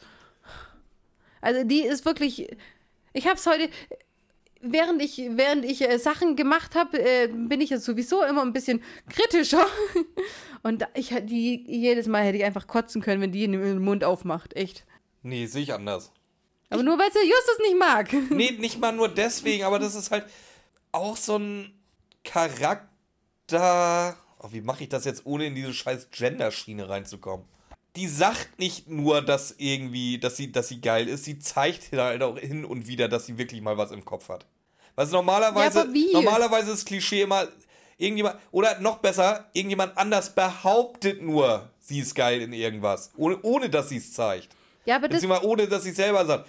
Also 1.40 1.64
die 1.64 1.82
ist 1.82 2.04
wirklich. 2.04 2.48
Ich 3.12 3.26
habe 3.26 3.36
es 3.36 3.46
heute. 3.46 3.68
Während 4.60 5.02
ich, 5.02 5.22
während 5.30 5.64
ich 5.64 5.82
äh, 5.82 5.98
Sachen 5.98 6.34
gemacht 6.34 6.74
habe, 6.74 6.98
äh, 6.98 7.28
bin 7.28 7.60
ich 7.60 7.70
ja 7.70 7.78
sowieso 7.78 8.22
immer 8.22 8.42
ein 8.42 8.52
bisschen 8.52 8.82
kritischer. 9.08 9.66
Und 10.62 10.86
ich 10.94 11.14
die 11.22 11.64
jedes 11.66 12.06
Mal 12.06 12.24
hätte 12.24 12.38
ich 12.38 12.44
einfach 12.44 12.66
kotzen 12.66 13.02
können, 13.02 13.20
wenn 13.20 13.32
die 13.32 13.46
den 13.46 13.82
Mund 13.82 14.02
aufmacht. 14.02 14.54
Echt. 14.56 14.84
Nee, 15.22 15.46
sehe 15.46 15.62
ich 15.62 15.72
anders. 15.72 16.12
Aber 16.70 16.80
ich, 16.80 16.86
nur 16.86 16.98
weil 16.98 17.12
sie 17.12 17.20
Justus 17.20 17.58
nicht 17.62 17.78
mag. 17.78 18.12
Nee, 18.30 18.52
nicht 18.52 18.80
mal 18.80 18.92
nur 18.92 19.08
deswegen, 19.08 19.64
aber 19.64 19.78
das 19.78 19.94
ist 19.94 20.10
halt 20.10 20.24
auch 20.92 21.16
so 21.16 21.36
ein 21.38 21.72
Charakter. 22.24 24.16
Oh, 24.38 24.48
wie 24.50 24.60
mache 24.60 24.84
ich 24.84 24.88
das 24.88 25.04
jetzt, 25.04 25.24
ohne 25.26 25.46
in 25.46 25.54
diese 25.54 25.72
scheiß 25.72 26.10
Gender-Schiene 26.10 26.88
reinzukommen? 26.88 27.46
Die 27.96 28.08
sagt 28.08 28.58
nicht 28.58 28.88
nur, 28.88 29.22
dass 29.22 29.54
irgendwie, 29.58 30.18
dass 30.18 30.36
sie, 30.36 30.52
dass 30.52 30.68
sie 30.68 30.80
geil 30.80 31.08
ist, 31.08 31.24
sie 31.24 31.38
zeigt 31.38 31.92
halt 31.92 32.22
auch 32.22 32.38
hin 32.38 32.64
und 32.64 32.86
wieder, 32.86 33.08
dass 33.08 33.26
sie 33.26 33.38
wirklich 33.38 33.62
mal 33.62 33.78
was 33.78 33.90
im 33.90 34.04
Kopf 34.04 34.28
hat. 34.28 34.46
Was 34.94 35.10
normalerweise, 35.10 35.86
ja, 35.92 36.12
normalerweise 36.12 36.72
ist 36.72 36.80
das 36.80 36.84
Klischee 36.84 37.22
immer, 37.22 37.48
irgendjemand, 37.98 38.36
oder 38.50 38.78
noch 38.80 38.98
besser, 38.98 39.48
irgendjemand 39.52 39.96
anders 39.96 40.34
behauptet 40.34 41.22
nur, 41.22 41.70
sie 41.80 42.00
ist 42.00 42.14
geil 42.14 42.42
in 42.42 42.52
irgendwas, 42.52 43.10
ohne, 43.16 43.40
ohne 43.42 43.70
dass 43.70 43.88
sie 43.88 43.96
es 43.96 44.12
zeigt. 44.12 44.48
Ja, 44.84 44.96
aber 44.96 45.08
das 45.08 45.24
ohne 45.24 45.66
dass 45.66 45.82
sie 45.82 45.90
es 45.90 45.96
selber 45.96 46.24
sagt. 46.24 46.48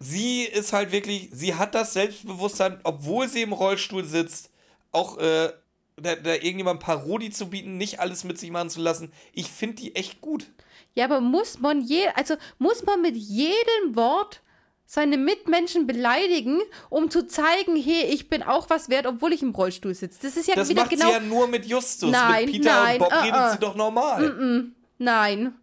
Sie 0.00 0.44
ist 0.44 0.72
halt 0.72 0.92
wirklich, 0.92 1.28
sie 1.32 1.54
hat 1.54 1.74
das 1.74 1.92
Selbstbewusstsein, 1.92 2.78
obwohl 2.84 3.28
sie 3.28 3.42
im 3.42 3.52
Rollstuhl 3.52 4.04
sitzt, 4.04 4.50
auch 4.92 5.18
äh, 5.18 5.52
da, 6.00 6.16
da 6.16 6.34
irgendjemand 6.34 6.80
Parodie 6.80 7.30
zu 7.30 7.50
bieten, 7.50 7.76
nicht 7.76 8.00
alles 8.00 8.24
mit 8.24 8.38
sich 8.38 8.50
machen 8.50 8.70
zu 8.70 8.80
lassen. 8.80 9.12
Ich 9.32 9.50
finde 9.50 9.76
die 9.76 9.96
echt 9.96 10.20
gut. 10.20 10.46
Ja, 10.94 11.04
aber 11.04 11.20
muss 11.20 11.60
man 11.60 11.80
je, 11.80 12.08
also 12.14 12.34
muss 12.58 12.84
man 12.84 13.02
mit 13.02 13.16
jedem 13.16 13.94
Wort 13.94 14.42
seine 14.84 15.18
Mitmenschen 15.18 15.86
beleidigen, 15.86 16.60
um 16.88 17.10
zu 17.10 17.26
zeigen, 17.26 17.76
hey, 17.76 18.06
ich 18.10 18.30
bin 18.30 18.42
auch 18.42 18.70
was 18.70 18.88
wert, 18.88 19.06
obwohl 19.06 19.34
ich 19.34 19.42
im 19.42 19.50
Rollstuhl 19.50 19.94
sitze. 19.94 20.18
Das 20.22 20.36
ist 20.36 20.48
ja 20.48 20.54
das 20.54 20.70
wieder 20.70 20.82
macht 20.82 20.90
genau. 20.90 21.06
Sie 21.08 21.12
ja 21.12 21.20
nur 21.20 21.46
mit 21.46 21.66
Justus. 21.66 22.10
Nein, 22.10 22.46
mit 22.46 22.54
Peter 22.54 22.72
nein, 22.72 22.92
und 22.94 22.98
Bob 23.00 23.12
uh, 23.12 23.22
redet 23.22 23.40
uh. 23.40 23.52
sie 23.52 23.58
doch 23.58 23.74
normal. 23.74 24.22
Mm 24.22 24.40
-mm, 24.40 24.70
nein. 24.96 25.54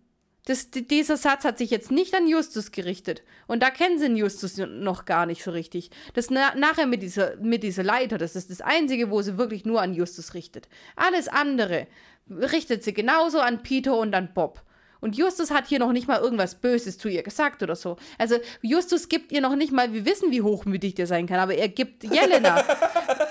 Das, 0.46 0.70
dieser 0.70 1.18
Satz 1.18 1.44
hat 1.44 1.58
sich 1.58 1.72
jetzt 1.72 1.90
nicht 1.90 2.14
an 2.14 2.28
Justus 2.28 2.72
gerichtet. 2.72 3.24
Und 3.48 3.64
da 3.64 3.72
kennen 3.72 3.98
sie 3.98 4.06
Justus 4.20 4.58
noch 4.58 5.06
gar 5.06 5.26
nicht 5.26 5.44
so 5.44 5.50
richtig. 5.50 5.90
Das 6.14 6.30
na, 6.30 6.54
nachher 6.56 6.86
mit 6.86 7.02
dieser, 7.02 7.36
mit 7.38 7.64
dieser 7.64 7.84
Leiter, 7.84 8.20
das 8.20 8.36
ist 8.36 8.52
das 8.52 8.62
Einzige, 8.62 9.10
wo 9.10 9.24
sie 9.24 9.40
wirklich 9.40 9.66
nur 9.66 9.82
an 9.82 9.96
Justus 9.96 10.36
richtet. 10.36 10.68
Alles 10.96 11.28
andere 11.28 11.88
richtet 12.30 12.84
sie 12.84 12.94
genauso 12.94 13.40
an 13.40 13.64
Peter 13.64 13.98
und 13.98 14.14
an 14.14 14.34
Bob. 14.34 14.62
Und 15.02 15.18
Justus 15.18 15.52
hat 15.52 15.68
hier 15.68 15.80
noch 15.80 15.92
nicht 15.92 16.08
mal 16.08 16.20
irgendwas 16.20 16.56
Böses 16.56 16.98
zu 16.98 17.10
ihr 17.10 17.24
gesagt 17.24 17.62
oder 17.64 17.76
so. 17.76 17.98
Also 18.18 18.38
Justus 18.62 19.10
gibt 19.10 19.32
ihr 19.32 19.42
noch 19.42 19.56
nicht 19.56 19.72
mal, 19.72 19.94
wir 19.94 20.06
wissen, 20.06 20.32
wie 20.32 20.42
hochmütig 20.42 20.96
der 20.96 21.08
sein 21.08 21.28
kann, 21.28 21.40
aber 21.40 21.56
er 21.56 21.70
gibt 21.70 22.04
Jelena, 22.14 22.64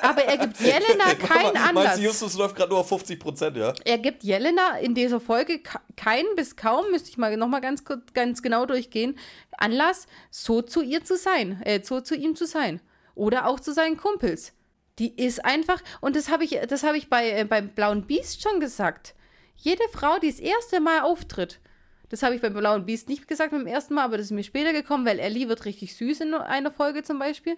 aber 0.02 0.24
er 0.24 0.38
gibt 0.38 0.60
Jelena 0.60 1.14
keinen 1.14 1.56
Anlass. 1.56 1.72
Meinst 1.72 1.98
du, 1.98 2.02
Justus 2.02 2.34
läuft 2.34 2.56
gerade 2.56 2.70
nur 2.70 2.80
auf 2.80 2.88
50 2.88 3.18
Prozent, 3.18 3.56
ja? 3.56 3.72
Er 3.84 3.98
gibt 3.98 4.22
Jelena 4.24 4.78
in 4.78 4.94
dieser 4.94 5.20
Folge 5.20 5.60
keinen 5.96 6.36
bis 6.36 6.56
kaum, 6.56 6.90
müsste 6.90 7.10
ich 7.10 7.18
mal 7.18 7.36
noch 7.36 7.48
mal 7.48 7.60
ganz, 7.60 7.84
ganz 8.12 8.42
genau 8.42 8.66
durchgehen, 8.66 9.18
Anlass, 9.58 10.06
so 10.30 10.62
zu 10.62 10.82
ihr 10.82 11.04
zu 11.04 11.16
sein, 11.16 11.62
äh, 11.62 11.80
so 11.82 12.00
zu 12.00 12.14
ihm 12.14 12.36
zu 12.36 12.46
sein. 12.46 12.80
Oder 13.14 13.46
auch 13.46 13.60
zu 13.60 13.72
seinen 13.72 13.96
Kumpels. 13.96 14.52
Die 14.98 15.14
ist 15.16 15.44
einfach, 15.44 15.80
und 16.00 16.16
das 16.16 16.28
habe 16.28 16.44
ich, 16.44 16.58
das 16.68 16.82
habe 16.82 16.96
ich 16.96 17.08
bei, 17.08 17.30
äh, 17.30 17.44
beim 17.44 17.68
Blauen 17.68 18.06
Biest 18.06 18.42
schon 18.42 18.60
gesagt. 18.60 19.14
Jede 19.56 19.82
Frau, 19.92 20.18
die 20.18 20.30
das 20.30 20.40
erste 20.40 20.80
Mal 20.80 21.00
auftritt, 21.00 21.60
das 22.08 22.22
habe 22.22 22.34
ich 22.34 22.40
beim 22.40 22.54
Blauen 22.54 22.86
Biest 22.86 23.08
nicht 23.08 23.26
gesagt 23.26 23.50
beim 23.50 23.66
ersten 23.66 23.94
Mal, 23.94 24.04
aber 24.04 24.18
das 24.18 24.26
ist 24.26 24.32
mir 24.32 24.44
später 24.44 24.72
gekommen, 24.72 25.06
weil 25.06 25.18
Ellie 25.18 25.48
wird 25.48 25.64
richtig 25.64 25.96
süß 25.96 26.20
in 26.20 26.34
einer 26.34 26.70
Folge 26.70 27.02
zum 27.02 27.18
Beispiel. 27.18 27.56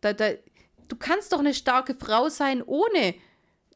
Da, 0.00 0.12
da, 0.12 0.30
du 0.88 0.96
kannst 0.96 1.32
doch 1.32 1.38
eine 1.38 1.54
starke 1.54 1.94
Frau 1.94 2.28
sein, 2.28 2.62
ohne 2.62 3.14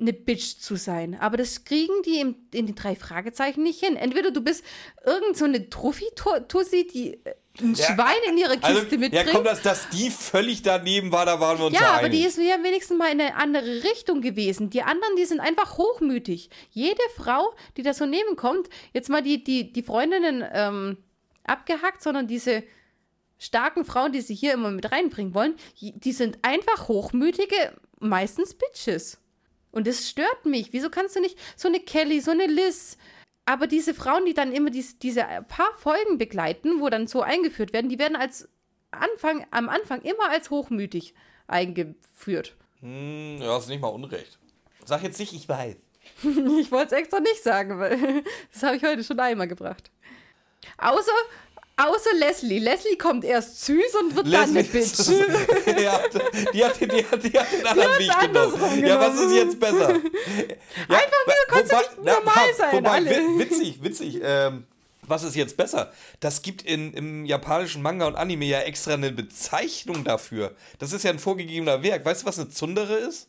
eine 0.01 0.13
Bitch 0.13 0.59
zu 0.59 0.77
sein. 0.77 1.15
Aber 1.21 1.37
das 1.37 1.65
kriegen 1.65 2.03
die 2.05 2.21
in, 2.21 2.35
in 2.53 2.67
den 2.67 2.75
drei 2.75 2.97
Fragezeichen 2.97 3.63
nicht 3.63 3.81
hin. 3.81 3.97
Entweder 3.97 4.31
du 4.31 4.41
bist 4.41 4.65
irgend 5.05 5.37
so 5.37 5.45
eine 5.45 5.71
Truffi-Tussi, 5.71 6.87
die 6.87 7.25
äh, 7.25 7.35
ein 7.61 7.75
ja, 7.75 7.87
Schwein 7.87 8.17
in 8.29 8.39
ihre 8.39 8.55
Kiste 8.55 8.67
also, 8.67 8.83
mitbringt. 8.83 9.13
Ja, 9.13 9.25
komm, 9.33 9.45
dass, 9.45 9.63
dass 9.63 9.89
die 9.91 10.11
völlig 10.11 10.63
daneben 10.63 11.13
war, 11.13 11.25
da 11.25 11.39
waren 11.39 11.59
wir 11.59 11.67
uns 11.67 11.79
Ja, 11.79 11.93
aber 11.93 12.09
die 12.09 12.25
ist 12.25 12.37
ja 12.39 12.63
wenigstens 12.63 12.99
mal 12.99 13.13
in 13.13 13.21
eine 13.21 13.37
andere 13.37 13.85
Richtung 13.85 14.21
gewesen. 14.21 14.71
Die 14.71 14.83
anderen, 14.83 15.15
die 15.17 15.25
sind 15.25 15.41
einfach 15.41 15.79
hochmütig. 15.79 16.51
Jede 16.71 17.03
Frau, 17.17 17.55
die 17.77 17.83
da 17.83 17.95
so 17.95 18.07
nebenkommt, 18.07 18.69
jetzt 18.93 19.09
mal 19.09 19.23
die, 19.23 19.45
die, 19.45 19.73
die 19.73 19.83
Freundinnen 19.83 20.45
ähm, 20.53 20.97
abgehackt, 21.45 22.03
sondern 22.03 22.27
diese 22.27 22.65
starken 23.39 23.85
Frauen, 23.85 24.13
die 24.13 24.21
sie 24.21 24.35
hier 24.35 24.55
immer 24.55 24.71
mit 24.71 24.91
reinbringen 24.91 25.35
wollen, 25.35 25.55
die 25.81 26.13
sind 26.13 26.39
einfach 26.43 26.89
hochmütige, 26.89 27.73
meistens 28.01 28.55
Bitches. 28.55 29.19
Und 29.71 29.87
das 29.87 30.09
stört 30.09 30.47
mich. 30.47 30.73
Wieso 30.73 30.89
kannst 30.89 31.17
du 31.17 31.21
nicht 31.21 31.39
so 31.57 31.69
eine 31.69 31.81
Kelly, 31.81 32.21
so 32.21 32.31
eine 32.31 32.47
Liz, 32.47 32.97
aber 33.47 33.67
diese 33.67 33.95
Frauen, 33.95 34.25
die 34.25 34.35
dann 34.35 34.53
immer 34.53 34.71
dies, 34.71 34.99
diese 34.99 35.25
paar 35.49 35.73
Folgen 35.77 36.19
begleiten, 36.19 36.81
wo 36.81 36.89
dann 36.89 37.07
so 37.07 37.23
eingeführt 37.23 37.73
werden, 37.73 37.89
die 37.89 37.99
werden 37.99 38.17
als 38.17 38.49
Anfang, 38.91 39.47
am 39.51 39.69
Anfang 39.69 40.03
immer 40.03 40.31
als 40.31 40.51
hochmütig 40.51 41.15
eingeführt. 41.47 42.57
Hm, 42.81 43.39
ja, 43.41 43.55
hast 43.55 43.69
nicht 43.69 43.81
mal 43.81 43.89
Unrecht. 43.89 44.39
Sag 44.85 45.03
jetzt 45.03 45.19
nicht, 45.19 45.33
ich 45.33 45.49
weiß. 45.49 45.77
ich 46.61 46.71
wollte 46.71 46.95
es 46.95 47.01
extra 47.01 47.21
nicht 47.21 47.43
sagen, 47.43 47.79
weil 47.79 48.23
das 48.53 48.63
habe 48.63 48.77
ich 48.77 48.85
heute 48.85 49.05
schon 49.05 49.21
einmal 49.21 49.49
gebracht. 49.49 49.91
Außer 50.79 51.13
Außer 51.77 52.15
Leslie. 52.19 52.61
Leslie 52.61 52.97
kommt 52.97 53.25
erst 53.25 53.65
süß 53.65 53.95
und 54.01 54.15
wird 54.15 54.29
Leslie 54.29 54.47
dann 54.47 54.57
eine 54.57 54.65
Bitch. 54.65 55.09
ja, 55.83 56.01
die 56.53 56.65
hat, 56.65 56.81
die, 56.81 57.05
hat, 57.05 57.25
die 57.25 57.39
hat 57.39 57.53
den 57.53 57.67
anderen 57.67 57.99
Weg 57.99 58.21
genommen. 58.21 58.87
Ja, 58.87 59.01
was 59.01 59.21
ist 59.21 59.33
jetzt 59.33 59.61
besser? 59.61 59.95
Ja, 60.89 60.97
Einfach, 60.97 61.19
wieso 61.27 61.37
kannst 61.49 61.73
wobei, 61.73 61.83
du 61.83 62.03
nicht 62.03 62.15
normal 62.15 62.35
na, 62.37 62.55
sein? 62.57 62.73
Wobei, 62.73 62.91
alle? 62.91 63.39
witzig, 63.39 63.83
witzig. 63.83 64.21
Ähm, 64.23 64.67
was 65.03 65.23
ist 65.23 65.35
jetzt 65.35 65.57
besser? 65.57 65.93
Das 66.21 66.43
gibt 66.43 66.63
in, 66.63 66.93
im 66.95 67.25
japanischen 67.25 67.83
Manga 67.83 68.07
und 68.07 68.17
Anime 68.17 68.45
ja 68.45 68.61
extra 68.61 68.95
eine 68.95 69.11
Bezeichnung 69.11 70.05
dafür. 70.05 70.55
Das 70.79 70.93
ist 70.93 71.03
ja 71.03 71.11
ein 71.11 71.19
vorgegebener 71.19 71.83
Werk. 71.83 72.05
Weißt 72.05 72.23
du, 72.23 72.27
was 72.27 72.39
eine 72.39 72.49
Zundere 72.49 72.95
ist? 72.95 73.29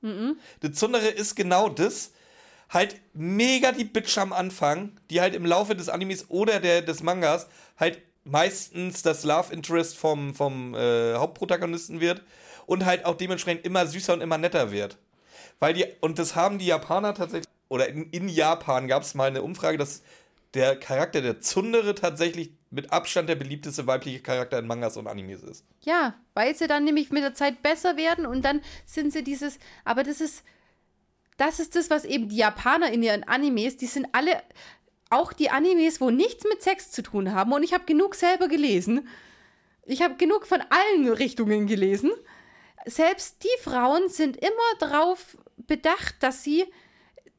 Mhm. 0.00 0.36
Eine 0.62 0.72
Zundere 0.72 1.08
ist 1.08 1.34
genau 1.34 1.68
das, 1.68 2.12
halt 2.70 2.96
mega 3.12 3.72
die 3.72 3.84
Bitch 3.84 4.16
am 4.18 4.32
Anfang, 4.32 4.98
die 5.10 5.20
halt 5.20 5.34
im 5.34 5.46
Laufe 5.46 5.76
des 5.76 5.88
Animes 5.88 6.30
oder 6.30 6.58
der, 6.58 6.82
des 6.82 7.02
Mangas 7.02 7.46
halt 7.82 8.00
meistens 8.24 9.02
das 9.02 9.24
Love 9.24 9.52
Interest 9.52 9.96
vom, 9.96 10.34
vom 10.34 10.74
äh, 10.74 11.14
Hauptprotagonisten 11.14 12.00
wird 12.00 12.22
und 12.66 12.86
halt 12.86 13.04
auch 13.04 13.16
dementsprechend 13.16 13.66
immer 13.66 13.86
süßer 13.86 14.14
und 14.14 14.20
immer 14.20 14.38
netter 14.38 14.70
wird. 14.70 14.96
Weil 15.58 15.74
die, 15.74 15.84
und 16.00 16.18
das 16.18 16.34
haben 16.34 16.58
die 16.58 16.66
Japaner 16.66 17.14
tatsächlich, 17.14 17.48
oder 17.68 17.88
in, 17.88 18.08
in 18.10 18.28
Japan 18.28 18.88
gab 18.88 19.02
es 19.02 19.14
mal 19.14 19.28
eine 19.28 19.42
Umfrage, 19.42 19.78
dass 19.78 20.02
der 20.54 20.76
Charakter 20.76 21.20
der 21.20 21.40
Zundere 21.40 21.94
tatsächlich 21.94 22.52
mit 22.70 22.92
Abstand 22.92 23.28
der 23.28 23.36
beliebteste 23.36 23.86
weibliche 23.86 24.20
Charakter 24.20 24.58
in 24.58 24.66
Mangas 24.66 24.96
und 24.96 25.06
Animes 25.06 25.42
ist. 25.42 25.64
Ja, 25.80 26.14
weil 26.34 26.54
sie 26.54 26.66
dann 26.66 26.84
nämlich 26.84 27.10
mit 27.10 27.22
der 27.22 27.34
Zeit 27.34 27.62
besser 27.62 27.96
werden 27.96 28.26
und 28.26 28.44
dann 28.44 28.60
sind 28.86 29.12
sie 29.12 29.24
dieses, 29.24 29.58
aber 29.84 30.02
das 30.02 30.20
ist, 30.20 30.44
das 31.36 31.58
ist 31.58 31.74
das, 31.74 31.90
was 31.90 32.04
eben 32.04 32.28
die 32.28 32.36
Japaner 32.36 32.92
in 32.92 33.02
ihren 33.02 33.24
Animes, 33.24 33.76
die 33.76 33.86
sind 33.86 34.06
alle, 34.12 34.42
auch 35.12 35.32
die 35.32 35.50
Animes, 35.50 36.00
wo 36.00 36.10
nichts 36.10 36.44
mit 36.44 36.62
Sex 36.62 36.90
zu 36.90 37.02
tun 37.02 37.32
haben, 37.32 37.52
und 37.52 37.62
ich 37.62 37.74
habe 37.74 37.84
genug 37.84 38.14
selber 38.14 38.48
gelesen. 38.48 39.08
Ich 39.84 40.02
habe 40.02 40.14
genug 40.16 40.46
von 40.46 40.60
allen 40.70 41.08
Richtungen 41.08 41.66
gelesen. 41.66 42.12
Selbst 42.86 43.42
die 43.42 43.62
Frauen 43.62 44.08
sind 44.08 44.36
immer 44.36 44.50
darauf 44.78 45.36
bedacht, 45.56 46.16
dass 46.20 46.42
sie 46.42 46.64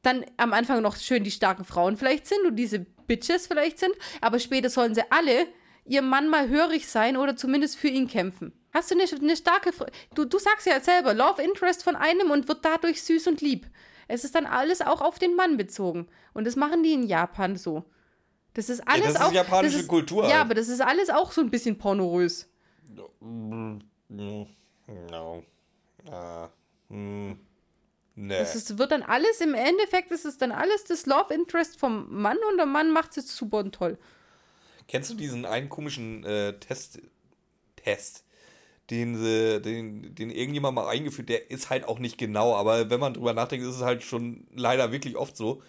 dann 0.02 0.24
am 0.36 0.52
Anfang 0.52 0.82
noch 0.82 0.96
schön 0.96 1.24
die 1.24 1.30
starken 1.30 1.64
Frauen 1.64 1.96
vielleicht 1.96 2.26
sind 2.26 2.44
und 2.46 2.56
diese 2.56 2.80
Bitches 2.80 3.46
vielleicht 3.46 3.78
sind, 3.78 3.94
aber 4.20 4.38
später 4.38 4.70
sollen 4.70 4.94
sie 4.94 5.02
alle 5.10 5.46
ihrem 5.86 6.08
Mann 6.08 6.28
mal 6.28 6.48
hörig 6.48 6.88
sein 6.88 7.16
oder 7.16 7.36
zumindest 7.36 7.76
für 7.76 7.88
ihn 7.88 8.08
kämpfen. 8.08 8.52
Hast 8.72 8.90
du 8.90 8.96
eine, 8.98 9.04
eine 9.04 9.36
starke, 9.36 9.70
du, 10.14 10.24
du 10.24 10.38
sagst 10.38 10.66
ja 10.66 10.80
selber, 10.80 11.14
Love 11.14 11.42
Interest 11.42 11.84
von 11.84 11.96
einem 11.96 12.30
und 12.30 12.48
wird 12.48 12.64
dadurch 12.64 13.02
süß 13.02 13.26
und 13.26 13.40
lieb. 13.40 13.66
Es 14.14 14.22
ist 14.24 14.34
dann 14.36 14.46
alles 14.46 14.80
auch 14.80 15.00
auf 15.00 15.18
den 15.18 15.34
Mann 15.34 15.56
bezogen. 15.56 16.06
Und 16.34 16.46
das 16.46 16.54
machen 16.54 16.84
die 16.84 16.92
in 16.92 17.02
Japan 17.02 17.56
so. 17.56 17.84
Das 18.54 18.68
ist 18.68 18.86
alles 18.86 19.06
ja, 19.06 19.12
das 19.12 19.20
ist 19.20 19.26
auch. 19.26 19.32
japanische 19.32 19.78
ist, 19.80 19.88
Kultur. 19.88 20.24
Ja, 20.24 20.34
halt. 20.34 20.40
aber 20.42 20.54
das 20.54 20.68
ist 20.68 20.80
alles 20.80 21.10
auch 21.10 21.32
so 21.32 21.40
ein 21.40 21.50
bisschen 21.50 21.76
pornorös. 21.76 22.48
No. 22.88 23.10
no. 24.08 25.42
Uh, 26.06 26.94
mm. 26.94 27.38
Nee. 28.16 28.38
Das 28.38 28.54
ist, 28.54 28.78
wird 28.78 28.92
dann 28.92 29.02
alles, 29.02 29.40
im 29.40 29.54
Endeffekt 29.54 30.12
ist 30.12 30.24
es 30.24 30.38
dann 30.38 30.52
alles 30.52 30.84
das 30.84 31.06
Love 31.06 31.34
Interest 31.34 31.80
vom 31.80 32.06
Mann 32.22 32.38
und 32.48 32.58
der 32.58 32.66
Mann 32.66 32.92
macht 32.92 33.16
es 33.16 33.34
super 33.34 33.58
und 33.58 33.74
toll. 33.74 33.98
Kennst 34.86 35.10
du 35.10 35.14
diesen 35.14 35.44
einen 35.44 35.68
komischen 35.68 36.22
äh, 36.22 36.56
Test, 36.60 37.00
Test, 37.74 38.23
den, 38.90 39.16
sie, 39.16 39.60
den, 39.62 40.14
den 40.14 40.30
irgendjemand 40.30 40.74
mal 40.74 40.88
eingeführt, 40.88 41.28
der 41.28 41.50
ist 41.50 41.70
halt 41.70 41.88
auch 41.88 41.98
nicht 41.98 42.18
genau, 42.18 42.54
aber 42.54 42.90
wenn 42.90 43.00
man 43.00 43.14
drüber 43.14 43.32
nachdenkt, 43.32 43.66
ist 43.66 43.76
es 43.76 43.82
halt 43.82 44.02
schon 44.02 44.46
leider 44.54 44.92
wirklich 44.92 45.16
oft 45.16 45.36
so, 45.36 45.62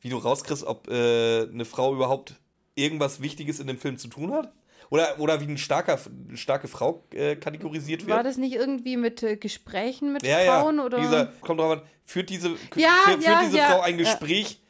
wie 0.00 0.08
du 0.08 0.16
rauskriegst, 0.16 0.64
ob 0.64 0.88
äh, 0.88 1.42
eine 1.42 1.64
Frau 1.64 1.94
überhaupt 1.94 2.34
irgendwas 2.74 3.20
Wichtiges 3.20 3.60
in 3.60 3.66
dem 3.66 3.78
Film 3.78 3.98
zu 3.98 4.08
tun 4.08 4.32
hat. 4.32 4.52
Oder, 4.90 5.18
oder 5.20 5.40
wie 5.40 5.44
ein 5.44 5.56
starker, 5.56 5.98
eine 6.28 6.36
starke 6.36 6.68
Frau 6.68 7.04
äh, 7.14 7.36
kategorisiert 7.36 8.04
wird. 8.04 8.14
War 8.14 8.22
das 8.22 8.36
nicht 8.36 8.54
irgendwie 8.54 8.98
mit 8.98 9.22
äh, 9.22 9.36
Gesprächen 9.36 10.12
mit 10.12 10.22
ja, 10.22 10.40
Frauen? 10.40 10.76
Ja, 10.76 10.84
oder? 10.84 11.00
Dieser, 11.00 11.26
kommt 11.40 11.60
drauf 11.60 11.72
an, 11.72 11.82
führt 12.04 12.28
diese, 12.28 12.50
ja, 12.76 12.90
führt, 13.04 13.24
führt 13.24 13.42
diese 13.46 13.58
Frau 13.58 13.80
ein 13.80 13.96
Gespräch 13.96 14.60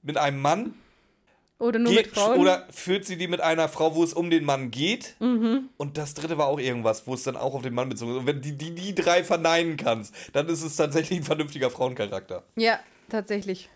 mit 0.00 0.16
einem 0.16 0.40
Mann 0.40 0.74
oder 1.64 1.78
nur 1.78 1.92
geht, 1.92 2.06
mit 2.06 2.14
Frauen? 2.14 2.38
Oder 2.38 2.66
führt 2.70 3.04
sie 3.04 3.16
die 3.16 3.26
mit 3.26 3.40
einer 3.40 3.68
Frau, 3.68 3.94
wo 3.94 4.04
es 4.04 4.12
um 4.12 4.30
den 4.30 4.44
Mann 4.44 4.70
geht? 4.70 5.14
Mhm. 5.18 5.68
Und 5.76 5.98
das 5.98 6.14
dritte 6.14 6.38
war 6.38 6.46
auch 6.46 6.60
irgendwas, 6.60 7.06
wo 7.06 7.14
es 7.14 7.22
dann 7.24 7.36
auch 7.36 7.54
auf 7.54 7.62
den 7.62 7.74
Mann 7.74 7.88
bezogen 7.88 8.12
ist. 8.12 8.18
Und 8.18 8.26
wenn 8.26 8.40
die, 8.40 8.52
die 8.52 8.74
die 8.74 8.94
drei 8.94 9.24
verneinen 9.24 9.76
kannst, 9.76 10.14
dann 10.32 10.48
ist 10.48 10.62
es 10.62 10.76
tatsächlich 10.76 11.20
ein 11.20 11.24
vernünftiger 11.24 11.70
Frauencharakter. 11.70 12.42
Ja, 12.56 12.78
tatsächlich. 13.08 13.68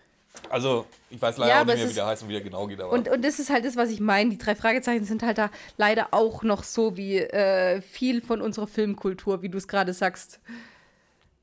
Also, 0.49 0.85
ich 1.09 1.21
weiß 1.21 1.37
leider 1.37 1.51
ja, 1.51 1.61
auch 1.61 1.65
nicht 1.65 1.77
mehr, 1.77 1.89
wie 1.89 1.93
der 1.93 2.05
heißt 2.05 2.23
und 2.23 2.29
wie 2.29 2.33
der 2.33 2.41
genau 2.41 2.67
geht. 2.67 2.79
Aber. 2.79 2.91
Und, 2.91 3.09
und 3.09 3.25
das 3.25 3.39
ist 3.39 3.49
halt 3.49 3.65
das, 3.65 3.75
was 3.75 3.89
ich 3.89 3.99
meine. 3.99 4.29
Die 4.29 4.37
drei 4.37 4.55
Fragezeichen 4.55 5.03
sind 5.03 5.23
halt 5.23 5.37
da 5.37 5.49
leider 5.77 6.09
auch 6.11 6.43
noch 6.43 6.63
so 6.63 6.95
wie 6.97 7.17
äh, 7.17 7.81
viel 7.81 8.21
von 8.21 8.41
unserer 8.41 8.67
Filmkultur, 8.67 9.41
wie 9.41 9.49
du 9.49 9.57
es 9.57 9.67
gerade 9.67 9.93
sagst. 9.93 10.39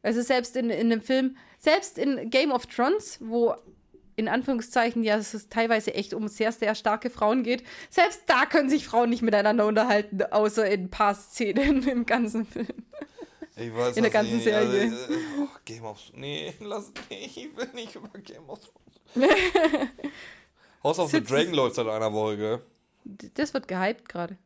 Also 0.02 0.22
selbst 0.22 0.56
in, 0.56 0.70
in 0.70 0.92
einem 0.92 1.02
Film, 1.02 1.36
selbst 1.58 1.98
in 1.98 2.30
Game 2.30 2.52
of 2.52 2.66
Thrones, 2.66 3.18
wo 3.20 3.56
in 4.16 4.28
Anführungszeichen 4.28 5.02
ja 5.02 5.16
es 5.16 5.48
teilweise 5.48 5.94
echt 5.94 6.14
um 6.14 6.26
sehr, 6.28 6.50
sehr 6.50 6.74
starke 6.74 7.10
Frauen 7.10 7.42
geht. 7.42 7.62
Selbst 7.90 8.22
da 8.26 8.46
können 8.46 8.70
sich 8.70 8.86
Frauen 8.86 9.10
nicht 9.10 9.22
miteinander 9.22 9.66
unterhalten, 9.66 10.22
außer 10.22 10.68
in 10.68 10.84
ein 10.84 10.90
paar 10.90 11.14
Szenen 11.14 11.86
im 11.88 12.06
ganzen 12.06 12.46
Film. 12.46 12.66
Ich 13.56 13.74
weiß 13.74 13.96
in 13.96 14.02
der 14.02 14.12
ganzen 14.12 14.34
nicht. 14.34 14.44
Serie. 14.44 14.82
Also, 14.82 15.12
äh, 15.14 15.16
oh, 15.40 15.48
Game 15.64 15.84
of 15.84 15.98
Nee, 16.14 16.54
lass, 16.60 16.92
nee, 17.10 17.26
ich 17.26 17.56
will 17.56 17.68
nicht 17.74 17.94
über 17.94 18.08
Game 18.18 18.48
of 18.48 18.60
Thrones. 18.60 19.30
House 20.82 20.98
of 20.98 21.10
the 21.10 21.22
Dragon 21.22 21.54
läuft 21.54 21.76
seit 21.76 21.86
einer 21.86 22.12
Woche, 22.12 22.36
gell? 22.36 22.62
Das 23.34 23.54
wird 23.54 23.68
gehypt 23.68 24.08
gerade. 24.08 24.36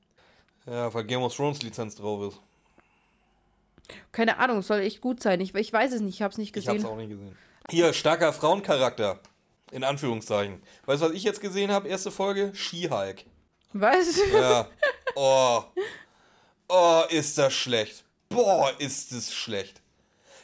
Ja, 0.67 0.93
weil 0.93 1.05
Game 1.05 1.23
of 1.23 1.35
Thrones 1.35 1.63
Lizenz 1.63 1.97
drauf 1.97 2.33
ist. 2.33 2.41
Keine 4.13 4.39
Ahnung, 4.39 4.63
soll 4.63 4.81
echt 4.81 5.01
gut 5.01 5.23
sein. 5.23 5.41
Ich, 5.41 5.55
ich 5.55 5.73
weiß 5.73 5.93
es 5.93 6.01
nicht, 6.01 6.15
ich 6.15 6.23
hab's 6.23 6.39
nicht 6.39 6.53
gesehen. 6.53 6.77
Ich 6.77 6.85
hab's 6.85 6.93
auch 6.93 6.97
nicht 6.97 7.11
gesehen. 7.11 7.37
Hier, 7.69 7.93
starker 7.93 8.33
Frauencharakter. 8.33 9.21
In 9.71 9.85
Anführungszeichen. 9.85 10.63
Weißt 10.87 11.03
du, 11.03 11.07
was 11.07 11.13
ich 11.15 11.23
jetzt 11.23 11.41
gesehen 11.41 11.71
habe? 11.71 11.89
Erste 11.89 12.11
Folge? 12.11 12.53
She-Hulk. 12.55 13.25
Was? 13.73 14.21
Ja. 14.33 14.69
Oh. 15.17 15.65
Oh, 16.69 17.03
ist 17.09 17.37
das 17.37 17.53
schlecht. 17.53 18.05
Boah, 18.29 18.73
ist 18.79 19.11
es 19.11 19.35
schlecht. 19.35 19.83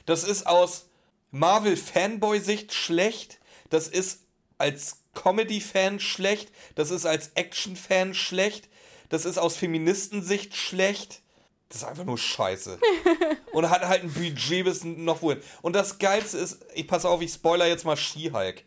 Das 0.06 0.24
ist 0.24 0.44
aus 0.48 0.86
Marvel-Fanboy-Sicht 1.30 2.72
schlecht. 2.72 3.38
Das 3.70 3.86
ist 3.86 4.24
als 4.58 4.98
Comedy-Fan 5.14 6.00
schlecht. 6.00 6.50
Das 6.74 6.90
ist 6.90 7.06
als 7.06 7.30
Action-Fan 7.36 8.14
schlecht. 8.14 8.68
Das 9.08 9.24
ist 9.24 9.38
aus 9.38 9.56
Feministensicht 9.56 10.56
schlecht. 10.56 11.20
Das 11.68 11.78
ist 11.78 11.84
einfach 11.84 12.04
nur 12.04 12.18
scheiße. 12.18 12.78
Und 13.52 13.70
hat 13.70 13.86
halt 13.86 14.02
ein 14.02 14.12
Budget 14.12 14.64
bis 14.64 14.84
noch 14.84 15.22
wohin. 15.22 15.40
Und 15.62 15.74
das 15.74 15.98
Geilste 15.98 16.38
ist, 16.38 16.58
ich 16.74 16.88
passe 16.88 17.08
auf, 17.08 17.20
ich 17.22 17.32
spoiler 17.32 17.66
jetzt 17.66 17.84
mal 17.84 17.96
She-Hulk. 17.96 18.64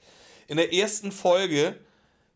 In 0.50 0.58
der 0.58 0.74
ersten 0.74 1.12
Folge, 1.12 1.76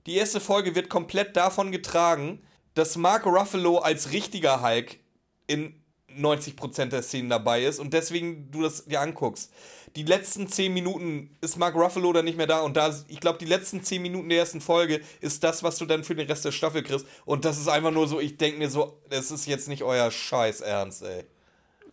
die 0.06 0.16
erste 0.18 0.40
Folge 0.40 0.76
wird 0.76 0.88
komplett 0.88 1.36
davon 1.36 1.72
getragen, 1.72 2.40
dass 2.76 2.96
Mark 2.96 3.26
Ruffalo 3.26 3.80
als 3.80 4.12
richtiger 4.12 4.62
Hulk 4.62 5.00
in 5.48 5.74
90% 6.16 6.86
der 6.86 7.02
Szenen 7.02 7.32
dabei 7.32 7.66
ist 7.66 7.80
und 7.80 7.92
deswegen 7.92 8.52
du 8.52 8.62
das 8.62 8.86
dir 8.86 9.02
anguckst. 9.02 9.52
Die 9.96 10.04
letzten 10.04 10.48
10 10.48 10.72
Minuten 10.72 11.36
ist 11.42 11.58
Mark 11.58 11.74
Ruffalo 11.74 12.14
dann 12.14 12.26
nicht 12.26 12.38
mehr 12.38 12.46
da 12.46 12.62
und 12.62 12.78
da, 12.78 12.96
ich 13.08 13.20
glaube, 13.20 13.40
die 13.40 13.46
letzten 13.46 13.84
10 13.84 14.00
Minuten 14.04 14.30
der 14.30 14.38
ersten 14.38 14.62
Folge 14.62 15.02
ist 15.20 15.44
das, 15.44 15.64
was 15.64 15.80
du 15.80 15.88
dann 15.88 16.04
für 16.04 16.14
den 16.14 16.28
Rest 16.28 16.46
der 16.46 16.52
Staffel 16.52 16.84
kriegst. 16.84 17.08
Und 17.26 17.46
das 17.46 17.58
ist 17.58 17.68
einfach 17.68 17.92
nur 17.92 18.08
so, 18.08 18.20
ich 18.20 18.38
denke 18.38 18.60
mir 18.60 18.70
so, 18.70 19.00
das 19.10 19.32
ist 19.32 19.48
jetzt 19.48 19.68
nicht 19.68 19.82
euer 19.82 20.12
Scheiß 20.12 20.62
Ernst, 20.62 21.02
ey. 21.02 21.24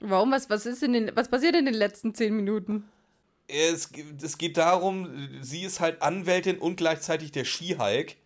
Warum? 0.00 0.32
Was, 0.32 0.50
was, 0.50 0.66
ist 0.66 0.82
in 0.82 0.92
den, 0.92 1.12
was 1.14 1.30
passiert 1.30 1.56
in 1.56 1.64
den 1.64 1.74
letzten 1.74 2.14
10 2.14 2.36
Minuten? 2.36 2.84
Es, 3.52 3.90
es 4.22 4.38
geht 4.38 4.56
darum, 4.56 5.28
sie 5.40 5.62
ist 5.62 5.80
halt 5.80 6.02
Anwältin 6.02 6.58
und 6.58 6.76
gleichzeitig 6.76 7.32
der 7.32 7.44
Skihulk. 7.44 8.16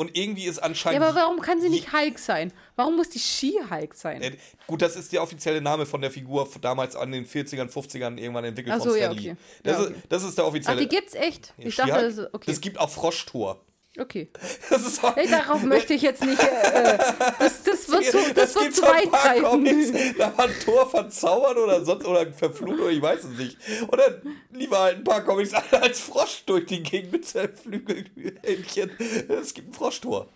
Und 0.00 0.16
irgendwie 0.16 0.44
ist 0.44 0.58
anscheinend. 0.60 1.02
Ja, 1.02 1.08
aber 1.08 1.20
warum 1.20 1.40
kann 1.40 1.60
sie 1.60 1.68
nicht 1.68 1.92
Hulk 1.92 2.18
sein? 2.18 2.54
Warum 2.74 2.96
muss 2.96 3.10
die 3.10 3.18
Ski-Hulk 3.18 3.92
sein? 3.94 4.22
Äh, 4.22 4.32
gut, 4.66 4.80
das 4.80 4.96
ist 4.96 5.12
der 5.12 5.22
offizielle 5.22 5.60
Name 5.60 5.84
von 5.84 6.00
der 6.00 6.10
Figur 6.10 6.48
damals 6.62 6.96
an 6.96 7.12
den 7.12 7.26
40ern, 7.26 7.70
50ern 7.70 8.16
irgendwann 8.16 8.44
entwickelt 8.44 8.74
Ach 8.74 8.82
von 8.82 8.92
so, 8.92 8.96
Stan 8.96 9.12
ja, 9.12 9.34
okay. 9.34 9.36
Das, 9.62 9.76
Ja, 9.76 9.82
ist, 9.82 9.90
okay. 9.90 10.02
das 10.08 10.22
ist 10.22 10.38
der 10.38 10.44
Ach, 10.44 10.48
offizielle. 10.48 10.80
die 10.80 10.88
gibt's 10.88 11.12
echt? 11.12 11.52
Ich 11.58 11.76
dachte, 11.76 12.14
das, 12.14 12.32
okay. 12.32 12.50
Es 12.50 12.62
gibt 12.62 12.80
auch 12.80 12.88
Froschtor. 12.88 13.60
Okay. 14.00 14.28
Das 14.70 14.86
ist 14.86 15.02
auch, 15.04 15.14
Hey, 15.16 15.28
darauf 15.28 15.62
möchte 15.62 15.92
ich 15.94 16.02
jetzt 16.02 16.24
nicht. 16.24 16.40
Äh, 16.40 16.96
das, 17.38 17.62
das 17.64 17.88
wird 17.90 18.04
zu, 18.10 18.18
das 18.34 18.52
das 18.52 18.54
wird 18.54 18.74
zu 18.74 18.80
so 18.82 18.86
ein 18.86 19.10
paar 19.10 19.24
weit 19.34 19.42
Comics, 19.42 19.90
greifen. 19.92 20.14
da 20.18 20.38
war 20.38 20.44
ein 20.46 20.54
Tor 20.64 20.88
verzaubert 20.88 21.56
oder 21.58 21.84
sonst 21.84 22.06
oder 22.06 22.32
verflucht 22.32 22.78
oder 22.80 22.90
ich 22.90 23.02
weiß 23.02 23.24
es 23.24 23.38
nicht. 23.38 23.56
Und 23.88 23.98
dann 24.00 24.36
lieber 24.52 24.78
halt 24.80 24.98
ein 24.98 25.04
paar 25.04 25.22
Comics 25.24 25.52
als 25.72 26.00
Frosch 26.00 26.44
durch 26.46 26.66
die 26.66 26.82
Gegend 26.82 27.12
mit 27.12 27.26
seinem 27.26 27.54
Flügelhändchen. 27.54 28.90
Es 29.28 29.52
gibt 29.54 29.70
ein 29.70 29.72
Froschtor. 29.74 30.28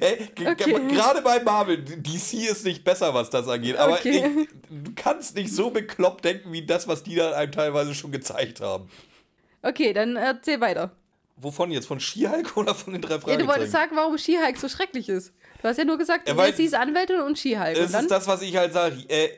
Ey, 0.00 0.28
g- 0.34 0.44
g- 0.44 0.50
Okay. 0.50 0.88
Gerade 0.88 1.22
bei 1.22 1.40
Marvel, 1.42 1.78
DC 1.82 2.34
ist 2.50 2.64
nicht 2.64 2.84
besser, 2.84 3.12
was 3.14 3.30
das 3.30 3.48
angeht, 3.48 3.76
aber 3.76 3.94
Okay. 3.94 4.24
ich, 4.40 4.48
du 4.84 4.92
kannst 4.94 5.34
nicht 5.36 5.52
so 5.54 5.70
bekloppt 5.70 6.24
denken 6.24 6.52
wie 6.52 6.64
das, 6.66 6.86
was 6.86 7.02
die 7.02 7.14
da 7.16 7.32
einem 7.32 7.50
teilweise 7.52 7.94
schon 7.94 8.12
gezeigt 8.12 8.60
haben. 8.60 8.90
Okay, 9.62 9.92
dann 9.92 10.16
erzähl 10.16 10.60
weiter. 10.60 10.92
Wovon 11.40 11.70
jetzt? 11.70 11.86
Von 11.86 12.00
Skihulk 12.00 12.56
oder 12.56 12.74
von 12.74 12.92
den 12.92 13.02
drei 13.02 13.12
Ja, 13.14 13.16
du 13.18 13.22
Fragezeichen? 13.22 13.48
wolltest 13.48 13.72
sagen, 13.72 13.96
warum 13.96 14.18
Ski-Hulk 14.18 14.56
so 14.58 14.68
schrecklich 14.68 15.08
ist. 15.08 15.32
Du 15.62 15.68
hast 15.68 15.76
ja 15.78 15.84
nur 15.84 15.98
gesagt, 15.98 16.28
Ja, 16.28 16.36
weil- 16.36 16.54
sie 16.54 16.64
ist 16.64 16.74
Anwältin 16.74 17.20
und 17.20 17.38
Ski-Hulk. 17.38 17.76
Das 17.76 17.94
ist 18.02 18.10
das, 18.10 18.26
was 18.26 18.42
ich 18.42 18.56
halt 18.56 18.72
sage. 18.72 18.96
Äh, 19.08 19.30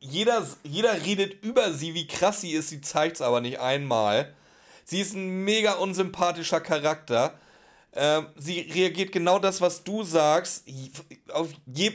jeder, 0.00 0.46
jeder 0.62 1.04
redet 1.04 1.42
über 1.42 1.72
sie, 1.72 1.94
wie 1.94 2.06
krass 2.06 2.40
sie 2.42 2.52
ist, 2.52 2.68
sie 2.68 2.80
zeigt 2.80 3.16
es 3.16 3.22
aber 3.22 3.40
nicht 3.40 3.58
einmal. 3.60 4.32
Sie 4.84 5.00
ist 5.00 5.14
ein 5.14 5.44
mega 5.44 5.72
unsympathischer 5.74 6.60
Charakter. 6.60 7.38
Ähm, 7.94 8.26
sie 8.36 8.60
reagiert 8.60 9.12
genau 9.12 9.38
das, 9.38 9.60
was 9.60 9.82
du 9.84 10.02
sagst. 10.04 10.64
Auf 11.32 11.48
je, 11.66 11.92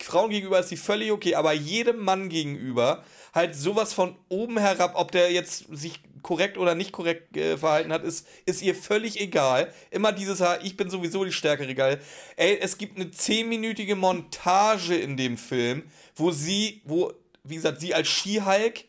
Frauen 0.00 0.30
gegenüber 0.30 0.58
ist 0.58 0.68
sie 0.70 0.76
völlig 0.76 1.12
okay, 1.12 1.34
aber 1.36 1.52
jedem 1.52 1.98
Mann 2.00 2.28
gegenüber 2.28 3.04
halt 3.34 3.54
sowas 3.54 3.92
von 3.92 4.16
oben 4.28 4.58
herab, 4.58 4.92
ob 4.96 5.12
der 5.12 5.30
jetzt 5.30 5.64
sich 5.70 6.00
korrekt 6.26 6.58
oder 6.58 6.74
nicht 6.74 6.90
korrekt 6.90 7.36
äh, 7.36 7.56
verhalten 7.56 7.92
hat, 7.92 8.02
ist, 8.02 8.26
ist 8.46 8.60
ihr 8.60 8.74
völlig 8.74 9.20
egal. 9.20 9.72
Immer 9.92 10.10
dieses, 10.10 10.40
"Ha, 10.40 10.58
ich 10.60 10.76
bin 10.76 10.90
sowieso 10.90 11.24
die 11.24 11.30
stärkere 11.30 11.72
Geil. 11.72 12.00
Ey, 12.34 12.58
es 12.60 12.78
gibt 12.78 12.96
eine 12.96 13.12
zehnminütige 13.12 13.94
Montage 13.94 14.96
in 14.96 15.16
dem 15.16 15.38
Film, 15.38 15.84
wo 16.16 16.32
sie, 16.32 16.82
wo, 16.84 17.12
wie 17.44 17.54
gesagt, 17.54 17.80
sie 17.80 17.94
als 17.94 18.08
Ski-Hulk 18.08 18.86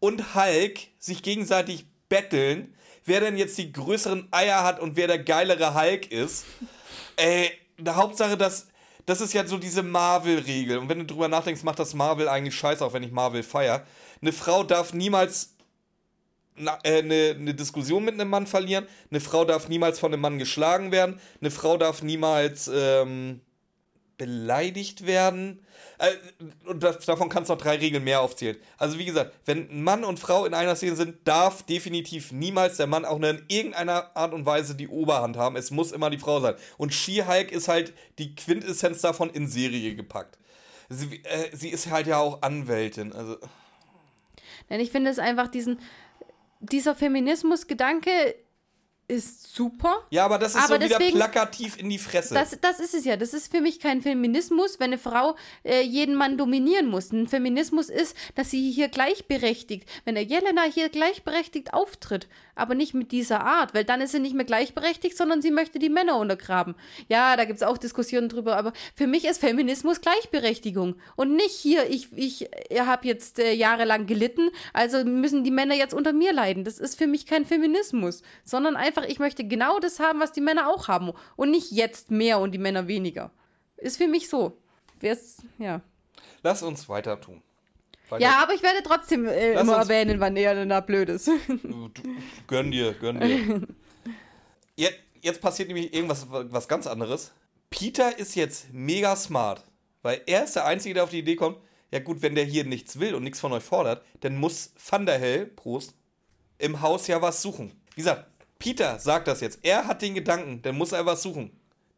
und 0.00 0.34
Hulk 0.34 0.80
sich 0.98 1.22
gegenseitig 1.22 1.86
betteln, 2.08 2.74
wer 3.04 3.20
denn 3.20 3.36
jetzt 3.36 3.56
die 3.56 3.72
größeren 3.72 4.26
Eier 4.32 4.64
hat 4.64 4.80
und 4.80 4.96
wer 4.96 5.06
der 5.06 5.20
geilere 5.20 5.80
Hulk 5.80 6.10
ist. 6.10 6.44
Ey, 7.14 7.52
der 7.78 7.94
Hauptsache, 7.94 8.36
dass 8.36 8.66
das 9.06 9.20
ist 9.20 9.32
ja 9.32 9.46
so 9.46 9.58
diese 9.58 9.84
Marvel-Regel. 9.84 10.78
Und 10.78 10.88
wenn 10.88 10.98
du 10.98 11.06
drüber 11.06 11.28
nachdenkst, 11.28 11.62
macht 11.62 11.78
das 11.78 11.94
Marvel 11.94 12.28
eigentlich 12.28 12.56
scheiße, 12.56 12.84
auch 12.84 12.92
wenn 12.92 13.04
ich 13.04 13.12
Marvel 13.12 13.44
feier. 13.44 13.86
Eine 14.20 14.32
Frau 14.32 14.64
darf 14.64 14.92
niemals 14.92 15.54
eine, 16.56 17.36
eine 17.38 17.54
Diskussion 17.54 18.04
mit 18.04 18.14
einem 18.14 18.30
Mann 18.30 18.46
verlieren. 18.46 18.86
Eine 19.10 19.20
Frau 19.20 19.44
darf 19.44 19.68
niemals 19.68 19.98
von 19.98 20.12
einem 20.12 20.22
Mann 20.22 20.38
geschlagen 20.38 20.92
werden. 20.92 21.20
Eine 21.40 21.50
Frau 21.50 21.76
darf 21.76 22.02
niemals 22.02 22.70
ähm, 22.72 23.40
beleidigt 24.20 25.06
werden. 25.06 25.64
Äh, 25.96 26.10
und 26.66 26.82
das, 26.82 27.06
davon 27.06 27.30
kannst 27.30 27.48
du 27.48 27.54
noch 27.54 27.60
drei 27.60 27.76
Regeln 27.76 28.04
mehr 28.04 28.20
aufzählen. 28.20 28.56
Also 28.76 28.98
wie 28.98 29.06
gesagt, 29.06 29.32
wenn 29.46 29.82
Mann 29.82 30.04
und 30.04 30.18
Frau 30.18 30.44
in 30.44 30.52
einer 30.52 30.76
Szene 30.76 30.94
sind, 30.94 31.16
darf 31.26 31.62
definitiv 31.62 32.30
niemals 32.30 32.76
der 32.76 32.86
Mann 32.86 33.06
auch 33.06 33.18
nur 33.18 33.30
in 33.30 33.44
irgendeiner 33.48 34.14
Art 34.14 34.34
und 34.34 34.44
Weise 34.44 34.74
die 34.74 34.88
Oberhand 34.88 35.38
haben. 35.38 35.56
Es 35.56 35.70
muss 35.70 35.92
immer 35.92 36.10
die 36.10 36.18
Frau 36.18 36.40
sein. 36.40 36.54
Und 36.76 36.92
She-Hulk 36.92 37.50
ist 37.50 37.68
halt 37.68 37.94
die 38.18 38.34
Quintessenz 38.34 39.00
davon 39.00 39.30
in 39.30 39.48
Serie 39.48 39.94
gepackt. 39.94 40.36
Sie, 40.90 41.22
äh, 41.24 41.56
sie 41.56 41.70
ist 41.70 41.90
halt 41.90 42.06
ja 42.06 42.18
auch 42.18 42.42
Anwältin. 42.42 43.14
Also 43.14 43.38
Denn 44.68 44.80
ich 44.80 44.90
finde 44.90 45.10
es 45.10 45.18
einfach 45.18 45.48
diesen, 45.48 45.78
dieser 46.60 46.94
Feminismus-Gedanke 46.94 48.10
ist 49.08 49.56
super. 49.56 50.06
ja, 50.10 50.24
aber 50.24 50.38
das 50.38 50.54
ist 50.54 50.58
Aber 50.62 50.76
so 50.78 50.84
wieder 50.84 50.98
deswegen- 50.98 51.16
plakativ 51.16 51.76
in 51.78 51.90
die 51.90 51.98
Fresse. 51.98 52.32
Das, 52.32 52.56
das 52.60 52.78
ist 52.78 52.94
es 52.94 53.04
ja. 53.04 53.16
Das 53.16 53.34
ist 53.34 53.50
für 53.50 53.60
mich 53.60 53.80
kein 53.80 54.02
Feminismus, 54.02 54.78
wenn 54.78 54.90
eine 54.90 54.98
Frau 54.98 55.34
äh, 55.64 55.80
jeden 55.82 56.14
Mann 56.14 56.38
dominieren 56.38 56.86
muss. 56.86 57.10
Ein 57.10 57.26
Feminismus 57.26 57.88
ist, 57.88 58.16
dass 58.36 58.50
sie 58.52 58.70
hier 58.70 58.86
gleichberechtigt, 58.88 59.88
wenn 60.04 60.14
der 60.14 60.22
Jelena 60.22 60.62
hier 60.62 60.90
gleichberechtigt 60.90 61.74
auftritt, 61.74 62.28
aber 62.60 62.74
nicht 62.74 62.94
mit 62.94 63.12
dieser 63.12 63.40
Art, 63.44 63.74
weil 63.74 63.84
dann 63.84 64.00
ist 64.00 64.12
sie 64.12 64.20
nicht 64.20 64.34
mehr 64.34 64.44
gleichberechtigt, 64.44 65.16
sondern 65.16 65.42
sie 65.42 65.50
möchte 65.50 65.78
die 65.78 65.88
Männer 65.88 66.16
untergraben. 66.18 66.74
Ja, 67.08 67.36
da 67.36 67.44
gibt 67.44 67.58
es 67.58 67.62
auch 67.62 67.78
Diskussionen 67.78 68.28
drüber, 68.28 68.56
aber 68.56 68.72
für 68.94 69.06
mich 69.06 69.24
ist 69.24 69.40
Feminismus 69.40 70.00
Gleichberechtigung 70.00 70.96
und 71.16 71.34
nicht 71.34 71.54
hier, 71.54 71.88
ich, 71.88 72.08
ich 72.16 72.48
habe 72.78 73.06
jetzt 73.06 73.38
äh, 73.38 73.52
jahrelang 73.52 74.06
gelitten, 74.06 74.50
also 74.72 75.04
müssen 75.04 75.44
die 75.44 75.50
Männer 75.50 75.74
jetzt 75.74 75.94
unter 75.94 76.12
mir 76.12 76.32
leiden. 76.32 76.64
Das 76.64 76.78
ist 76.78 76.96
für 76.96 77.06
mich 77.06 77.26
kein 77.26 77.46
Feminismus, 77.46 78.22
sondern 78.44 78.76
einfach, 78.76 79.04
ich 79.04 79.18
möchte 79.18 79.44
genau 79.44 79.78
das 79.80 80.00
haben, 80.00 80.20
was 80.20 80.32
die 80.32 80.40
Männer 80.40 80.68
auch 80.68 80.88
haben 80.88 81.12
und 81.36 81.50
nicht 81.50 81.70
jetzt 81.72 82.10
mehr 82.10 82.38
und 82.38 82.52
die 82.52 82.58
Männer 82.58 82.88
weniger. 82.88 83.30
Ist 83.76 83.96
für 83.96 84.08
mich 84.08 84.28
so. 84.28 84.58
Wär's, 85.00 85.38
ja. 85.58 85.80
Lass 86.42 86.62
uns 86.62 86.88
weiter 86.88 87.20
tun. 87.20 87.42
Ja, 88.18 88.42
aber 88.42 88.54
ich 88.54 88.62
werde 88.62 88.82
trotzdem 88.84 89.26
äh, 89.26 89.52
immer 89.52 89.76
erwähnen, 89.76 90.20
wann 90.20 90.36
er 90.36 90.66
da 90.66 90.80
blöd 90.80 91.08
ist. 91.08 91.30
Gönn 92.46 92.70
dir, 92.70 92.94
gönn 92.94 93.20
dir. 93.20 93.66
Jetzt, 94.76 94.98
jetzt 95.20 95.40
passiert 95.42 95.68
nämlich 95.68 95.92
irgendwas 95.92 96.26
was 96.30 96.66
ganz 96.66 96.86
anderes. 96.86 97.32
Peter 97.68 98.18
ist 98.18 98.34
jetzt 98.34 98.72
mega 98.72 99.14
smart, 99.14 99.62
weil 100.00 100.22
er 100.26 100.44
ist 100.44 100.56
der 100.56 100.64
Einzige, 100.64 100.94
der 100.94 101.04
auf 101.04 101.10
die 101.10 101.18
Idee 101.18 101.36
kommt, 101.36 101.58
ja 101.92 101.98
gut, 101.98 102.22
wenn 102.22 102.34
der 102.34 102.44
hier 102.44 102.64
nichts 102.64 102.98
will 102.98 103.14
und 103.14 103.24
nichts 103.24 103.40
von 103.40 103.52
euch 103.52 103.62
fordert, 103.62 104.02
dann 104.20 104.36
muss 104.36 104.72
Van 104.88 105.04
der 105.04 105.18
Hell, 105.18 105.46
Prost, 105.46 105.94
im 106.58 106.80
Haus 106.80 107.06
ja 107.08 107.20
was 107.20 107.42
suchen. 107.42 107.72
Wie 107.94 108.00
gesagt, 108.00 108.26
Peter 108.58 108.98
sagt 108.98 109.28
das 109.28 109.40
jetzt. 109.40 109.60
Er 109.62 109.86
hat 109.86 110.02
den 110.02 110.14
Gedanken, 110.14 110.62
dann 110.62 110.76
muss 110.76 110.92
er 110.92 111.06
was 111.06 111.22
suchen. 111.22 111.50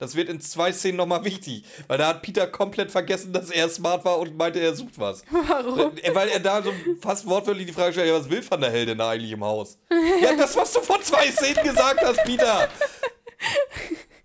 Das 0.03 0.17
wird 0.17 0.29
in 0.29 0.41
zwei 0.41 0.73
Szenen 0.73 0.97
nochmal 0.97 1.25
wichtig, 1.25 1.63
weil 1.87 1.97
da 1.97 2.09
hat 2.09 2.23
Peter 2.23 2.49
komplett 2.49 2.91
vergessen, 2.91 3.33
dass 3.33 3.53
er 3.53 3.69
smart 3.69 4.05
war 4.05 4.19
und 4.19 4.37
meinte, 4.37 4.59
er 4.59 4.75
sucht 4.75 4.99
was. 4.99 5.23
Warum? 5.31 5.97
Äh, 5.99 6.13
Weil 6.13 6.29
er 6.31 6.41
da 6.41 6.61
so 6.61 6.73
fast 7.01 7.25
wortwörtlich 7.25 7.69
die 7.69 7.73
Frage 7.73 7.93
stellt, 7.93 8.09
ja, 8.09 8.15
was 8.19 8.29
will 8.29 8.43
Van 8.51 8.61
der 8.61 8.73
Hell 8.73 8.85
denn 8.85 8.99
da 8.99 9.11
eigentlich 9.11 9.31
im 9.31 9.45
Haus? 9.45 9.79
Ja, 10.21 10.35
das, 10.35 10.57
was 10.57 10.73
du 10.73 10.81
vor 10.81 11.01
zwei 11.03 11.31
Szenen 11.31 11.63
gesagt 11.63 12.01
hast, 12.03 12.21
Peter. 12.25 12.69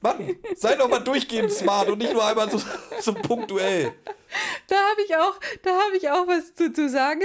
Mann, 0.01 0.35
sei 0.55 0.73
doch 0.73 0.89
mal 0.89 0.97
durchgehend 0.97 1.51
smart 1.51 1.89
und 1.89 1.99
nicht 1.99 2.11
nur 2.11 2.25
einmal 2.25 2.49
so, 2.49 2.59
so 2.99 3.13
punktuell. 3.13 3.93
Da 4.65 4.77
habe 4.77 5.01
ich 5.05 5.15
auch, 5.15 5.39
da 5.61 5.69
habe 5.69 5.95
ich 5.95 6.09
auch 6.09 6.25
was 6.25 6.55
zu, 6.55 6.73
zu 6.73 6.89
sagen. 6.89 7.21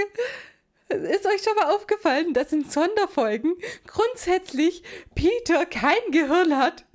Ist 0.89 1.25
euch 1.25 1.41
schon 1.43 1.55
mal 1.55 1.73
aufgefallen, 1.73 2.35
dass 2.35 2.53
in 2.53 2.69
Sonderfolgen 2.69 3.55
grundsätzlich 3.87 4.83
Peter 5.15 5.65
kein 5.65 6.11
Gehirn 6.11 6.55
hat? 6.55 6.85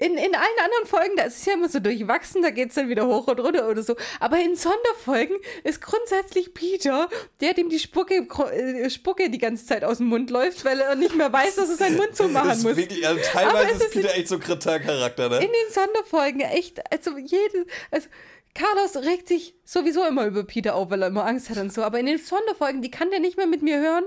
In, 0.00 0.16
in 0.16 0.34
allen 0.34 0.58
anderen 0.64 0.86
Folgen, 0.86 1.14
da 1.16 1.24
ist 1.24 1.38
es 1.38 1.44
ja 1.44 1.52
immer 1.52 1.68
so 1.68 1.78
durchwachsen, 1.78 2.40
da 2.42 2.48
geht 2.50 2.70
es 2.70 2.74
dann 2.74 2.88
wieder 2.88 3.06
hoch 3.06 3.26
und 3.26 3.38
runter 3.38 3.68
oder 3.68 3.82
so. 3.82 3.96
Aber 4.18 4.38
in 4.38 4.56
Sonderfolgen 4.56 5.36
ist 5.62 5.82
grundsätzlich 5.82 6.54
Peter, 6.54 7.08
der 7.42 7.52
dem 7.52 7.68
die 7.68 7.78
Spucke, 7.78 8.26
äh, 8.50 8.88
Spucke 8.88 9.28
die 9.28 9.38
ganze 9.38 9.66
Zeit 9.66 9.84
aus 9.84 9.98
dem 9.98 10.06
Mund 10.06 10.30
läuft, 10.30 10.64
weil 10.64 10.80
er 10.80 10.94
nicht 10.94 11.14
mehr 11.14 11.30
weiß, 11.30 11.56
dass 11.56 11.68
er 11.68 11.76
seinen 11.76 11.98
Mund 11.98 12.16
zumachen 12.16 12.62
muss. 12.62 12.76
Wirklich, 12.76 13.06
also 13.06 13.20
teilweise 13.22 13.84
ist 13.84 13.92
Peter 13.92 14.14
echt 14.14 14.28
so 14.28 14.36
ein 14.36 14.40
Charakter, 14.40 15.28
ne? 15.28 15.36
In 15.36 15.52
den 15.52 15.72
Sonderfolgen, 15.72 16.40
echt, 16.40 16.80
also 16.90 17.18
jede, 17.18 17.66
also 17.90 18.08
Carlos 18.54 18.96
regt 18.96 19.28
sich 19.28 19.54
sowieso 19.64 20.04
immer 20.04 20.26
über 20.26 20.44
Peter 20.44 20.74
auf, 20.74 20.90
weil 20.90 21.02
er 21.02 21.08
immer 21.08 21.24
Angst 21.24 21.50
hat 21.50 21.58
und 21.58 21.72
so. 21.72 21.82
Aber 21.82 22.00
in 22.00 22.06
den 22.06 22.18
Sonderfolgen, 22.18 22.82
die 22.82 22.90
kann 22.90 23.10
der 23.10 23.20
nicht 23.20 23.36
mehr 23.36 23.46
mit 23.46 23.62
mir 23.62 23.80
hören, 23.80 24.04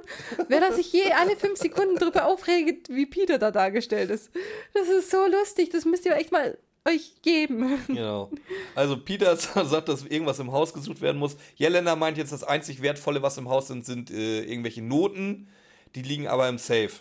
weil 0.50 0.62
er 0.62 0.74
sich 0.74 0.92
je 0.92 1.12
alle 1.14 1.36
fünf 1.36 1.58
Sekunden 1.58 1.96
drüber 1.96 2.26
aufregt, 2.26 2.90
wie 2.90 3.06
Peter 3.06 3.38
da 3.38 3.52
dargestellt 3.52 4.10
ist. 4.10 4.30
Das 4.74 4.90
ist 4.90 5.10
so 5.10 5.26
lustig, 5.28 5.70
das 5.70 5.86
müsst 5.86 6.06
ihr 6.06 6.16
echt 6.16 6.32
mal 6.32 6.58
euch 6.86 7.22
geben. 7.22 7.80
Genau. 7.88 8.30
Also 8.76 8.98
Peter 8.98 9.36
sagt, 9.38 9.88
dass 9.88 10.06
irgendwas 10.06 10.40
im 10.40 10.52
Haus 10.52 10.74
gesucht 10.74 11.02
werden 11.02 11.18
muss. 11.18 11.38
Jelena 11.56 11.96
meint 11.96 12.18
jetzt, 12.18 12.34
das 12.34 12.44
einzig 12.44 12.82
Wertvolle, 12.82 13.22
was 13.22 13.38
im 13.38 13.50
Haus 13.50 13.68
sind, 13.68 13.86
sind 13.86 14.12
äh, 14.12 14.44
irgendwelche 14.44 14.82
Noten. 14.82 15.48
Die 15.96 16.02
liegen 16.02 16.28
aber 16.28 16.50
im 16.50 16.58
Safe. 16.58 16.92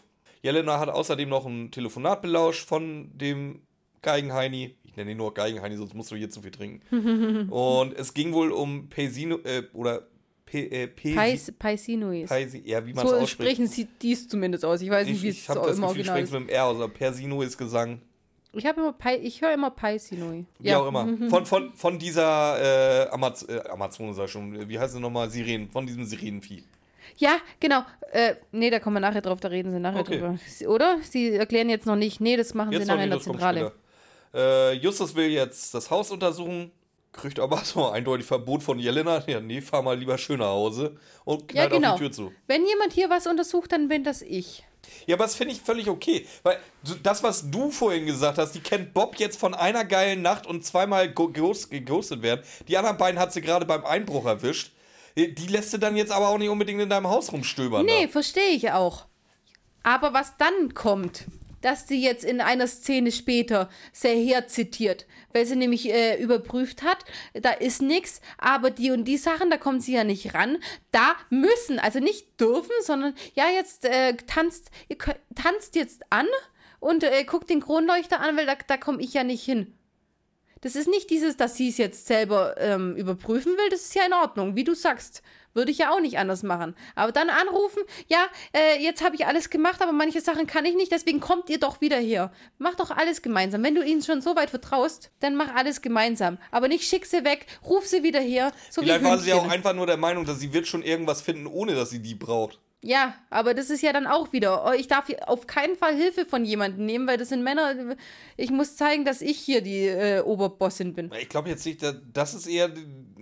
Jelena 0.43 0.79
hat 0.79 0.89
außerdem 0.89 1.29
noch 1.29 1.47
ein 1.47 1.71
Telefonat 1.71 2.23
belauscht 2.23 2.69
von 2.69 3.11
dem 3.17 3.63
Geigenheini 4.03 4.77
ich 4.93 4.97
nenne 4.97 5.13
ihn 5.13 5.17
nur 5.17 5.33
Geigenheini, 5.33 5.77
sonst 5.77 5.95
musst 5.95 6.11
du 6.11 6.17
hier 6.17 6.29
zu 6.29 6.43
viel 6.43 6.51
trinken. 6.51 7.49
und 7.51 7.95
es 7.95 8.13
ging 8.13 8.33
wohl 8.35 8.53
um 8.53 8.89
Pesino, 8.89 9.39
äh, 9.45 9.63
oder 9.73 10.07
Pe, 10.45 10.71
äh, 10.71 10.87
Paisinois. 10.87 12.27
Paisi, 12.27 12.63
ja, 12.67 12.85
wie 12.85 12.93
man 12.93 13.05
es 13.07 13.11
so 13.11 13.17
ausspricht. 13.17 13.53
sprechen 13.53 13.67
sie 13.69 13.89
dies 14.03 14.29
zumindest 14.29 14.67
aus. 14.67 14.83
Ich 14.83 14.91
weiß 14.91 15.09
nicht, 15.09 15.23
wie 15.23 15.29
es 15.29 15.47
so 15.47 15.55
im 15.55 15.83
Original 15.83 16.21
ist. 16.21 16.29
Ich 16.29 16.39
mit 16.39 16.49
dem 16.49 16.55
R 16.55 16.65
aus, 16.67 16.77
aber 16.77 16.89
Persinois 16.89 17.57
Gesang. 17.57 18.03
Ich 18.53 18.67
immer, 18.67 18.95
ich 19.23 19.41
höre 19.41 19.55
immer 19.55 19.71
Paisinoi. 19.71 20.45
Wie 20.59 20.69
ja. 20.69 20.79
auch 20.79 20.87
immer. 20.87 21.09
Von, 21.31 21.47
von, 21.47 21.73
von 21.75 21.99
dieser 21.99 23.07
äh, 23.07 23.09
Amaz 23.09 23.47
äh, 23.49 23.67
Amazone, 23.71 24.13
sag 24.13 24.29
schon, 24.29 24.69
wie 24.69 24.79
heißt 24.79 24.95
es 24.95 25.01
nochmal, 25.01 25.31
Sirenen, 25.31 25.71
von 25.71 25.87
diesem 25.87 26.05
Sirenenvieh. 26.05 26.63
Ja, 27.17 27.39
genau. 27.61 27.83
Äh, 28.13 28.35
nee, 28.51 28.69
da 28.69 28.79
kommen 28.79 28.97
wir 28.97 29.01
nachher 29.01 29.23
drauf, 29.23 29.41
da 29.41 29.49
reden 29.49 29.73
sie 29.73 29.81
nachher 29.81 30.01
okay. 30.01 30.19
drüber. 30.19 30.39
Oder? 30.67 30.99
Sie 31.03 31.31
erklären 31.31 31.71
jetzt 31.71 31.87
noch 31.87 31.97
nicht. 31.97 32.21
Nee, 32.21 32.37
das 32.37 32.53
machen 32.53 32.73
jetzt 32.73 32.83
sie 32.83 32.89
nachher 32.89 33.05
in 33.05 33.11
der 33.11 33.21
Zentrale. 33.21 33.73
Äh, 34.35 34.73
Justus 34.75 35.15
will 35.15 35.29
jetzt 35.29 35.75
das 35.75 35.91
Haus 35.91 36.11
untersuchen, 36.11 36.71
kriegt 37.13 37.39
aber 37.39 37.59
so 37.65 37.89
eindeutig 37.89 38.27
Verbot 38.27 38.63
von 38.63 38.79
Jelena. 38.79 39.23
Ja, 39.27 39.41
nee, 39.41 39.61
fahr 39.61 39.83
mal 39.83 39.99
lieber 39.99 40.19
schön 40.19 40.39
nach 40.39 40.47
Hause 40.47 40.99
und 41.25 41.49
knallt 41.49 41.73
ja, 41.73 41.79
genau. 41.79 41.93
auf 41.93 41.99
die 41.99 42.05
Tür 42.05 42.13
zu. 42.13 42.33
Wenn 42.47 42.67
jemand 42.67 42.93
hier 42.93 43.11
was 43.11 43.27
untersucht, 43.27 43.73
dann 43.73 43.89
bin 43.89 44.05
das 44.05 44.23
ich. 44.23 44.65
Ja, 45.07 45.15
aber 45.17 45.25
das 45.25 45.37
finde 45.37 45.55
ich 45.55 45.61
völlig 45.61 45.89
okay. 45.89 46.27
Weil 46.43 46.59
das, 47.03 47.23
was 47.23 47.51
du 47.51 47.71
vorhin 47.71 48.07
gesagt 48.07 48.39
hast, 48.39 48.53
die 48.53 48.61
kennt 48.61 48.95
Bob 48.95 49.17
jetzt 49.17 49.39
von 49.39 49.55
einer 49.55 49.85
geilen 49.85 50.23
Nacht 50.23 50.47
und 50.47 50.65
zweimal 50.65 51.13
geghostet 51.13 52.23
werden. 52.23 52.43
Die 52.69 52.77
anderen 52.77 52.97
beiden 52.97 53.21
hat 53.21 53.33
sie 53.33 53.41
gerade 53.41 53.67
beim 53.67 53.85
Einbruch 53.85 54.27
erwischt. 54.27 54.73
Die 55.17 55.47
lässt 55.47 55.73
du 55.73 55.79
dann 55.79 55.97
jetzt 55.97 56.11
aber 56.11 56.29
auch 56.29 56.39
nicht 56.39 56.49
unbedingt 56.49 56.81
in 56.81 56.89
deinem 56.89 57.09
Haus 57.09 57.33
rumstöbern. 57.33 57.85
Nee, 57.85 58.09
verstehe 58.09 58.51
ich 58.51 58.73
auch. 58.73 59.07
Aber 59.83 60.15
was 60.15 60.37
dann 60.39 60.75
kommt, 60.75 61.27
dass 61.63 61.89
sie 61.89 62.03
jetzt 62.03 62.25
in 62.25 62.41
einer 62.41 62.67
Szene 62.67 63.11
später 63.11 63.71
sehr 63.93 64.15
her 64.15 64.47
zitiert, 64.47 65.07
weil 65.33 65.47
sie 65.47 65.57
nämlich 65.57 65.89
äh, 65.89 66.21
überprüft 66.21 66.83
hat, 66.83 67.05
da 67.35 67.51
ist 67.51 67.81
nichts, 67.81 68.21
aber 68.39 68.71
die 68.71 68.91
und 68.91 69.05
die 69.05 69.17
Sachen, 69.17 69.51
da 69.51 69.57
kommt 69.57 69.83
sie 69.83 69.95
ja 69.95 70.05
nicht 70.05 70.35
ran. 70.35 70.59
Da 70.91 71.15
müssen, 71.31 71.79
also 71.79 71.99
nicht 71.99 72.41
dürfen, 72.41 72.73
sondern 72.83 73.15
ja, 73.35 73.49
jetzt 73.49 73.85
äh, 73.85 74.15
tanzt, 74.15 74.71
ihr 74.89 74.97
könnt, 74.97 75.19
tanzt 75.35 75.75
jetzt 75.77 76.03
an 76.11 76.27
und 76.81 77.05
äh, 77.05 77.25
guckt 77.25 77.49
den 77.49 77.61
Kronleuchter 77.61 78.21
an, 78.21 78.37
weil 78.37 78.47
da, 78.47 78.57
da 78.67 78.77
komme 78.77 79.01
ich 79.01 79.15
ja 79.15 79.25
nicht 79.25 79.45
hin. 79.45 79.73
Das 80.63 80.77
ist 80.77 80.89
nicht 80.89 81.11
dieses, 81.11 81.37
dass 81.37 81.57
sie 81.57 81.69
es 81.69 81.79
jetzt 81.79 82.07
selber 82.07 82.55
ähm, 82.59 82.95
überprüfen 82.97 83.53
will, 83.57 83.69
das 83.71 83.83
ist 83.83 83.95
ja 83.95 84.07
in 84.07 84.13
Ordnung, 84.13 84.55
wie 84.55 84.65
du 84.65 84.75
sagst. 84.75 85.23
Würde 85.55 85.71
ich 85.71 85.79
ja 85.79 85.91
auch 85.91 86.01
nicht 86.01 86.19
anders 86.19 86.43
machen. 86.43 86.75
Aber 86.95 87.13
dann 87.13 87.29
anrufen, 87.29 87.83
ja, 88.09 88.27
äh, 88.53 88.83
jetzt 88.83 89.05
habe 89.05 89.15
ich 89.15 89.27
alles 89.27 89.51
gemacht, 89.51 89.83
aber 89.83 89.93
manche 89.93 90.21
Sachen 90.21 90.47
kann 90.47 90.65
ich 90.65 90.75
nicht, 90.75 90.93
deswegen 90.93 91.21
kommt 91.21 91.51
ihr 91.51 91.59
doch 91.59 91.81
wieder 91.81 91.99
her. 91.99 92.33
Mach 92.59 92.75
doch 92.75 92.91
alles 92.91 93.23
gemeinsam. 93.23 93.63
Wenn 93.63 93.75
du 93.75 93.85
ihnen 93.85 94.03
schon 94.03 94.21
so 94.21 94.37
weit 94.37 94.51
vertraust, 94.51 95.11
dann 95.21 95.37
mach 95.37 95.55
alles 95.55 95.83
gemeinsam. 95.83 96.39
Aber 96.51 96.69
nicht 96.69 96.89
schick 96.89 97.07
sie 97.07 97.25
weg, 97.25 97.47
ruf 97.65 97.87
sie 97.87 98.03
wieder 98.03 98.21
her. 98.21 98.53
So 98.71 98.83
Vielleicht 98.83 99.05
war 99.05 99.19
sie 99.19 99.31
ja 99.31 99.37
auch 99.37 99.49
einfach 99.49 99.75
nur 99.75 99.87
der 99.87 99.97
Meinung, 99.97 100.25
dass 100.25 100.41
sie 100.41 100.53
wird 100.53 100.67
schon 100.67 100.83
irgendwas 100.83 101.23
finden, 101.23 101.47
ohne 101.47 101.75
dass 101.75 101.91
sie 101.91 102.01
die 102.01 102.15
braucht. 102.15 102.59
Ja, 102.85 103.15
aber 103.31 103.55
das 103.55 103.71
ist 103.71 103.81
ja 103.81 103.93
dann 103.93 104.09
auch 104.09 104.33
wieder. 104.33 104.67
Oh, 104.67 104.73
ich 104.73 104.89
darf 104.89 105.07
auf 105.27 105.47
keinen 105.47 105.77
Fall 105.77 105.95
Hilfe 105.95 106.27
von 106.27 106.45
jemandem 106.45 106.85
nehmen, 106.85 107.07
weil 107.07 107.17
das 107.17 107.29
sind 107.29 107.45
Männer. 107.45 107.97
Ich 108.37 108.51
muss 108.51 108.75
zeigen, 108.75 109.05
dass 109.05 109.23
ich 109.23 109.39
hier 109.39 109.61
die 109.61 109.87
äh, 109.87 110.21
Oberbossin 110.23 110.93
bin. 110.93 111.13
Ich 111.21 111.29
glaube 111.29 111.49
jetzt 111.49 111.65
nicht, 111.65 111.81
das 112.13 112.35
ist 112.35 112.49
eher 112.49 112.73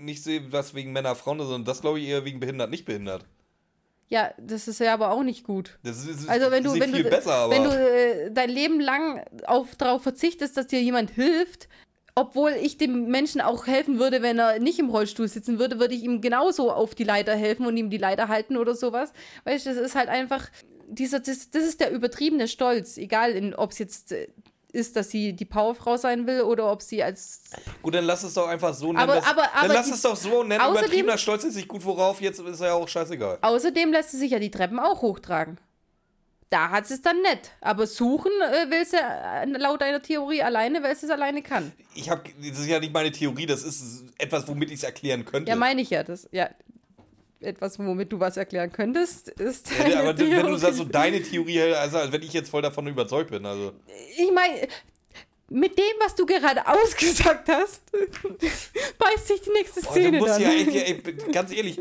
nicht 0.00 0.22
so 0.22 0.30
was 0.50 0.74
wegen 0.74 0.92
Männer, 0.92 1.14
Frauen, 1.14 1.38
sondern 1.38 1.64
das 1.64 1.80
glaube 1.80 2.00
ich 2.00 2.08
eher 2.08 2.24
wegen 2.24 2.40
behindert, 2.40 2.70
nicht 2.70 2.84
behindert. 2.84 3.24
Ja, 4.08 4.34
das 4.38 4.66
ist 4.66 4.80
ja 4.80 4.92
aber 4.92 5.12
auch 5.12 5.22
nicht 5.22 5.44
gut. 5.44 5.78
Das 5.84 6.04
ist, 6.04 6.28
also 6.28 6.50
wenn 6.50 6.64
du, 6.64 6.72
wenn 6.72 6.92
viel 6.92 7.04
du, 7.04 7.10
besser, 7.10 7.32
aber. 7.32 7.54
Wenn 7.54 7.62
du 7.62 7.70
äh, 7.70 8.32
dein 8.32 8.50
Leben 8.50 8.80
lang 8.80 9.24
auf, 9.46 9.76
darauf 9.76 10.02
verzichtest, 10.02 10.56
dass 10.56 10.66
dir 10.66 10.82
jemand 10.82 11.10
hilft, 11.10 11.68
obwohl 12.16 12.50
ich 12.60 12.76
dem 12.76 13.06
Menschen 13.06 13.40
auch 13.40 13.68
helfen 13.68 14.00
würde, 14.00 14.20
wenn 14.20 14.38
er 14.38 14.58
nicht 14.58 14.80
im 14.80 14.90
Rollstuhl 14.90 15.28
sitzen 15.28 15.60
würde, 15.60 15.78
würde 15.78 15.94
ich 15.94 16.02
ihm 16.02 16.20
genauso 16.20 16.72
auf 16.72 16.96
die 16.96 17.04
Leiter 17.04 17.36
helfen 17.36 17.66
und 17.66 17.76
ihm 17.76 17.88
die 17.88 17.98
Leiter 17.98 18.26
halten 18.26 18.56
oder 18.56 18.74
sowas. 18.74 19.12
Weißt 19.44 19.66
du, 19.66 19.70
das 19.70 19.78
ist 19.78 19.94
halt 19.94 20.08
einfach, 20.08 20.48
dieser, 20.88 21.20
das, 21.20 21.50
das 21.50 21.62
ist 21.62 21.80
der 21.80 21.92
übertriebene 21.92 22.48
Stolz, 22.48 22.96
egal 22.96 23.54
ob 23.56 23.70
es 23.70 23.78
jetzt 23.78 24.10
äh, 24.10 24.26
ist, 24.70 24.96
dass 24.96 25.10
sie 25.10 25.34
die 25.34 25.44
Powerfrau 25.44 25.96
sein 25.96 26.26
will 26.26 26.42
oder 26.42 26.70
ob 26.70 26.82
sie 26.82 27.02
als. 27.02 27.42
Gut, 27.82 27.94
dann 27.94 28.04
lass 28.04 28.22
es 28.22 28.34
doch 28.34 28.48
einfach 28.48 28.72
so 28.74 28.92
nennen. 28.92 28.98
Aber, 28.98 29.16
dass, 29.16 29.26
aber, 29.26 29.42
aber 29.54 29.68
dann 29.68 29.76
lass 29.76 29.90
es 29.90 30.02
doch 30.02 30.16
so 30.16 30.42
nennen. 30.42 30.64
Übertriebener 30.64 31.18
Stolz 31.18 31.44
ist 31.44 31.56
nicht 31.56 31.68
gut, 31.68 31.84
worauf 31.84 32.20
jetzt 32.20 32.40
ist 32.40 32.60
ja 32.60 32.74
auch 32.74 32.88
scheißegal. 32.88 33.38
Außerdem 33.42 33.92
lässt 33.92 34.12
sie 34.12 34.18
sich 34.18 34.30
ja 34.30 34.38
die 34.38 34.50
Treppen 34.50 34.78
auch 34.78 35.02
hochtragen. 35.02 35.58
Da 36.50 36.70
hat 36.70 36.88
sie 36.88 36.94
es 36.94 37.02
dann 37.02 37.22
nett. 37.22 37.52
Aber 37.60 37.86
suchen 37.86 38.32
äh, 38.42 38.70
will 38.70 38.84
sie 38.84 38.96
äh, 38.96 39.46
laut 39.46 39.80
deiner 39.80 40.02
Theorie 40.02 40.42
alleine, 40.42 40.82
weil 40.82 40.96
sie 40.96 41.06
es 41.06 41.12
alleine 41.12 41.42
kann. 41.42 41.72
Ich 41.94 42.10
habe, 42.10 42.22
das 42.38 42.58
ist 42.58 42.66
ja 42.66 42.80
nicht 42.80 42.92
meine 42.92 43.12
Theorie, 43.12 43.46
das 43.46 43.62
ist 43.62 44.04
etwas, 44.18 44.48
womit 44.48 44.70
ich 44.70 44.78
es 44.78 44.82
erklären 44.82 45.24
könnte. 45.24 45.48
Ja, 45.48 45.56
meine 45.56 45.80
ich 45.80 45.90
ja. 45.90 46.02
Das, 46.02 46.28
ja. 46.32 46.50
Etwas, 47.40 47.78
womit 47.78 48.12
du 48.12 48.20
was 48.20 48.36
erklären 48.36 48.70
könntest, 48.70 49.28
ist. 49.28 49.70
Ja, 49.88 50.00
aber 50.00 50.14
Theorie. 50.14 50.36
wenn 50.36 50.46
du 50.46 50.56
sagst, 50.56 50.76
so 50.76 50.84
deine 50.84 51.22
Theorie, 51.22 51.62
also 51.74 51.96
als 51.98 52.12
wenn 52.12 52.22
ich 52.22 52.34
jetzt 52.34 52.50
voll 52.50 52.60
davon 52.60 52.86
überzeugt 52.86 53.30
bin. 53.30 53.46
Also. 53.46 53.72
Ich 54.18 54.30
meine, 54.32 54.68
mit 55.52 55.76
dem, 55.76 55.84
was 55.98 56.14
du 56.14 56.24
gerade 56.24 56.64
ausgesagt 56.64 57.48
hast, 57.48 57.82
beißt 58.98 59.26
sich 59.26 59.40
die 59.42 59.50
nächste 59.50 59.80
Szene 59.80 60.20
oh, 60.22 60.24
dann. 60.24 60.40
Ja 60.40 60.52
echt, 60.52 60.74
ey, 60.74 61.02
ganz 61.32 61.52
ehrlich, 61.52 61.78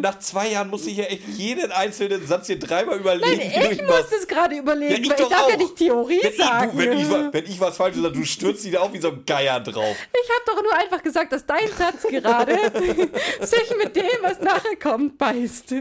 nach 0.00 0.18
zwei 0.18 0.48
Jahren 0.48 0.68
muss 0.68 0.86
ich 0.86 0.96
ja 0.96 1.04
echt 1.04 1.28
jeden 1.28 1.70
einzelnen 1.70 2.26
Satz 2.26 2.48
hier 2.48 2.58
dreimal 2.58 2.98
überlegen. 2.98 3.52
Nein, 3.54 3.72
ich 3.72 3.82
muss 3.82 4.10
das 4.10 4.26
gerade 4.26 4.56
überlegen, 4.56 4.92
ja, 4.92 4.98
ich, 4.98 5.08
weil 5.08 5.20
ich 5.20 5.28
darf 5.28 5.44
auch. 5.44 5.50
ja 5.50 5.56
nicht 5.56 5.76
Theorie 5.76 6.20
wenn 6.20 6.36
sagen. 6.36 6.78
Ich, 6.78 6.84
du, 6.84 6.90
wenn, 6.90 6.98
ich, 6.98 7.10
wenn 7.32 7.44
ich 7.46 7.60
was 7.60 7.76
falsch 7.76 7.96
sage, 7.96 8.10
du 8.10 8.24
stürzt 8.24 8.64
dich 8.64 8.72
da 8.72 8.80
auch 8.80 8.92
wie 8.92 9.00
so 9.00 9.10
ein 9.10 9.24
Geier 9.24 9.60
drauf. 9.60 9.96
Ich 10.12 10.30
habe 10.30 10.42
doch 10.44 10.62
nur 10.62 10.74
einfach 10.74 11.02
gesagt, 11.02 11.32
dass 11.32 11.46
dein 11.46 11.68
Satz 11.68 12.02
gerade 12.02 12.56
sich 13.40 13.76
mit 13.78 13.94
dem, 13.94 14.18
was 14.22 14.40
nachher 14.40 14.76
kommt, 14.76 15.16
beißt. 15.16 15.76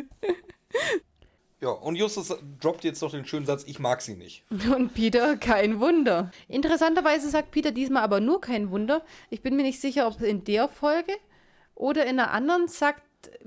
Ja, 1.62 1.70
und 1.70 1.96
Justus 1.96 2.36
droppt 2.60 2.84
jetzt 2.84 3.04
noch 3.04 3.12
den 3.12 3.26
schönen 3.26 3.46
Satz, 3.46 3.64
ich 3.68 3.78
mag 3.78 4.02
sie 4.02 4.16
nicht. 4.16 4.44
Und 4.76 4.96
Peter, 4.96 5.38
kein 5.38 5.80
Wunder. 5.80 6.32
Interessanterweise 6.48 7.30
sagt 7.30 7.52
Peter 7.52 7.72
diesmal 7.72 8.02
aber 8.02 8.20
nur 8.20 8.42
kein 8.42 8.72
Wunder. 8.72 9.04
Ich 9.30 9.44
bin 9.44 9.56
mir 9.56 9.62
nicht 9.62 9.80
sicher, 9.80 10.08
ob 10.08 10.20
in 10.22 10.44
der 10.44 10.68
Folge 10.68 11.14
oder 11.76 12.08
in 12.08 12.20
einer 12.20 12.32
anderen 12.32 12.68
sagt 12.68 13.04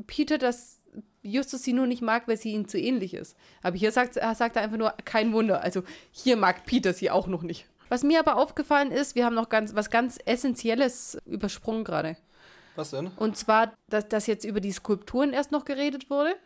Peter, 0.06 0.38
dass 0.38 0.78
Justus 1.22 1.64
sie 1.64 1.72
nur 1.72 1.88
nicht 1.88 2.02
mag, 2.02 2.28
weil 2.28 2.36
sie 2.36 2.52
ihm 2.52 2.68
zu 2.68 2.78
ähnlich 2.78 3.14
ist. 3.14 3.36
Aber 3.62 3.76
hier 3.76 3.90
sagt, 3.90 4.14
sagt 4.14 4.54
er 4.54 4.62
einfach 4.62 4.76
nur 4.76 4.94
kein 5.04 5.32
Wunder. 5.32 5.62
Also 5.62 5.82
hier 6.12 6.36
mag 6.36 6.66
Peter 6.66 6.92
sie 6.92 7.10
auch 7.10 7.26
noch 7.26 7.42
nicht. 7.42 7.66
Was 7.88 8.04
mir 8.04 8.20
aber 8.20 8.36
aufgefallen 8.36 8.92
ist, 8.92 9.16
wir 9.16 9.24
haben 9.24 9.34
noch 9.34 9.48
ganz, 9.48 9.74
was 9.74 9.90
ganz 9.90 10.18
Essentielles 10.24 11.18
übersprungen 11.26 11.82
gerade. 11.82 12.16
Was 12.76 12.90
denn? 12.90 13.10
Und 13.16 13.36
zwar, 13.36 13.72
dass, 13.90 14.08
dass 14.08 14.28
jetzt 14.28 14.44
über 14.44 14.60
die 14.60 14.72
Skulpturen 14.72 15.32
erst 15.32 15.50
noch 15.50 15.64
geredet 15.64 16.10
wurde. 16.10 16.36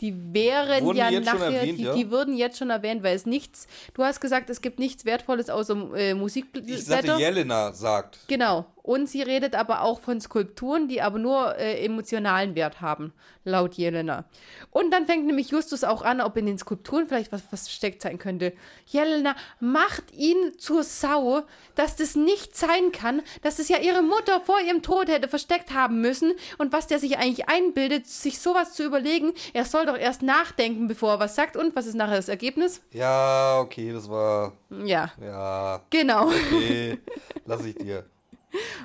Die 0.00 0.34
wären 0.34 0.84
Wurden 0.84 0.98
ja 0.98 1.10
die 1.10 1.20
nachher, 1.20 1.52
erwähnt, 1.52 1.78
die, 1.78 1.84
ja? 1.84 1.94
die 1.94 2.10
würden 2.10 2.36
jetzt 2.36 2.58
schon 2.58 2.70
erwähnt, 2.70 3.04
weil 3.04 3.14
es 3.14 3.26
nichts, 3.26 3.68
du 3.94 4.02
hast 4.02 4.20
gesagt, 4.20 4.50
es 4.50 4.60
gibt 4.60 4.78
nichts 4.80 5.04
Wertvolles 5.04 5.48
außer 5.50 5.76
äh, 5.96 6.14
Musikblätter. 6.14 6.68
Ich 6.68 6.84
sagte, 6.84 7.12
Jelena 7.12 7.72
sagt. 7.72 8.18
Genau. 8.26 8.66
Und 8.84 9.08
sie 9.08 9.22
redet 9.22 9.54
aber 9.54 9.80
auch 9.80 9.98
von 9.98 10.20
Skulpturen, 10.20 10.88
die 10.88 11.00
aber 11.00 11.18
nur 11.18 11.56
äh, 11.56 11.82
emotionalen 11.82 12.54
Wert 12.54 12.82
haben, 12.82 13.14
laut 13.42 13.76
Jelena. 13.76 14.26
Und 14.70 14.90
dann 14.90 15.06
fängt 15.06 15.24
nämlich 15.24 15.48
Justus 15.48 15.84
auch 15.84 16.02
an, 16.02 16.20
ob 16.20 16.36
in 16.36 16.44
den 16.44 16.58
Skulpturen 16.58 17.08
vielleicht 17.08 17.32
was, 17.32 17.44
was 17.50 17.62
versteckt 17.62 18.02
sein 18.02 18.18
könnte. 18.18 18.52
Jelena 18.84 19.36
macht 19.58 20.12
ihn 20.12 20.36
zur 20.58 20.82
Sau, 20.82 21.44
dass 21.76 21.96
das 21.96 22.14
nicht 22.14 22.58
sein 22.58 22.92
kann, 22.92 23.22
dass 23.40 23.56
das 23.56 23.70
ja 23.70 23.78
ihre 23.78 24.02
Mutter 24.02 24.42
vor 24.42 24.60
ihrem 24.60 24.82
Tod 24.82 25.08
hätte 25.08 25.28
versteckt 25.28 25.72
haben 25.72 26.02
müssen 26.02 26.34
und 26.58 26.74
was 26.74 26.86
der 26.86 26.98
sich 26.98 27.16
eigentlich 27.16 27.48
einbildet, 27.48 28.06
sich 28.06 28.38
sowas 28.38 28.74
zu 28.74 28.84
überlegen. 28.84 29.32
Er 29.54 29.64
soll 29.64 29.86
doch 29.86 29.96
erst 29.96 30.20
nachdenken, 30.20 30.88
bevor 30.88 31.12
er 31.12 31.20
was 31.20 31.34
sagt. 31.34 31.56
Und 31.56 31.74
was 31.74 31.86
ist 31.86 31.94
nachher 31.94 32.16
das 32.16 32.28
Ergebnis? 32.28 32.82
Ja, 32.90 33.60
okay, 33.60 33.92
das 33.94 34.10
war. 34.10 34.52
Ja. 34.84 35.10
Ja. 35.22 35.80
Genau. 35.88 36.26
Okay, 36.26 36.98
lass 37.46 37.64
ich 37.64 37.76
dir. 37.76 38.04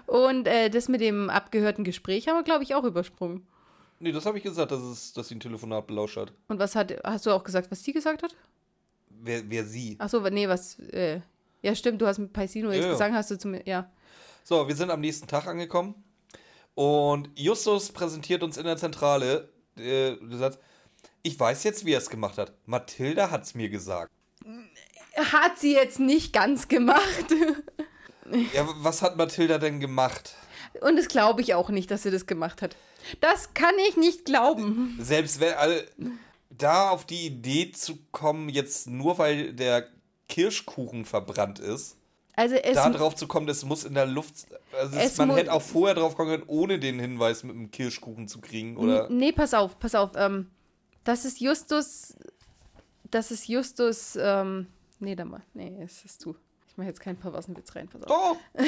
Und 0.05 0.47
äh, 0.47 0.69
das 0.69 0.87
mit 0.87 1.01
dem 1.01 1.29
abgehörten 1.29 1.83
Gespräch 1.83 2.27
haben 2.27 2.37
wir, 2.37 2.43
glaube 2.43 2.63
ich, 2.63 2.75
auch 2.75 2.83
übersprungen. 2.83 3.45
Nee, 3.99 4.11
das 4.11 4.25
habe 4.25 4.37
ich 4.37 4.43
gesagt, 4.43 4.71
dass, 4.71 4.81
es, 4.81 5.13
dass 5.13 5.27
sie 5.27 5.35
ein 5.35 5.39
Telefonat 5.39 5.87
belauscht 5.87 6.17
hat. 6.17 6.31
Und 6.47 6.59
was 6.59 6.75
hat, 6.75 6.93
hast 7.03 7.25
du 7.25 7.31
auch 7.31 7.43
gesagt, 7.43 7.69
was 7.69 7.83
sie 7.83 7.91
gesagt 7.91 8.23
hat? 8.23 8.35
Wer, 9.09 9.49
wer 9.49 9.65
sie? 9.65 9.97
Achso, 9.99 10.21
nee, 10.29 10.47
was, 10.47 10.79
äh, 10.79 11.19
ja 11.61 11.75
stimmt, 11.75 12.01
du 12.01 12.07
hast 12.07 12.17
mit 12.19 12.31
Paisino 12.31 12.71
jetzt 12.71 12.85
Ja, 12.85 12.91
gesagt, 12.91 13.13
hast 13.13 13.31
du 13.31 13.37
zu 13.37 13.49
mir, 13.49 13.61
ja. 13.65 13.91
So, 14.43 14.67
wir 14.67 14.75
sind 14.75 14.89
am 14.89 15.01
nächsten 15.01 15.27
Tag 15.27 15.47
angekommen. 15.47 15.95
Und 16.75 17.29
Justus 17.35 17.91
präsentiert 17.91 18.41
uns 18.41 18.55
in 18.55 18.63
der 18.63 18.77
Zentrale 18.77 19.49
äh, 19.75 20.15
Satz, 20.31 20.57
ich 21.21 21.37
weiß 21.37 21.65
jetzt, 21.65 21.83
wie 21.85 21.91
er 21.93 21.97
es 21.97 22.09
gemacht 22.09 22.37
hat. 22.37 22.53
Mathilda 22.65 23.29
hat 23.31 23.43
es 23.43 23.53
mir 23.53 23.69
gesagt. 23.69 24.09
Hat 25.15 25.59
sie 25.59 25.73
jetzt 25.73 25.99
nicht 25.99 26.31
ganz 26.31 26.69
gemacht. 26.69 27.25
Ja, 28.53 28.67
was 28.77 29.01
hat 29.01 29.17
Mathilda 29.17 29.57
denn 29.57 29.79
gemacht? 29.79 30.35
Und 30.81 30.97
das 30.97 31.07
glaube 31.07 31.41
ich 31.41 31.53
auch 31.53 31.69
nicht, 31.69 31.89
dass 31.91 32.03
sie 32.03 32.11
das 32.11 32.25
gemacht 32.25 32.61
hat. 32.61 32.75
Das 33.21 33.53
kann 33.53 33.73
ich 33.89 33.97
nicht 33.97 34.25
glauben. 34.25 34.97
Selbst 34.99 35.39
wenn, 35.39 35.53
also, 35.53 35.81
da 36.49 36.89
auf 36.89 37.05
die 37.05 37.25
Idee 37.25 37.71
zu 37.71 37.97
kommen, 38.11 38.49
jetzt 38.49 38.87
nur 38.87 39.17
weil 39.17 39.53
der 39.53 39.87
Kirschkuchen 40.27 41.05
verbrannt 41.05 41.59
ist, 41.59 41.97
Also 42.35 42.55
da 42.73 42.89
drauf 42.89 43.15
zu 43.15 43.27
kommen, 43.27 43.47
das 43.47 43.65
muss 43.65 43.83
in 43.83 43.95
der 43.95 44.05
Luft. 44.05 44.47
Also 44.77 44.97
es, 44.97 45.17
man 45.17 45.35
hätte 45.35 45.51
auch 45.51 45.61
vorher 45.61 45.95
drauf 45.95 46.15
kommen 46.15 46.31
können, 46.31 46.43
ohne 46.47 46.79
den 46.79 46.99
Hinweis 46.99 47.43
mit 47.43 47.55
dem 47.55 47.71
Kirschkuchen 47.71 48.27
zu 48.27 48.39
kriegen, 48.39 48.77
oder? 48.77 49.09
nee, 49.09 49.31
pass 49.31 49.53
auf, 49.53 49.79
pass 49.79 49.95
auf. 49.95 50.11
Ähm, 50.15 50.49
das 51.03 51.25
ist 51.25 51.39
Justus, 51.39 52.15
das 53.09 53.31
ist 53.31 53.47
Justus, 53.47 54.17
ähm, 54.21 54.67
nee, 54.99 55.15
da 55.15 55.25
mal, 55.25 55.41
nee, 55.53 55.73
es 55.83 56.05
ist 56.05 56.21
zu. 56.21 56.35
Mache 56.79 56.87
jetzt 56.87 57.01
keinen 57.01 57.17
perversen 57.17 57.55
Witz 57.57 57.75
rein, 57.75 57.87
pass 57.89 58.03
auf. 58.03 58.37
Doch! 58.55 58.63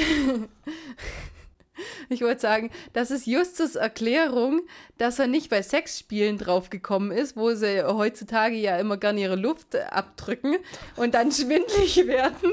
Ich 2.10 2.20
wollte 2.20 2.42
sagen, 2.42 2.70
das 2.92 3.10
ist 3.10 3.26
Justus 3.26 3.76
Erklärung, 3.76 4.60
dass 4.98 5.18
er 5.18 5.26
nicht 5.26 5.48
bei 5.48 5.62
Sexspielen 5.62 6.36
draufgekommen 6.36 7.10
ist, 7.10 7.34
wo 7.34 7.54
sie 7.54 7.82
heutzutage 7.82 8.56
ja 8.56 8.76
immer 8.76 8.98
gerne 8.98 9.22
ihre 9.22 9.36
Luft 9.36 9.74
abdrücken 9.76 10.56
und 10.96 11.14
dann 11.14 11.32
schwindlig 11.32 11.96
werden, 12.06 12.52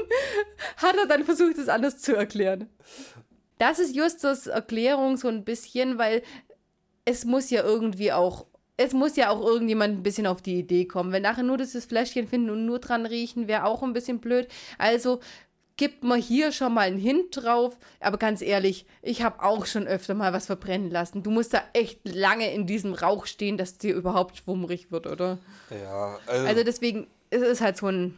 hat 0.78 0.96
er 0.96 1.06
dann 1.06 1.24
versucht, 1.24 1.58
es 1.58 1.68
anders 1.68 1.98
zu 1.98 2.16
erklären. 2.16 2.70
Das 3.58 3.78
ist 3.78 3.94
Justus 3.94 4.46
Erklärung 4.46 5.18
so 5.18 5.28
ein 5.28 5.44
bisschen, 5.44 5.98
weil 5.98 6.22
es 7.04 7.26
muss 7.26 7.50
ja 7.50 7.62
irgendwie 7.62 8.12
auch, 8.12 8.46
es 8.78 8.94
muss 8.94 9.16
ja 9.16 9.28
auch 9.28 9.44
irgendjemand 9.44 9.98
ein 9.98 10.02
bisschen 10.02 10.26
auf 10.26 10.40
die 10.40 10.58
Idee 10.58 10.86
kommen. 10.86 11.12
Wenn 11.12 11.22
nachher 11.22 11.42
nur 11.42 11.58
dieses 11.58 11.84
Fläschchen 11.84 12.26
finden 12.26 12.48
und 12.48 12.64
nur 12.64 12.78
dran 12.78 13.04
riechen, 13.04 13.48
wäre 13.48 13.66
auch 13.66 13.82
ein 13.82 13.92
bisschen 13.92 14.20
blöd. 14.20 14.48
Also 14.78 15.20
gibt 15.80 16.04
man 16.04 16.20
hier 16.20 16.52
schon 16.52 16.74
mal 16.74 16.82
einen 16.82 16.98
Hint 16.98 17.42
drauf. 17.42 17.78
Aber 18.00 18.18
ganz 18.18 18.42
ehrlich, 18.42 18.84
ich 19.00 19.22
habe 19.22 19.42
auch 19.42 19.64
schon 19.64 19.86
öfter 19.86 20.12
mal 20.12 20.34
was 20.34 20.44
verbrennen 20.44 20.90
lassen. 20.90 21.22
Du 21.22 21.30
musst 21.30 21.54
da 21.54 21.62
echt 21.72 22.00
lange 22.06 22.52
in 22.52 22.66
diesem 22.66 22.92
Rauch 22.92 23.24
stehen, 23.24 23.56
dass 23.56 23.78
dir 23.78 23.94
überhaupt 23.94 24.36
schwummrig 24.36 24.92
wird, 24.92 25.06
oder? 25.06 25.38
Ja, 25.70 26.18
also, 26.26 26.46
Also 26.46 26.64
deswegen, 26.64 27.06
es 27.30 27.40
ist 27.40 27.62
halt 27.62 27.78
so 27.78 27.86
ein, 27.86 28.14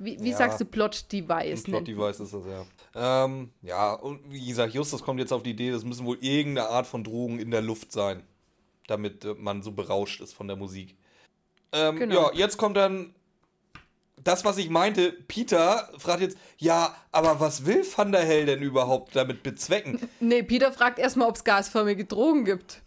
wie, 0.00 0.18
wie 0.20 0.30
Ja. 0.30 0.36
sagst 0.36 0.58
du, 0.60 0.64
ein 0.64 0.68
Plot-Device. 0.72 1.68
ne? 1.68 1.74
Plot-Device 1.78 2.18
ist 2.18 2.34
das, 2.34 2.42
ja. 2.44 3.24
Ähm, 3.24 3.50
ja, 3.62 3.92
und 3.94 4.20
wie 4.32 4.44
gesagt, 4.44 4.74
Justus 4.74 5.00
kommt 5.04 5.20
jetzt 5.20 5.32
auf 5.32 5.44
die 5.44 5.50
Idee, 5.50 5.70
das 5.70 5.84
müssen 5.84 6.06
wohl 6.06 6.18
irgendeine 6.20 6.70
Art 6.70 6.88
von 6.88 7.04
Drogen 7.04 7.38
in 7.38 7.52
der 7.52 7.62
Luft 7.62 7.92
sein, 7.92 8.24
damit 8.88 9.24
äh, 9.24 9.34
man 9.34 9.62
so 9.62 9.70
berauscht 9.70 10.20
ist 10.20 10.32
von 10.32 10.48
der 10.48 10.56
Musik. 10.56 10.96
Ähm, 11.70 12.00
Genau. 12.00 12.30
Ja, 12.32 12.34
jetzt 12.34 12.56
kommt 12.56 12.76
dann 12.76 13.14
das, 14.26 14.44
was 14.44 14.58
ich 14.58 14.70
meinte. 14.70 15.12
Peter 15.28 15.88
fragt 15.98 16.20
jetzt, 16.20 16.36
ja, 16.58 16.94
aber 17.12 17.40
was 17.40 17.66
will 17.66 17.84
Van 17.96 18.12
der 18.12 18.24
Hell 18.24 18.46
denn 18.46 18.62
überhaupt 18.62 19.14
damit 19.14 19.42
bezwecken? 19.42 20.00
Nee, 20.20 20.42
Peter 20.42 20.72
fragt 20.72 20.98
erstmal, 20.98 21.28
ob 21.28 21.36
es 21.36 21.44
gasförmige 21.44 22.04
Drogen 22.04 22.44
gibt. 22.44 22.82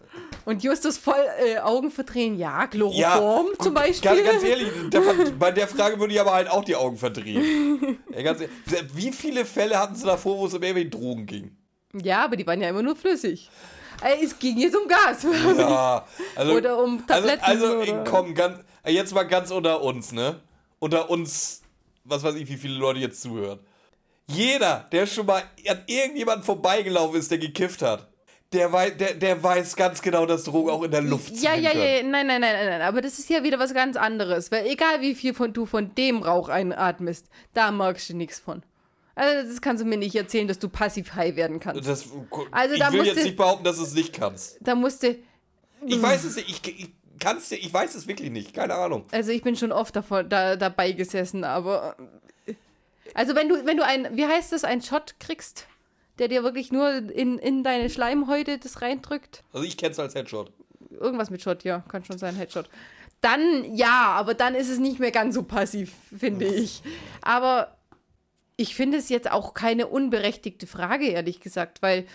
Und 0.46 0.64
Justus 0.64 0.98
voll 0.98 1.16
äh, 1.46 1.60
Augen 1.60 1.92
verdrehen. 1.92 2.38
Ja, 2.38 2.68
Chloroform 2.68 3.48
gut, 3.48 3.64
zum 3.64 3.74
Beispiel. 3.74 4.10
Ganz, 4.10 4.24
ganz 4.24 4.44
ehrlich, 4.44 4.68
der, 4.92 5.02
bei 5.38 5.52
der 5.52 5.68
Frage 5.68 6.00
würde 6.00 6.14
ich 6.14 6.20
aber 6.20 6.34
halt 6.34 6.50
auch 6.50 6.64
die 6.64 6.76
Augen 6.76 6.98
verdrehen. 6.98 8.00
ja, 8.14 8.22
ganz 8.24 8.42
ehrlich, 8.42 8.96
wie 8.96 9.12
viele 9.12 9.46
Fälle 9.46 9.78
hatten 9.80 9.96
sie 9.96 10.06
davor, 10.06 10.38
wo 10.40 10.48
es 10.48 10.54
um 10.54 10.64
irgendwelche 10.64 10.90
Drogen 10.90 11.26
ging? 11.26 11.56
Ja, 11.94 12.26
aber 12.26 12.36
die 12.36 12.46
waren 12.46 12.62
ja 12.62 12.70
immer 12.70 12.82
nur 12.84 12.96
flüssig. 12.96 13.50
Es 14.22 14.38
ging 14.40 14.58
jetzt 14.58 14.76
um 14.76 14.88
Gas. 14.88 15.26
Ja, 15.58 16.06
also, 16.36 16.54
Oder 16.56 16.82
um 16.82 17.06
Tabletten. 17.06 17.44
Also, 17.44 17.80
also 17.80 18.04
komm, 18.06 18.34
ganz, 18.34 18.60
jetzt 18.86 19.14
mal 19.14 19.24
ganz 19.24 19.52
unter 19.52 19.82
uns, 19.82 20.12
ne? 20.12 20.40
Unter 20.80 21.10
uns, 21.10 21.62
was 22.04 22.24
weiß 22.24 22.36
ich, 22.36 22.48
wie 22.50 22.58
viele 22.58 22.76
Leute 22.76 23.00
jetzt 23.00 23.22
zuhören. 23.22 23.60
Jeder, 24.28 24.88
der 24.92 25.08
schon 25.08 25.26
mal 25.26 25.44
an 25.68 25.84
irgendjemanden 25.88 26.44
vorbeigelaufen 26.44 27.20
ist, 27.20 27.32
der 27.32 27.40
gekifft 27.40 27.82
hat, 27.82 28.08
der, 28.54 28.72
wei 28.72 28.92
der, 28.92 29.14
der 29.16 29.42
weiß 29.42 29.76
ganz 29.76 30.02
genau, 30.02 30.26
dass 30.26 30.44
Drogen 30.44 30.70
auch 30.70 30.84
in 30.84 30.92
der 30.92 31.02
Luft 31.02 31.32
Ja, 31.36 31.52
sein 31.54 31.64
ja, 31.64 31.72
können. 31.72 31.84
ja, 31.84 32.04
nein, 32.04 32.28
nein, 32.28 32.42
nein, 32.42 32.54
nein, 32.54 32.66
nein, 32.68 32.82
aber 32.82 33.02
das 33.02 33.18
ist 33.20 33.30
ja 33.30 33.44
wieder 33.44 33.60
was 33.60 33.74
ganz 33.74 33.96
anderes, 33.96 34.52
weil 34.52 34.66
egal 34.68 35.02
wie 35.02 35.16
viel 35.16 35.34
von, 35.34 35.52
du 35.54 35.66
von 35.66 35.94
dem 35.96 36.22
Rauch 36.24 36.50
einatmest, 36.50 37.28
da 37.54 37.72
merkst 37.72 38.10
du 38.10 38.16
nichts 38.16 38.40
von. 38.40 38.64
Also 39.16 39.48
das 39.50 39.62
kannst 39.62 39.84
du 39.84 39.88
mir 39.88 39.98
nicht 39.98 40.16
erzählen, 40.16 40.48
dass 40.48 40.60
du 40.60 40.70
passiv 40.70 41.14
high 41.16 41.36
werden 41.36 41.60
kannst. 41.60 41.88
Das, 41.88 42.06
Also 42.52 42.74
ich 42.76 42.92
will 42.92 43.06
jetzt 43.06 43.18
du- 43.20 43.24
nicht 43.24 43.36
behaupten, 43.36 43.64
dass 43.66 43.78
du 43.78 43.84
es 43.84 43.94
nicht 43.94 44.14
kannst. 44.14 44.58
Da 44.62 44.76
musste, 44.76 45.18
Ich 45.86 46.02
weiß 46.02 46.24
es 46.24 46.36
nicht, 46.38 46.50
ich, 46.50 46.80
ich 46.80 46.90
kann's 47.20 47.50
dir, 47.50 47.58
ich 47.58 47.74
weiß 47.74 47.96
es 47.96 48.08
wirklich 48.08 48.32
nicht, 48.32 48.54
keine 48.54 48.76
Ahnung. 48.76 49.06
also 49.12 49.32
ich 49.32 49.42
bin 49.42 49.56
schon 49.56 49.72
oft 49.72 49.96
davon, 49.96 50.30
da, 50.30 50.56
dabei 50.56 50.92
gesessen, 50.94 51.44
aber 51.44 51.96
also 53.14 53.36
wenn 53.36 53.50
du, 53.50 53.66
wenn 53.66 53.78
du 53.78 53.86
ein, 53.86 54.16
wie 54.16 54.26
heißt 54.26 54.52
das, 54.52 54.64
ein 54.64 54.82
Shot 54.82 55.16
kriegst, 55.20 55.68
der 56.20 56.28
dir 56.28 56.44
wirklich 56.44 56.72
nur 56.72 56.90
in, 56.92 57.38
in 57.40 57.64
deine 57.64 57.90
Schleimhäute 57.90 58.58
das 58.58 58.82
reindrückt, 58.82 59.44
Also 59.54 59.66
ich 59.66 59.78
kenn's 59.78 60.00
als 60.00 60.16
Headshot. 60.16 60.52
irgendwas 60.92 61.30
mit 61.30 61.42
Shot, 61.42 61.64
ja, 61.64 61.80
kann 61.88 62.04
schon 62.04 62.18
sein, 62.18 62.36
Headshot. 62.36 62.70
Dann 63.22 63.76
ja, 63.76 64.14
aber 64.16 64.34
dann 64.34 64.56
ist 64.56 64.70
es 64.70 64.80
nicht 64.80 65.00
mehr 65.00 65.12
ganz 65.12 65.36
so 65.36 65.44
passiv, 65.44 65.92
finde 66.18 66.46
ich. 66.46 66.82
Aber 67.22 67.76
ich 68.56 68.76
finde 68.76 68.98
es 68.98 69.10
jetzt 69.10 69.30
auch 69.32 69.54
keine 69.54 69.88
unberechtigte 69.88 70.68
Frage, 70.68 71.08
ehrlich 71.08 71.40
gesagt, 71.40 71.82
weil 71.82 72.06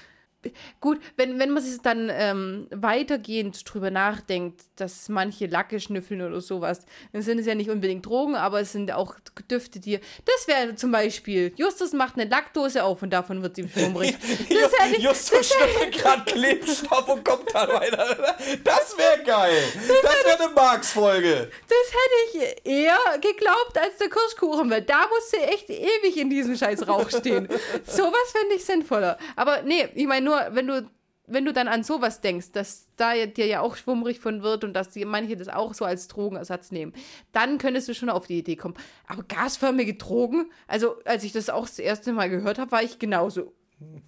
gut, 0.80 1.00
wenn, 1.16 1.38
wenn 1.38 1.50
man 1.50 1.62
sich 1.62 1.80
dann 1.80 2.10
ähm, 2.12 2.66
weitergehend 2.70 3.62
drüber 3.64 3.90
nachdenkt, 3.90 4.62
dass 4.76 5.08
manche 5.08 5.46
Lacke 5.46 5.80
schnüffeln 5.80 6.22
oder 6.22 6.40
sowas, 6.40 6.86
dann 7.12 7.22
sind 7.22 7.38
es 7.38 7.46
ja 7.46 7.54
nicht 7.54 7.70
unbedingt 7.70 8.06
Drogen, 8.06 8.36
aber 8.36 8.60
es 8.60 8.72
sind 8.72 8.92
auch 8.92 9.14
Düfte, 9.50 9.80
die. 9.80 9.98
Das 10.24 10.48
wäre 10.48 10.74
zum 10.74 10.92
Beispiel, 10.92 11.52
Justus 11.56 11.92
macht 11.92 12.18
eine 12.18 12.28
Lackdose 12.28 12.84
auf 12.84 13.02
und 13.02 13.10
davon 13.10 13.42
wird 13.42 13.58
ihm 13.58 13.68
schwummrig. 13.68 14.16
Das 14.54 14.72
hätte, 14.78 15.00
Justus 15.00 15.52
schnüffelt 15.52 15.92
gerade 15.92 16.24
Klebstoff 16.24 17.08
und 17.08 17.24
kommt 17.24 17.54
dann 17.54 17.68
weiter. 17.68 18.36
Das 18.62 18.96
wäre 18.96 19.22
geil. 19.24 19.62
Das 20.02 20.24
wäre 20.24 20.44
eine 20.44 20.54
Marx-Folge. 20.54 21.50
Das 21.68 22.38
hätte 22.38 22.56
ich 22.64 22.72
eher 22.72 22.98
geglaubt 23.20 23.76
als 23.78 23.96
der 23.98 24.08
Kirschkuchen, 24.08 24.70
weil 24.70 24.82
da 24.82 25.06
musste 25.08 25.38
echt 25.38 25.68
ewig 25.70 26.16
in 26.16 26.30
diesem 26.30 26.56
scheiß 26.56 26.86
Rauch 26.88 27.08
stehen. 27.08 27.48
sowas 27.86 28.32
fände 28.32 28.54
ich 28.54 28.64
sinnvoller. 28.64 29.18
Aber 29.36 29.62
nee, 29.62 29.88
ich 29.94 30.06
meine 30.06 30.24
nur, 30.24 30.33
wenn 30.50 30.66
du, 30.66 30.90
wenn 31.26 31.44
du 31.44 31.52
dann 31.52 31.68
an 31.68 31.82
sowas 31.82 32.20
denkst, 32.20 32.52
dass 32.52 32.88
da 32.96 33.14
dir 33.26 33.46
ja 33.46 33.60
auch 33.60 33.76
schwummrig 33.76 34.20
von 34.20 34.42
wird 34.42 34.64
und 34.64 34.74
dass 34.74 34.90
die, 34.90 35.04
manche 35.04 35.36
das 35.36 35.48
auch 35.48 35.74
so 35.74 35.84
als 35.84 36.08
Drogenersatz 36.08 36.70
nehmen, 36.70 36.92
dann 37.32 37.58
könntest 37.58 37.88
du 37.88 37.94
schon 37.94 38.10
auf 38.10 38.26
die 38.26 38.38
Idee 38.38 38.56
kommen. 38.56 38.74
Aber 39.06 39.22
gasförmige 39.22 39.94
Drogen, 39.94 40.50
also 40.66 40.96
als 41.04 41.24
ich 41.24 41.32
das 41.32 41.50
auch 41.50 41.66
das 41.66 41.78
erste 41.78 42.12
Mal 42.12 42.28
gehört 42.28 42.58
habe, 42.58 42.72
war 42.72 42.82
ich 42.82 42.98
genauso 42.98 43.52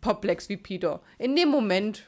perplex 0.01 0.49
wie 0.49 0.57
Peter. 0.57 1.01
In 1.19 1.37
dem 1.37 1.49
Moment. 1.49 2.05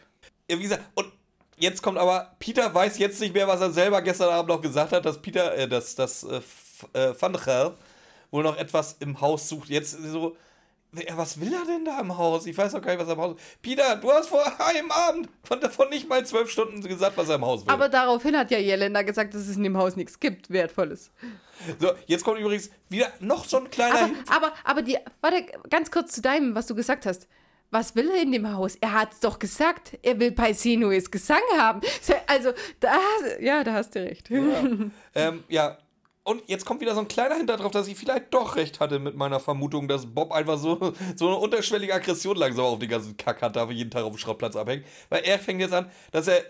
Ja, 0.51 0.59
wie 0.59 0.63
gesagt, 0.63 0.83
und 0.95 1.11
jetzt 1.57 1.83
kommt 1.83 1.99
aber, 1.99 2.37
Peter 2.39 2.73
weiß 2.73 2.99
jetzt 2.99 3.21
nicht 3.21 3.35
mehr, 3.35 3.49
was 3.49 3.61
er 3.61 3.71
selber 3.71 4.03
gestern 4.03 4.31
Abend 4.31 4.49
noch 4.49 4.61
gesagt 4.61 4.93
hat, 4.93 5.05
dass 5.05 5.21
Peter, 5.21 5.55
äh, 5.57 5.69
dass, 5.69 5.95
dass 5.95 6.25
äh, 6.25 6.41
äh, 6.93 7.15
wohl 8.31 8.43
noch 8.43 8.57
etwas 8.57 8.97
im 9.01 9.21
Haus 9.21 9.49
sucht. 9.49 9.69
Jetzt 9.69 9.93
so, 9.93 10.37
was 11.15 11.41
will 11.41 11.53
er 11.53 11.65
denn 11.67 11.85
da 11.85 12.01
im 12.01 12.17
Haus? 12.17 12.47
Ich 12.47 12.57
weiß 12.57 12.73
doch 12.73 12.81
gar 12.81 12.93
nicht, 12.93 13.01
was 13.01 13.09
er 13.09 13.15
im 13.15 13.21
Haus 13.21 13.37
Peter, 13.61 13.97
du 13.97 14.11
hast 14.11 14.29
vor 14.29 14.43
einem 14.61 14.91
Abend 14.91 15.29
von, 15.43 15.61
von 15.63 15.89
nicht 15.91 16.09
mal 16.09 16.25
zwölf 16.25 16.51
Stunden 16.51 16.81
gesagt, 16.83 17.17
was 17.17 17.29
er 17.29 17.37
im 17.37 17.45
Haus 17.45 17.67
will. 17.67 17.73
Aber 17.73 17.89
daraufhin 17.89 18.37
hat 18.37 18.51
ja 18.51 18.59
Jelena 18.59 19.03
gesagt, 19.03 19.35
dass 19.35 19.43
es 19.43 19.57
in 19.57 19.65
dem 19.65 19.77
Haus 19.77 19.97
nichts 19.97 20.19
gibt, 20.19 20.51
Wertvolles. 20.51 21.11
so, 21.79 21.93
jetzt 22.07 22.25
kommt 22.25 22.41
übrigens 22.41 22.71
wieder 22.89 23.13
noch 23.21 23.45
so 23.45 23.59
ein 23.59 23.71
kleiner 23.71 24.11
Aber, 24.29 24.47
aber, 24.47 24.53
aber 24.65 24.83
die, 24.83 24.97
warte, 25.21 25.45
ganz 25.69 25.91
kurz 25.91 26.13
zu 26.13 26.23
deinem, 26.23 26.55
was 26.55 26.67
du 26.67 26.75
gesagt 26.75 27.07
hast. 27.07 27.29
Was 27.71 27.95
will 27.95 28.09
er 28.11 28.23
in 28.23 28.33
dem 28.33 28.51
Haus? 28.51 28.77
Er 28.77 28.95
hat 28.95 29.13
es 29.13 29.21
doch 29.21 29.39
gesagt. 29.39 29.99
Er 30.03 30.19
will 30.19 30.31
bei 30.31 30.55
Sinues 30.55 31.11
Gesang 31.11 31.43
haben. 31.59 31.83
Also, 32.27 32.53
da, 32.81 32.97
ja, 33.41 33.63
da 33.63 33.75
hast 33.75 33.95
du 33.95 34.01
recht. 34.03 34.31
Ja. 34.31 34.41
ähm, 35.15 35.45
ja. 35.49 35.77
Und 36.29 36.43
jetzt 36.47 36.67
kommt 36.67 36.83
wieder 36.83 36.95
so 36.95 37.01
ein 37.01 37.09
kleiner 37.09 37.37
Hinter 37.37 37.57
drauf, 37.57 37.71
dass 37.71 37.89
ich 37.89 37.97
vielleicht 37.97 38.35
doch 38.35 38.57
recht 38.57 38.81
hatte 38.81 38.99
mit 38.99 39.17
meiner 39.17 39.41
Vermutung, 39.41 39.89
dass 39.89 40.05
Bob 40.05 40.31
einfach 40.31 40.59
so, 40.59 40.93
so 41.17 41.27
eine 41.27 41.37
unterschwellige 41.37 41.95
Aggression 41.95 42.37
langsam 42.37 42.67
auf 42.67 42.79
den 42.79 42.91
ganzen 42.91 43.17
Kack 43.17 43.41
hat, 43.41 43.57
da 43.57 43.67
jeden 43.71 43.91
Tag 43.91 44.03
auf 44.03 44.13
dem 44.13 44.19
Schrottplatz 44.19 44.55
abhängt. 44.55 44.85
Weil 45.09 45.23
er 45.25 45.39
fängt 45.39 45.63
jetzt 45.63 45.73
an, 45.73 45.91
dass 46.13 46.29
er 46.29 46.45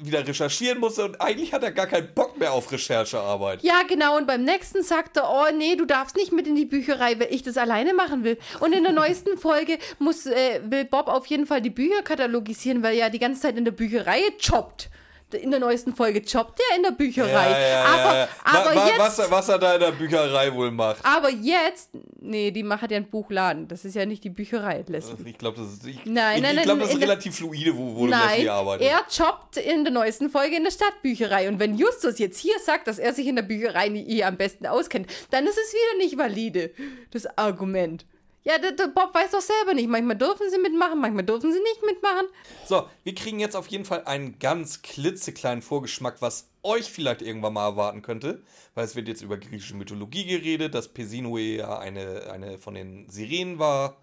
wieder 0.00 0.26
recherchieren 0.26 0.80
musste 0.80 1.04
und 1.04 1.20
eigentlich 1.20 1.52
hat 1.52 1.62
er 1.62 1.70
gar 1.70 1.86
keinen 1.86 2.12
Bock 2.12 2.40
mehr 2.40 2.52
auf 2.52 2.72
Recherchearbeit. 2.72 3.62
Ja, 3.62 3.82
genau. 3.86 4.16
Und 4.16 4.26
beim 4.26 4.42
nächsten 4.42 4.82
sagt 4.82 5.16
er, 5.16 5.30
oh 5.30 5.56
nee, 5.56 5.76
du 5.76 5.84
darfst 5.84 6.16
nicht 6.16 6.32
mit 6.32 6.48
in 6.48 6.56
die 6.56 6.64
Bücherei, 6.64 7.20
weil 7.20 7.32
ich 7.32 7.44
das 7.44 7.56
alleine 7.56 7.94
machen 7.94 8.24
will. 8.24 8.36
Und 8.58 8.72
in 8.72 8.82
der 8.82 8.92
neuesten 8.92 9.38
Folge 9.38 9.78
muss, 10.00 10.26
äh, 10.26 10.60
will 10.64 10.86
Bob 10.86 11.06
auf 11.06 11.26
jeden 11.26 11.46
Fall 11.46 11.62
die 11.62 11.70
Bücher 11.70 12.02
katalogisieren, 12.02 12.82
weil 12.82 12.94
er 12.94 13.06
ja 13.06 13.10
die 13.10 13.20
ganze 13.20 13.42
Zeit 13.42 13.56
in 13.56 13.64
der 13.64 13.72
Bücherei 13.72 14.22
jobbt 14.40 14.90
in 15.34 15.50
der 15.50 15.60
neuesten 15.60 15.94
Folge 15.94 16.20
jobbt 16.20 16.60
er 16.70 16.76
in 16.76 16.82
der 16.82 16.92
Bücherei. 16.92 17.50
Ja, 17.50 17.58
ja, 17.60 17.84
aber, 17.84 18.16
ja, 18.16 18.28
aber 18.44 18.70
wa, 18.70 18.76
wa, 18.76 18.86
jetzt, 18.86 18.98
was, 18.98 19.30
was 19.30 19.48
er 19.48 19.58
da 19.58 19.74
in 19.74 19.80
der 19.80 19.92
Bücherei 19.92 20.52
wohl 20.52 20.70
macht. 20.70 21.04
Aber 21.04 21.30
jetzt, 21.30 21.90
nee, 22.20 22.50
die 22.50 22.62
macht 22.62 22.90
ja 22.90 22.96
einen 22.96 23.10
Buchladen. 23.10 23.68
Das 23.68 23.84
ist 23.84 23.94
ja 23.94 24.06
nicht 24.06 24.24
die 24.24 24.30
Bücherei, 24.30 24.84
Leslie. 24.86 25.16
Ich 25.24 25.38
glaube, 25.38 25.58
das 25.58 25.72
ist, 25.72 25.86
ich, 25.86 26.04
nein, 26.04 26.36
ich, 26.36 26.42
nein, 26.42 26.56
ich 26.58 26.62
glaub, 26.64 26.80
das 26.80 26.92
ist 26.92 27.00
relativ 27.00 27.36
fluide, 27.36 27.76
wo, 27.76 27.96
wo 27.96 28.06
nein, 28.06 28.28
Leslie 28.28 28.48
arbeitet. 28.48 28.86
Er 28.86 29.04
jobbt 29.10 29.56
in 29.56 29.84
der 29.84 29.92
neuesten 29.92 30.30
Folge 30.30 30.56
in 30.56 30.64
der 30.64 30.70
Stadtbücherei. 30.70 31.48
Und 31.48 31.58
wenn 31.58 31.76
Justus 31.76 32.18
jetzt 32.18 32.38
hier 32.38 32.58
sagt, 32.64 32.86
dass 32.86 32.98
er 32.98 33.12
sich 33.14 33.26
in 33.26 33.36
der 33.36 33.42
Bücherei 33.42 33.88
nie 33.88 34.24
am 34.24 34.36
besten 34.36 34.66
auskennt, 34.66 35.08
dann 35.30 35.46
ist 35.46 35.58
es 35.58 35.72
wieder 35.72 36.04
nicht 36.04 36.18
valide, 36.18 36.70
das 37.10 37.26
Argument. 37.38 38.04
Ja, 38.42 38.58
der, 38.58 38.72
der, 38.72 38.86
Bob 38.88 39.14
weiß 39.14 39.32
doch 39.32 39.40
selber 39.40 39.74
nicht. 39.74 39.88
Manchmal 39.88 40.16
dürfen 40.16 40.48
sie 40.50 40.58
mitmachen, 40.58 40.98
manchmal 40.98 41.24
dürfen 41.24 41.52
sie 41.52 41.60
nicht 41.60 41.84
mitmachen. 41.84 42.26
So, 42.66 42.88
wir 43.04 43.14
kriegen 43.14 43.38
jetzt 43.38 43.54
auf 43.54 43.66
jeden 43.66 43.84
Fall 43.84 44.04
einen 44.04 44.38
ganz 44.38 44.80
klitzekleinen 44.80 45.60
Vorgeschmack, 45.60 46.22
was 46.22 46.48
euch 46.62 46.90
vielleicht 46.90 47.20
irgendwann 47.20 47.52
mal 47.52 47.66
erwarten 47.66 48.00
könnte. 48.00 48.42
Weil 48.74 48.86
es 48.86 48.96
wird 48.96 49.08
jetzt 49.08 49.20
über 49.22 49.36
griechische 49.36 49.76
Mythologie 49.76 50.24
geredet, 50.24 50.74
dass 50.74 50.88
Pesinoe 50.88 51.56
ja 51.56 51.78
eine, 51.78 52.30
eine 52.32 52.58
von 52.58 52.74
den 52.74 53.08
Sirenen 53.10 53.58
war. 53.58 53.98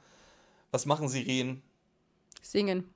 Was 0.71 0.85
machen 0.85 1.07
Sirenen? 1.07 1.63
Singen. 2.41 2.93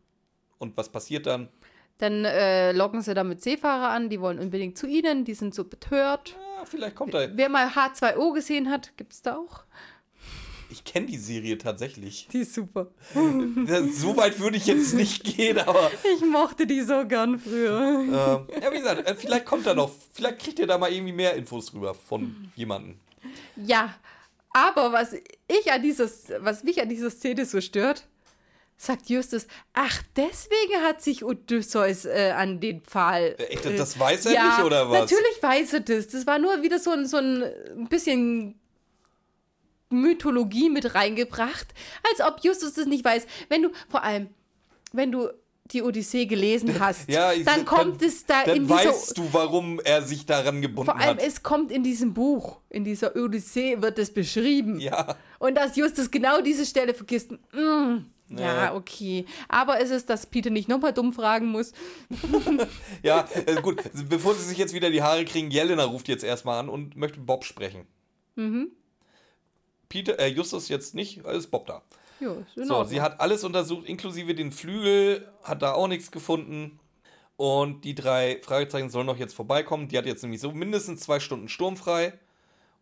Und 0.60 0.78
was 0.78 0.90
passiert 0.90 1.26
dann? 1.26 1.50
Dann 1.98 2.26
äh, 2.26 2.72
locken 2.72 3.02
sie 3.02 3.14
damit 3.14 3.42
Seefahrer 3.42 3.90
an, 3.90 4.10
die 4.10 4.22
wollen 4.22 4.40
unbedingt 4.40 4.78
zu 4.78 4.88
ihnen, 4.88 5.24
die 5.26 5.34
sind 5.34 5.54
so 5.54 5.64
betört. 5.64 6.36
Ja, 6.58 6.66
vielleicht 6.66 6.96
kommt 6.96 7.14
er. 7.14 7.36
Wer 7.36 7.50
mal 7.50 7.68
H2O 7.68 8.34
gesehen 8.34 8.70
hat, 8.70 8.96
gibt 8.98 9.14
es 9.14 9.22
da 9.22 9.38
auch. 9.38 9.66
Ich 10.72 10.84
kenne 10.84 11.08
die 11.08 11.18
Serie 11.18 11.58
tatsächlich. 11.58 12.28
Die 12.32 12.40
ist 12.40 12.54
super. 12.54 12.88
so 13.14 14.18
weit 14.18 14.40
würde 14.40 14.58
ich 14.58 14.66
jetzt 14.68 14.94
nicht 14.94 15.24
gehen, 15.24 15.60
aber. 15.60 15.92
Ich 16.16 16.26
mochte 16.26 16.66
die 16.66 16.82
so 16.82 17.06
gern 17.06 17.40
früher. 17.40 17.80
Ähm, 18.02 18.08
ja, 18.62 18.72
wie 18.72 18.78
gesagt, 18.78 19.08
äh, 19.08 19.16
vielleicht 19.16 19.46
kommt 19.46 19.66
da 19.66 19.74
noch. 19.74 19.92
Vielleicht 20.14 20.40
kriegt 20.40 20.60
ihr 20.60 20.68
da 20.68 20.78
mal 20.78 20.92
irgendwie 20.92 21.14
mehr 21.14 21.36
Infos 21.36 21.68
drüber 21.68 21.94
von 21.94 22.52
jemandem. 22.56 22.96
Ja, 23.56 23.96
aber 24.54 24.92
was 24.92 25.14
ich 25.14 25.72
an 25.72 25.82
dieses, 25.82 26.32
was 26.40 26.64
mich 26.64 26.82
an 26.82 26.90
dieser 26.90 27.10
Szene 27.10 27.46
so 27.46 27.62
stört, 27.62 28.08
sagt 28.78 29.10
Justus, 29.10 29.46
ach, 29.74 30.02
deswegen 30.16 30.82
hat 30.84 31.02
sich 31.02 31.24
Odysseus 31.24 32.06
äh, 32.06 32.34
an 32.36 32.60
den 32.60 32.82
Pfahl. 32.82 33.36
Äh, 33.38 33.44
echt, 33.44 33.66
das 33.66 34.00
weiß 34.00 34.26
er 34.26 34.34
ja, 34.34 34.48
nicht, 34.48 34.66
oder 34.66 34.90
was? 34.90 35.02
Natürlich 35.02 35.42
weiß 35.42 35.74
er 35.74 35.80
das. 35.82 36.08
Das 36.08 36.26
war 36.26 36.40
nur 36.40 36.62
wieder 36.64 36.80
so 36.80 36.92
ein, 36.92 37.06
so 37.06 37.18
ein 37.18 37.88
bisschen 37.90 38.60
Mythologie 39.92 40.70
mit 40.70 40.96
reingebracht, 40.96 41.68
als 42.10 42.22
ob 42.28 42.44
Justus 42.44 42.74
das 42.74 42.86
nicht 42.86 43.04
weiß. 43.04 43.26
Wenn 43.50 43.64
du, 43.64 43.70
vor 43.90 44.04
allem, 44.04 44.30
wenn 44.94 45.12
du 45.12 45.30
die 45.72 45.82
Odyssee 45.82 46.26
gelesen 46.26 46.80
hast, 46.80 47.10
ja, 47.10 47.34
ich, 47.34 47.46
dann 47.46 47.66
kommt 47.66 48.02
dann, 48.02 48.08
es 48.08 48.26
da 48.26 48.44
dann 48.44 48.58
in 48.58 48.64
dieser... 48.64 48.76
weißt 48.76 49.18
du, 49.18 49.28
warum 49.32 49.80
er 49.80 50.02
sich 50.02 50.26
daran 50.26 50.62
gebunden 50.62 50.90
hat. 50.90 50.98
Vor 50.98 51.08
allem, 51.08 51.18
hat. 51.18 51.26
es 51.26 51.44
kommt 51.44 51.72
in 51.72 51.84
diesem 51.84 52.14
Buch, 52.14 52.60
in 52.70 52.84
dieser 52.84 53.16
Odyssee 53.16 53.82
wird 53.82 53.98
es 54.00 54.14
beschrieben. 54.14 54.80
Ja. 54.80 55.16
Und 55.40 55.56
dass 55.56 55.76
Justus 55.76 56.12
genau 56.12 56.42
diese 56.42 56.66
Stelle 56.66 56.94
vergisst, 56.94 57.32
mm, 57.32 58.06
ja, 58.38 58.74
okay. 58.76 59.26
Aber 59.50 59.80
es 59.82 59.90
ist, 59.90 60.10
dass 60.10 60.26
Peter 60.26 60.50
nicht 60.50 60.70
nochmal 60.70 60.94
dumm 60.94 61.14
fragen 61.14 61.48
muss. 61.48 61.74
ja, 63.04 63.28
äh, 63.46 63.62
gut. 63.62 63.82
Bevor 64.08 64.36
sie 64.36 64.46
sich 64.46 64.58
jetzt 64.58 64.74
wieder 64.74 64.90
die 64.90 65.02
Haare 65.02 65.26
kriegen, 65.26 65.52
Jelena 65.52 65.84
ruft 65.84 66.08
jetzt 66.08 66.24
erstmal 66.24 66.60
an 66.60 66.70
und 66.70 66.96
möchte 66.96 67.20
Bob 67.20 67.44
sprechen. 67.44 67.88
Mhm. 68.36 68.72
Peter, 69.92 70.18
äh, 70.20 70.28
Justus 70.28 70.70
jetzt 70.70 70.96
nicht, 70.96 71.18
ist 71.18 71.52
Bob 71.52 71.68
da. 71.68 71.82
Jo, 72.22 72.46
so, 72.56 72.86
sie 72.86 73.02
hat 73.02 73.20
alles 73.20 73.44
untersucht, 73.44 73.86
inklusive 73.86 74.34
den 74.34 74.54
Flügel, 74.54 75.28
hat 75.44 75.62
da 75.62 75.74
auch 75.74 75.90
nichts 75.90 76.12
gefunden. 76.12 76.80
Und 77.36 77.84
die 77.84 77.94
drei 77.94 78.40
Fragezeichen 78.42 78.90
sollen 78.90 79.08
noch 79.08 79.18
jetzt 79.18 79.34
vorbeikommen. 79.34 79.90
Die 79.90 79.98
hat 79.98 80.06
jetzt 80.06 80.22
nämlich 80.22 80.40
so 80.40 80.52
mindestens 80.52 81.02
zwei 81.02 81.20
Stunden 81.20 81.50
sturmfrei. 81.50 82.14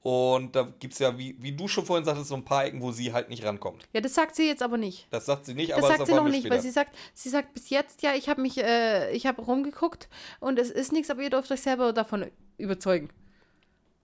Und 0.04 0.56
da 0.56 0.72
gibt 0.80 0.94
es 0.94 1.00
ja, 1.00 1.18
wie, 1.18 1.36
wie 1.40 1.52
du 1.52 1.68
schon 1.68 1.84
vorhin 1.84 2.06
sagtest, 2.06 2.30
so 2.30 2.36
ein 2.36 2.46
paar 2.46 2.66
Ecken, 2.66 2.82
wo 2.82 2.92
sie 2.92 3.12
halt 3.12 3.30
nicht 3.30 3.44
rankommt. 3.44 3.88
Ja, 3.92 4.02
das 4.02 4.14
sagt 4.14 4.36
sie 4.36 4.46
jetzt 4.46 4.62
aber 4.62 4.78
nicht. 4.78 5.08
Das 5.10 5.26
sagt 5.26 5.46
sie 5.46 5.56
nicht, 5.56 5.72
das 5.72 5.80
aber 5.80 5.88
das 5.88 5.98
sagt 5.98 6.10
sie 6.10 6.16
noch 6.16 6.26
nicht, 6.26 6.42
später. 6.42 6.56
weil 6.56 6.62
sie 6.62 6.70
sagt, 6.70 6.96
sie 7.16 7.30
sagt 7.30 7.54
bis 7.56 7.72
jetzt, 7.72 8.04
ja, 8.04 8.14
ich 8.14 8.30
habe 8.30 8.42
mich, 8.42 8.58
äh, 8.64 9.12
ich 9.14 9.26
habe 9.26 9.42
rumgeguckt 9.42 10.10
und 10.40 10.60
es 10.60 10.70
ist 10.70 10.92
nichts, 10.92 11.10
aber 11.10 11.24
ihr 11.24 11.32
dürft 11.32 11.52
euch 11.52 11.62
selber 11.62 11.92
davon 11.92 12.28
überzeugen. 12.58 13.10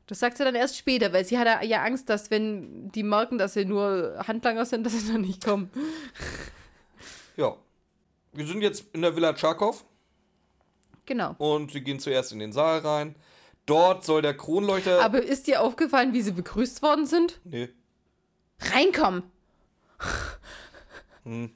Das 0.08 0.20
sagt 0.20 0.38
sie 0.38 0.44
dann 0.44 0.56
erst 0.56 0.78
später, 0.78 1.12
weil 1.14 1.26
sie 1.26 1.38
hat 1.38 1.64
ja 1.64 1.84
Angst, 1.84 2.10
dass 2.10 2.30
wenn 2.30 2.92
die 2.92 3.04
merken, 3.04 3.38
dass 3.38 3.54
sie 3.54 3.66
nur 3.66 4.24
Handlanger 4.28 4.66
sind, 4.66 4.84
dass 4.86 4.94
sie 4.94 5.12
dann 5.12 5.22
nicht 5.22 5.44
kommen. 5.44 5.70
Ja. 7.38 7.56
Wir 8.34 8.46
sind 8.46 8.62
jetzt 8.62 8.86
in 8.94 9.02
der 9.02 9.16
Villa 9.16 9.34
Tscharkow. 9.34 9.84
Genau. 11.06 11.36
Und 11.38 11.72
sie 11.72 11.82
gehen 11.82 12.00
zuerst 12.00 12.32
in 12.32 12.40
den 12.40 12.52
Saal 12.52 12.80
rein. 12.80 13.16
Dort 13.66 14.04
soll 14.04 14.22
der 14.22 14.36
Kronleuchter. 14.36 15.02
Aber 15.04 15.24
ist 15.24 15.48
dir 15.48 15.62
aufgefallen, 15.62 16.14
wie 16.14 16.22
sie 16.22 16.34
begrüßt 16.34 16.82
worden 16.82 17.06
sind? 17.06 17.40
Nee. 17.44 17.70
Reinkommen! 18.60 19.24
Hm. 21.24 21.52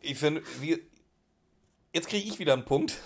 Ich 0.00 0.18
finde. 0.18 0.42
Jetzt 1.92 2.08
kriege 2.08 2.28
ich 2.28 2.38
wieder 2.38 2.52
einen 2.52 2.64
Punkt. 2.64 2.98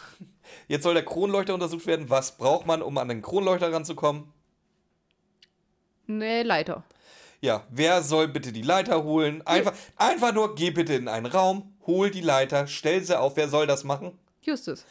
Jetzt 0.68 0.82
soll 0.82 0.94
der 0.94 1.04
Kronleuchter 1.04 1.54
untersucht 1.54 1.86
werden. 1.86 2.10
Was 2.10 2.36
braucht 2.36 2.66
man, 2.66 2.82
um 2.82 2.98
an 2.98 3.08
den 3.08 3.22
Kronleuchter 3.22 3.72
ranzukommen? 3.72 4.32
Nee, 6.06 6.42
Leiter. 6.42 6.84
Ja, 7.40 7.64
wer 7.70 8.02
soll 8.02 8.28
bitte 8.28 8.52
die 8.52 8.62
Leiter 8.62 9.02
holen? 9.02 9.44
Einfach, 9.46 9.74
einfach 9.96 10.32
nur, 10.32 10.54
geh 10.54 10.70
bitte 10.70 10.94
in 10.94 11.08
einen 11.08 11.26
Raum, 11.26 11.74
hol 11.86 12.10
die 12.10 12.20
Leiter, 12.20 12.66
stell 12.68 13.02
sie 13.02 13.18
auf. 13.18 13.36
Wer 13.36 13.48
soll 13.48 13.66
das 13.66 13.82
machen? 13.82 14.16
Justus. 14.42 14.84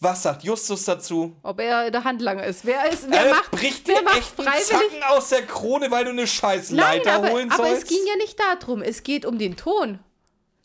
Was 0.00 0.22
sagt 0.22 0.44
Justus 0.44 0.84
dazu? 0.84 1.34
Ob 1.42 1.60
er 1.60 1.90
der 1.90 2.04
Handlanger 2.04 2.44
ist. 2.44 2.64
Wer 2.64 2.90
ist, 2.90 3.10
wer 3.10 3.26
äh, 3.26 3.30
macht, 3.30 3.50
bricht 3.50 3.88
wer 3.88 4.02
macht 4.02 4.16
echt 4.16 4.66
Zacken 4.66 5.02
aus 5.08 5.28
der 5.30 5.42
Krone, 5.42 5.90
weil 5.90 6.04
du 6.04 6.10
eine 6.10 6.26
scheiß 6.26 6.70
Leiter 6.70 7.04
Nein, 7.04 7.24
aber, 7.24 7.30
holen 7.32 7.50
sollst? 7.50 7.60
aber 7.60 7.72
es 7.72 7.84
ging 7.84 8.06
ja 8.06 8.16
nicht 8.16 8.38
darum. 8.38 8.80
Es 8.80 9.02
geht 9.02 9.26
um 9.26 9.38
den 9.38 9.56
Ton. 9.56 9.98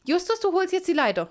Justus, 0.05 0.39
du 0.39 0.53
holst 0.53 0.71
jetzt 0.71 0.87
die 0.87 0.93
Leiter. 0.93 1.29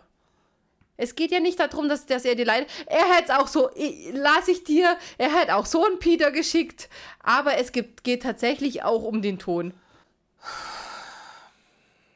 Es 1.03 1.17
geht 1.17 1.33
ja 1.33 1.41
nicht 1.41 1.59
darum, 1.59 1.89
dass, 1.89 2.07
dass 2.07 2.25
er 2.25 2.35
die 2.35 2.45
Leiter. 2.45 2.67
Er 2.87 3.13
hätte 3.15 3.33
es 3.33 3.39
auch 3.39 3.49
so, 3.49 3.71
lass 4.13 4.49
ich 4.49 4.65
dir, 4.65 4.97
er 5.19 5.35
hätte 5.35 5.57
auch 5.57 5.67
so 5.67 5.85
einen 5.85 5.99
Peter 5.99 6.31
geschickt. 6.31 6.89
Aber 7.23 7.59
es 7.59 7.73
gibt, 7.73 8.05
geht 8.05 8.23
tatsächlich 8.23 8.85
auch 8.85 9.03
um 9.03 9.21
den 9.21 9.39
Ton. 9.39 9.75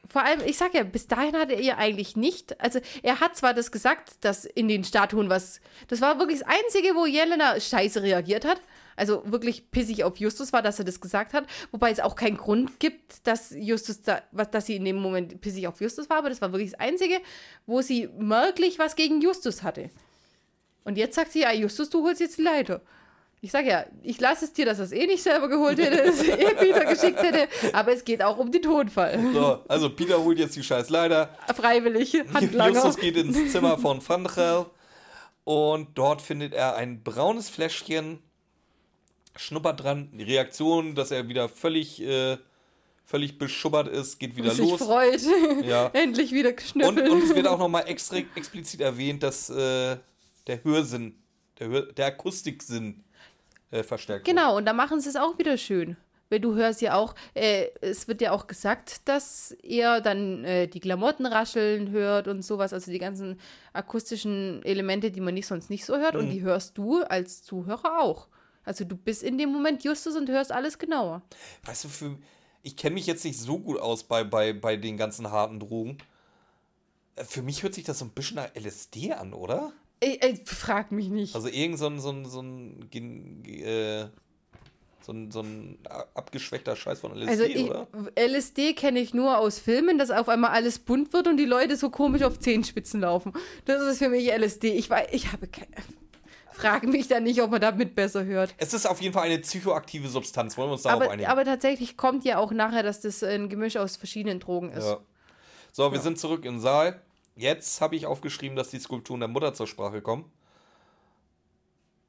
Vor 0.09 0.23
allem, 0.23 0.39
ich 0.45 0.57
sag 0.57 0.73
ja, 0.73 0.83
bis 0.83 1.07
dahin 1.07 1.35
hatte 1.35 1.53
er 1.53 1.61
ja 1.61 1.77
eigentlich 1.77 2.15
nicht. 2.15 2.59
Also, 2.61 2.79
er 3.03 3.19
hat 3.19 3.35
zwar 3.35 3.53
das 3.53 3.71
gesagt, 3.71 4.13
dass 4.21 4.45
in 4.45 4.67
den 4.67 4.83
Statuen 4.83 5.29
was. 5.29 5.59
Das 5.89 5.99
war 6.01 6.17
wirklich 6.17 6.39
das 6.39 6.47
Einzige, 6.47 6.95
wo 6.95 7.05
Jelena 7.05 7.59
scheiße 7.59 8.01
reagiert 8.01 8.45
hat 8.45 8.61
also 8.97 9.21
wirklich 9.25 9.71
pissig 9.71 10.03
auf 10.03 10.17
Justus 10.17 10.51
war, 10.51 10.61
dass 10.61 10.79
er 10.79 10.85
das 10.85 10.99
gesagt 10.99 11.33
hat. 11.33 11.45
Wobei 11.71 11.91
es 11.91 11.99
auch 11.99 12.15
keinen 12.15 12.35
Grund 12.35 12.79
gibt, 12.79 13.25
dass 13.25 13.51
Justus 13.51 14.01
da, 14.01 14.21
was, 14.31 14.51
dass 14.51 14.65
sie 14.65 14.75
in 14.75 14.83
dem 14.83 14.97
Moment 14.97 15.39
pissig 15.39 15.67
auf 15.67 15.79
Justus 15.79 16.09
war, 16.09 16.17
aber 16.17 16.29
das 16.29 16.41
war 16.41 16.51
wirklich 16.51 16.71
das 16.71 16.79
Einzige, 16.79 17.21
wo 17.65 17.81
sie 17.81 18.09
merklich 18.17 18.79
was 18.79 18.95
gegen 18.95 19.21
Justus 19.21 19.63
hatte. 19.63 19.89
Und 20.83 20.97
jetzt 20.97 21.15
sagt 21.15 21.31
sie, 21.31 21.41
ja, 21.41 21.53
Justus, 21.53 21.89
du 21.89 22.03
holst 22.03 22.19
jetzt 22.19 22.37
die 22.37 22.43
Leiter. 22.43 22.81
Ich 23.39 23.51
sage 23.51 23.69
ja, 23.69 23.85
ich 24.01 24.19
lasse 24.19 24.45
es 24.45 24.53
dir, 24.53 24.65
dass 24.65 24.79
er 24.79 24.85
es 24.85 24.91
eh 24.91 25.05
nicht 25.05 25.21
selber 25.21 25.47
geholt 25.47 25.77
hätte, 25.77 26.01
es 26.03 26.23
eh 26.23 26.55
Peter 26.55 26.85
geschickt 26.85 27.21
hätte, 27.21 27.47
aber 27.71 27.93
es 27.93 28.03
geht 28.03 28.23
auch 28.23 28.37
um 28.39 28.51
den 28.51 28.63
Tonfall. 28.63 29.19
So, 29.31 29.59
also 29.67 29.91
Peter 29.91 30.23
holt 30.23 30.39
jetzt 30.39 30.55
die 30.55 30.63
scheiß 30.63 30.89
Leiter. 30.89 31.37
Freiwillig, 31.55 32.15
Handlanger. 32.33 32.73
Justus 32.73 32.97
geht 32.97 33.15
ins 33.15 33.51
Zimmer 33.51 33.77
von 33.77 34.01
Franchel 34.01 34.65
und 35.43 35.89
dort 35.95 36.23
findet 36.23 36.55
er 36.55 36.75
ein 36.77 37.03
braunes 37.03 37.49
Fläschchen 37.49 38.23
schnuppert 39.39 39.83
dran, 39.83 40.09
die 40.13 40.23
Reaktion, 40.23 40.95
dass 40.95 41.11
er 41.11 41.27
wieder 41.27 41.49
völlig, 41.49 42.01
äh, 42.01 42.37
völlig 43.05 43.37
beschubbert 43.37 43.87
ist, 43.87 44.19
geht 44.19 44.35
wieder 44.35 44.51
und 44.51 44.57
los. 44.57 44.79
Sich 44.79 44.87
freut. 44.87 45.21
Ja. 45.65 45.87
Endlich 45.93 46.31
wieder 46.31 46.53
geschnüffelt. 46.53 46.99
Und, 47.07 47.09
und 47.09 47.23
es 47.23 47.35
wird 47.35 47.47
auch 47.47 47.59
nochmal 47.65 47.83
extra 47.87 48.17
explizit 48.35 48.81
erwähnt, 48.81 49.23
dass 49.23 49.49
äh, 49.49 49.97
der 50.47 50.63
Hörsinn, 50.63 51.15
der, 51.59 51.67
Hör 51.69 51.81
der 51.93 52.05
Akustiksinn 52.07 53.03
äh, 53.71 53.83
verstärkt 53.83 54.25
Genau, 54.25 54.49
wird. 54.49 54.57
und 54.59 54.65
da 54.65 54.73
machen 54.73 54.99
sie 55.01 55.09
es 55.09 55.15
auch 55.15 55.37
wieder 55.37 55.57
schön. 55.57 55.97
Weil 56.29 56.41
du 56.41 56.55
hörst 56.55 56.81
ja 56.81 56.95
auch, 56.95 57.15
äh, 57.35 57.67
es 57.79 58.09
wird 58.09 58.19
ja 58.19 58.33
auch 58.33 58.47
gesagt, 58.47 59.07
dass 59.07 59.55
er 59.63 60.01
dann 60.01 60.43
äh, 60.43 60.67
die 60.67 60.81
Klamotten 60.81 61.25
rascheln 61.25 61.89
hört 61.91 62.27
und 62.27 62.41
sowas, 62.43 62.73
also 62.73 62.91
die 62.91 62.99
ganzen 62.99 63.39
akustischen 63.71 64.61
Elemente, 64.65 65.09
die 65.09 65.21
man 65.21 65.33
nicht 65.33 65.47
sonst 65.47 65.69
nicht 65.69 65.85
so 65.85 65.95
hört, 65.95 66.15
Mhm. 66.15 66.19
und 66.19 66.29
die 66.31 66.41
hörst 66.41 66.77
du 66.77 67.01
als 67.03 67.43
Zuhörer 67.43 68.01
auch. 68.01 68.27
Also 68.67 68.83
du 68.83 68.97
bist 68.97 69.23
in 69.23 69.37
dem 69.37 69.49
Moment 69.51 69.83
Justus 69.83 70.15
und 70.15 70.29
hörst 70.29 70.51
alles 70.51 70.77
genauer. 70.77 71.21
Weißt 71.63 71.85
du, 71.85 71.87
für, 71.87 72.17
ich 72.63 72.75
kenne 72.75 72.95
mich 72.95 73.07
jetzt 73.07 73.23
nicht 73.23 73.39
so 73.39 73.59
gut 73.59 73.79
aus 73.79 74.03
bei, 74.03 74.23
bei, 74.25 74.51
bei 74.51 74.75
den 74.75 74.97
ganzen 74.97 75.31
harten 75.31 75.59
Drogen. 75.59 75.97
Äh, 77.15 77.23
Für 77.23 77.41
mich 77.41 77.63
hört 77.63 77.73
sich 77.73 77.85
das 77.85 77.99
so 77.99 78.05
ein 78.05 78.11
bisschen 78.11 78.35
nach 78.35 78.49
LSD 78.55 79.13
an, 79.13 79.33
oder? 79.33 79.71
Ich, 80.01 80.21
ich 80.21 80.41
frag 80.45 80.91
mich 80.91 81.07
nicht. 81.07 81.33
Also 81.33 81.47
irgend 81.47 81.79
so 81.79 81.87
ein, 81.87 81.99
so 81.99 82.11
ein, 82.11 82.25
so 82.25 82.41
ein, 82.41 82.89
äh, 83.45 84.07
so 85.01 85.13
ein, 85.13 85.31
so 85.31 85.39
ein 85.39 85.79
abgeschwächter 86.13 86.75
Scheiß 86.75 86.99
von 86.99 87.13
LSD, 87.13 87.29
Also 87.29 87.43
ich, 87.45 87.69
oder? 87.69 87.87
LSD 88.15 88.73
kenne 88.73 88.99
ich 88.99 89.13
nur 89.13 89.37
aus 89.37 89.59
Filmen, 89.59 89.97
dass 89.97 90.11
auf 90.11 90.27
einmal 90.27 90.51
alles 90.51 90.79
bunt 90.79 91.13
wird 91.13 91.27
und 91.27 91.37
die 91.37 91.45
Leute 91.45 91.77
so 91.77 91.89
komisch 91.89 92.23
auf 92.23 92.37
Zehenspitzen 92.37 92.99
laufen. 92.99 93.31
Das 93.63 93.81
ist 93.81 93.99
für 93.99 94.09
mich 94.09 94.29
LSD. 94.29 94.73
Ich 94.73 94.89
weiß, 94.89 95.07
ich 95.13 95.31
habe 95.31 95.47
keine. 95.47 95.71
Frage 96.57 96.87
mich 96.87 97.07
da 97.07 97.19
nicht, 97.19 97.41
ob 97.41 97.51
man 97.51 97.61
damit 97.61 97.95
besser 97.95 98.25
hört. 98.25 98.53
Es 98.57 98.73
ist 98.73 98.85
auf 98.85 99.01
jeden 99.01 99.13
Fall 99.13 99.23
eine 99.23 99.39
psychoaktive 99.39 100.07
Substanz. 100.07 100.57
Wollen 100.57 100.69
wir 100.69 100.73
uns 100.73 100.83
darauf 100.83 101.01
Aber, 101.03 101.11
einigen? 101.11 101.29
aber 101.29 101.45
tatsächlich 101.45 101.97
kommt 101.97 102.25
ja 102.25 102.37
auch 102.39 102.51
nachher, 102.51 102.83
dass 102.83 103.01
das 103.01 103.23
ein 103.23 103.49
Gemisch 103.49 103.77
aus 103.77 103.95
verschiedenen 103.95 104.39
Drogen 104.39 104.71
ist. 104.71 104.85
ja. 104.85 104.99
So, 105.71 105.91
wir 105.91 105.99
sind 105.99 106.17
zurück 106.17 106.43
im 106.45 106.59
Saal. 106.59 106.99
Jetzt 107.35 107.81
habe 107.81 107.95
ich 107.95 108.07
aufgeschrieben, 108.07 108.55
dass 108.55 108.69
die 108.71 108.79
Skulpturen 108.79 109.19
der 109.19 109.29
Mutter 109.29 109.53
zur 109.53 109.67
Sprache 109.67 110.01
kommen. 110.01 110.25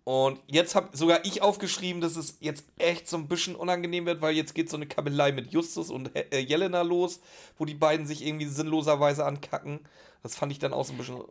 Und 0.04 0.40
jetzt 0.46 0.74
habe 0.74 0.96
sogar 0.96 1.22
ich 1.26 1.42
aufgeschrieben, 1.42 2.00
dass 2.00 2.16
es 2.16 2.38
jetzt 2.40 2.64
echt 2.78 3.06
so 3.06 3.18
ein 3.18 3.28
bisschen 3.28 3.54
unangenehm 3.54 4.06
wird, 4.06 4.22
weil 4.22 4.34
jetzt 4.34 4.54
geht 4.54 4.70
so 4.70 4.78
eine 4.78 4.86
Kabelei 4.86 5.32
mit 5.32 5.52
Justus 5.52 5.90
und 5.90 6.16
äh, 6.16 6.38
Jelena 6.38 6.80
los, 6.80 7.20
wo 7.58 7.66
die 7.66 7.74
beiden 7.74 8.06
sich 8.06 8.24
irgendwie 8.26 8.46
sinnloserweise 8.46 9.26
ankacken. 9.26 9.80
Das 10.22 10.34
fand 10.34 10.50
ich 10.50 10.58
dann 10.58 10.72
auch 10.72 10.86
so 10.86 10.94
ein 10.94 10.96
bisschen, 10.96 11.16
äh, 11.18 11.24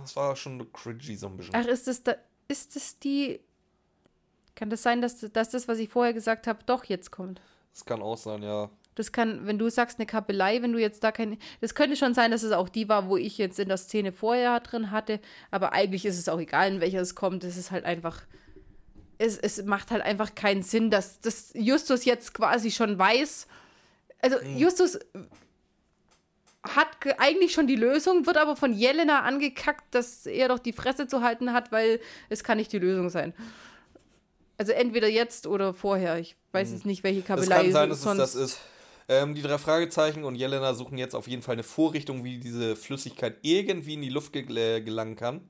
das 0.00 0.16
war 0.16 0.34
schon 0.34 0.72
cringy 0.72 1.16
so 1.16 1.26
ein 1.26 1.36
bisschen. 1.36 1.54
Ach, 1.54 1.66
ist 1.66 1.86
das 1.86 2.02
da, 2.04 2.14
ist 2.52 2.76
das 2.76 2.98
die. 2.98 3.40
Kann 4.54 4.70
das 4.70 4.82
sein, 4.82 5.00
dass, 5.00 5.18
dass 5.18 5.50
das, 5.50 5.66
was 5.66 5.78
ich 5.78 5.88
vorher 5.88 6.12
gesagt 6.12 6.46
habe, 6.46 6.60
doch 6.66 6.84
jetzt 6.84 7.10
kommt? 7.10 7.40
Das 7.72 7.84
kann 7.84 8.02
auch 8.02 8.18
sein, 8.18 8.42
ja. 8.42 8.70
Das 8.94 9.10
kann, 9.10 9.46
wenn 9.46 9.58
du 9.58 9.70
sagst 9.70 9.98
eine 9.98 10.04
Kabelei, 10.06 10.60
wenn 10.60 10.72
du 10.72 10.78
jetzt 10.78 11.02
da 11.02 11.10
keine. 11.10 11.38
Das 11.62 11.74
könnte 11.74 11.96
schon 11.96 12.12
sein, 12.12 12.30
dass 12.30 12.42
es 12.42 12.52
auch 12.52 12.68
die 12.68 12.88
war, 12.88 13.08
wo 13.08 13.16
ich 13.16 13.38
jetzt 13.38 13.58
in 13.58 13.68
der 13.68 13.78
Szene 13.78 14.12
vorher 14.12 14.60
drin 14.60 14.90
hatte. 14.90 15.18
Aber 15.50 15.72
eigentlich 15.72 16.04
ist 16.04 16.18
es 16.18 16.28
auch 16.28 16.38
egal, 16.38 16.74
in 16.74 16.80
welcher 16.80 17.00
es 17.00 17.14
kommt. 17.14 17.42
Es 17.42 17.56
ist 17.56 17.70
halt 17.70 17.86
einfach. 17.86 18.22
Es, 19.16 19.38
es 19.38 19.64
macht 19.64 19.90
halt 19.90 20.02
einfach 20.02 20.34
keinen 20.34 20.62
Sinn, 20.62 20.90
dass, 20.90 21.20
dass 21.20 21.52
Justus 21.54 22.04
jetzt 22.04 22.34
quasi 22.34 22.70
schon 22.70 22.98
weiß. 22.98 23.46
Also, 24.20 24.38
Justus 24.42 24.98
hat 26.62 27.00
ge- 27.00 27.14
eigentlich 27.18 27.52
schon 27.52 27.66
die 27.66 27.76
Lösung, 27.76 28.26
wird 28.26 28.36
aber 28.36 28.56
von 28.56 28.72
Jelena 28.72 29.20
angekackt, 29.20 29.94
dass 29.94 30.26
er 30.26 30.48
doch 30.48 30.58
die 30.58 30.72
Fresse 30.72 31.06
zu 31.06 31.22
halten 31.22 31.52
hat, 31.52 31.72
weil 31.72 32.00
es 32.28 32.44
kann 32.44 32.58
nicht 32.58 32.72
die 32.72 32.78
Lösung 32.78 33.10
sein. 33.10 33.34
Also 34.58 34.72
entweder 34.72 35.08
jetzt 35.08 35.46
oder 35.46 35.74
vorher. 35.74 36.18
Ich 36.18 36.36
weiß 36.52 36.70
jetzt 36.70 36.86
nicht, 36.86 37.02
welche 37.02 37.20
Es 37.20 37.26
Kabelei 37.26 37.56
kann 37.56 37.72
sein, 37.72 37.88
dass 37.88 37.98
es 37.98 38.04
sonst 38.04 38.18
das 38.18 38.34
ist. 38.36 38.60
Ähm, 39.08 39.34
die 39.34 39.42
drei 39.42 39.58
Fragezeichen 39.58 40.22
und 40.22 40.36
Jelena 40.36 40.74
suchen 40.74 40.96
jetzt 40.98 41.14
auf 41.16 41.26
jeden 41.26 41.42
Fall 41.42 41.54
eine 41.54 41.64
Vorrichtung, 41.64 42.22
wie 42.22 42.38
diese 42.38 42.76
Flüssigkeit 42.76 43.38
irgendwie 43.42 43.94
in 43.94 44.02
die 44.02 44.08
Luft 44.08 44.32
gel 44.32 44.56
äh, 44.56 44.80
gelangen 44.80 45.16
kann. 45.16 45.48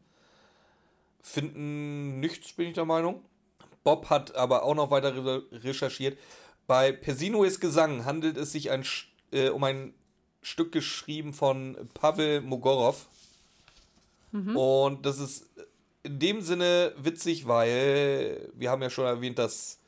Finden 1.21 2.21
nichts, 2.21 2.55
bin 2.55 2.69
ich 2.69 2.75
der 2.75 2.87
Meinung. 2.87 3.23
Bob 3.85 4.09
hat 4.09 4.35
aber 4.35 4.63
auch 4.63 4.75
noch 4.75 4.91
weiter 4.91 5.15
re 5.15 5.43
recherchiert. 5.53 6.19
Bei 6.67 6.91
Persinoes 6.91 7.61
Gesang 7.61 8.07
handelt 8.07 8.39
es 8.39 8.53
sich 8.53 8.71
ein, 8.71 8.85
äh, 9.33 9.51
um 9.51 9.63
ein 9.65 9.93
Stück 10.43 10.73
geschrieben 10.73 11.32
von 11.32 11.77
Pavel 11.94 12.40
Mogorov. 12.40 13.06
Und 14.32 15.06
das 15.06 15.19
ist 15.19 15.47
in 16.02 16.19
dem 16.19 16.40
Sinne 16.40 16.94
witzig, 16.97 17.47
weil 17.47 18.51
wir 18.55 18.70
haben 18.70 18.82
ja 18.82 18.90
schon 18.90 19.05
erwähnt, 19.05 19.39
dass 19.39 19.78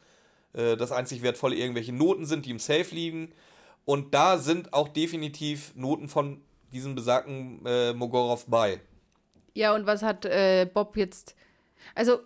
äh, 0.52 0.76
das 0.76 0.93
einzig 0.93 1.22
Wertvolle 1.22 1.56
irgendwelche 1.56 1.93
Noten 1.93 2.26
sind, 2.26 2.47
die 2.47 2.51
im 2.51 2.59
Safe 2.59 2.94
liegen. 2.94 3.32
Und 3.85 4.14
da 4.14 4.39
sind 4.39 4.72
auch 4.72 4.89
definitiv 4.89 5.74
Noten 5.74 6.09
von 6.09 6.40
diesem 6.72 6.94
besagten 6.94 7.64
äh, 7.66 7.93
Mogorov 7.93 8.47
bei. 8.47 8.81
Ja, 9.55 9.74
und 9.74 9.86
was 9.86 10.02
hat 10.02 10.24
äh, 10.24 10.68
Bob 10.72 10.97
jetzt. 10.97 11.35
Also, 11.94 12.20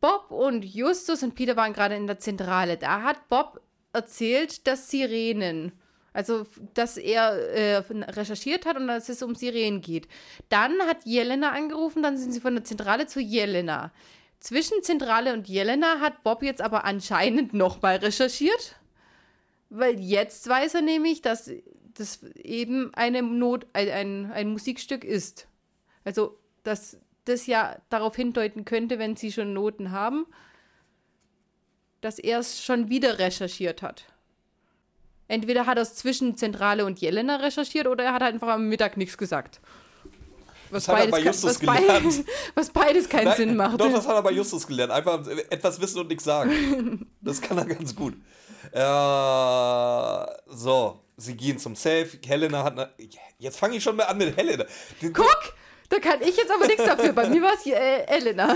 Bob 0.00 0.30
und 0.30 0.64
Justus 0.64 1.22
und 1.22 1.34
Peter 1.34 1.56
waren 1.56 1.72
gerade 1.72 1.96
in 1.96 2.06
der 2.06 2.18
Zentrale. 2.18 2.76
Da 2.76 3.02
hat 3.02 3.28
Bob 3.28 3.60
erzählt, 3.92 4.66
dass 4.66 4.90
Sirenen. 4.90 5.72
Also, 6.12 6.46
dass 6.74 6.96
er 6.96 7.32
äh, 7.50 7.76
recherchiert 7.76 8.66
hat 8.66 8.76
und 8.76 8.88
dass 8.88 9.08
es 9.08 9.22
um 9.22 9.34
Sirenen 9.34 9.80
geht. 9.80 10.08
Dann 10.48 10.80
hat 10.82 11.04
Jelena 11.04 11.52
angerufen, 11.52 12.02
dann 12.02 12.16
sind 12.16 12.32
sie 12.32 12.40
von 12.40 12.54
der 12.54 12.64
Zentrale 12.64 13.06
zu 13.06 13.20
Jelena. 13.20 13.92
Zwischen 14.40 14.82
Zentrale 14.82 15.32
und 15.32 15.48
Jelena 15.48 16.00
hat 16.00 16.22
Bob 16.22 16.42
jetzt 16.42 16.62
aber 16.62 16.84
anscheinend 16.84 17.54
nochmal 17.54 17.96
recherchiert. 17.96 18.76
Weil 19.70 20.00
jetzt 20.00 20.48
weiß 20.48 20.74
er 20.74 20.82
nämlich, 20.82 21.20
dass 21.20 21.50
das 21.94 22.22
eben 22.34 22.94
eine 22.94 23.22
Not, 23.22 23.66
ein, 23.72 23.90
ein, 23.90 24.32
ein 24.32 24.48
Musikstück 24.50 25.04
ist. 25.04 25.46
Also, 26.04 26.38
dass 26.62 26.98
das 27.24 27.46
ja 27.46 27.76
darauf 27.90 28.16
hindeuten 28.16 28.64
könnte, 28.64 28.98
wenn 28.98 29.16
sie 29.16 29.32
schon 29.32 29.52
Noten 29.52 29.90
haben, 29.90 30.26
dass 32.00 32.18
er 32.18 32.38
es 32.38 32.62
schon 32.62 32.88
wieder 32.88 33.18
recherchiert 33.18 33.82
hat. 33.82 34.04
Entweder 35.28 35.66
hat 35.66 35.76
er 35.76 35.82
es 35.82 35.94
zwischen 35.94 36.36
Zentrale 36.36 36.84
und 36.84 36.98
Jelena 37.00 37.36
recherchiert 37.36 37.86
oder 37.86 38.04
er 38.04 38.12
hat 38.14 38.22
einfach 38.22 38.48
am 38.48 38.68
Mittag 38.68 38.96
nichts 38.96 39.16
gesagt. 39.18 39.60
Was 40.70 40.84
Das 40.86 40.94
hat 40.96 41.04
er 41.06 41.10
bei 41.10 41.22
kein- 41.22 41.28
was, 41.42 41.58
beid- 41.60 41.80
gelernt. 41.80 42.24
was 42.54 42.70
beides 42.70 43.08
keinen 43.08 43.24
Nein, 43.26 43.36
Sinn 43.36 43.56
macht. 43.56 43.80
Doch, 43.80 43.90
das 43.92 44.06
hat 44.06 44.14
er 44.16 44.22
bei 44.22 44.32
Justus 44.32 44.66
gelernt. 44.66 44.92
Einfach 44.92 45.26
etwas 45.50 45.80
wissen 45.80 46.00
und 46.00 46.08
nichts 46.08 46.24
sagen. 46.24 47.06
Das 47.20 47.40
kann 47.42 47.58
er 47.58 47.64
ganz 47.66 47.94
gut. 47.94 48.14
Äh, 48.72 50.26
so, 50.54 51.00
sie 51.16 51.36
gehen 51.36 51.58
zum 51.58 51.74
Safe. 51.74 52.08
Helena 52.26 52.64
hat 52.64 52.72
eine. 52.78 52.90
Jetzt 53.38 53.58
fange 53.58 53.76
ich 53.76 53.82
schon 53.82 53.96
mal 53.96 54.04
an 54.04 54.18
mit 54.18 54.36
Helena. 54.36 54.64
Guck! 55.12 55.54
Da 55.90 55.98
kann 56.00 56.20
ich 56.20 56.36
jetzt 56.36 56.50
aber 56.50 56.66
nichts 56.66 56.84
dafür. 56.84 57.12
Bei 57.14 57.28
mir 57.30 57.40
war 57.40 57.52
es 57.54 57.64
äh, 57.66 58.04
Elena. 58.06 58.54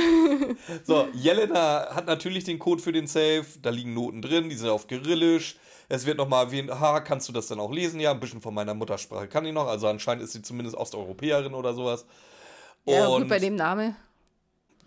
So, 0.84 1.08
Jelena 1.14 1.88
hat 1.94 2.06
natürlich 2.06 2.44
den 2.44 2.58
Code 2.58 2.82
für 2.82 2.92
den 2.92 3.06
Safe. 3.06 3.44
Da 3.62 3.70
liegen 3.70 3.94
Noten 3.94 4.20
drin, 4.20 4.50
die 4.50 4.54
sind 4.56 4.68
auf 4.68 4.86
Kyrillisch. 4.86 5.56
Es 5.94 6.06
wird 6.06 6.16
nochmal 6.16 6.46
erwähnt, 6.46 6.70
ha, 6.70 7.00
kannst 7.00 7.28
du 7.28 7.32
das 7.34 7.48
dann 7.48 7.60
auch 7.60 7.70
lesen? 7.70 8.00
Ja, 8.00 8.12
ein 8.12 8.20
bisschen 8.20 8.40
von 8.40 8.54
meiner 8.54 8.72
Muttersprache 8.72 9.28
kann 9.28 9.44
ich 9.44 9.52
noch. 9.52 9.66
Also 9.66 9.88
anscheinend 9.88 10.24
ist 10.24 10.32
sie 10.32 10.40
zumindest 10.40 10.74
Osteuropäerin 10.74 11.52
oder 11.52 11.74
sowas. 11.74 12.06
Ja, 12.86 13.08
Und 13.08 13.22
gut, 13.22 13.28
bei 13.28 13.38
dem 13.38 13.56
Name. 13.56 13.94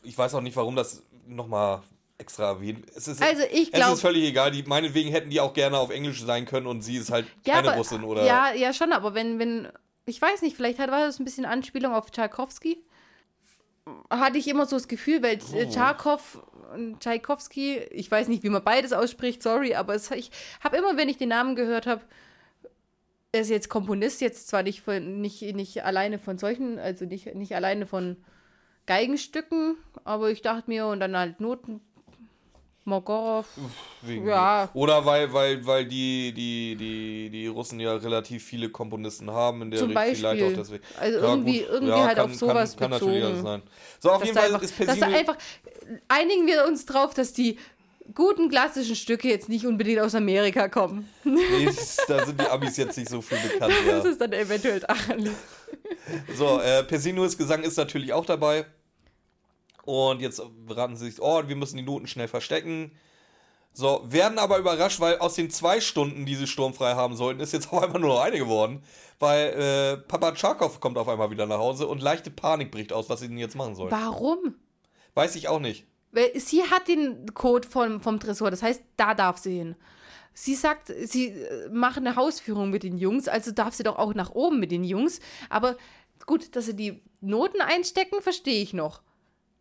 ich 0.01 0.17
weiß 0.17 0.33
auch 0.33 0.41
nicht, 0.41 0.55
warum 0.55 0.75
das 0.75 1.03
nochmal 1.27 1.83
extra 2.17 2.45
erwähnt. 2.45 2.85
Es 2.95 3.07
ist, 3.07 3.21
Also 3.21 3.43
ich 3.51 3.65
es 3.71 3.71
glaub- 3.71 3.93
ist 3.93 4.01
völlig 4.01 4.23
egal. 4.23 4.49
Die, 4.49 4.63
meinetwegen 4.63 5.11
hätten 5.11 5.29
die 5.29 5.39
auch 5.41 5.53
gerne 5.53 5.77
auf 5.77 5.91
Englisch 5.91 6.23
sein 6.23 6.45
können 6.45 6.65
und 6.65 6.81
sie 6.81 6.97
ist 6.97 7.11
halt 7.11 7.27
Ja, 7.45 7.53
keine 7.55 7.67
aber, 7.69 7.77
Russin 7.77 8.03
oder. 8.03 8.25
Ja, 8.25 8.51
ja, 8.53 8.73
schon, 8.73 8.91
aber 8.91 9.13
wenn, 9.13 9.37
wenn, 9.37 9.67
ich 10.07 10.19
weiß 10.19 10.41
nicht, 10.41 10.55
vielleicht 10.55 10.79
hat, 10.79 10.89
war 10.89 11.01
das 11.05 11.19
ein 11.19 11.25
bisschen 11.25 11.45
Anspielung 11.45 11.93
auf 11.93 12.09
Tchaikovsky. 12.09 12.79
Hatte 14.09 14.39
ich 14.39 14.47
immer 14.47 14.65
so 14.65 14.75
das 14.75 14.87
Gefühl, 14.87 15.21
weil 15.21 15.37
Oh. 15.53 15.69
Tscharkow 15.71 16.39
Tchaikovsky, 16.99 17.77
ich 17.91 18.09
weiß 18.09 18.27
nicht, 18.27 18.43
wie 18.43 18.49
man 18.49 18.63
beides 18.63 18.93
ausspricht, 18.93 19.41
sorry, 19.43 19.75
aber 19.75 19.95
es, 19.95 20.11
ich 20.11 20.31
habe 20.61 20.77
immer, 20.77 20.97
wenn 20.97 21.09
ich 21.09 21.17
den 21.17 21.29
Namen 21.29 21.55
gehört 21.55 21.87
habe, 21.87 22.01
er 23.31 23.41
ist 23.41 23.49
jetzt 23.49 23.69
Komponist, 23.69 24.21
jetzt 24.21 24.47
zwar 24.47 24.63
nicht, 24.63 24.81
von, 24.81 25.21
nicht, 25.21 25.41
nicht 25.41 25.83
alleine 25.83 26.19
von 26.19 26.37
solchen, 26.37 26.79
also 26.79 27.05
nicht, 27.05 27.35
nicht 27.35 27.53
alleine 27.55 27.85
von 27.85 28.17
Geigenstücken, 28.85 29.77
aber 30.03 30.29
ich 30.29 30.41
dachte 30.41 30.69
mir, 30.69 30.87
und 30.87 30.99
dann 30.99 31.17
halt 31.17 31.41
Noten, 31.41 31.81
Mogorov, 32.87 33.47
Ja. 34.25 34.69
Oder 34.75 35.03
weil, 35.05 35.33
weil, 35.33 35.65
weil 35.65 35.85
die, 35.85 36.31
die, 36.33 36.75
die, 36.75 37.29
die 37.31 37.47
Russen 37.47 37.79
ja 37.79 37.95
relativ 37.95 38.43
viele 38.45 38.69
Komponisten 38.69 39.31
haben 39.31 39.63
in 39.63 39.71
der 39.71 39.79
Zum 39.79 39.89
Richtung. 39.89 40.03
Vielleicht 40.15 40.23
Beispiel. 40.39 40.53
auch 40.53 40.57
deswegen. 40.57 40.83
Also 40.99 41.17
irgendwie- 41.19 41.59
irgendwie 41.61 41.93
halt 41.93 42.19
auf 42.19 42.33
sowas 42.35 42.71
kann, 42.77 42.91
kann 42.91 42.91
natürlich 42.91 43.23
bezogen. 43.23 43.33
alles 43.33 43.41
sein. 43.43 43.61
So, 43.99 44.11
auf 44.11 44.19
dass 44.19 44.27
jeden 44.27 44.37
Fall 44.37 44.47
einfach, 44.47 44.61
ist 44.61 44.79
dass 44.79 44.85
da 44.85 44.93
Persino. 44.93 45.17
einfach 45.17 45.37
einigen 46.07 46.45
wir 46.45 46.65
uns 46.67 46.85
drauf, 46.85 47.15
dass 47.15 47.33
die 47.33 47.57
guten 48.13 48.49
klassischen 48.49 48.95
Stücke 48.95 49.29
jetzt 49.29 49.49
nicht 49.49 49.65
unbedingt 49.65 49.99
aus 49.99 50.13
Amerika 50.13 50.67
kommen. 50.69 51.09
Nee, 51.23 51.67
da 52.07 52.23
sind 52.23 52.39
die 52.39 52.45
Amis 52.47 52.77
jetzt 52.77 52.95
nicht 52.99 53.09
so 53.09 53.19
viel 53.19 53.39
bekannt. 53.39 53.73
Das 53.87 54.03
Ja. 54.03 54.09
ist 54.11 54.21
dann 54.21 54.31
eventuell 54.31 54.79
daran. 54.79 55.27
So, 56.35 56.59
äh, 56.59 56.83
Persinos 56.83 57.35
Gesang 57.35 57.63
ist 57.63 57.77
natürlich 57.77 58.13
auch 58.13 58.27
dabei. 58.27 58.65
Und 59.85 60.21
jetzt 60.21 60.41
beraten 60.65 60.95
sie 60.95 61.09
sich, 61.09 61.21
oh, 61.21 61.47
wir 61.47 61.55
müssen 61.55 61.77
die 61.77 61.83
Noten 61.83 62.07
schnell 62.07 62.27
verstecken. 62.27 62.91
So, 63.73 64.03
werden 64.05 64.39
aber 64.39 64.57
überrascht, 64.57 65.01
weil 65.01 65.17
aus 65.17 65.35
den 65.35 65.49
zwei 65.49 65.81
Stunden, 65.81 66.25
die 66.25 66.35
sie 66.35 66.47
sturmfrei 66.47 66.95
haben 66.95 67.15
sollten, 67.15 67.41
ist 67.41 67.51
jetzt 67.53 67.67
auf 67.71 67.83
einmal 67.83 67.99
nur 67.99 68.15
noch 68.15 68.21
eine 68.21 68.37
geworden. 68.37 68.81
Weil 69.19 69.47
äh, 69.47 69.97
Papa 69.97 70.31
Tscharkow 70.33 70.79
kommt 70.79 70.97
auf 70.97 71.07
einmal 71.07 71.29
wieder 71.29 71.45
nach 71.45 71.57
Hause 71.57 71.87
und 71.87 72.01
leichte 72.01 72.31
Panik 72.31 72.71
bricht 72.71 72.93
aus, 72.93 73.09
was 73.09 73.19
sie 73.19 73.27
denn 73.27 73.37
jetzt 73.37 73.55
machen 73.55 73.75
sollen. 73.75 73.91
Warum? 73.91 74.55
Weiß 75.13 75.35
ich 75.35 75.47
auch 75.47 75.59
nicht. 75.59 75.85
Weil 76.11 76.31
sie 76.39 76.63
hat 76.63 76.87
den 76.87 77.33
Code 77.33 77.67
vom, 77.67 77.99
vom 77.99 78.19
Tresor, 78.19 78.49
das 78.49 78.63
heißt, 78.63 78.81
da 78.95 79.13
darf 79.13 79.37
sie 79.37 79.57
hin. 79.57 79.75
Sie 80.33 80.55
sagt, 80.55 80.91
sie 81.03 81.27
äh, 81.27 81.69
machen 81.69 82.05
eine 82.05 82.15
Hausführung 82.15 82.69
mit 82.69 82.83
den 82.83 82.97
Jungs, 82.97 83.27
also 83.27 83.51
darf 83.51 83.73
sie 83.73 83.83
doch 83.83 83.97
auch 83.97 84.13
nach 84.13 84.31
oben 84.31 84.59
mit 84.59 84.71
den 84.71 84.83
Jungs. 84.83 85.19
Aber 85.49 85.75
gut, 86.25 86.55
dass 86.55 86.65
sie 86.65 86.75
die 86.75 87.01
Noten 87.21 87.61
einstecken, 87.61 88.21
verstehe 88.21 88.61
ich 88.61 88.73
noch. 88.73 89.01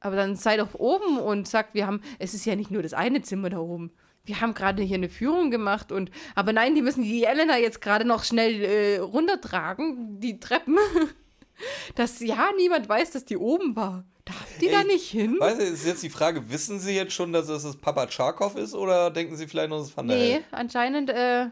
Aber 0.05 0.17
dann 0.17 0.37
sei 0.37 0.59
doch 0.59 0.75
oben 0.75 1.19
und 1.19 1.49
sagt, 1.49 1.73
wir 1.73 1.87
haben, 1.87 2.03
es 2.19 2.35
ist 2.35 2.45
ja 2.45 2.57
nicht 2.57 2.71
nur 2.71 2.83
das 2.83 2.93
eine 2.93 3.23
Zimmer 3.23 3.49
da 3.49 3.59
oben. 3.59 3.91
Wir 4.27 4.43
haben 4.43 4.53
gerade 4.53 4.83
hier 4.83 4.97
eine 4.97 5.09
Führung 5.09 5.51
gemacht 5.51 5.93
und, 5.93 6.11
aber 6.35 6.53
nein, 6.53 6.75
die 6.75 6.83
müssen 6.83 7.05
die 7.05 7.25
Elena 7.25 7.57
jetzt 7.57 7.81
gerade 7.81 8.05
noch 8.05 8.23
schnell 8.23 8.63
äh, 8.63 8.99
runtertragen, 8.99 10.21
die 10.21 10.39
Treppen. 10.41 10.77
dass 11.95 12.21
ja 12.21 12.51
niemand 12.57 12.87
weiß, 12.89 13.13
dass 13.13 13.25
die 13.25 13.39
oben 13.39 13.77
war. 13.77 14.05
Darf 14.27 14.59
die 14.61 14.67
Ey, 14.67 14.73
da 14.73 14.85
nicht 14.85 15.09
hin? 15.11 15.37
Weißt 15.39 15.61
du, 15.61 15.65
ist 15.65 15.87
jetzt 15.87 16.03
die 16.03 16.11
Frage, 16.11 16.51
wissen 16.51 16.81
Sie 16.81 16.95
jetzt 16.95 17.15
schon, 17.15 17.33
dass 17.33 17.49
es 17.49 17.63
das 17.63 17.77
Papa 17.77 18.07
Charkov 18.11 18.57
ist 18.57 18.75
oder 18.75 19.11
denken 19.11 19.37
Sie 19.37 19.47
vielleicht 19.47 19.71
noch, 19.71 19.79
dass 19.79 19.89
es 19.89 19.97
Van 19.97 20.09
der 20.09 20.17
Nee, 20.19 20.33
Hell? 20.33 20.45
anscheinend, 20.51 21.09
äh, 21.11 21.47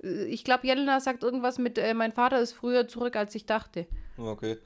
ich 0.00 0.42
glaube, 0.42 0.66
Jelena 0.66 0.98
sagt 1.00 1.22
irgendwas 1.22 1.58
mit, 1.58 1.78
äh, 1.78 1.94
mein 1.94 2.10
Vater 2.12 2.40
ist 2.40 2.52
früher 2.54 2.88
zurück, 2.88 3.14
als 3.14 3.34
ich 3.36 3.46
dachte. 3.46 3.86
Okay. 4.16 4.58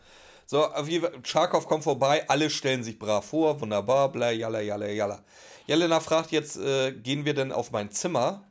So, 0.50 0.64
auf 0.64 0.88
jeden 0.88 1.04
Fall, 1.04 1.20
Charkov 1.22 1.68
kommt 1.68 1.84
vorbei, 1.84 2.26
alle 2.26 2.48
stellen 2.48 2.82
sich 2.82 2.98
brav 2.98 3.26
vor, 3.26 3.60
wunderbar, 3.60 4.10
bla, 4.10 4.30
jalla, 4.30 4.62
jalla, 4.62 4.86
jalla. 4.88 5.22
Jelena 5.66 6.00
fragt 6.00 6.32
jetzt, 6.32 6.56
äh, 6.56 6.92
gehen 6.92 7.26
wir 7.26 7.34
denn 7.34 7.52
auf 7.52 7.70
mein 7.70 7.90
Zimmer? 7.90 8.48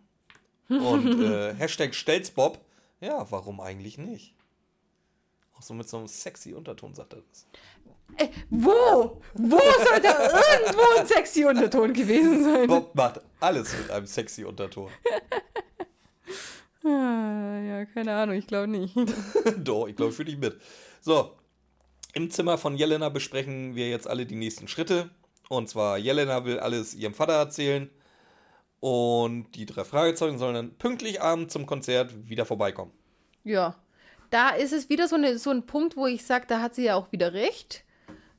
Und 0.70 1.24
äh, 1.24 1.56
Hashtag 1.56 1.96
Stelzbob. 1.96 2.60
Ja, 3.02 3.26
warum 3.32 3.60
eigentlich 3.60 3.98
nicht? 3.98 4.36
Auch 5.58 5.64
so 5.64 5.74
mit 5.74 5.90
so 5.90 5.98
einem 5.98 6.08
sexy 6.08 6.54
Unterton 6.54 6.94
sagt 6.94 7.14
er 7.14 7.24
das. 7.32 7.48
Ey, 8.18 8.30
wo? 8.52 9.20
Wo 9.34 9.58
soll 9.58 10.00
da 10.00 10.24
irgendwo 10.24 11.00
ein 11.00 11.08
sexy 11.08 11.46
Unterton 11.46 11.94
gewesen 11.94 12.44
sein? 12.44 12.68
Bob 12.68 12.94
macht 12.94 13.22
alles 13.40 13.76
mit 13.76 13.90
einem 13.90 14.06
sexy 14.06 14.44
Unterton. 14.44 14.92
ah, 16.84 17.60
ja, 17.60 17.86
keine 17.86 18.14
Ahnung, 18.14 18.36
ich 18.36 18.46
glaube 18.46 18.68
nicht. 18.68 18.96
Doch, 19.58 19.88
ich 19.88 19.96
glaube, 19.96 20.12
fühle 20.12 20.30
dich 20.30 20.38
mit. 20.38 20.62
So, 21.02 21.32
im 22.18 22.32
Zimmer 22.32 22.58
von 22.58 22.76
Jelena 22.76 23.10
besprechen 23.10 23.76
wir 23.76 23.92
jetzt 23.92 24.10
alle 24.10 24.26
die 24.26 24.36
nächsten 24.36 24.68
Schritte. 24.68 25.12
Und 25.50 25.70
zwar, 25.70 26.00
Jelena 26.00 26.46
will 26.46 26.60
alles 26.60 26.96
ihrem 26.96 27.14
Vater 27.14 27.34
erzählen. 27.34 27.92
Und 28.80 29.52
die 29.54 29.68
drei 29.68 29.84
Fragezeugen 29.84 30.40
sollen 30.40 30.56
dann 30.56 30.78
pünktlich 30.80 31.22
abends 31.22 31.54
zum 31.54 31.68
Konzert 31.68 32.28
wieder 32.28 32.48
vorbeikommen. 32.48 32.92
Ja, 33.44 33.76
da 34.32 34.50
ist 34.50 34.74
es 34.74 34.90
wieder 34.90 35.08
so, 35.08 35.16
eine, 35.16 35.38
so 35.38 35.52
ein 35.52 35.68
Punkt, 35.68 35.96
wo 35.96 36.08
ich 36.08 36.26
sage, 36.26 36.46
da 36.48 36.60
hat 36.60 36.74
sie 36.74 36.86
ja 36.86 36.96
auch 36.96 37.12
wieder 37.12 37.34
recht. 37.34 37.84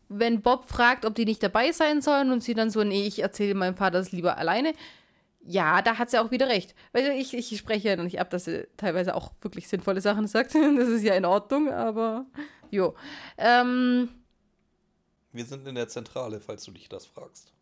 Wenn 0.08 0.42
Bob 0.42 0.68
fragt, 0.68 1.04
ob 1.04 1.14
die 1.14 1.24
nicht 1.24 1.42
dabei 1.44 1.70
sein 1.70 2.02
sollen 2.02 2.32
und 2.32 2.42
sie 2.42 2.54
dann 2.54 2.70
so, 2.70 2.82
nee, 2.82 3.06
ich 3.06 3.20
erzähle 3.20 3.54
meinem 3.54 3.76
Vater 3.76 3.98
das 3.98 4.10
lieber 4.10 4.38
alleine. 4.38 4.72
Ja, 5.40 5.82
da 5.82 5.98
hat 5.98 6.10
sie 6.10 6.18
auch 6.18 6.32
wieder 6.32 6.48
recht. 6.48 6.74
Weil 6.90 7.12
ich, 7.12 7.32
ich 7.32 7.56
spreche 7.56 7.90
ja 7.90 7.96
nicht 7.96 8.20
ab, 8.20 8.30
dass 8.30 8.46
sie 8.46 8.66
teilweise 8.76 9.14
auch 9.14 9.30
wirklich 9.40 9.68
sinnvolle 9.68 10.00
Sachen 10.00 10.26
sagt. 10.26 10.52
Das 10.76 10.88
ist 10.88 11.04
ja 11.04 11.14
in 11.14 11.24
Ordnung, 11.24 11.72
aber 11.72 12.26
jo. 12.70 12.94
Ähm, 13.36 14.08
Wir 15.32 15.44
sind 15.44 15.66
in 15.66 15.74
der 15.74 15.88
Zentrale, 15.88 16.40
falls 16.40 16.64
du 16.64 16.70
dich 16.70 16.88
das 16.88 17.06
fragst. 17.06 17.52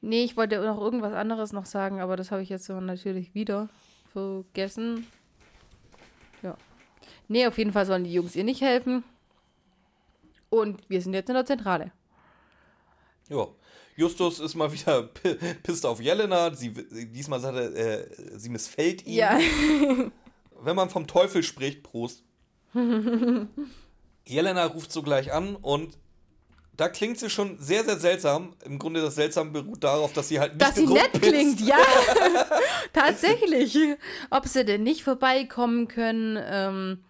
Nee, 0.00 0.24
ich 0.24 0.36
wollte 0.36 0.60
noch 0.60 0.80
irgendwas 0.80 1.14
anderes 1.14 1.52
noch 1.52 1.66
sagen, 1.66 2.00
aber 2.00 2.16
das 2.16 2.30
habe 2.30 2.42
ich 2.42 2.48
jetzt 2.48 2.68
natürlich 2.68 3.34
wieder 3.34 3.68
vergessen. 4.12 5.06
Ja. 6.42 6.56
Nee, 7.28 7.46
auf 7.46 7.58
jeden 7.58 7.72
Fall 7.72 7.86
sollen 7.86 8.04
die 8.04 8.12
Jungs 8.12 8.36
ihr 8.36 8.44
nicht 8.44 8.60
helfen. 8.60 9.04
Und 10.48 10.88
wir 10.88 11.02
sind 11.02 11.14
jetzt 11.14 11.28
in 11.28 11.34
der 11.34 11.46
Zentrale. 11.46 11.92
Ja. 13.28 13.48
Justus 13.96 14.40
ist 14.40 14.54
mal 14.54 14.72
wieder 14.72 15.02
pisst 15.62 15.86
auf 15.86 16.00
Jelena. 16.00 16.54
Sie, 16.54 16.70
diesmal 16.70 17.40
sagt 17.40 17.56
er, 17.56 17.74
äh, 17.74 18.38
sie 18.38 18.50
missfällt 18.50 19.06
ihm. 19.06 19.14
Ja. 19.14 19.38
Wenn 20.60 20.76
man 20.76 20.90
vom 20.90 21.06
Teufel 21.06 21.42
spricht, 21.42 21.82
Prost. 21.82 22.22
Jelena 24.26 24.64
ruft 24.66 24.92
sogleich 24.92 25.32
an 25.32 25.56
und 25.56 25.96
da 26.76 26.88
klingt 26.88 27.18
sie 27.18 27.30
schon 27.30 27.58
sehr, 27.58 27.84
sehr 27.84 27.96
seltsam. 27.96 28.54
Im 28.64 28.78
Grunde 28.78 29.00
das 29.00 29.14
Seltsam 29.14 29.52
beruht 29.52 29.82
darauf, 29.82 30.12
dass 30.12 30.28
sie 30.28 30.38
halt 30.38 30.54
nicht 30.54 30.62
Dass 30.62 30.74
sie 30.74 30.86
nett 30.86 31.14
ist. 31.14 31.22
klingt, 31.22 31.60
ja. 31.62 31.78
Tatsächlich. 32.92 33.78
Ob 34.30 34.46
sie 34.46 34.64
denn 34.64 34.82
nicht 34.82 35.02
vorbeikommen 35.02 35.88
können. 35.88 36.38
Ähm, 36.44 37.04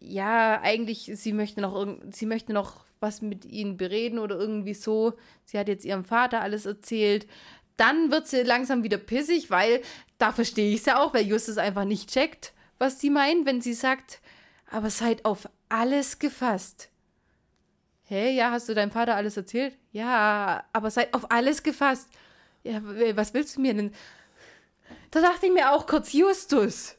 ja, 0.00 0.60
eigentlich, 0.62 1.12
sie 1.14 1.32
möchte 1.32 1.60
noch 1.60 1.86
sie 2.10 2.26
möchte 2.26 2.52
noch 2.52 2.84
was 2.98 3.22
mit 3.22 3.44
ihnen 3.44 3.76
bereden 3.76 4.18
oder 4.18 4.36
irgendwie 4.36 4.74
so. 4.74 5.14
Sie 5.44 5.58
hat 5.58 5.68
jetzt 5.68 5.84
ihrem 5.84 6.04
Vater 6.04 6.40
alles 6.40 6.66
erzählt. 6.66 7.26
Dann 7.76 8.10
wird 8.10 8.26
sie 8.26 8.42
langsam 8.42 8.82
wieder 8.82 8.98
pissig, 8.98 9.50
weil 9.50 9.80
da 10.18 10.32
verstehe 10.32 10.72
ich 10.74 10.80
es 10.80 10.86
ja 10.86 11.00
auch, 11.02 11.14
weil 11.14 11.26
Justus 11.26 11.56
einfach 11.56 11.84
nicht 11.84 12.10
checkt, 12.10 12.52
was 12.78 13.00
sie 13.00 13.10
meint, 13.10 13.46
wenn 13.46 13.60
sie 13.60 13.74
sagt, 13.74 14.20
aber 14.70 14.90
seid 14.90 15.24
auf 15.24 15.48
alles 15.70 16.18
gefasst. 16.18 16.90
Hä, 18.04 18.32
ja, 18.32 18.50
hast 18.50 18.68
du 18.68 18.74
deinem 18.74 18.90
Vater 18.90 19.14
alles 19.14 19.36
erzählt? 19.36 19.78
Ja, 19.92 20.64
aber 20.72 20.90
seid 20.90 21.14
auf 21.14 21.30
alles 21.30 21.62
gefasst. 21.62 22.08
Ja, 22.64 22.80
was 23.14 23.32
willst 23.32 23.56
du 23.56 23.60
mir 23.60 23.72
denn? 23.72 23.94
Da 25.10 25.20
dachte 25.20 25.46
ich 25.46 25.52
mir 25.52 25.72
auch 25.72 25.86
kurz, 25.86 26.12
Justus. 26.12 26.96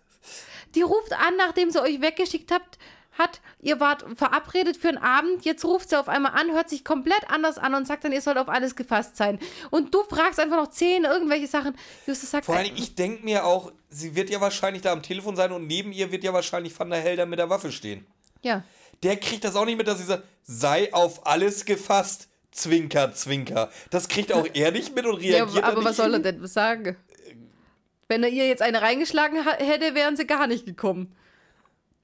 Die 0.73 0.81
ruft 0.81 1.13
an, 1.13 1.35
nachdem 1.37 1.69
sie 1.69 1.81
euch 1.81 2.01
weggeschickt 2.01 2.51
habt, 2.51 2.79
hat, 3.17 3.41
ihr 3.59 3.81
wart 3.81 4.05
verabredet 4.15 4.77
für 4.77 4.87
einen 4.87 4.97
Abend, 4.97 5.43
jetzt 5.43 5.65
ruft 5.65 5.89
sie 5.89 5.99
auf 5.99 6.07
einmal 6.07 6.31
an, 6.33 6.51
hört 6.53 6.69
sich 6.69 6.85
komplett 6.85 7.29
anders 7.29 7.57
an 7.57 7.75
und 7.75 7.85
sagt 7.85 8.05
dann, 8.05 8.13
ihr 8.13 8.21
sollt 8.21 8.37
auf 8.37 8.47
alles 8.47 8.77
gefasst 8.77 9.17
sein. 9.17 9.37
Und 9.69 9.93
du 9.93 10.03
fragst 10.03 10.39
einfach 10.39 10.55
noch 10.55 10.69
zehn 10.69 11.03
irgendwelche 11.03 11.47
Sachen. 11.47 11.75
Justus 12.07 12.31
sagt, 12.31 12.45
Vor 12.45 12.55
allem, 12.55 12.73
ich 12.75 12.95
denke 12.95 13.25
mir 13.25 13.45
auch, 13.45 13.73
sie 13.89 14.15
wird 14.15 14.29
ja 14.29 14.39
wahrscheinlich 14.39 14.81
da 14.81 14.93
am 14.93 15.03
Telefon 15.03 15.35
sein 15.35 15.51
und 15.51 15.67
neben 15.67 15.91
ihr 15.91 16.11
wird 16.11 16.23
ja 16.23 16.31
wahrscheinlich 16.31 16.77
Van 16.79 16.89
der 16.89 17.01
Helder 17.01 17.25
mit 17.25 17.37
der 17.37 17.49
Waffe 17.49 17.73
stehen. 17.73 18.05
Ja. 18.41 18.63
Der 19.03 19.17
kriegt 19.17 19.43
das 19.43 19.55
auch 19.55 19.65
nicht 19.65 19.77
mit, 19.77 19.87
dass 19.87 19.99
sie 19.99 20.05
sagt, 20.05 20.23
sei 20.43 20.93
auf 20.93 21.25
alles 21.25 21.65
gefasst. 21.65 22.27
Zwinker, 22.51 23.13
Zwinker. 23.13 23.71
Das 23.89 24.07
kriegt 24.07 24.33
auch 24.33 24.45
er 24.53 24.71
nicht 24.71 24.93
mit 24.95 25.05
und 25.05 25.15
reagiert. 25.15 25.55
Ja, 25.55 25.63
aber 25.63 25.83
was 25.83 25.95
soll 25.97 26.13
er 26.13 26.19
denn 26.19 26.45
sagen? 26.47 26.97
Wenn 28.07 28.23
er 28.23 28.29
ihr 28.29 28.47
jetzt 28.47 28.61
eine 28.61 28.81
reingeschlagen 28.81 29.41
hätte, 29.57 29.95
wären 29.95 30.17
sie 30.17 30.27
gar 30.27 30.47
nicht 30.47 30.65
gekommen. 30.65 31.15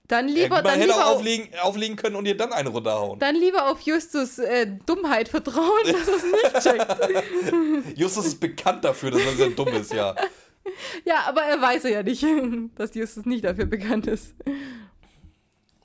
Dann 0.08 0.30
lieber. 0.30 0.42
Ja, 0.42 0.50
man 0.50 0.64
dann 0.64 0.74
hätte 0.76 0.86
lieber 0.86 1.06
auch 1.06 1.16
auflegen, 1.16 1.50
auflegen 1.62 1.98
können 1.98 2.16
und 2.16 2.26
ihr 2.26 2.38
dann 2.38 2.54
eine 2.54 2.70
runterhauen. 2.70 3.20
Dann 3.20 3.36
lieber 3.36 3.70
auf 3.70 3.82
Justus 3.82 4.40
äh, 4.40 4.68
Dummheit 4.86 5.28
vertrauen, 5.28 5.68
dass 5.86 6.08
er 6.08 6.16
es 6.16 6.24
nicht 6.24 6.64
checkt. 6.64 7.98
Justus 7.98 8.28
ist 8.28 8.40
bekannt 8.40 8.86
dafür, 8.86 9.12
dass 9.12 9.22
er 9.22 9.34
sehr 9.34 9.50
dumm 9.50 9.68
ist, 9.70 9.94
ja. 9.94 10.16
Ja, 11.04 11.26
aber 11.28 11.44
er 11.44 11.62
weiß 11.62 11.84
ja 11.84 12.04
nicht, 12.04 12.26
dass 12.76 12.94
Justus 12.96 13.26
nicht 13.26 13.44
dafür 13.44 13.66
bekannt 13.66 14.08
ist. 14.08 14.34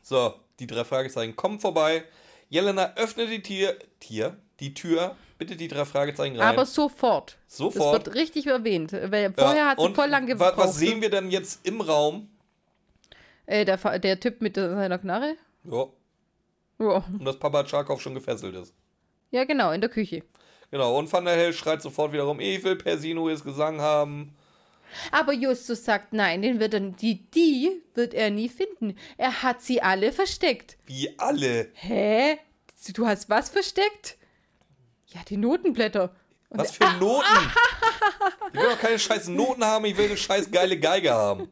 So, 0.03 0.35
die 0.61 0.67
drei 0.67 0.85
Fragezeichen 0.85 1.37
kommen 1.37 1.61
vorbei. 1.61 2.05
Jelena 2.49 2.95
öffnet 2.97 3.31
die 3.31 3.43
Tier, 3.43 3.79
Tier, 3.99 4.37
die 4.61 4.75
Tür, 4.75 5.17
bitte 5.39 5.57
die 5.57 5.69
drei 5.69 5.85
Fragezeichen 5.85 6.37
rein. 6.37 6.49
Aber 6.49 6.67
sofort. 6.67 7.39
Sofort. 7.47 8.07
Das 8.07 8.07
wird 8.07 8.17
richtig 8.17 8.47
erwähnt. 8.47 8.93
Weil 8.93 9.33
vorher 9.33 9.57
ja, 9.57 9.69
hat 9.71 9.81
sie 9.81 9.95
voll 9.95 10.09
lang 10.09 10.27
gebraucht. 10.27 10.57
Was 10.57 10.77
sehen 10.77 11.01
wir 11.01 11.11
denn 11.11 11.31
jetzt 11.31 11.67
im 11.67 11.81
Raum? 11.81 12.29
Äh, 13.47 13.65
der, 13.65 13.99
der 13.99 14.21
Typ 14.21 14.41
mit 14.41 14.57
seiner 14.57 14.99
Knarre? 14.99 15.37
Ja. 15.65 15.87
Ja. 16.79 17.05
Und 17.13 17.25
dass 17.25 17.39
Papa 17.39 17.65
Tscharkow 17.65 18.01
schon 18.01 18.15
gefesselt 18.15 18.55
ist. 18.55 18.75
Ja, 19.31 19.45
genau, 19.45 19.73
in 19.73 19.81
der 19.81 19.91
Küche. 19.91 20.23
Genau, 20.71 20.99
und 20.99 21.13
Van 21.13 21.25
der 21.25 21.37
Hell 21.37 21.53
schreit 21.53 21.83
sofort 21.83 22.13
wiederum, 22.13 22.41
ich 22.41 22.63
will 22.65 22.77
Persino 22.77 23.29
jetzt 23.29 23.45
Gesang 23.45 23.81
haben. 23.81 24.35
Aber 25.11 25.33
Justus 25.33 25.85
sagt, 25.85 26.13
nein, 26.13 26.43
den 26.43 26.61
wird 26.61 26.75
er, 26.75 26.81
die, 26.81 27.31
die 27.31 27.83
wird 27.95 28.15
er 28.15 28.31
nie 28.31 28.49
finden. 28.49 28.97
Er 29.17 29.43
hat 29.43 29.63
sie 29.63 29.83
alle 29.83 30.13
versteckt. 30.13 30.77
Wie 30.87 31.19
alle? 31.19 31.71
Hä? 31.75 32.39
Du 32.95 33.07
hast 33.07 33.31
was 33.31 33.49
versteckt? 33.49 34.17
Ja, 35.09 35.21
die 35.29 35.37
Notenblätter. 35.37 36.15
Und 36.49 36.59
was 36.59 36.73
für 36.73 36.85
Noten? 37.01 37.25
ich 38.53 38.61
will 38.61 38.69
doch 38.69 38.79
keine 38.79 38.99
scheiß 38.99 39.29
Noten 39.29 39.65
haben, 39.65 39.85
ich 39.85 39.97
will 39.97 40.07
eine 40.07 40.17
scheiß 40.17 40.51
geile 40.51 40.79
Geige 40.79 41.13
haben. 41.13 41.49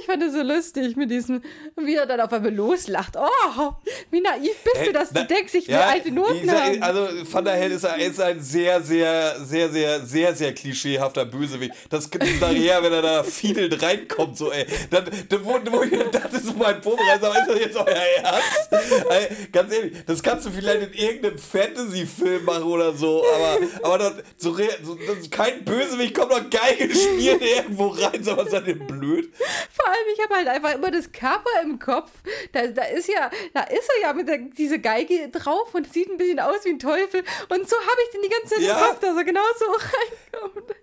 Ich 0.00 0.06
fand 0.06 0.22
es 0.22 0.32
so 0.32 0.42
lustig 0.42 0.96
mit 0.96 1.10
diesem, 1.10 1.42
wie 1.76 1.96
er 1.96 2.06
dann 2.06 2.20
auf 2.20 2.32
einmal 2.32 2.54
loslacht. 2.54 3.16
Oh, 3.16 3.72
wie 4.10 4.20
naiv 4.20 4.54
bist 4.62 4.86
du, 4.86 4.92
dass 4.92 5.10
du 5.10 5.24
denkst, 5.24 5.52
ich 5.54 5.66
will 5.66 5.74
ja, 5.74 5.88
alte 5.88 6.12
Noten 6.12 6.40
dieser, 6.42 6.64
haben. 6.64 6.82
Also 6.82 7.32
Van 7.32 7.44
der 7.44 7.54
Held 7.54 7.72
ist, 7.72 7.84
ist, 7.84 8.20
ein 8.20 8.40
sehr, 8.40 8.80
sehr, 8.82 9.36
sehr, 9.44 9.68
sehr, 9.68 10.06
sehr, 10.06 10.34
sehr 10.34 10.54
klischeehafter 10.54 11.24
Bösewicht. 11.24 11.74
Das 11.90 12.08
nachher, 12.40 12.82
wenn 12.82 12.92
er 12.92 13.02
da 13.02 13.24
fiedelt 13.24 13.82
reinkommt, 13.82 14.36
so 14.36 14.52
ey. 14.52 14.64
Dann, 14.90 15.04
dann 15.28 15.44
wo, 15.44 15.58
wo 15.70 15.82
ich 15.82 15.90
dachte, 16.10 16.38
so 16.38 16.52
mein 16.52 16.80
Vorbereiter, 16.80 17.30
ist 17.40 17.48
das 17.48 17.58
jetzt 17.58 17.76
euer 17.76 17.86
Ernst? 18.22 18.68
Ey, 19.10 19.28
ganz 19.50 19.72
ehrlich, 19.72 19.92
das 20.06 20.22
kannst 20.22 20.46
du 20.46 20.50
vielleicht 20.50 20.82
in 20.82 20.92
irgendeinem 20.92 21.38
Fantasy-Film 21.38 22.44
machen 22.44 22.62
oder 22.62 22.92
so, 22.92 23.24
aber, 23.34 23.58
aber 23.82 23.98
das, 23.98 24.12
so, 24.36 24.56
so, 24.82 24.94
das, 24.94 25.30
kein 25.30 25.64
Bösewicht 25.64 26.14
kommt 26.14 26.30
doch 26.30 26.48
geil 26.48 26.76
gespielt 26.88 27.42
irgendwo 27.42 27.88
rein, 27.88 28.22
so 28.22 28.36
was 28.36 28.52
ist 28.52 28.66
denn 28.66 28.86
blöd? 28.86 29.32
Vor 29.72 29.86
allem, 29.86 30.06
ich 30.14 30.22
habe 30.22 30.34
halt 30.36 30.48
einfach 30.48 30.74
immer 30.74 30.90
das 30.90 31.10
Cover 31.12 31.62
im 31.62 31.78
Kopf. 31.78 32.10
Da, 32.52 32.66
da 32.66 32.84
ist 32.84 33.08
ja, 33.08 33.30
da 33.54 33.62
ist 33.62 33.88
er 33.96 34.08
ja 34.08 34.12
mit 34.12 34.28
der, 34.28 34.38
dieser 34.38 34.78
Geige 34.78 35.28
drauf 35.28 35.74
und 35.74 35.92
sieht 35.92 36.08
ein 36.10 36.16
bisschen 36.18 36.40
aus 36.40 36.64
wie 36.64 36.70
ein 36.70 36.78
Teufel. 36.78 37.22
Und 37.48 37.68
so 37.68 37.76
habe 37.76 38.00
ich 38.06 38.10
den 38.12 38.22
die 38.22 38.28
ganze 38.28 38.54
Zeit 38.56 38.64
Ja. 38.64 38.78
im 38.78 38.84
Kopf, 38.88 39.00
dass 39.00 39.16
er 39.16 39.24
genau 39.24 39.40
so 39.58 39.64
reinkommt. 40.42 40.74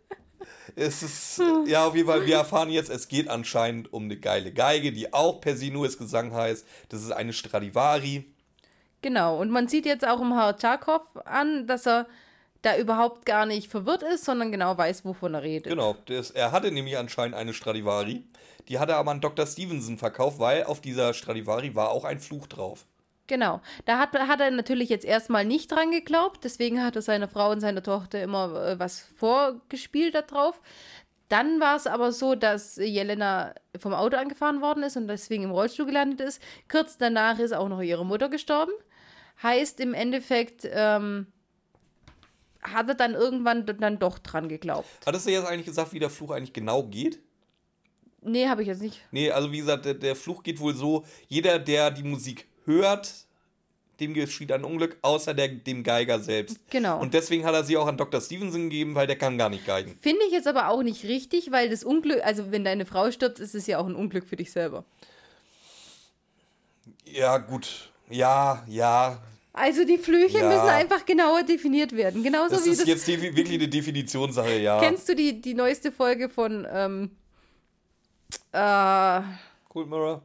Es 0.77 1.03
ist, 1.03 1.41
ja, 1.67 1.85
auf 1.87 1.95
jeden 1.95 2.07
Fall, 2.07 2.25
wir 2.25 2.35
erfahren 2.35 2.69
jetzt, 2.69 2.89
es 2.89 3.07
geht 3.07 3.29
anscheinend 3.29 3.93
um 3.93 4.03
eine 4.05 4.17
geile 4.17 4.51
Geige, 4.51 4.91
die 4.91 5.13
auch 5.13 5.39
per 5.39 5.55
se 5.55 5.71
nur 5.71 5.85
als 5.85 5.97
Gesang 5.97 6.33
heißt. 6.33 6.67
Das 6.89 7.01
ist 7.01 7.11
eine 7.11 7.31
Stradivari. 7.31 8.25
Genau, 9.01 9.39
und 9.39 9.51
man 9.51 9.69
sieht 9.69 9.85
jetzt 9.85 10.05
auch 10.05 10.19
im 10.19 10.33
Herr 10.33 10.57
Tscharkow 10.57 11.01
an, 11.23 11.65
dass 11.67 11.85
er 11.87 12.07
da 12.65 12.77
überhaupt 12.77 13.25
gar 13.25 13.45
nicht 13.45 13.69
verwirrt 13.69 14.03
ist, 14.03 14.25
sondern 14.25 14.51
genau 14.51 14.77
weiß, 14.77 15.05
wovon 15.05 15.35
er 15.35 15.43
redet. 15.43 15.71
Genau, 15.71 15.95
das, 16.05 16.31
er 16.31 16.51
hatte 16.51 16.71
nämlich 16.71 16.97
anscheinend 16.97 17.35
eine 17.35 17.53
Stradivari. 17.53 18.25
Die 18.67 18.79
hat 18.79 18.89
er 18.89 18.97
aber 18.97 19.11
an 19.11 19.21
Dr. 19.21 19.45
Stevenson 19.45 19.97
verkauft, 19.97 20.39
weil 20.39 20.63
auf 20.63 20.81
dieser 20.81 21.13
Stradivari 21.13 21.75
war 21.75 21.91
auch 21.91 22.03
ein 22.03 22.19
Fluch 22.19 22.47
drauf. 22.47 22.85
Genau. 23.27 23.61
Da 23.85 23.99
hat, 23.99 24.13
hat 24.13 24.39
er 24.39 24.51
natürlich 24.51 24.89
jetzt 24.89 25.05
erstmal 25.05 25.45
nicht 25.45 25.71
dran 25.71 25.91
geglaubt, 25.91 26.43
deswegen 26.43 26.83
hat 26.83 26.95
er 26.95 27.01
seiner 27.01 27.27
Frau 27.27 27.51
und 27.51 27.59
seiner 27.59 27.83
Tochter 27.83 28.21
immer 28.21 28.55
äh, 28.65 28.79
was 28.79 28.99
vorgespielt 29.17 30.15
da 30.15 30.21
drauf. 30.21 30.59
Dann 31.29 31.59
war 31.59 31.75
es 31.75 31.87
aber 31.87 32.11
so, 32.11 32.35
dass 32.35 32.75
Jelena 32.77 33.55
vom 33.79 33.93
Auto 33.93 34.17
angefahren 34.17 34.61
worden 34.61 34.83
ist 34.83 34.95
und 34.95 35.07
deswegen 35.07 35.43
im 35.43 35.51
Rollstuhl 35.51 35.87
gelandet 35.87 36.21
ist. 36.21 36.41
Kurz 36.69 36.97
danach 36.97 37.39
ist 37.39 37.53
auch 37.53 37.67
noch 37.67 37.81
ihre 37.81 38.05
Mutter 38.05 38.29
gestorben. 38.29 38.71
Heißt 39.41 39.79
im 39.79 39.93
Endeffekt, 39.95 40.67
ähm, 40.71 41.27
hat 42.73 42.87
er 42.89 42.95
dann 42.95 43.13
irgendwann 43.13 43.65
dann 43.65 43.99
doch 43.99 44.19
dran 44.19 44.49
geglaubt. 44.49 44.87
Hattest 45.05 45.27
du 45.27 45.31
jetzt 45.31 45.47
eigentlich 45.47 45.65
gesagt, 45.65 45.93
wie 45.93 45.99
der 45.99 46.09
Fluch 46.09 46.31
eigentlich 46.31 46.53
genau 46.53 46.83
geht? 46.83 47.19
Nee, 48.21 48.47
habe 48.47 48.63
ich 48.63 48.67
jetzt 48.67 48.81
nicht. 48.81 49.01
Nee, 49.11 49.31
also 49.31 49.51
wie 49.51 49.59
gesagt, 49.59 49.85
der, 49.85 49.93
der 49.93 50.15
Fluch 50.15 50.41
geht 50.41 50.59
wohl 50.59 50.73
so, 50.73 51.05
jeder, 51.27 51.59
der 51.59 51.91
die 51.91 52.03
Musik 52.03 52.47
hört, 52.65 53.11
dem 53.99 54.13
geschieht 54.13 54.51
ein 54.51 54.63
Unglück, 54.63 54.97
außer 55.01 55.33
der, 55.33 55.47
dem 55.47 55.83
Geiger 55.83 56.19
selbst. 56.19 56.59
Genau. 56.69 56.99
Und 56.99 57.13
deswegen 57.13 57.45
hat 57.45 57.53
er 57.53 57.63
sie 57.63 57.77
auch 57.77 57.87
an 57.87 57.97
Dr. 57.97 58.19
Stevenson 58.19 58.63
gegeben, 58.63 58.95
weil 58.95 59.07
der 59.07 59.17
kann 59.17 59.37
gar 59.37 59.49
nicht 59.49 59.65
geigen. 59.65 59.97
Finde 60.01 60.25
ich 60.25 60.33
jetzt 60.33 60.47
aber 60.47 60.69
auch 60.69 60.83
nicht 60.83 61.03
richtig, 61.03 61.51
weil 61.51 61.69
das 61.69 61.83
Unglück, 61.83 62.21
also 62.23 62.51
wenn 62.51 62.63
deine 62.63 62.85
Frau 62.85 63.11
stirbt, 63.11 63.39
ist 63.39 63.55
es 63.55 63.67
ja 63.67 63.77
auch 63.77 63.85
ein 63.85 63.95
Unglück 63.95 64.25
für 64.25 64.35
dich 64.35 64.51
selber. 64.51 64.83
Ja, 67.05 67.37
gut. 67.37 67.91
Ja, 68.09 68.63
ja. 68.67 69.21
Also 69.57 69.85
die 69.85 69.97
Flüche 69.97 70.39
Ja. 70.39 70.49
müssen 70.49 70.67
einfach 70.67 71.05
genauer 71.05 71.43
definiert 71.43 71.95
werden. 71.95 72.23
Genauso 72.23 72.55
Das 72.55 72.65
wie 72.65 72.71
ist 72.71 72.81
das. 72.81 72.87
jetzt 72.87 73.07
wirklich 73.07 73.47
eine 73.53 73.69
Definitionssache, 73.69 74.59
ja. 74.59 74.79
Kennst 74.81 75.07
du 75.07 75.15
die, 75.15 75.39
die 75.39 75.53
neueste 75.53 75.93
Folge 75.93 76.27
von 76.29 76.67
ähm, 76.69 77.11
äh, 78.51 79.21
Cool 79.73 79.85
Mirror. 79.85 80.21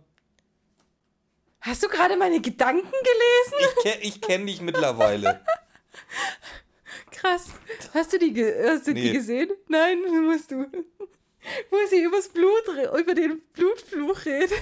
Hast 1.60 1.82
du 1.84 1.88
gerade 1.88 2.16
meine 2.16 2.40
Gedanken 2.40 2.88
gelesen? 2.90 3.54
Ich, 3.60 3.82
ke 3.84 3.98
ich 4.00 4.20
kenne 4.20 4.46
dich 4.46 4.60
mittlerweile. 4.60 5.40
Krass. 7.12 7.48
Hast 7.94 8.12
du 8.12 8.18
die, 8.18 8.32
hast 8.64 8.86
du 8.88 8.94
die 8.94 9.02
Nee. 9.02 9.12
gesehen? 9.12 9.50
Nein, 9.68 9.98
musst 10.24 10.50
du. 10.50 10.66
Wo 11.70 11.76
sie 11.88 12.02
übers 12.02 12.28
Blut, 12.30 12.64
über 12.98 13.14
den 13.14 13.40
Blutfluch 13.52 14.24
redet. 14.24 14.52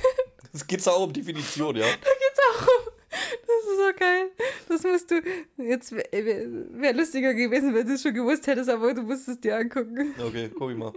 Es 0.53 0.66
geht 0.66 0.86
auch 0.89 1.05
um 1.05 1.12
Definition, 1.12 1.74
ja. 1.77 1.86
Da 1.86 1.93
geht's 1.93 2.40
auch 2.51 2.66
um. 2.66 2.93
Das 3.10 3.64
ist 3.70 3.78
so 3.78 3.98
geil. 3.98 4.30
Das 4.68 4.82
musst 4.82 5.10
du. 5.10 5.22
Jetzt 5.62 5.93
wäre 5.93 6.47
wär 6.72 6.93
lustiger 6.93 7.32
gewesen, 7.35 7.74
wenn 7.74 7.86
du 7.86 7.94
es 7.94 8.02
schon 8.02 8.14
gewusst 8.14 8.47
hättest, 8.47 8.68
aber 8.68 8.93
du 8.93 9.02
musst 9.02 9.28
es 9.28 9.40
dir 9.40 9.56
angucken. 9.56 10.14
Okay, 10.18 10.51
guck 10.56 10.70
ich 10.70 10.76
mal. 10.76 10.93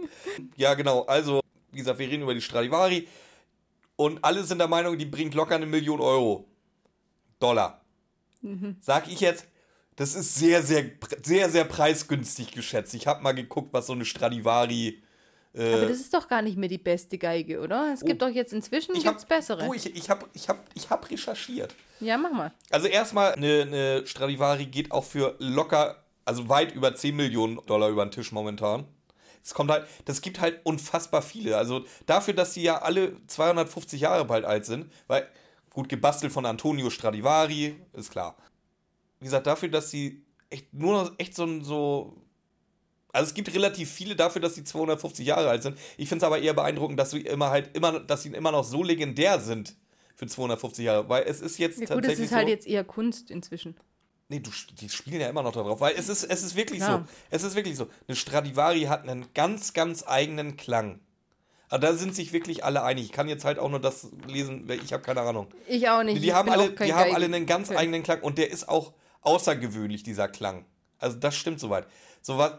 Ja, 0.56 0.74
genau. 0.74 1.02
Also, 1.02 1.40
wie 1.70 1.78
gesagt, 1.78 1.98
wir 1.98 2.08
reden 2.08 2.22
über 2.22 2.34
die 2.34 2.40
Stradivari. 2.40 3.08
Und 3.96 4.22
alle 4.22 4.44
sind 4.44 4.58
der 4.58 4.68
Meinung, 4.68 4.98
die 4.98 5.06
bringt 5.06 5.34
locker 5.34 5.54
eine 5.54 5.66
Million 5.66 6.00
Euro. 6.00 6.48
Dollar. 7.38 7.80
Sag 8.80 9.08
ich 9.08 9.20
jetzt, 9.20 9.46
das 9.96 10.14
ist 10.14 10.34
sehr, 10.34 10.62
sehr, 10.62 10.90
sehr, 11.22 11.48
sehr 11.50 11.64
preisgünstig 11.64 12.50
geschätzt. 12.52 12.94
Ich 12.94 13.06
habe 13.06 13.22
mal 13.22 13.32
geguckt, 13.32 13.72
was 13.72 13.86
so 13.86 13.92
eine 13.92 14.04
Stradivari. 14.04 15.02
Aber 15.54 15.86
das 15.86 16.00
ist 16.00 16.14
doch 16.14 16.28
gar 16.28 16.42
nicht 16.42 16.56
mehr 16.56 16.68
die 16.68 16.78
beste 16.78 17.18
Geige, 17.18 17.60
oder? 17.60 17.92
Es 17.92 18.00
gibt 18.04 18.22
doch 18.22 18.28
jetzt 18.28 18.52
inzwischen 18.52 18.92
Oh. 18.92 18.98
Ich 18.98 19.06
hab, 19.06 19.14
gibt's 19.14 19.26
bessere. 19.26 19.66
Du, 19.66 19.74
ich, 19.74 19.94
ich 19.94 20.08
habe 20.08 20.26
ich 20.32 20.48
hab, 20.48 20.64
ich 20.74 20.88
hab 20.88 21.10
recherchiert. 21.10 21.74
Ja, 22.02 22.18
mach 22.18 22.32
mal. 22.32 22.52
Also 22.70 22.88
erstmal, 22.88 23.34
eine, 23.34 23.62
eine 23.62 24.06
Stradivari 24.06 24.66
geht 24.66 24.90
auch 24.90 25.04
für 25.04 25.36
locker, 25.38 26.04
also 26.24 26.48
weit 26.48 26.74
über 26.74 26.94
10 26.94 27.14
Millionen 27.14 27.64
Dollar 27.66 27.88
über 27.88 28.04
den 28.04 28.10
Tisch 28.10 28.32
momentan. 28.32 28.86
Es 29.44 29.54
kommt 29.54 29.70
halt, 29.70 29.86
das 30.04 30.20
gibt 30.20 30.40
halt 30.40 30.60
unfassbar 30.64 31.22
viele. 31.22 31.56
Also 31.56 31.84
dafür, 32.06 32.34
dass 32.34 32.54
die 32.54 32.62
ja 32.62 32.82
alle 32.82 33.16
250 33.26 34.00
Jahre 34.00 34.24
bald 34.24 34.44
alt 34.44 34.64
sind, 34.64 34.92
weil, 35.08 35.28
gut, 35.70 35.88
gebastelt 35.88 36.32
von 36.32 36.46
Antonio 36.46 36.90
Stradivari, 36.90 37.76
ist 37.92 38.10
klar. 38.10 38.36
Wie 39.18 39.24
gesagt, 39.24 39.46
dafür, 39.46 39.68
dass 39.68 39.90
sie 39.90 40.24
echt 40.50 40.72
nur 40.74 40.92
noch 40.92 41.12
echt 41.18 41.34
so 41.34 41.44
ein 41.44 41.64
so. 41.64 42.16
Also 43.12 43.28
es 43.28 43.34
gibt 43.34 43.52
relativ 43.52 43.90
viele 43.90 44.16
dafür, 44.16 44.40
dass 44.40 44.54
sie 44.54 44.64
250 44.64 45.26
Jahre 45.26 45.50
alt 45.50 45.62
sind. 45.62 45.78
Ich 45.98 46.08
finde 46.08 46.24
es 46.24 46.26
aber 46.26 46.38
eher 46.38 46.54
beeindruckend, 46.54 46.98
dass 46.98 47.10
sie 47.10 47.20
immer 47.20 47.50
halt 47.50 47.76
immer, 47.76 48.00
dass 48.00 48.22
sie 48.22 48.30
immer 48.30 48.52
noch 48.52 48.64
so 48.64 48.82
legendär 48.82 49.38
sind 49.38 49.76
für 50.22 50.28
250 50.28 50.84
Jahre. 50.84 51.08
Weil 51.08 51.24
es 51.24 51.40
ist 51.40 51.58
jetzt 51.58 51.80
Ja, 51.80 51.86
gut, 51.86 51.88
tatsächlich 51.96 52.26
es 52.26 52.30
ist 52.30 52.36
halt 52.36 52.46
so, 52.46 52.52
jetzt 52.52 52.66
eher 52.66 52.84
Kunst 52.84 53.30
inzwischen. 53.30 53.76
Nee, 54.28 54.38
du, 54.38 54.50
die 54.80 54.88
spielen 54.88 55.20
ja 55.20 55.28
immer 55.28 55.42
noch 55.42 55.52
darauf, 55.52 55.80
weil 55.80 55.94
es 55.96 56.08
ist, 56.08 56.22
es 56.22 56.42
ist 56.44 56.54
wirklich 56.54 56.78
Klar. 56.78 57.06
so. 57.06 57.14
Es 57.30 57.42
ist 57.42 57.54
wirklich 57.56 57.76
so. 57.76 57.88
Eine 58.06 58.16
Stradivari 58.16 58.82
hat 58.82 59.02
einen 59.02 59.26
ganz, 59.34 59.72
ganz 59.72 60.04
eigenen 60.06 60.56
Klang. 60.56 61.00
Aber 61.68 61.80
da 61.80 61.94
sind 61.94 62.14
sich 62.14 62.32
wirklich 62.32 62.64
alle 62.64 62.82
einig. 62.84 63.06
Ich 63.06 63.12
kann 63.12 63.28
jetzt 63.28 63.44
halt 63.44 63.58
auch 63.58 63.68
nur 63.68 63.80
das 63.80 64.08
lesen, 64.28 64.68
weil 64.68 64.82
ich 64.82 64.92
habe 64.92 65.02
keine 65.02 65.22
Ahnung. 65.22 65.48
Ich 65.66 65.88
auch 65.88 66.02
nicht. 66.04 66.22
Die, 66.22 66.28
Ich 66.28 66.32
haben, 66.32 66.50
alle, 66.50 66.70
die 66.70 66.94
haben 66.94 67.14
alle 67.14 67.24
einen 67.24 67.46
ganz 67.46 67.68
Fan. 67.68 67.78
eigenen 67.78 68.02
Klang 68.04 68.20
und 68.22 68.38
der 68.38 68.50
ist 68.50 68.68
auch 68.68 68.92
außergewöhnlich, 69.22 70.02
dieser 70.02 70.28
Klang. 70.28 70.64
Also 70.98 71.18
das 71.18 71.34
stimmt 71.34 71.58
soweit. 71.58 71.86
So 72.20 72.38
was, 72.38 72.52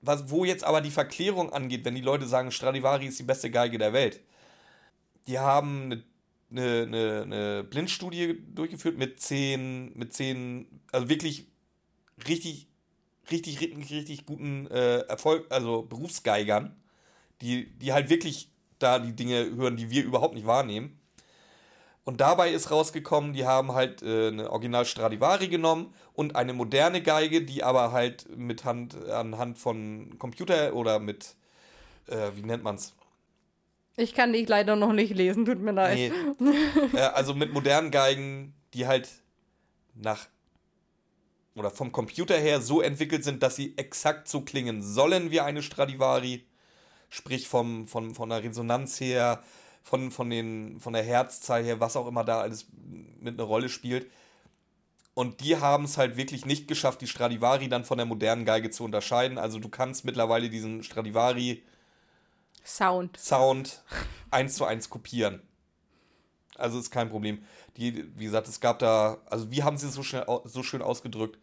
was, 0.00 0.30
wo 0.30 0.44
jetzt 0.44 0.64
aber 0.64 0.80
die 0.80 0.90
Verklärung 0.90 1.52
angeht, 1.52 1.84
wenn 1.84 1.94
die 1.94 2.00
Leute 2.00 2.26
sagen, 2.26 2.50
Stradivari 2.50 3.06
ist 3.06 3.18
die 3.20 3.24
beste 3.24 3.50
Geige 3.50 3.78
der 3.78 3.92
Welt. 3.92 4.20
Die 5.28 5.38
haben 5.38 5.84
eine, 5.84 6.02
eine, 6.52 6.82
eine, 6.82 7.22
eine 7.22 7.64
Blindstudie 7.64 8.42
durchgeführt 8.54 8.98
mit 8.98 9.20
zehn, 9.20 9.96
mit 9.96 10.12
zehn, 10.12 10.66
also 10.92 11.08
wirklich 11.08 11.46
richtig, 12.28 12.68
richtig, 13.30 13.60
richtig, 13.60 13.90
richtig 13.90 14.26
guten 14.26 14.66
äh, 14.68 15.00
Erfolg, 15.00 15.46
also 15.50 15.82
Berufsgeigern, 15.82 16.76
die, 17.40 17.66
die 17.78 17.92
halt 17.92 18.10
wirklich 18.10 18.50
da 18.78 18.98
die 18.98 19.14
Dinge 19.14 19.54
hören, 19.56 19.76
die 19.76 19.90
wir 19.90 20.04
überhaupt 20.04 20.34
nicht 20.34 20.46
wahrnehmen. 20.46 20.98
Und 22.04 22.20
dabei 22.20 22.50
ist 22.50 22.70
rausgekommen, 22.70 23.32
die 23.32 23.46
haben 23.46 23.72
halt 23.72 24.02
äh, 24.02 24.28
eine 24.28 24.50
Original 24.50 24.84
Stradivari 24.84 25.46
genommen 25.48 25.94
und 26.14 26.34
eine 26.34 26.52
moderne 26.52 27.00
Geige, 27.00 27.42
die 27.42 27.62
aber 27.62 27.92
halt 27.92 28.26
mit 28.36 28.64
Hand, 28.64 28.96
anhand 29.08 29.58
von 29.58 30.18
Computer 30.18 30.74
oder 30.74 30.98
mit, 30.98 31.36
äh, 32.08 32.30
wie 32.34 32.42
nennt 32.42 32.64
man's? 32.64 32.94
Ich 33.96 34.14
kann 34.14 34.32
dich 34.32 34.48
leider 34.48 34.76
noch 34.76 34.92
nicht 34.92 35.14
lesen, 35.14 35.44
tut 35.44 35.60
mir 35.60 35.72
leid. 35.72 36.12
Nee. 36.38 36.50
äh, 36.94 37.00
also 37.00 37.34
mit 37.34 37.52
modernen 37.52 37.90
Geigen, 37.90 38.54
die 38.74 38.86
halt 38.86 39.08
nach 39.94 40.26
oder 41.54 41.70
vom 41.70 41.92
Computer 41.92 42.36
her 42.36 42.62
so 42.62 42.80
entwickelt 42.80 43.24
sind, 43.24 43.42
dass 43.42 43.56
sie 43.56 43.76
exakt 43.76 44.26
so 44.28 44.40
klingen 44.40 44.82
sollen 44.82 45.30
wie 45.30 45.40
eine 45.40 45.62
Stradivari. 45.62 46.46
Sprich 47.10 47.46
vom, 47.46 47.86
von, 47.86 48.14
von 48.14 48.30
der 48.30 48.42
Resonanz 48.42 48.98
her, 49.00 49.42
von, 49.82 50.10
von, 50.10 50.30
den, 50.30 50.80
von 50.80 50.94
der 50.94 51.02
Herzzahl 51.02 51.62
her, 51.62 51.78
was 51.78 51.96
auch 51.96 52.06
immer 52.06 52.24
da 52.24 52.40
alles 52.40 52.68
mit 53.20 53.34
einer 53.34 53.46
Rolle 53.46 53.68
spielt. 53.68 54.10
Und 55.12 55.42
die 55.42 55.58
haben 55.58 55.84
es 55.84 55.98
halt 55.98 56.16
wirklich 56.16 56.46
nicht 56.46 56.68
geschafft, 56.68 57.02
die 57.02 57.06
Stradivari 57.06 57.68
dann 57.68 57.84
von 57.84 57.98
der 57.98 58.06
modernen 58.06 58.46
Geige 58.46 58.70
zu 58.70 58.82
unterscheiden. 58.82 59.36
Also 59.36 59.58
du 59.58 59.68
kannst 59.68 60.06
mittlerweile 60.06 60.48
diesen 60.48 60.82
Stradivari 60.82 61.62
Sound. 62.64 63.16
Sound 63.16 63.82
eins 64.30 64.54
zu 64.54 64.64
eins 64.64 64.90
kopieren. 64.90 65.42
Also 66.56 66.78
ist 66.78 66.90
kein 66.90 67.08
Problem. 67.08 67.44
Die, 67.76 68.04
wie 68.16 68.24
gesagt, 68.24 68.48
es 68.48 68.60
gab 68.60 68.78
da, 68.78 69.18
also 69.26 69.50
wie 69.50 69.62
haben 69.62 69.76
sie 69.76 69.88
es 69.88 69.94
so, 69.94 70.02
schnell, 70.02 70.26
so 70.44 70.62
schön 70.62 70.82
ausgedrückt? 70.82 71.38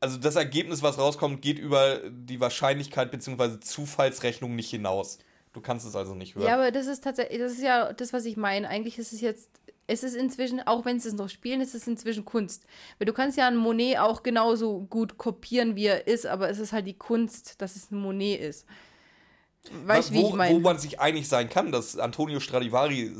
Also 0.00 0.16
das 0.16 0.36
Ergebnis, 0.36 0.82
was 0.82 0.98
rauskommt, 0.98 1.42
geht 1.42 1.58
über 1.58 2.00
die 2.08 2.40
Wahrscheinlichkeit 2.40 3.10
bzw. 3.10 3.60
Zufallsrechnung 3.60 4.54
nicht 4.54 4.70
hinaus. 4.70 5.18
Du 5.52 5.60
kannst 5.60 5.86
es 5.86 5.96
also 5.96 6.14
nicht 6.14 6.34
hören. 6.36 6.46
Ja, 6.46 6.54
aber 6.54 6.70
das 6.70 6.86
ist 6.86 7.02
tatsächlich, 7.02 7.38
das 7.38 7.52
ist 7.52 7.62
ja 7.62 7.92
das, 7.92 8.12
was 8.12 8.24
ich 8.24 8.36
meine. 8.36 8.68
Eigentlich 8.68 8.98
ist 8.98 9.12
es 9.12 9.20
jetzt, 9.20 9.50
es 9.86 10.04
ist 10.04 10.14
inzwischen, 10.14 10.60
auch 10.60 10.84
wenn 10.84 11.00
sie 11.00 11.08
es 11.08 11.14
noch 11.14 11.28
spielen, 11.28 11.60
ist 11.60 11.74
es 11.74 11.86
inzwischen 11.86 12.24
Kunst. 12.24 12.64
Weil 12.98 13.06
du 13.06 13.12
kannst 13.12 13.36
ja 13.36 13.48
einen 13.48 13.56
Monet 13.56 13.98
auch 13.98 14.22
genauso 14.22 14.80
gut 14.80 15.18
kopieren, 15.18 15.74
wie 15.74 15.86
er 15.86 16.06
ist, 16.06 16.26
aber 16.26 16.48
es 16.48 16.58
ist 16.58 16.72
halt 16.72 16.86
die 16.86 16.98
Kunst, 16.98 17.60
dass 17.60 17.74
es 17.74 17.90
ein 17.90 17.98
Monet 17.98 18.40
ist. 18.40 18.66
Weißt 19.84 20.12
wo, 20.14 20.18
ich 20.18 20.32
wo 20.32 20.36
meine? 20.36 20.58
man 20.60 20.78
sich 20.78 21.00
einig 21.00 21.28
sein 21.28 21.48
kann, 21.48 21.72
dass 21.72 21.98
Antonio 21.98 22.40
Stradivari 22.40 23.12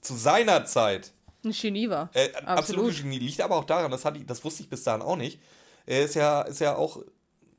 zu 0.00 0.14
seiner 0.14 0.64
Zeit 0.64 1.12
Ein 1.44 1.52
Genie 1.52 1.88
war. 1.90 2.10
Äh, 2.14 2.30
absolut. 2.34 2.48
Absolut. 2.58 2.96
Genie. 2.96 3.18
Liegt 3.18 3.40
aber 3.40 3.56
auch 3.56 3.64
daran, 3.64 3.90
das, 3.90 4.04
hatte 4.04 4.18
ich, 4.18 4.26
das 4.26 4.44
wusste 4.44 4.62
ich 4.62 4.68
bis 4.68 4.82
dahin 4.84 5.02
auch 5.02 5.16
nicht. 5.16 5.40
Er 5.86 6.04
ist 6.04 6.14
ja, 6.14 6.42
ist 6.42 6.60
ja 6.60 6.74
auch, 6.76 7.02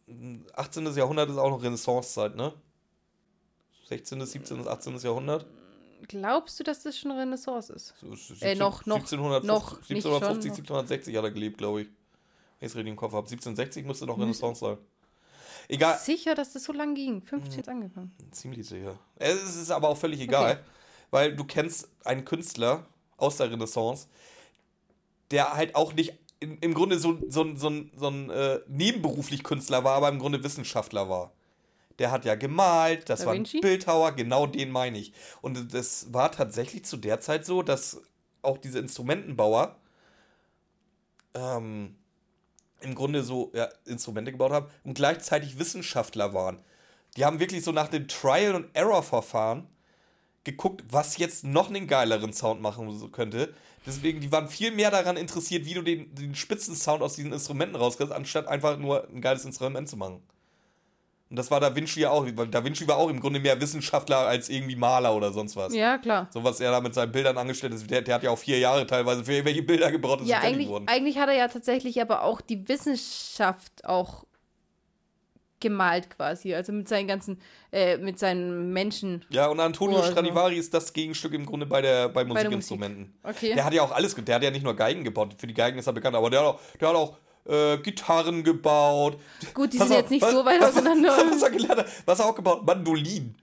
mh, 0.07 0.39
18. 0.55 0.85
Jahrhundert 0.95 1.29
ist 1.29 1.37
auch 1.37 1.49
noch 1.49 1.61
Renaissancezeit, 1.61 2.35
ne? 2.35 2.53
16., 3.87 4.25
17., 4.25 4.67
18. 4.67 4.97
Jahrhundert. 4.97 5.45
Glaubst 6.07 6.59
du, 6.59 6.63
dass 6.63 6.83
das 6.83 6.97
schon 6.97 7.11
Renaissance 7.11 7.71
ist? 7.73 7.93
So, 8.01 8.13
es 8.13 8.29
ist 8.31 8.41
Äh, 8.41 8.55
noch- 8.55 8.85
noch- 8.85 8.97
1750, 8.97 9.47
noch 9.47 9.71
nicht 9.89 9.89
1750, 10.05 10.65
schon, 10.67 10.75
1760 10.77 11.15
hat 11.17 11.23
er 11.23 11.31
gelebt, 11.31 11.57
glaube 11.57 11.81
ich. 11.83 11.87
Wenn 12.59 12.67
ich 12.67 12.71
es 12.71 12.75
richtig 12.75 12.91
im 12.91 12.95
Kopf 12.95 13.13
habe. 13.13 13.27
1760 13.27 13.85
müsste 13.85 14.05
noch 14.05 14.17
Renaissance 14.19 14.59
sein. 14.59 14.77
Egal, 15.67 15.97
Sicher, 15.97 16.35
dass 16.35 16.53
das 16.53 16.63
so 16.63 16.73
lang 16.73 16.93
ging. 16.95 17.21
15 17.21 17.59
ist 17.61 17.69
angefangen. 17.69 18.11
ziemlich 18.31 18.67
sicher. 18.67 18.97
Es 19.15 19.55
ist 19.55 19.71
aber 19.71 19.89
auch 19.89 19.97
völlig 19.97 20.19
egal, 20.19 20.51
Okay. 20.53 20.59
weil 21.11 21.35
du 21.35 21.43
kennst 21.43 21.89
einen 22.03 22.23
Künstler 22.25 22.85
aus 23.17 23.37
der 23.37 23.49
Renaissance, 23.51 24.07
der 25.31 25.53
halt 25.53 25.75
auch 25.75 25.93
nicht 25.93 26.13
im, 26.39 26.57
im 26.61 26.73
Grunde 26.73 26.99
so, 26.99 27.17
so, 27.29 27.43
ein- 27.43 27.57
so, 27.57 27.71
so 27.95 28.07
ein 28.09 28.29
äh, 28.29 28.59
nebenberuflich 28.67 29.43
Künstler 29.43 29.83
war, 29.83 29.95
aber 29.95 30.09
im 30.09 30.19
Grunde 30.19 30.43
Wissenschaftler 30.43 31.09
war. 31.09 31.31
Der 31.97 32.11
hat 32.11 32.25
ja 32.25 32.35
gemalt, 32.35 33.09
das 33.09 33.21
Da 33.21 33.27
war 33.27 33.33
ein? 33.33 33.47
Bildhauer, 33.61 34.11
genau 34.11 34.45
den 34.47 34.69
meine 34.69 34.97
ich. 34.99 35.13
Und 35.41 35.73
das 35.73 36.13
war 36.13 36.31
tatsächlich 36.31 36.83
zu 36.85 36.97
der 36.97 37.21
Zeit 37.21 37.45
so, 37.45 37.63
dass 37.63 38.01
auch 38.41 38.57
diese 38.57 38.79
Instrumentenbauer 38.79 39.77
ähm, 41.33 41.95
im 42.85 42.95
Grunde 42.95 43.23
so 43.23 43.51
ja, 43.53 43.67
Instrumente 43.85 44.31
gebaut 44.31 44.51
haben 44.51 44.67
und 44.83 44.93
gleichzeitig 44.93 45.59
Wissenschaftler 45.59 46.33
waren. 46.33 46.59
Die 47.17 47.25
haben 47.25 47.39
wirklich 47.39 47.63
so 47.63 47.71
nach 47.71 47.87
dem 47.87 48.07
Trial- 48.07 48.55
und 48.55 48.73
Error-Verfahren 48.73 49.67
geguckt, 50.43 50.83
was 50.89 51.17
jetzt 51.17 51.43
noch 51.43 51.69
einen 51.69 51.87
geileren 51.87 52.31
Sound 52.31 52.61
machen 52.61 53.11
könnte. 53.11 53.53
Deswegen, 53.85 54.21
die 54.21 54.31
waren 54.31 54.47
viel 54.47 54.71
mehr 54.71 54.91
daran 54.91 55.17
interessiert, 55.17 55.65
wie 55.65 55.73
du 55.73 55.81
den, 55.81 56.13
den 56.15 56.35
Spitzensound 56.35 57.01
aus 57.01 57.15
diesen 57.15 57.33
Instrumenten 57.33 57.75
rauskriegst, 57.75 58.13
anstatt 58.13 58.47
einfach 58.47 58.77
nur 58.77 59.07
ein 59.09 59.21
geiles 59.21 59.45
Instrument 59.45 59.89
zu 59.89 59.97
machen. 59.97 60.21
Und 61.29 61.37
das 61.37 61.49
war 61.49 61.59
Da 61.59 61.75
Vinci 61.75 62.01
ja 62.01 62.11
auch. 62.11 62.25
weil 62.35 62.47
Da 62.47 62.63
Vinci 62.63 62.87
war 62.87 62.97
auch 62.97 63.09
im 63.09 63.19
Grunde 63.19 63.39
mehr 63.39 63.59
Wissenschaftler 63.59 64.19
als 64.19 64.47
irgendwie 64.47 64.75
Maler 64.75 65.15
oder 65.15 65.31
sonst 65.33 65.55
was. 65.55 65.73
Ja, 65.73 65.97
klar. 65.97 66.27
So 66.31 66.43
was 66.43 66.59
er 66.59 66.71
da 66.71 66.81
mit 66.81 66.93
seinen 66.93 67.11
Bildern 67.11 67.37
angestellt 67.37 67.73
ist. 67.73 67.89
Der, 67.89 68.01
der 68.03 68.15
hat 68.15 68.23
ja 68.23 68.29
auch 68.29 68.37
vier 68.37 68.59
Jahre 68.59 68.85
teilweise 68.85 69.23
für 69.25 69.31
irgendwelche 69.33 69.63
Bilder 69.63 69.91
gebraucht, 69.91 70.21
dass 70.21 70.27
Ja, 70.27 70.41
sie 70.41 70.47
eigentlich, 70.47 70.67
wurden. 70.67 70.87
eigentlich 70.87 71.17
hat 71.17 71.27
er 71.29 71.35
ja 71.35 71.47
tatsächlich 71.47 71.99
aber 72.01 72.23
auch 72.23 72.41
die 72.41 72.67
Wissenschaft 72.69 73.85
auch 73.85 74.23
gemalt 75.59 76.09
quasi. 76.15 76.53
Also 76.53 76.71
mit 76.73 76.87
seinen 76.87 77.07
ganzen, 77.07 77.41
äh, 77.71 77.97
mit 77.97 78.19
seinen 78.19 78.71
Menschen. 78.73 79.25
Ja, 79.29 79.47
und 79.47 79.59
Antonio 79.59 79.97
also- 79.97 80.11
Stradivari 80.11 80.57
ist 80.57 80.73
das 80.73 80.93
Gegenstück 80.93 81.33
im 81.33 81.45
Grunde 81.45 81.65
bei, 81.65 81.81
der, 81.81 82.09
bei 82.09 82.23
der 82.23 82.27
Musik. 82.27 82.43
Musikinstrumenten. 82.45 83.13
Okay. 83.23 83.53
Der 83.55 83.65
hat 83.65 83.73
ja 83.73 83.81
auch 83.81 83.91
alles, 83.91 84.13
der 84.15 84.35
hat 84.35 84.43
ja 84.43 84.51
nicht 84.51 84.63
nur 84.63 84.75
Geigen 84.75 85.03
gebaut, 85.03 85.35
für 85.37 85.47
die 85.47 85.53
Geigen 85.53 85.79
ist 85.79 85.87
er 85.87 85.93
bekannt, 85.93 86.15
aber 86.15 86.29
der 86.29 86.41
hat 86.41 86.45
auch, 86.47 86.59
der 86.79 86.89
hat 86.89 86.95
auch 86.95 87.17
äh, 87.45 87.77
Gitarren 87.77 88.43
gebaut. 88.43 89.17
Gut, 89.53 89.73
die 89.73 89.77
Pass 89.77 89.87
sind 89.87 89.97
jetzt 89.97 90.11
nicht 90.11 90.21
was- 90.21 90.31
so 90.31 90.45
weit 90.45 90.59
was- 90.61 90.69
auseinander. 90.71 91.09
Was 91.31 91.41
er 91.41 91.51
gelernt 91.51 91.85
was 92.05 92.19
er 92.19 92.25
auch 92.25 92.35
gebaut? 92.35 92.65
Mandolinen. 92.65 93.35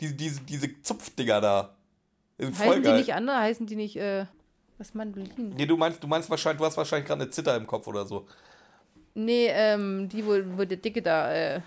Diese, 0.00 0.14
diese, 0.14 0.40
diese 0.42 0.82
Zupfdinger 0.82 1.40
da. 1.40 1.74
Sind 2.38 2.56
voll 2.56 2.66
heißen 2.68 2.82
die 2.82 2.88
geil. 2.88 2.98
nicht 2.98 3.14
andere? 3.14 3.38
Heißen 3.38 3.66
die 3.66 3.76
nicht, 3.76 3.96
äh, 3.96 4.26
was 4.78 4.92
Mandolinen? 4.94 5.54
Nee, 5.56 5.66
du 5.66 5.76
meinst, 5.76 6.02
du 6.02 6.06
meinst 6.08 6.28
wahrscheinlich, 6.30 6.58
du 6.58 6.64
hast 6.66 6.76
wahrscheinlich 6.76 7.06
gerade 7.06 7.22
eine 7.22 7.30
Zither 7.30 7.56
im 7.56 7.66
Kopf 7.66 7.86
oder 7.86 8.04
so. 8.06 8.26
Nee, 9.14 9.46
ähm, 9.50 10.08
die, 10.08 10.26
wo, 10.26 10.32
wo 10.58 10.64
der 10.64 10.78
Dicke 10.78 11.00
da, 11.00 11.32
äh, 11.32 11.60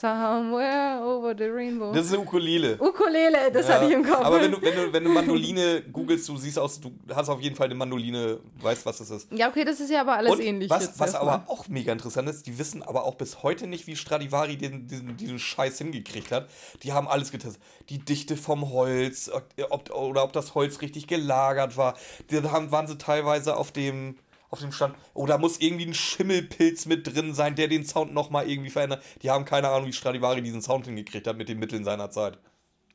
somewhere 0.00 1.00
over 1.04 1.34
the 1.36 1.44
rainbow. 1.44 1.92
Das 1.92 2.06
ist 2.06 2.12
eine 2.12 2.22
Ukulele. 2.22 2.76
Ukulele, 2.80 3.50
das 3.52 3.68
Ja, 3.68 3.74
hatte 3.74 3.86
ich 3.86 3.92
im 3.92 4.04
Kopf. 4.04 4.24
Aber 4.24 4.40
wenn 4.40 4.50
du, 4.50 4.60
wenn, 4.60 4.74
du, 4.74 4.92
wenn 4.92 5.04
du 5.04 5.10
Mandoline 5.10 5.82
googelst, 5.92 6.28
du 6.28 6.36
siehst 6.36 6.58
aus, 6.58 6.80
du 6.80 6.90
hast 7.14 7.28
auf 7.28 7.40
jeden 7.40 7.54
Fall 7.54 7.66
eine 7.66 7.76
Mandoline, 7.76 8.40
weißt, 8.60 8.84
was 8.86 8.98
das 8.98 9.10
ist. 9.10 9.32
ja, 9.32 9.48
okay, 9.48 9.64
das 9.64 9.78
ist 9.80 9.90
ja 9.90 10.00
aber 10.00 10.16
alles 10.16 10.32
Und 10.32 10.40
ähnlich. 10.40 10.68
was, 10.68 10.98
was 10.98 11.14
aber 11.14 11.44
auch 11.46 11.68
mega 11.68 11.92
interessant 11.92 12.28
ist, 12.28 12.46
die 12.46 12.58
wissen 12.58 12.82
aber 12.82 13.04
auch 13.04 13.14
bis 13.14 13.42
heute 13.42 13.66
nicht, 13.66 13.86
wie 13.86 13.94
Stradivari 13.96 14.56
diesen, 14.56 14.88
diesen, 14.88 15.16
diesen 15.16 15.38
Scheiß 15.38 15.78
hingekriegt 15.78 16.32
hat. 16.32 16.48
Die 16.82 16.92
haben 16.92 17.06
alles 17.06 17.30
getestet. 17.30 17.62
Die 17.88 17.98
Dichte 17.98 18.36
vom 18.36 18.70
Holz, 18.70 19.30
ob, 19.70 19.90
oder 19.94 20.24
ob 20.24 20.32
das 20.32 20.54
Holz 20.54 20.80
richtig 20.80 21.06
gelagert 21.06 21.76
war. 21.76 21.94
Da 22.30 22.42
waren 22.70 22.86
sie 22.86 22.98
teilweise 22.98 23.56
auf 23.56 23.70
dem, 23.70 24.16
auf 24.50 24.60
dem 24.60 24.72
Stand. 24.72 24.94
Oder 25.14 25.38
muss 25.38 25.58
irgendwie 25.60 25.86
ein 25.86 25.94
Schimmelpilz 25.94 26.86
mit 26.86 27.06
drin 27.06 27.34
sein, 27.34 27.54
der 27.56 27.68
den 27.68 27.84
Sound 27.84 28.14
nochmal 28.14 28.48
irgendwie 28.48 28.70
verändert. 28.70 29.02
Die 29.22 29.30
haben 29.30 29.44
keine 29.44 29.68
Ahnung, 29.68 29.88
wie 29.88 29.92
Stradivari 29.92 30.42
diesen 30.42 30.62
Sound 30.62 30.86
hingekriegt 30.86 31.26
hat 31.26 31.36
mit 31.36 31.48
den 31.48 31.58
Mitteln 31.58 31.84
seiner 31.84 32.10
Zeit. 32.10 32.38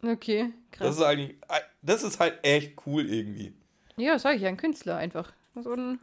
Okay, 0.02 0.54
Das 0.72 0.80
krass. 0.80 0.96
ist 0.98 1.04
eigentlich, 1.04 1.36
das 1.82 2.04
ist 2.04 2.20
halt 2.20 2.40
echt 2.44 2.74
cool 2.86 3.06
irgendwie. 3.10 3.54
Ja, 3.98 4.18
sag 4.18 4.38
ich 4.38 4.42
ja, 4.42 4.48
ein 4.48 4.56
Künstler 4.56 4.96
einfach. 4.96 5.34
So 5.62 5.74
ein, 5.74 6.00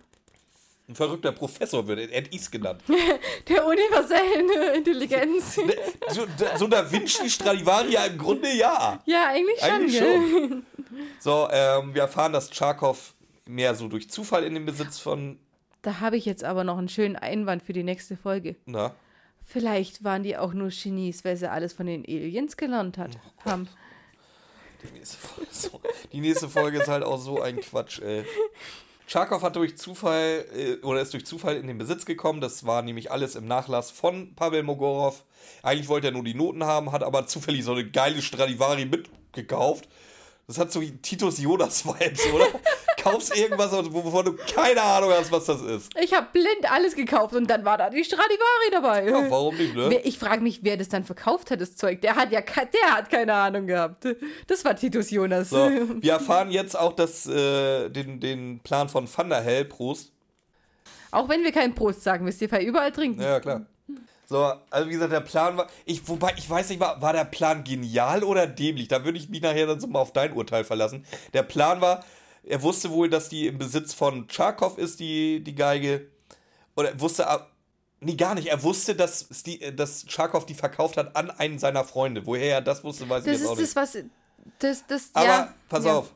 Ein 0.86 0.94
verrückter 0.94 1.32
Professor 1.32 1.86
wird, 1.86 2.10
er 2.10 2.22
hat 2.22 2.34
is 2.34 2.50
genannt. 2.50 2.82
der 3.48 3.64
universellen 3.66 4.50
äh, 4.50 4.76
Intelligenz. 4.76 5.54
so, 6.10 6.26
so 6.58 6.66
Da 6.66 6.92
Vinci 6.92 7.30
Stradivari 7.30 7.92
ja 7.92 8.04
im 8.04 8.18
Grunde 8.18 8.52
ja. 8.52 9.02
ja, 9.06 9.28
eigentlich 9.28 9.60
schon, 9.60 9.70
Eigentlich 9.70 9.98
gell? 9.98 10.62
So, 11.18 11.48
ähm, 11.50 11.94
wir 11.94 12.02
erfahren, 12.02 12.32
dass 12.34 12.50
Tscharkow 12.50 13.14
mehr 13.46 13.74
so 13.74 13.88
durch 13.88 14.10
Zufall 14.10 14.44
in 14.44 14.54
den 14.54 14.66
Besitz 14.66 14.98
von, 14.98 15.38
Da 15.82 16.00
habe 16.00 16.16
ich 16.16 16.24
jetzt 16.24 16.44
aber 16.44 16.64
noch 16.64 16.78
einen 16.78 16.88
schönen 16.88 17.16
Einwand 17.16 17.62
für 17.62 17.72
die 17.72 17.84
nächste 17.84 18.16
Folge. 18.16 18.56
na, 18.66 18.94
Vielleicht 19.48 20.02
waren 20.02 20.24
die 20.24 20.36
auch 20.36 20.52
nur 20.52 20.70
Genies, 20.70 21.24
weil 21.24 21.36
sie 21.36 21.48
alles 21.50 21.72
von 21.72 21.86
den 21.86 22.04
Aliens 22.04 22.56
gelernt 22.56 22.98
hat, 22.98 23.16
Oh 23.44 23.50
haben. 23.50 23.68
die 24.82 24.92
nächste 24.98 25.16
Folge, 25.18 25.50
ist 25.50 25.62
so, 25.62 25.80
die 26.12 26.20
nächste 26.20 26.48
Folge 26.48 26.78
ist 26.80 26.88
halt 26.88 27.04
auch 27.04 27.18
so 27.18 27.40
ein 27.40 27.60
Quatsch, 27.60 28.00
ey. 28.00 28.24
Tscharkow 29.06 29.40
hat 29.40 29.54
durch 29.54 29.78
Zufall, 29.78 30.44
äh, 30.52 30.84
oder 30.84 31.00
ist 31.00 31.12
durch 31.14 31.24
Zufall 31.24 31.56
in 31.56 31.68
den 31.68 31.78
Besitz 31.78 32.04
gekommen. 32.06 32.40
Das 32.40 32.66
war 32.66 32.82
nämlich 32.82 33.12
alles 33.12 33.36
im 33.36 33.46
Nachlass 33.46 33.92
von 33.92 34.34
Pavel 34.34 34.64
Mogorov. 34.64 35.22
Eigentlich 35.62 35.86
wollte 35.88 36.08
er 36.08 36.12
nur 36.12 36.24
die 36.24 36.34
Noten 36.34 36.64
haben, 36.64 36.90
hat 36.90 37.04
aber 37.04 37.28
zufällig 37.28 37.62
so 37.62 37.70
eine 37.70 37.88
geile 37.88 38.20
Stradivari 38.20 38.84
mitgekauft. 38.84 39.88
Das 40.48 40.58
hat 40.58 40.72
so 40.72 40.80
Titus 40.80 41.38
Jonas-Vibes, 41.38 42.32
oder? 42.32 42.46
Kaufst 43.12 43.36
irgendwas, 43.36 43.72
wovon 43.72 44.24
du 44.24 44.32
keine 44.34 44.82
Ahnung 44.82 45.10
hast, 45.10 45.30
was 45.32 45.44
das 45.46 45.60
ist. 45.62 45.90
Ich 46.00 46.14
habe 46.14 46.26
blind 46.32 46.70
alles 46.70 46.94
gekauft 46.94 47.34
und 47.34 47.48
dann 47.48 47.64
war 47.64 47.78
da 47.78 47.90
die 47.90 48.04
Stradivari 48.04 48.70
dabei. 48.70 49.08
Ja, 49.08 49.30
warum 49.30 49.56
nicht, 49.56 49.74
ne? 49.74 50.00
Ich 50.00 50.18
frage 50.18 50.42
mich, 50.42 50.60
wer 50.62 50.76
das 50.76 50.88
dann 50.88 51.04
verkauft 51.04 51.50
hat, 51.50 51.60
das 51.60 51.76
Zeug. 51.76 52.00
Der 52.02 52.16
hat 52.16 52.32
ja 52.32 52.40
der 52.40 52.96
hat 52.96 53.10
keine 53.10 53.34
Ahnung 53.34 53.66
gehabt. 53.66 54.06
Das 54.46 54.64
war 54.64 54.76
Titus 54.76 55.10
Jonas. 55.10 55.50
So, 55.50 55.70
wir 56.00 56.12
erfahren 56.12 56.50
jetzt 56.50 56.78
auch 56.78 56.92
das, 56.92 57.26
äh, 57.26 57.88
den, 57.90 58.20
den 58.20 58.60
Plan 58.60 58.88
von 58.88 59.08
Van 59.14 59.28
der 59.28 59.40
Hell, 59.40 59.64
Prost. 59.64 60.12
Auch 61.10 61.28
wenn 61.28 61.42
wir 61.42 61.52
keinen 61.52 61.74
Prost 61.74 62.02
sagen, 62.02 62.26
wisst 62.26 62.42
ihr, 62.42 62.58
überall 62.60 62.92
trinken. 62.92 63.22
Ja, 63.22 63.40
klar. 63.40 63.66
So, 64.28 64.52
also 64.70 64.88
wie 64.88 64.92
gesagt, 64.92 65.12
der 65.12 65.20
Plan 65.20 65.56
war, 65.56 65.68
ich, 65.84 66.06
wobei, 66.08 66.34
ich 66.36 66.50
weiß 66.50 66.68
nicht, 66.70 66.80
war, 66.80 67.00
war 67.00 67.12
der 67.12 67.24
Plan 67.24 67.62
genial 67.62 68.24
oder 68.24 68.46
dämlich? 68.46 68.88
Da 68.88 69.04
würde 69.04 69.18
ich 69.18 69.28
mich 69.28 69.40
nachher 69.40 69.66
dann 69.66 69.78
so 69.78 69.86
mal 69.86 70.00
auf 70.00 70.12
dein 70.12 70.32
Urteil 70.32 70.64
verlassen. 70.64 71.06
Der 71.32 71.44
Plan 71.44 71.80
war, 71.80 72.04
er 72.46 72.62
wusste 72.62 72.90
wohl, 72.90 73.10
dass 73.10 73.28
die 73.28 73.46
im 73.46 73.58
Besitz 73.58 73.92
von 73.92 74.28
Tscharkow 74.28 74.78
ist, 74.78 75.00
die, 75.00 75.42
die 75.42 75.54
Geige. 75.54 76.10
Oder 76.76 76.90
er 76.90 77.00
wusste, 77.00 77.26
nee, 78.00 78.14
gar 78.14 78.34
nicht. 78.34 78.48
Er 78.48 78.62
wusste, 78.62 78.94
dass, 78.94 79.28
die, 79.44 79.74
dass 79.74 80.06
Tscharkow 80.06 80.46
die 80.46 80.54
verkauft 80.54 80.96
hat 80.96 81.16
an 81.16 81.30
einen 81.30 81.58
seiner 81.58 81.84
Freunde. 81.84 82.24
Woher 82.26 82.56
er 82.56 82.62
das 82.62 82.84
wusste, 82.84 83.08
weiß 83.08 83.26
ich 83.26 83.32
Das 83.32 83.40
jetzt 83.40 83.48
auch 83.48 83.52
ist 83.54 83.58
nicht. 83.58 83.76
das, 83.76 83.94
was. 83.94 84.04
Das, 84.60 84.86
das, 84.86 85.10
Aber 85.12 85.26
ja, 85.26 85.54
pass 85.68 85.84
ja. 85.84 85.94
auf. 85.96 86.14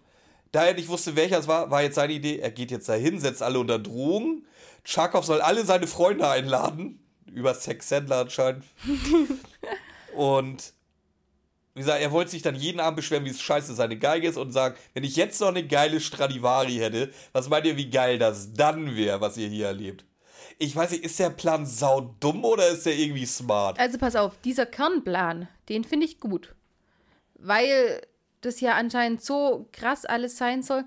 Da 0.52 0.64
er 0.64 0.74
nicht 0.74 0.88
wusste, 0.88 1.16
welcher 1.16 1.38
es 1.38 1.48
war, 1.48 1.70
war 1.70 1.82
jetzt 1.82 1.94
seine 1.96 2.12
Idee, 2.12 2.38
er 2.38 2.50
geht 2.50 2.70
jetzt 2.70 2.88
dahin, 2.88 3.18
setzt 3.20 3.42
alle 3.42 3.58
unter 3.58 3.78
Drogen. 3.78 4.46
Tscharkow 4.84 5.24
soll 5.24 5.40
alle 5.40 5.64
seine 5.64 5.86
Freunde 5.86 6.28
einladen. 6.28 7.04
Über 7.26 7.54
Sexhändler 7.54 8.20
anscheinend. 8.20 8.64
und 10.16 10.72
wie 11.74 11.80
gesagt, 11.80 12.02
er 12.02 12.10
wollte 12.10 12.32
sich 12.32 12.42
dann 12.42 12.56
jeden 12.56 12.80
Abend 12.80 12.96
beschweren, 12.96 13.24
wie 13.24 13.30
es 13.30 13.40
scheiße 13.40 13.74
seine 13.74 13.96
Geige 13.96 14.28
ist 14.28 14.36
und 14.36 14.52
sagen, 14.52 14.74
wenn 14.92 15.04
ich 15.04 15.16
jetzt 15.16 15.40
noch 15.40 15.48
eine 15.48 15.66
geile 15.66 16.00
Stradivari 16.00 16.76
hätte, 16.76 17.12
was 17.32 17.48
meint 17.48 17.66
ihr, 17.66 17.76
wie 17.76 17.90
geil 17.90 18.18
das 18.18 18.52
dann 18.52 18.96
wäre, 18.96 19.20
was 19.20 19.36
ihr 19.36 19.48
hier 19.48 19.66
erlebt? 19.66 20.04
Ich 20.58 20.74
weiß 20.74 20.90
nicht, 20.90 21.04
ist 21.04 21.18
der 21.18 21.30
Plan 21.30 21.64
saudumm 21.64 22.44
oder 22.44 22.68
ist 22.68 22.86
der 22.86 22.98
irgendwie 22.98 23.24
smart? 23.24 23.78
Also 23.78 23.98
pass 23.98 24.16
auf, 24.16 24.38
dieser 24.40 24.66
Kernplan, 24.66 25.48
den 25.68 25.84
finde 25.84 26.06
ich 26.06 26.20
gut. 26.20 26.54
Weil 27.34 28.02
das 28.40 28.60
ja 28.60 28.74
anscheinend 28.74 29.22
so 29.22 29.68
krass 29.72 30.04
alles 30.04 30.36
sein 30.36 30.62
soll. 30.62 30.84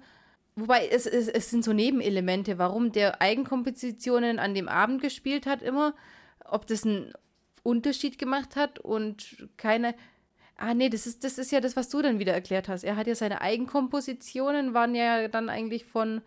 Wobei 0.56 0.88
es, 0.88 1.06
es, 1.06 1.28
es 1.28 1.50
sind 1.50 1.64
so 1.64 1.74
Nebenelemente, 1.74 2.60
warum 2.60 2.92
der 2.92 3.22
Eigenkompositionen 3.22 4.38
an 4.38 4.54
dem 4.54 4.68
Abend 4.68 5.02
gespielt 5.02 5.46
hat 5.48 5.62
immer, 5.62 5.96
ob 6.46 6.68
das 6.68 6.84
einen 6.84 7.14
Unterschied 7.64 8.20
gemacht 8.20 8.56
hat 8.56 8.80
und 8.80 9.48
keine. 9.58 9.96
Ah, 10.66 10.74
nee, 10.74 10.88
das 10.88 11.06
ist, 11.06 11.26
das 11.26 11.38
ist 11.38 11.52
ja 11.52 11.60
das, 11.60 11.76
was 11.76 11.90
du 11.90 12.02
dann 12.02 12.20
wieder 12.20 12.32
erklärt 12.32 12.70
hast. 12.70 12.86
Er 12.86 12.96
hat 12.96 13.06
ja 13.06 13.16
seine 13.16 13.42
Eigenkompositionen, 13.42 14.74
waren 14.74 14.96
ja 14.96 15.28
dann 15.28 15.50
eigentlich 15.50 15.84
von 15.84 16.22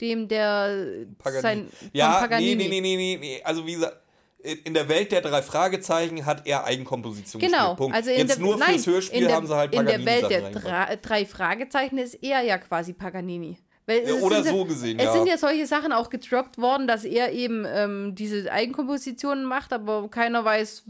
dem, 0.00 0.26
der 0.26 1.06
Paganini. 1.18 1.42
sein. 1.42 1.68
ja, 1.92 2.18
Paganini. 2.18 2.56
nee, 2.56 2.68
nee, 2.68 2.80
nee, 2.80 2.96
nee, 2.96 3.18
nee. 3.20 3.42
Also 3.44 3.64
wie 3.64 3.74
gesagt, 3.74 3.96
in 4.42 4.74
der 4.74 4.88
Welt 4.88 5.12
der 5.12 5.20
drei 5.20 5.40
Fragezeichen 5.40 6.26
hat 6.26 6.48
er 6.48 6.64
Eigenkomposition 6.64 7.40
Genau. 7.40 7.76
Punkt. 7.76 7.94
also 7.94 8.10
in 8.10 8.18
Jetzt 8.18 8.38
der, 8.38 8.44
nur 8.44 8.56
nein, 8.56 8.70
fürs 8.74 8.86
Hörspiel 8.88 9.24
der, 9.24 9.36
haben 9.36 9.46
sie 9.46 9.54
halt 9.54 9.72
in 9.72 9.86
der 9.86 9.98
Paganini 9.98 10.22
Welt 10.22 10.30
der 10.30 10.50
drei, 10.50 10.96
drei 10.96 11.24
Fragezeichen 11.24 11.98
ist 11.98 12.14
er 12.14 12.42
ja 12.42 12.58
quasi 12.58 12.92
Paganini. 12.92 13.56
Weil 13.86 13.98
es 13.98 14.20
oder 14.20 14.42
sind 14.42 14.52
so 14.52 14.64
gesehen, 14.64 14.98
Es 14.98 15.04
ja. 15.04 15.12
sind 15.12 15.28
ja 15.28 15.38
solche 15.38 15.64
Sachen 15.68 15.92
auch 15.92 16.10
gedroppt 16.10 16.58
worden, 16.58 16.88
dass 16.88 17.04
er 17.04 17.30
eben 17.30 17.64
ähm, 17.72 18.16
diese 18.16 18.50
Eigenkompositionen 18.50 19.44
macht, 19.44 19.72
aber 19.72 20.08
keiner 20.10 20.44
weiß, 20.44 20.82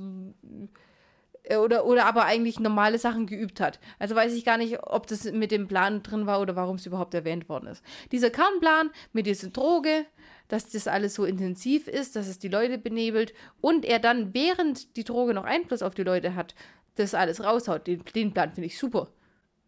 Oder, 1.48 1.86
oder 1.86 2.06
aber 2.06 2.24
eigentlich 2.24 2.58
normale 2.58 2.98
Sachen 2.98 3.26
geübt 3.26 3.60
hat. 3.60 3.78
Also 3.98 4.16
weiß 4.16 4.32
ich 4.32 4.44
gar 4.44 4.58
nicht, 4.58 4.82
ob 4.82 5.06
das 5.06 5.24
mit 5.24 5.52
dem 5.52 5.68
Plan 5.68 6.02
drin 6.02 6.26
war 6.26 6.40
oder 6.40 6.56
warum 6.56 6.76
es 6.76 6.86
überhaupt 6.86 7.14
erwähnt 7.14 7.48
worden 7.48 7.68
ist. 7.68 7.84
Dieser 8.10 8.30
Kernplan 8.30 8.90
mit 9.12 9.26
dieser 9.26 9.50
Droge, 9.50 10.06
dass 10.48 10.68
das 10.70 10.88
alles 10.88 11.14
so 11.14 11.24
intensiv 11.24 11.86
ist, 11.86 12.16
dass 12.16 12.26
es 12.26 12.40
die 12.40 12.48
Leute 12.48 12.78
benebelt 12.78 13.32
und 13.60 13.84
er 13.84 14.00
dann, 14.00 14.34
während 14.34 14.96
die 14.96 15.04
Droge 15.04 15.34
noch 15.34 15.44
Einfluss 15.44 15.82
auf 15.82 15.94
die 15.94 16.02
Leute 16.02 16.34
hat, 16.34 16.54
das 16.96 17.14
alles 17.14 17.44
raushaut. 17.44 17.86
Den, 17.86 18.02
den 18.14 18.32
Plan 18.32 18.52
finde 18.52 18.66
ich 18.66 18.78
super. 18.78 19.08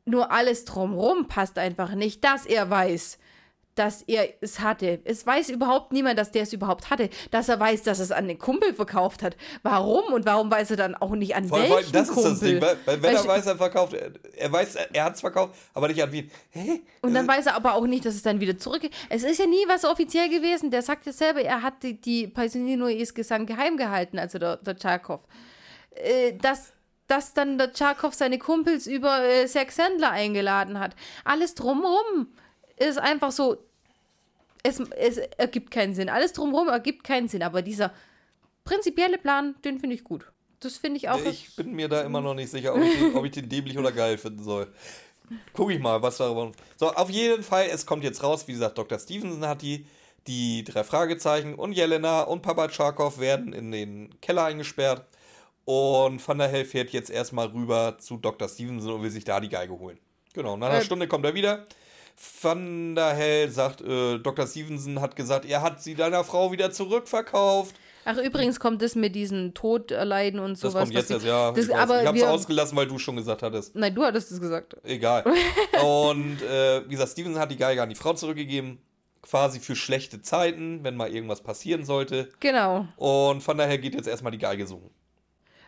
Nur 0.04 0.32
alles 0.32 0.64
drumrum 0.64 1.28
passt 1.28 1.58
einfach 1.58 1.94
nicht, 1.94 2.24
dass 2.24 2.46
er 2.46 2.70
weiß, 2.70 3.18
dass 3.78 4.02
er 4.02 4.28
es 4.40 4.60
hatte. 4.60 5.00
Es 5.04 5.24
weiß 5.24 5.50
überhaupt 5.50 5.92
niemand, 5.92 6.18
dass 6.18 6.32
der 6.32 6.42
es 6.42 6.52
überhaupt 6.52 6.90
hatte. 6.90 7.10
Dass 7.30 7.48
er 7.48 7.60
weiß, 7.60 7.84
dass 7.84 8.00
er 8.00 8.04
es 8.04 8.12
an 8.12 8.26
den 8.26 8.38
Kumpel 8.38 8.74
verkauft 8.74 9.22
hat. 9.22 9.36
Warum? 9.62 10.12
Und 10.12 10.26
warum 10.26 10.50
weiß 10.50 10.72
er 10.72 10.76
dann 10.76 10.94
auch 10.96 11.12
nicht 11.12 11.36
an 11.36 11.48
Vor 11.48 11.58
allem, 11.58 11.70
welchen 11.70 11.92
das 11.92 12.08
ist 12.08 12.14
Kumpel? 12.14 12.30
das 12.32 12.40
Ding, 12.40 12.60
weil, 12.60 12.76
weil 12.84 13.02
wenn 13.02 13.14
Weil 13.14 13.16
er 13.16 13.26
weiß, 13.26 13.46
er 13.46 13.56
verkauft, 13.56 13.94
er, 13.94 14.52
weiß, 14.52 14.76
er 14.92 15.04
hat 15.04 15.14
es 15.14 15.20
verkauft, 15.20 15.54
aber 15.74 15.88
nicht 15.88 16.02
an 16.02 16.10
wen. 16.10 16.30
Hä? 16.50 16.80
Und 17.02 17.14
dann 17.14 17.28
weiß 17.28 17.46
er 17.46 17.54
aber 17.54 17.74
auch 17.74 17.86
nicht, 17.86 18.04
dass 18.04 18.14
es 18.14 18.22
dann 18.22 18.40
wieder 18.40 18.58
zurück. 18.58 18.82
Es 19.08 19.22
ist 19.22 19.38
ja 19.38 19.46
nie 19.46 19.64
was 19.68 19.84
offiziell 19.84 20.28
gewesen. 20.28 20.70
Der 20.70 20.82
sagt 20.82 21.06
ja 21.06 21.12
selber, 21.12 21.40
er 21.40 21.62
hat 21.62 21.82
die, 21.82 22.00
die 22.00 22.26
Paisininues 22.26 23.14
Gesang 23.14 23.46
geheim 23.46 23.76
gehalten, 23.76 24.18
also 24.18 24.38
der, 24.38 24.56
der 24.56 24.76
Tscharkow. 24.76 25.20
Äh, 25.92 26.32
dass, 26.34 26.72
dass 27.06 27.32
dann 27.32 27.58
der 27.58 27.72
Tscharkow 27.72 28.12
seine 28.12 28.38
Kumpels 28.38 28.86
über 28.86 29.22
äh, 29.22 29.46
sechs 29.46 29.78
Händler 29.78 30.10
eingeladen 30.10 30.80
hat. 30.80 30.96
Alles 31.24 31.54
drumherum 31.54 32.28
ist 32.76 32.98
einfach 32.98 33.30
so. 33.32 33.58
Es, 34.62 34.80
es 34.80 35.16
ergibt 35.16 35.70
keinen 35.70 35.94
Sinn. 35.94 36.08
Alles 36.08 36.32
drumherum 36.32 36.68
ergibt 36.68 37.04
keinen 37.04 37.28
Sinn. 37.28 37.42
Aber 37.42 37.62
dieser 37.62 37.92
prinzipielle 38.64 39.18
Plan, 39.18 39.54
den 39.64 39.78
finde 39.78 39.94
ich 39.96 40.04
gut. 40.04 40.30
Das 40.60 40.76
finde 40.76 40.96
ich 40.98 41.08
auch. 41.08 41.22
Ich 41.24 41.54
bin 41.56 41.72
mir 41.74 41.88
da 41.88 42.02
immer 42.02 42.20
noch 42.20 42.34
nicht 42.34 42.50
sicher, 42.50 42.74
ob 42.74 42.82
ich 42.82 42.98
den, 42.98 43.14
ob 43.14 43.24
ich 43.24 43.30
den 43.30 43.48
dämlich 43.48 43.78
oder 43.78 43.92
geil 43.92 44.18
finden 44.18 44.42
soll. 44.42 44.66
Guck 45.52 45.70
ich 45.70 45.78
mal, 45.78 46.02
was 46.02 46.16
da. 46.16 46.34
So, 46.76 46.90
auf 46.92 47.10
jeden 47.10 47.42
Fall, 47.42 47.66
es 47.70 47.86
kommt 47.86 48.02
jetzt 48.02 48.22
raus, 48.22 48.48
wie 48.48 48.52
gesagt, 48.52 48.78
Dr. 48.78 48.98
Stevenson 48.98 49.46
hat 49.46 49.62
die, 49.62 49.86
die 50.26 50.64
drei 50.64 50.84
Fragezeichen 50.84 51.54
und 51.54 51.72
Jelena 51.72 52.22
und 52.22 52.42
Papa 52.42 52.68
Tscharkow 52.68 53.18
werden 53.20 53.52
in 53.52 53.70
den 53.70 54.20
Keller 54.20 54.44
eingesperrt. 54.44 55.04
Und 55.64 56.26
Van 56.26 56.38
der 56.38 56.48
Hell 56.48 56.64
fährt 56.64 56.90
jetzt 56.90 57.10
erstmal 57.10 57.48
rüber 57.48 57.98
zu 57.98 58.16
Dr. 58.16 58.48
Stevenson 58.48 58.94
und 58.94 59.02
will 59.02 59.10
sich 59.10 59.24
da 59.24 59.38
die 59.38 59.50
Geige 59.50 59.78
holen. 59.78 59.98
Genau, 60.32 60.56
nach 60.56 60.68
einer 60.70 60.78
Äh. 60.80 60.84
Stunde 60.84 61.06
kommt 61.08 61.26
er 61.26 61.34
wieder. 61.34 61.66
Van 62.42 62.94
der 62.94 63.14
Hell 63.14 63.50
sagt, 63.50 63.80
äh, 63.80 64.18
Dr. 64.18 64.46
Stevenson 64.46 65.00
hat 65.00 65.14
gesagt, 65.16 65.44
er 65.44 65.62
hat 65.62 65.82
sie 65.82 65.94
deiner 65.94 66.24
Frau 66.24 66.50
wieder 66.52 66.70
zurückverkauft. 66.70 67.76
Ach, 68.04 68.16
übrigens 68.16 68.58
kommt 68.58 68.80
das 68.80 68.94
mit 68.94 69.14
diesem 69.14 69.52
Tod 69.54 69.90
erleiden 69.90 70.40
und 70.40 70.52
Das 70.52 70.60
sowas. 70.60 70.84
kommt 70.84 70.94
jetzt 70.94 71.10
erst, 71.10 71.26
ja. 71.26 71.52
das, 71.52 71.66
ich 71.66 71.70
weiß. 71.70 71.78
aber 71.78 72.00
ich 72.00 72.08
hab's 72.08 72.18
wir, 72.18 72.30
ausgelassen, 72.30 72.76
weil 72.76 72.86
du 72.86 72.98
schon 72.98 73.16
gesagt 73.16 73.42
hattest. 73.42 73.74
Nein, 73.76 73.94
du 73.94 74.02
hattest 74.02 74.32
es 74.32 74.40
gesagt. 74.40 74.76
Egal. 74.82 75.24
Und 75.84 76.40
äh, 76.42 76.84
wie 76.86 76.92
gesagt, 76.92 77.10
Stevenson 77.12 77.40
hat 77.40 77.50
die 77.50 77.56
Geige 77.56 77.82
an 77.82 77.88
die 77.90 77.94
Frau 77.94 78.14
zurückgegeben. 78.14 78.78
Quasi 79.20 79.60
für 79.60 79.76
schlechte 79.76 80.22
Zeiten, 80.22 80.84
wenn 80.84 80.96
mal 80.96 81.12
irgendwas 81.12 81.42
passieren 81.42 81.84
sollte. 81.84 82.30
Genau. 82.40 82.86
Und 82.96 83.42
von 83.42 83.58
daher 83.58 83.76
geht 83.76 83.94
jetzt 83.94 84.08
erstmal 84.08 84.32
die 84.32 84.38
Geige 84.38 84.66
suchen. 84.66 84.90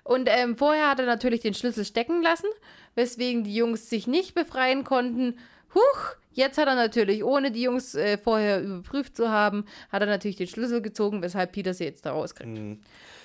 Und 0.03 0.29
ähm, 0.31 0.57
vorher 0.57 0.89
hat 0.89 0.99
er 0.99 1.07
natürlich 1.07 1.41
den 1.41 1.53
Schlüssel 1.53 1.85
stecken 1.85 2.23
lassen, 2.23 2.47
weswegen 2.95 3.45
die 3.45 3.55
Jungs 3.55 3.91
sich 3.91 4.07
nicht 4.07 4.35
befreien 4.35 4.85
konnten. 4.85 5.39
Huch, 5.75 6.15
jetzt 6.33 6.59
hat 6.59 6.67
er 6.69 6.75
natürlich, 6.75 7.23
ohne 7.25 7.51
die 7.53 7.63
Jungs 7.63 7.95
äh, 7.95 8.19
vorher 8.19 8.61
überprüft 8.63 9.17
zu 9.17 9.31
haben, 9.31 9.65
hat 9.91 10.03
er 10.03 10.07
natürlich 10.09 10.37
den 10.37 10.47
Schlüssel 10.49 10.83
gezogen, 10.83 11.23
weshalb 11.23 11.53
Peter 11.53 11.75
sie 11.75 11.85
jetzt 11.85 12.05
da 12.07 12.13
rauskriegt. 12.13 12.79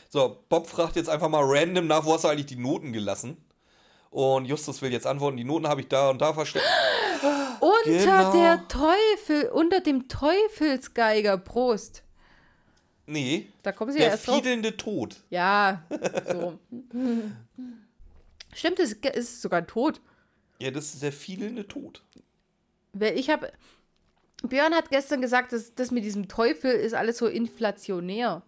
So, 0.10 0.44
Bob 0.50 0.68
fragt 0.68 0.96
jetzt 0.96 1.10
einfach 1.10 1.30
mal 1.30 1.44
random 1.44 1.88
nach, 1.88 2.06
wo 2.06 2.14
hast 2.14 2.24
du 2.24 2.28
eigentlich 2.28 2.46
die 2.46 2.56
Noten 2.58 2.94
gelassen? 2.94 3.38
Und 4.12 4.46
Justus 4.46 4.82
will 4.82 4.92
jetzt 4.94 5.08
antworten, 5.08 5.36
die 5.38 5.44
Noten 5.44 5.68
habe 5.68 5.82
ich 5.82 5.88
da 5.90 6.10
und 6.10 6.22
da 6.22 6.34
versteckt. 6.34 6.64
Unter 7.60 7.84
Genau. 8.00 8.34
der 8.34 8.68
Teufel, 8.68 9.50
unter 9.52 9.80
dem 9.80 10.08
Teufelsgeiger, 10.08 11.38
Prost. 11.38 12.04
Nee, 13.08 13.48
Da 13.64 13.72
kommen 13.72 13.92
sie 13.92 13.98
ja 14.00 14.06
der 14.06 14.12
erst 14.14 14.28
drauf. 14.28 14.36
fiedelnde 14.38 14.78
Tod. 14.78 15.16
Ja, 15.30 15.84
so. 16.32 16.60
Stimmt, 18.54 18.80
es 18.80 18.94
ist- 18.94 19.06
es 19.06 19.18
ist 19.30 19.42
sogar 19.42 19.66
tot. 19.66 20.00
Ja, 20.60 20.72
das 20.72 20.94
ist 20.94 21.04
der 21.04 21.12
fiedelnde 21.12 21.68
Tod. 21.68 22.02
Weil 22.98 23.18
ich 23.20 23.30
habe. 23.30 23.52
Björn 24.44 24.74
hat 24.74 24.90
gestern 24.90 25.22
gesagt, 25.22 25.54
dass 25.54 25.74
das 25.76 25.92
mit 25.92 26.04
diesem 26.04 26.28
Teufel 26.28 26.72
ist 26.72 26.94
alles 26.94 27.18
so 27.18 27.28
inflationär. 27.28 28.44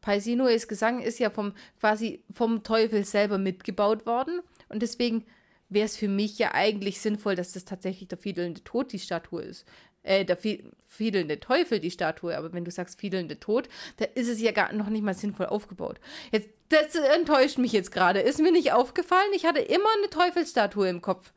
Paisinoes 0.00 0.68
Gesang 0.68 1.00
ist 1.00 1.18
ja 1.18 1.30
vom 1.30 1.54
quasi 1.80 2.22
vom 2.32 2.62
Teufel 2.62 3.04
selber 3.04 3.38
mitgebaut 3.38 4.06
worden. 4.06 4.40
Und 4.68 4.82
deswegen 4.82 5.24
wäre 5.70 5.86
es 5.86 5.96
für 5.96 6.08
mich 6.08 6.38
ja 6.38 6.52
eigentlich 6.52 7.00
sinnvoll, 7.00 7.36
dass 7.36 7.52
das 7.52 7.64
tatsächlich 7.64 8.08
der 8.08 8.18
fiedelnde 8.18 8.62
Tod 8.64 8.92
die 8.92 8.98
Statue 8.98 9.42
ist. 9.42 9.64
Äh, 10.02 10.26
der 10.26 10.36
Fie- 10.36 10.70
fiedelnde 10.84 11.40
Teufel 11.40 11.80
die 11.80 11.90
Statue. 11.90 12.36
Aber 12.36 12.52
wenn 12.52 12.64
du 12.66 12.70
sagst 12.70 13.00
fiedelnde 13.00 13.40
Tod, 13.40 13.68
da 13.96 14.04
ist 14.04 14.28
es 14.28 14.40
ja 14.40 14.52
gar 14.52 14.72
noch 14.74 14.90
nicht 14.90 15.02
mal 15.02 15.14
sinnvoll 15.14 15.46
aufgebaut. 15.46 16.00
Jetzt, 16.32 16.50
das 16.68 16.94
enttäuscht 16.94 17.56
mich 17.56 17.72
jetzt 17.72 17.90
gerade. 17.90 18.20
Ist 18.20 18.40
mir 18.40 18.52
nicht 18.52 18.72
aufgefallen. 18.72 19.32
Ich 19.34 19.46
hatte 19.46 19.60
immer 19.60 19.88
eine 19.98 20.10
Teufelsstatue 20.10 20.88
im 20.88 21.00
Kopf. 21.00 21.32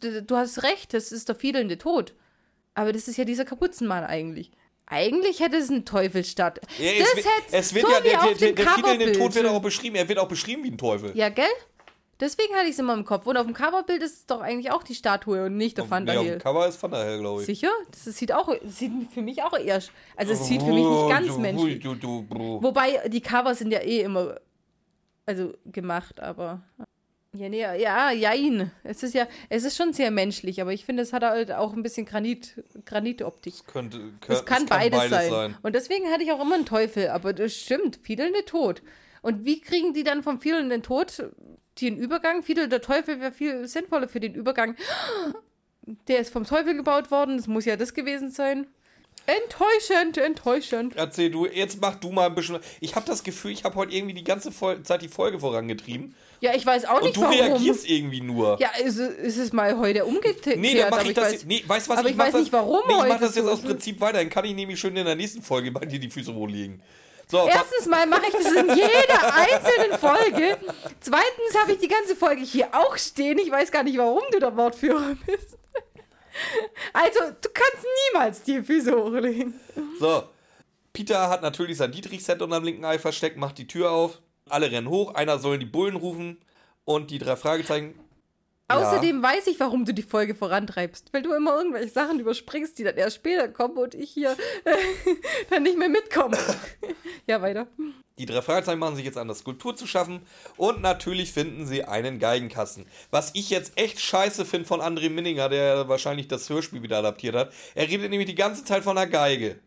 Du, 0.00 0.22
du 0.22 0.36
hast 0.36 0.62
recht, 0.62 0.94
das 0.94 1.12
ist 1.12 1.28
der 1.28 1.36
fiedelnde 1.36 1.78
Tod. 1.78 2.14
Aber 2.74 2.92
das 2.92 3.08
ist 3.08 3.16
ja 3.16 3.24
dieser 3.24 3.44
Kapuzenmann 3.44 4.04
eigentlich. 4.04 4.50
Eigentlich 4.86 5.40
hätte 5.40 5.56
es 5.56 5.70
einen 5.70 5.84
Teufelsstadt. 5.84 6.60
Ja, 6.78 6.90
das 6.98 7.08
es, 7.08 7.16
hätte 7.16 7.26
es 7.52 7.74
wird 7.74 7.86
so 7.86 7.92
ja, 7.92 8.00
der, 8.00 8.24
auf 8.24 8.38
der, 8.38 8.52
der, 8.52 8.64
der 8.64 8.74
fiedelnde. 8.74 9.12
Tod 9.12 9.34
wird 9.34 9.46
auch 9.46 9.62
beschrieben. 9.62 9.96
Er 9.96 10.08
wird 10.08 10.18
auch 10.18 10.28
beschrieben 10.28 10.64
wie 10.64 10.70
ein 10.70 10.78
Teufel. 10.78 11.12
Ja, 11.14 11.28
gell? 11.28 11.44
Deswegen 12.20 12.54
hatte 12.54 12.66
ich 12.66 12.72
es 12.72 12.78
immer 12.78 12.94
im 12.94 13.04
Kopf. 13.04 13.26
Und 13.26 13.36
auf 13.36 13.46
dem 13.46 13.54
Coverbild 13.54 14.02
ist 14.02 14.12
es 14.12 14.26
doch 14.26 14.40
eigentlich 14.40 14.70
auch 14.70 14.82
die 14.82 14.94
Statue 14.94 15.46
und 15.46 15.56
nicht 15.56 15.76
der 15.76 15.90
Van 15.90 16.04
nee, 16.04 16.12
der 16.12 16.20
auf 16.20 16.26
dem. 16.26 16.38
Cover 16.38 16.68
ist 16.68 16.80
Van 16.82 16.90
der 16.92 17.18
glaube 17.18 17.40
ich. 17.40 17.46
Sicher? 17.46 17.70
Das 17.90 18.04
sieht 18.04 18.32
auch, 18.32 18.48
das 18.62 18.78
sieht 18.78 18.92
für 19.12 19.22
mich 19.22 19.42
auch 19.42 19.58
eher. 19.58 19.82
Also 20.16 20.32
es 20.32 20.46
sieht 20.46 20.62
für 20.62 20.72
mich 20.72 20.86
nicht 20.86 21.08
ganz 21.08 21.36
menschlich. 21.36 21.84
Wobei 21.84 23.08
die 23.08 23.20
Cover 23.20 23.54
sind 23.54 23.72
ja 23.72 23.80
eh 23.80 24.02
immer 24.02 24.36
also 25.26 25.54
gemacht, 25.64 26.20
aber 26.20 26.62
ja, 27.34 27.48
nee, 27.48 27.60
ja, 27.60 28.10
jein. 28.10 28.70
Es 28.84 29.02
ist 29.02 29.14
ja, 29.14 29.26
es 29.48 29.64
ist 29.64 29.76
schon 29.76 29.92
sehr 29.92 30.10
menschlich, 30.10 30.60
aber 30.60 30.72
ich 30.72 30.84
finde, 30.84 31.02
es 31.02 31.12
hat 31.12 31.22
halt 31.22 31.50
auch 31.52 31.72
ein 31.72 31.82
bisschen 31.82 32.04
Granit, 32.04 32.62
Granitoptik. 32.84 33.66
könnte, 33.66 34.12
Es 34.28 34.44
kann, 34.44 34.66
beides, 34.66 35.08
sein. 35.08 35.56
Und 35.62 35.74
deswegen 35.74 36.10
hatte 36.10 36.22
ich 36.24 36.32
auch 36.32 36.42
immer 36.42 36.56
einen 36.56 36.66
Teufel, 36.66 37.08
aber 37.08 37.32
das 37.32 37.54
stimmt, 37.54 38.00
fiedelnde 38.02 38.44
Tod. 38.44 38.82
Und 39.22 39.44
wie 39.44 39.60
kriegen 39.60 39.94
die 39.94 40.04
dann 40.04 40.22
vom 40.22 40.40
fiedelnden 40.40 40.82
Tod 40.82 41.30
den 41.80 41.96
Übergang? 41.96 42.42
Fiedelnder 42.42 42.80
Teufel 42.80 43.20
wäre 43.20 43.32
viel 43.32 43.66
sinnvoller 43.66 44.08
für 44.08 44.20
den 44.20 44.34
Übergang. 44.34 44.76
Der 46.08 46.18
ist 46.18 46.32
vom 46.32 46.44
Teufel 46.44 46.74
gebaut 46.74 47.10
worden, 47.10 47.38
das 47.38 47.46
muss 47.46 47.64
ja 47.64 47.76
das 47.76 47.94
gewesen 47.94 48.30
sein. 48.30 48.66
Enttäuschend, 49.26 50.18
enttäuschend. 50.18 50.96
Erzähl 50.96 51.30
du, 51.30 51.46
jetzt 51.46 51.80
mach 51.80 51.94
du 51.96 52.10
mal 52.10 52.26
ein 52.26 52.34
bisschen. 52.34 52.58
Ich 52.80 52.96
habe 52.96 53.06
das 53.06 53.22
Gefühl, 53.22 53.52
ich 53.52 53.64
habe 53.64 53.74
heute 53.76 53.92
irgendwie 53.94 54.14
die 54.14 54.24
ganze 54.24 54.50
Fol 54.52 54.82
Zeit 54.82 55.02
die 55.02 55.08
Folge 55.08 55.38
vorangetrieben. 55.38 56.14
Ja, 56.40 56.54
ich 56.54 56.66
weiß 56.66 56.86
auch 56.86 56.96
Und 56.96 57.04
nicht, 57.04 57.16
du 57.16 57.20
warum. 57.22 57.34
reagierst 57.36 57.88
irgendwie 57.88 58.20
nur. 58.20 58.58
Ja, 58.60 58.70
ist, 58.82 58.98
es- 58.98 59.14
ist 59.14 59.36
es 59.38 59.52
mal 59.52 59.78
heute 59.78 60.04
umgekehrt. 60.04 60.58
Nee, 60.58 60.74
dann 60.74 60.90
mach 60.90 60.98
aber 61.00 61.08
ich 61.08 61.14
das. 61.14 61.32
weiß, 61.34 61.44
nee, 61.44 61.62
weißt 61.66 61.86
du 61.86 61.90
was? 61.92 61.98
aber 62.00 62.08
ich 62.08 62.16
mach 62.16 62.24
weiß 62.26 62.32
das, 62.32 62.40
nicht, 62.42 62.52
warum 62.52 62.80
Nee, 62.88 62.94
ich 62.94 62.98
heute 63.00 63.18
das 63.20 63.34
jetzt 63.36 63.44
so 63.44 63.50
aus. 63.52 63.60
Prinzip 63.62 64.00
weiter. 64.00 64.18
Dann 64.18 64.28
kann 64.30 64.44
ich 64.44 64.54
nämlich 64.54 64.80
schön 64.80 64.96
in 64.96 65.04
der 65.06 65.14
nächsten 65.14 65.40
Folge 65.42 65.70
bei 65.70 65.86
dir 65.86 66.00
die 66.00 66.10
Füße 66.10 66.34
hochlegen. 66.34 66.82
So, 67.30 67.46
Erstens 67.48 67.86
mal 67.86 68.04
mache 68.06 68.22
ich 68.26 68.32
das 68.34 68.52
in 68.52 68.68
jeder 68.74 69.34
einzelnen 69.34 69.98
Folge. 69.98 70.58
Zweitens 71.00 71.54
habe 71.60 71.72
ich 71.72 71.78
die 71.78 71.88
ganze 71.88 72.14
Folge 72.16 72.42
hier 72.42 72.68
auch 72.72 72.98
stehen. 72.98 73.38
Ich 73.38 73.50
weiß 73.50 73.70
gar 73.70 73.84
nicht, 73.84 73.96
warum 73.96 74.22
du 74.32 74.40
der 74.40 74.54
Wortführer 74.56 75.16
bist. 75.24 75.56
Also, 76.92 77.20
du 77.40 77.48
kannst 77.52 77.86
niemals 78.12 78.42
die 78.42 78.62
Füße 78.62 78.92
hochlegen. 78.96 79.54
so. 79.98 80.24
Peter 80.92 81.30
hat 81.30 81.40
natürlich 81.42 81.78
sein 81.78 81.90
Dietrich-Set 81.92 82.42
unterm 82.42 82.64
linken 82.64 82.84
Ei 82.84 82.98
versteckt, 82.98 83.38
macht 83.38 83.56
die 83.58 83.66
Tür 83.66 83.90
auf. 83.90 84.20
Alle 84.48 84.70
rennen 84.70 84.88
hoch. 84.88 85.14
Einer 85.14 85.38
soll 85.38 85.58
die 85.58 85.66
Bullen 85.66 85.96
rufen. 85.96 86.38
Und 86.84 87.10
die 87.10 87.18
drei 87.18 87.36
Fragezeichen. 87.36 87.94
Außerdem 88.68 89.22
weiß 89.22 89.48
ich, 89.48 89.60
warum 89.60 89.84
du 89.84 89.92
die 89.92 90.02
Folge 90.02 90.34
vorantreibst. 90.34 91.12
Weil 91.12 91.22
du 91.22 91.34
immer 91.34 91.54
irgendwelche 91.56 91.90
Sachen 91.90 92.20
überspringst, 92.20 92.78
die 92.78 92.84
dann 92.84 92.96
erst 92.96 93.16
später 93.16 93.48
kommen 93.48 93.76
und 93.76 93.94
ich 93.94 94.10
hier 94.10 94.36
dann 95.50 95.62
nicht 95.62 95.78
mehr 95.78 95.88
mitkomme. 95.88 96.38
ja, 97.26 97.42
weiter. 97.42 97.66
Die 98.18 98.26
drei 98.26 98.42
Fragezeichen 98.42 98.78
machen 98.78 98.96
sich 98.96 99.04
jetzt 99.04 99.18
an, 99.18 99.28
das 99.28 99.40
Skulptur 99.40 99.74
zu 99.74 99.86
schaffen. 99.86 100.22
Und 100.56 100.80
natürlich 100.80 101.32
finden 101.32 101.66
sie 101.66 101.84
einen 101.84 102.18
Geigenkasten. 102.18 102.86
Was 103.10 103.30
ich 103.34 103.50
jetzt 103.50 103.72
echt 103.76 104.00
scheiße 104.00 104.44
finde 104.44 104.66
von 104.66 104.80
André 104.80 105.10
Minninger, 105.10 105.48
der 105.48 105.88
wahrscheinlich 105.88 106.28
das 106.28 106.48
Hörspiel 106.48 106.82
wieder 106.82 106.98
adaptiert 106.98 107.34
hat. 107.34 107.52
Er 107.74 107.88
redet 107.88 108.10
nämlich 108.10 108.28
die 108.28 108.34
ganze 108.34 108.64
Zeit 108.64 108.84
von 108.84 108.96
einer 108.96 109.10
Geige. 109.10 109.58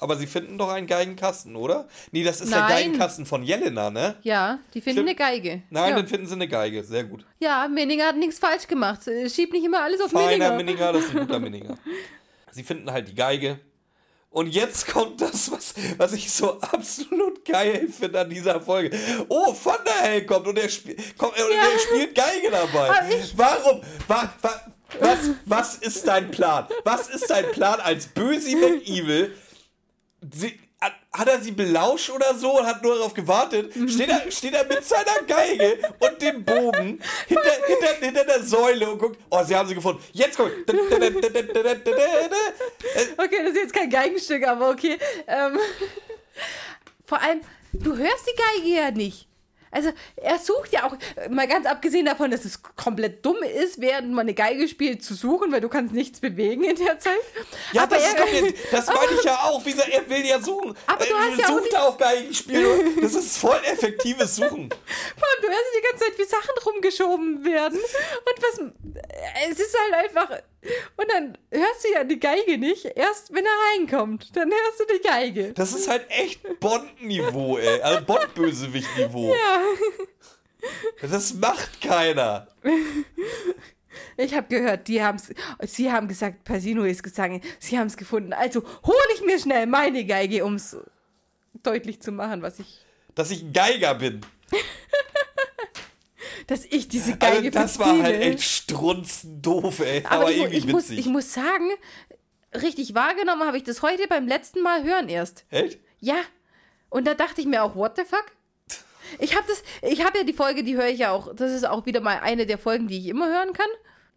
Aber 0.00 0.16
sie 0.16 0.26
finden 0.28 0.58
doch 0.58 0.68
einen 0.70 0.86
Geigenkasten, 0.86 1.56
oder? 1.56 1.88
Nee, 2.12 2.22
das 2.22 2.40
ist 2.40 2.52
der 2.52 2.60
Nein. 2.60 2.70
Geigenkasten 2.70 3.26
von 3.26 3.42
Jelena, 3.42 3.90
ne? 3.90 4.14
Ja, 4.22 4.60
die 4.72 4.80
finden 4.80 5.00
Stimmt. 5.08 5.20
eine 5.20 5.32
Geige. 5.40 5.62
Nein, 5.70 5.90
ja. 5.90 5.96
dann 5.96 6.06
finden 6.06 6.26
sie 6.28 6.34
eine 6.34 6.46
Geige. 6.46 6.84
Sehr 6.84 7.02
gut. 7.04 7.26
Ja, 7.40 7.66
Menninger 7.68 8.06
hat 8.06 8.16
nichts 8.16 8.38
falsch 8.38 8.68
gemacht. 8.68 9.06
Äh, 9.08 9.28
Schieb 9.28 9.52
nicht 9.52 9.64
immer 9.64 9.82
alles 9.82 10.00
auf 10.00 10.12
Feiner 10.12 10.26
Menninger. 10.54 10.56
Minninger, 10.56 10.92
das 10.92 11.04
ist 11.06 11.10
ein 11.16 11.18
guter 11.26 11.40
Minninger. 11.40 11.76
Sie 12.52 12.62
finden 12.62 12.90
halt 12.92 13.08
die 13.08 13.14
Geige. 13.14 13.58
Und 14.30 14.48
jetzt 14.48 14.86
kommt 14.88 15.20
das, 15.20 15.50
was, 15.50 15.74
was 15.96 16.12
ich 16.12 16.30
so 16.30 16.60
absolut 16.60 17.44
geil 17.44 17.88
finde 17.88 18.20
an 18.20 18.30
dieser 18.30 18.60
Folge. 18.60 18.96
Oh, 19.28 19.52
Thunderhell 19.54 20.26
kommt 20.26 20.46
und 20.46 20.58
er, 20.58 20.68
spiel, 20.68 20.96
kommt, 21.16 21.32
und 21.32 21.50
Ja. 21.50 21.62
er 21.62 21.78
spielt 21.78 22.14
Geige 22.14 22.50
dabei. 22.50 22.90
Warum? 23.36 23.80
Wa, 24.06 24.32
wa, 24.42 24.50
was, 25.00 25.18
was 25.46 25.74
ist 25.76 26.06
dein 26.06 26.30
Plan? 26.30 26.66
Was 26.84 27.08
ist 27.08 27.28
dein 27.30 27.50
Plan 27.52 27.80
als 27.80 28.06
Bösi 28.08 28.54
McEvil? 28.54 29.34
Sie, 30.34 30.58
hat- 30.80 31.28
er 31.28 31.40
sie 31.40 31.52
belauscht 31.52 32.10
oder 32.10 32.34
so 32.34 32.58
und 32.58 32.66
hat 32.66 32.82
nur 32.82 32.94
darauf 32.96 33.12
gewartet? 33.14 33.72
Steht 33.90 34.08
er, 34.08 34.30
steht 34.30 34.54
er 34.54 34.64
mit 34.64 34.84
seiner 34.84 35.22
Geige 35.26 35.78
und 35.98 36.22
dem 36.22 36.44
Bogen 36.44 37.00
hinter, 37.26 37.52
hinter, 37.66 37.94
hinter 38.06 38.24
der 38.24 38.42
Säule 38.42 38.90
und 38.90 38.98
guckt, 38.98 39.18
oh, 39.30 39.42
sie 39.44 39.54
haben 39.56 39.68
sie 39.68 39.74
gefunden. 39.74 40.02
Jetzt 40.12 40.36
kommt. 40.36 40.52
Okay, 43.16 43.38
das 43.42 43.50
ist 43.50 43.56
jetzt 43.56 43.74
kein 43.74 43.90
Geigenstück, 43.90 44.46
aber 44.46 44.70
okay. 44.70 44.98
Ähm, 45.26 45.58
vor 47.06 47.20
allem, 47.20 47.40
du 47.72 47.96
hörst 47.96 48.26
die 48.26 48.36
Geige 48.62 48.76
ja 48.76 48.90
nicht. 48.90 49.27
Also, 49.70 49.90
er 50.16 50.38
sucht 50.38 50.72
ja 50.72 50.84
auch, 50.86 50.96
mal 51.30 51.46
ganz 51.46 51.66
abgesehen 51.66 52.06
davon, 52.06 52.30
dass 52.30 52.44
es 52.44 52.60
komplett 52.76 53.24
dumm 53.24 53.36
ist, 53.42 53.80
während 53.80 54.10
man 54.10 54.20
eine 54.26 54.34
Geige 54.34 54.66
spielt, 54.68 55.04
zu 55.04 55.14
suchen, 55.14 55.52
weil 55.52 55.60
du 55.60 55.68
kannst 55.68 55.92
nichts 55.94 56.20
bewegen 56.20 56.64
in 56.64 56.76
der 56.76 56.98
Zeit. 56.98 57.12
Ja, 57.72 57.82
aber 57.82 57.96
das, 57.96 58.04
er, 58.04 58.10
ist 58.10 58.16
komplett, 58.32 58.72
das 58.72 58.86
meine 58.94 59.12
ich 59.18 59.24
ja 59.24 59.36
auch. 59.42 59.64
Wie 59.64 59.70
gesagt, 59.72 59.88
er 59.90 60.08
will 60.08 60.24
ja 60.24 60.40
suchen. 60.40 60.74
Aber 60.86 61.04
du 61.04 61.10
er 61.12 61.18
hast 61.18 61.38
ja 61.38 61.44
auch 61.46 61.50
sucht 61.50 61.62
nicht- 61.64 61.76
auch 61.76 61.98
Geigenspiel. 61.98 62.94
Das 63.00 63.14
ist 63.14 63.36
voll 63.38 63.60
effektives 63.64 64.36
Suchen. 64.36 64.68
Mann, 64.68 65.36
du 65.42 65.48
hörst 65.48 65.64
die 65.76 65.82
ganze 65.82 66.04
Zeit, 66.04 66.18
wie 66.18 66.24
Sachen 66.24 66.58
rumgeschoben 66.66 67.44
werden. 67.44 67.78
Und 67.78 68.42
was. 68.42 68.60
Es 69.50 69.58
ist 69.58 69.76
halt 69.78 70.04
einfach. 70.10 70.38
Und 70.96 71.06
dann 71.12 71.38
hörst 71.50 71.84
du 71.84 71.92
ja 71.92 72.04
die 72.04 72.18
Geige 72.18 72.58
nicht, 72.58 72.84
erst 72.84 73.32
wenn 73.32 73.44
er 73.44 73.50
reinkommt. 73.72 74.36
Dann 74.36 74.50
hörst 74.50 74.80
du 74.80 74.84
die 74.96 75.02
Geige. 75.06 75.52
Das 75.52 75.72
ist 75.72 75.88
halt 75.88 76.04
echt 76.10 76.60
Bond-Niveau, 76.60 77.58
ey. 77.58 77.80
Also 77.80 78.04
Bond-Bösewicht-Niveau. 78.04 79.34
Ja. 81.00 81.08
Das 81.08 81.34
macht 81.34 81.80
keiner. 81.80 82.48
Ich 84.16 84.34
habe 84.34 84.48
gehört, 84.48 84.88
die 84.88 85.00
haben's, 85.00 85.32
sie 85.62 85.92
haben 85.92 86.08
gesagt, 86.08 86.42
Pasino 86.42 86.82
ist 86.82 87.04
gesagt, 87.04 87.44
sie 87.60 87.78
haben 87.78 87.86
es 87.86 87.96
gefunden. 87.96 88.32
Also 88.32 88.64
hole 88.84 88.98
ich 89.14 89.22
mir 89.22 89.38
schnell 89.38 89.66
meine 89.66 90.04
Geige, 90.04 90.44
um 90.44 90.54
es 90.56 90.76
deutlich 91.62 92.02
zu 92.02 92.10
machen, 92.10 92.42
was 92.42 92.58
ich, 92.58 92.80
Dass 93.14 93.30
ich 93.30 93.42
ein 93.42 93.52
Geiger 93.52 93.94
bin. 93.94 94.20
dass 96.48 96.64
ich 96.64 96.88
diese 96.88 97.16
Geige 97.16 97.48
Also 97.48 97.50
das 97.50 97.78
war 97.78 98.02
halt 98.02 98.20
echt 98.20 98.42
strunzdoof, 98.42 99.80
ey. 99.80 100.02
Aber, 100.04 100.22
Aber, 100.22 100.30
ich, 100.30 100.38
irgendwie 100.38 100.56
ich, 100.56 100.66
muss, 100.66 100.84
witzig. 100.84 100.98
ich 100.98 101.06
muss 101.06 101.32
sagen, 101.32 101.68
richtig 102.54 102.94
wahrgenommen 102.94 103.42
habe 103.46 103.58
ich 103.58 103.64
das 103.64 103.82
heute 103.82 104.08
beim 104.08 104.26
letzten 104.26 104.62
Mal 104.62 104.82
hören 104.82 105.08
erst. 105.08 105.44
Echt? 105.50 105.78
Ja. 106.00 106.16
Und 106.88 107.06
da 107.06 107.12
dachte 107.14 107.42
ich 107.42 107.46
mir 107.46 107.62
auch, 107.62 107.76
what 107.76 107.96
the 107.96 108.04
fuck? 108.04 108.24
Ich 109.18 109.36
habe 109.36 109.46
das, 109.46 109.62
ich 109.82 110.04
habe 110.04 110.18
ja 110.18 110.24
die 110.24 110.32
Folge, 110.32 110.64
die 110.64 110.76
höre 110.76 110.88
ich 110.88 111.00
ja 111.00 111.12
auch. 111.12 111.34
Das 111.34 111.52
ist 111.52 111.66
auch 111.66 111.84
wieder 111.84 112.00
mal 112.00 112.18
eine 112.20 112.46
der 112.46 112.58
Folgen, 112.58 112.88
die 112.88 112.98
ich 112.98 113.06
immer 113.08 113.28
hören 113.28 113.52
kann. 113.52 113.68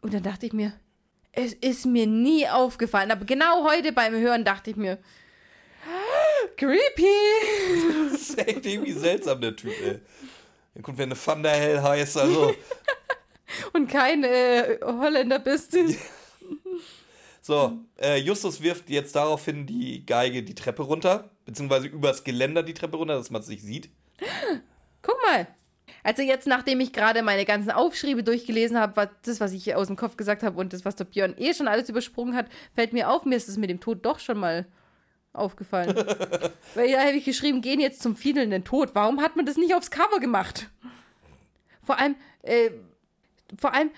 Und 0.02 0.14
dann 0.14 0.24
dachte 0.24 0.45
ich 0.45 0.53
mir, 0.53 0.74
es 1.34 1.53
ist 1.53 1.86
mir 1.86 2.08
nie 2.08 2.48
aufgefallen. 2.48 3.12
Aber 3.12 3.26
genau 3.26 3.70
heute 3.70 3.91
beim 3.91 4.14
Hören 4.14 4.45
dachte 4.45 4.70
ich 4.70 4.78
mir, 4.78 4.99
creepy. 6.56 7.08
Das 8.12 8.22
ist 8.22 8.38
echt 8.48 8.66
irgendwie 8.66 8.91
seltsam, 8.94 9.41
der 9.41 9.56
Typ, 9.56 9.74
ey. 9.84 9.99
Ja, 10.76 10.81
gut, 10.81 10.98
wenn 10.98 11.11
eine 11.11 11.19
Thunderhell 11.19 11.81
heißt, 11.81 12.18
also. 12.18 12.53
Und 13.73 13.89
kein 13.89 14.23
äh, 14.23 14.80
Holländer 14.81 15.39
bist. 15.39 15.77
So, 17.41 17.80
äh, 17.99 18.18
Justus 18.18 18.61
wirft 18.61 18.89
jetzt 18.89 19.15
daraufhin 19.15 19.65
die 19.65 20.06
Geige 20.06 20.43
die 20.43 20.56
Treppe 20.56 20.84
runter, 20.84 21.31
beziehungsweise 21.45 21.88
übers 21.88 22.23
Geländer 22.23 22.64
die 22.64 22.73
Treppe 22.73 22.98
runter, 22.98 23.15
dass 23.15 23.31
man 23.31 23.41
es 23.41 23.48
nicht 23.48 23.64
sieht. 23.64 23.89
Guck 25.02 25.18
mal. 25.26 25.48
Also 26.03 26.22
jetzt, 26.22 26.48
nachdem 26.48 26.80
ich 26.80 26.93
gerade 26.93 27.22
meine 27.23 27.45
ganzen 27.45 27.72
Aufschriebe 27.72 28.23
durchgelesen 28.23 28.80
habe, 28.80 28.95
was, 28.95 29.10
das, 29.23 29.39
was 29.39 29.53
ich 29.53 29.76
aus 29.76 29.88
dem 29.88 29.95
Kopf 29.95 30.18
gesagt 30.18 30.43
habe 30.43 30.60
und 30.60 30.73
das, 30.73 30.85
was 30.85 30.95
der 30.95 31.06
Björn 31.06 31.35
eh 31.38 31.53
schon 31.53 31.68
alles 31.68 31.89
übersprungen 31.89 32.35
hat, 32.35 32.48
fällt 32.76 32.93
mir 32.93 33.10
auf, 33.10 33.26
mir 33.26 33.35
ist 33.35 33.49
es 33.49 33.57
mit 33.57 33.69
dem 33.69 33.80
Tod 33.80 34.06
doch 34.06 34.19
schon 34.19 34.38
mal 34.38 34.65
aufgefallen. 35.34 35.95
Weil 36.76 36.90
ja, 36.90 36.99
habe 36.99 37.18
ich 37.18 37.26
geschrieben, 37.26 37.62
gehen 37.62 37.80
jetzt 37.80 38.02
zum 38.02 38.16
fiedelnden 38.16 38.64
Tod. 38.64 38.91
Warum 38.94 39.22
hat 39.22 39.36
man 39.36 39.45
das 39.45 39.58
nicht 39.58 39.74
aufs 39.74 39.91
Cover 39.91 40.20
gemacht? 40.20 40.70
Vor 41.84 41.99
allem, 41.99 42.16
äh, 42.44 42.72
vor 43.58 43.74
allem 43.74 43.91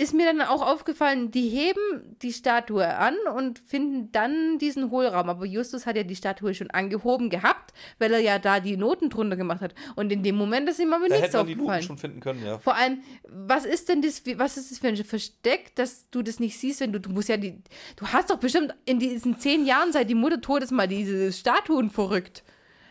ist 0.00 0.14
mir 0.14 0.26
dann 0.26 0.40
auch 0.42 0.62
aufgefallen, 0.64 1.32
die 1.32 1.48
heben 1.48 2.16
die 2.22 2.32
Statue 2.32 2.86
an 2.86 3.16
und 3.36 3.58
finden 3.58 4.12
dann 4.12 4.58
diesen 4.58 4.92
Hohlraum. 4.92 5.28
Aber 5.28 5.44
Justus 5.44 5.86
hat 5.86 5.96
ja 5.96 6.04
die 6.04 6.14
Statue 6.14 6.54
schon 6.54 6.70
angehoben 6.70 7.30
gehabt, 7.30 7.72
weil 7.98 8.12
er 8.12 8.20
ja 8.20 8.38
da 8.38 8.60
die 8.60 8.76
Noten 8.76 9.10
drunter 9.10 9.34
gemacht 9.36 9.60
hat. 9.60 9.74
Und 9.96 10.12
in 10.12 10.22
dem 10.22 10.36
Moment 10.36 10.68
ist 10.68 10.78
ihm 10.78 10.92
aber 10.92 11.08
Da 11.08 11.16
nichts 11.16 11.28
hätte 11.28 11.38
man 11.38 11.46
die 11.48 11.54
Noten 11.56 11.62
aufgefallen. 11.62 11.82
schon 11.82 11.98
finden 11.98 12.20
können, 12.20 12.46
ja. 12.46 12.58
Vor 12.58 12.76
allem, 12.76 13.02
was 13.24 13.64
ist 13.64 13.88
denn 13.88 14.00
das, 14.00 14.22
was 14.36 14.56
ist 14.56 14.70
das 14.70 14.78
für 14.78 14.86
ein 14.86 14.96
Versteck, 14.96 15.74
dass 15.74 16.08
du 16.10 16.22
das 16.22 16.38
nicht 16.38 16.56
siehst, 16.56 16.80
wenn 16.80 16.92
du, 16.92 17.00
du 17.00 17.10
musst 17.10 17.28
ja 17.28 17.36
die, 17.36 17.60
du 17.96 18.06
hast 18.06 18.30
doch 18.30 18.38
bestimmt 18.38 18.76
in 18.84 19.00
diesen 19.00 19.40
zehn 19.40 19.66
Jahren, 19.66 19.92
seit 19.92 20.08
die 20.08 20.14
Mutter 20.14 20.40
tot 20.40 20.62
ist, 20.62 20.70
mal 20.70 20.86
diese 20.86 21.32
Statuen 21.32 21.90
verrückt. 21.90 22.44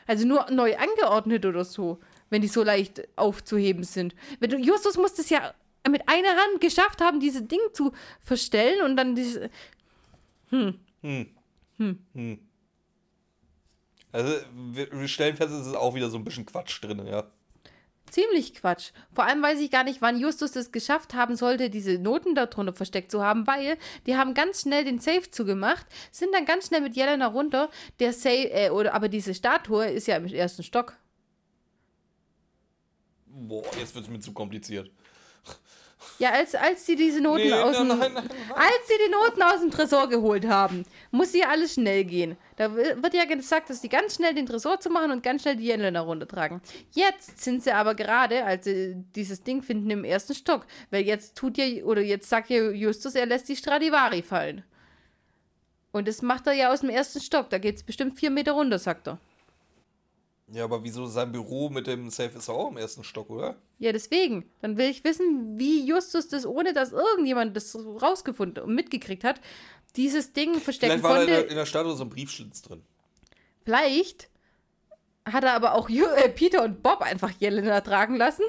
Also 0.07 0.27
nur 0.27 0.45
neu 0.51 0.75
angeordnet 0.75 1.45
oder 1.45 1.63
so, 1.63 1.99
wenn 2.29 2.41
die 2.41 2.49
so 2.49 2.63
leicht 2.63 3.07
aufzuheben 3.15 3.85
sind. 3.85 4.13
Wenn 4.41 4.49
du, 4.49 4.57
Justus 4.57 4.97
muss 4.97 5.13
das 5.13 5.29
ja 5.29 5.53
mit 5.89 6.07
einer 6.07 6.29
Hand 6.29 6.61
geschafft 6.61 7.01
haben, 7.01 7.19
diese 7.19 7.43
Ding 7.43 7.59
zu 7.73 7.91
verstellen 8.21 8.83
und 8.83 8.95
dann 8.95 9.15
diese, 9.15 9.49
Also, 14.11 14.33
wir, 14.53 15.07
stellen 15.07 15.35
fest, 15.35 15.53
es 15.53 15.67
ist 15.67 15.75
auch 15.75 15.93
wieder 15.93 16.09
so 16.09 16.17
ein 16.17 16.23
bisschen 16.23 16.45
Quatsch 16.45 16.81
drin, 16.83 17.05
ja. 17.05 17.29
Ziemlich 18.09 18.53
Quatsch. 18.55 18.91
Vor 19.13 19.25
allem 19.25 19.41
weiß 19.41 19.59
ich 19.59 19.69
gar 19.69 19.83
nicht, 19.83 20.01
wann 20.01 20.17
Justus 20.17 20.55
es 20.55 20.71
geschafft 20.71 21.13
haben 21.13 21.35
sollte, 21.35 21.69
diese 21.69 21.99
Noten 21.99 22.35
da 22.35 22.45
drunter 22.45 22.73
versteckt 22.73 23.11
zu 23.11 23.21
haben, 23.21 23.45
weil 23.47 23.77
die 24.05 24.15
haben 24.15 24.33
ganz 24.33 24.61
schnell 24.61 24.85
den 24.85 24.99
Safe 24.99 25.29
zugemacht, 25.29 25.85
sind 26.11 26.33
dann 26.33 26.45
ganz 26.45 26.67
schnell 26.67 26.81
mit 26.81 26.95
Jelena 26.95 27.27
runter. 27.27 27.69
Der 27.99 28.13
Safe, 28.13 28.49
äh, 28.49 28.69
oder 28.69 28.93
aber 28.93 29.09
diese 29.09 29.33
Statue 29.33 29.87
ist 29.87 30.07
ja 30.07 30.15
im 30.15 30.25
ersten 30.25 30.63
Stock. 30.63 30.95
Boah, 33.25 33.65
jetzt 33.77 33.93
wird 33.93 34.05
es 34.05 34.09
mir 34.09 34.19
zu 34.19 34.31
kompliziert. 34.31 34.89
Ja, 36.19 36.31
als, 36.31 36.53
als 36.53 36.85
sie 36.85 36.95
diese 36.95 37.21
Noten 37.21 37.43
Nee, 37.43 37.53
aus 37.53 37.75
dem, 37.77 37.87
nein, 37.87 37.97
nein, 37.99 38.13
nein, 38.13 38.25
als 38.55 38.87
sie 38.87 38.93
die 39.05 39.11
Noten 39.11 39.41
aus 39.41 39.59
dem 39.61 39.71
Tresor 39.71 40.07
geholt 40.07 40.47
haben, 40.47 40.83
muss 41.11 41.33
ja 41.33 41.49
alles 41.49 41.73
schnell 41.73 42.03
gehen. 42.05 42.37
Da 42.55 42.75
wi- 42.75 43.01
wird 43.01 43.13
ja 43.15 43.25
gesagt, 43.25 43.69
dass 43.69 43.81
die 43.81 43.89
ganz 43.89 44.15
schnell 44.15 44.33
den 44.35 44.45
Tresor 44.45 44.79
zu 44.79 44.89
machen 44.91 45.11
und 45.11 45.23
ganz 45.23 45.41
schnell 45.41 45.55
die 45.55 45.65
Jelena 45.65 46.01
runtertragen. 46.01 46.61
Jetzt 46.91 47.43
sind 47.43 47.63
sie 47.63 47.71
aber 47.71 47.95
gerade, 47.95 48.45
als 48.45 48.65
sie 48.65 48.95
dieses 49.15 49.43
Ding 49.43 49.63
finden, 49.63 49.89
im 49.89 50.03
ersten 50.03 50.35
Stock. 50.35 50.67
Weil 50.91 51.03
jetzt 51.03 51.35
tut 51.35 51.57
ja, 51.57 51.83
oder 51.83 52.01
jetzt 52.01 52.29
sagt 52.29 52.49
ja 52.51 52.69
Justus, 52.69 53.15
er 53.15 53.25
lässt 53.25 53.49
die 53.49 53.55
Stradivari 53.55 54.21
fallen. 54.21 54.63
Und 55.91 56.07
das 56.07 56.21
macht 56.21 56.45
er 56.47 56.53
ja 56.53 56.71
aus 56.71 56.81
dem 56.81 56.89
ersten 56.89 57.21
Stock. 57.21 57.49
Da 57.49 57.57
geht 57.57 57.75
es 57.77 57.83
bestimmt 57.83 58.19
vier 58.19 58.29
Meter 58.29 58.51
runter, 58.51 58.77
sagt 58.77 59.07
er. 59.07 59.17
Ja, 60.49 60.63
aber 60.63 60.83
wieso 60.83 61.07
sein 61.07 61.31
Büro 61.31 61.69
mit 61.69 61.87
dem 61.87 62.09
Safe 62.09 62.37
ist 62.37 62.49
auch 62.49 62.69
im 62.71 62.77
ersten 62.77 63.03
Stock, 63.03 63.29
oder? 63.29 63.57
Ja, 63.79 63.91
deswegen. 63.91 64.49
Dann 64.61 64.77
will 64.77 64.89
ich 64.89 65.03
wissen, 65.03 65.57
wie 65.59 65.85
Justus 65.85 66.29
das, 66.29 66.45
ohne 66.45 66.73
dass 66.73 66.93
irgendjemand 66.93 67.55
das 67.55 67.75
rausgefunden 67.75 68.63
und 68.63 68.73
mitgekriegt 68.73 69.25
hat, 69.25 69.41
dieses 69.97 70.31
Ding 70.31 70.59
verstecken 70.59 70.99
Vielleicht 70.99 71.03
war 71.03 71.15
da 71.15 71.21
in 71.23 71.27
konnte. 71.27 71.41
der, 71.41 71.49
in 71.49 71.55
der 71.57 71.65
Statue 71.65 71.95
so 71.95 72.03
ein 72.03 72.09
Briefschlitz 72.09 72.61
drin. 72.61 72.81
Vielleicht 73.65 74.29
hat 75.25 75.43
er 75.43 75.53
aber 75.53 75.73
auch 75.73 75.89
äh, 75.89 76.29
Peter 76.29 76.63
und 76.63 76.81
Bob 76.81 77.01
einfach 77.01 77.31
Jelena 77.31 77.81
tragen 77.81 78.15
lassen. 78.15 78.43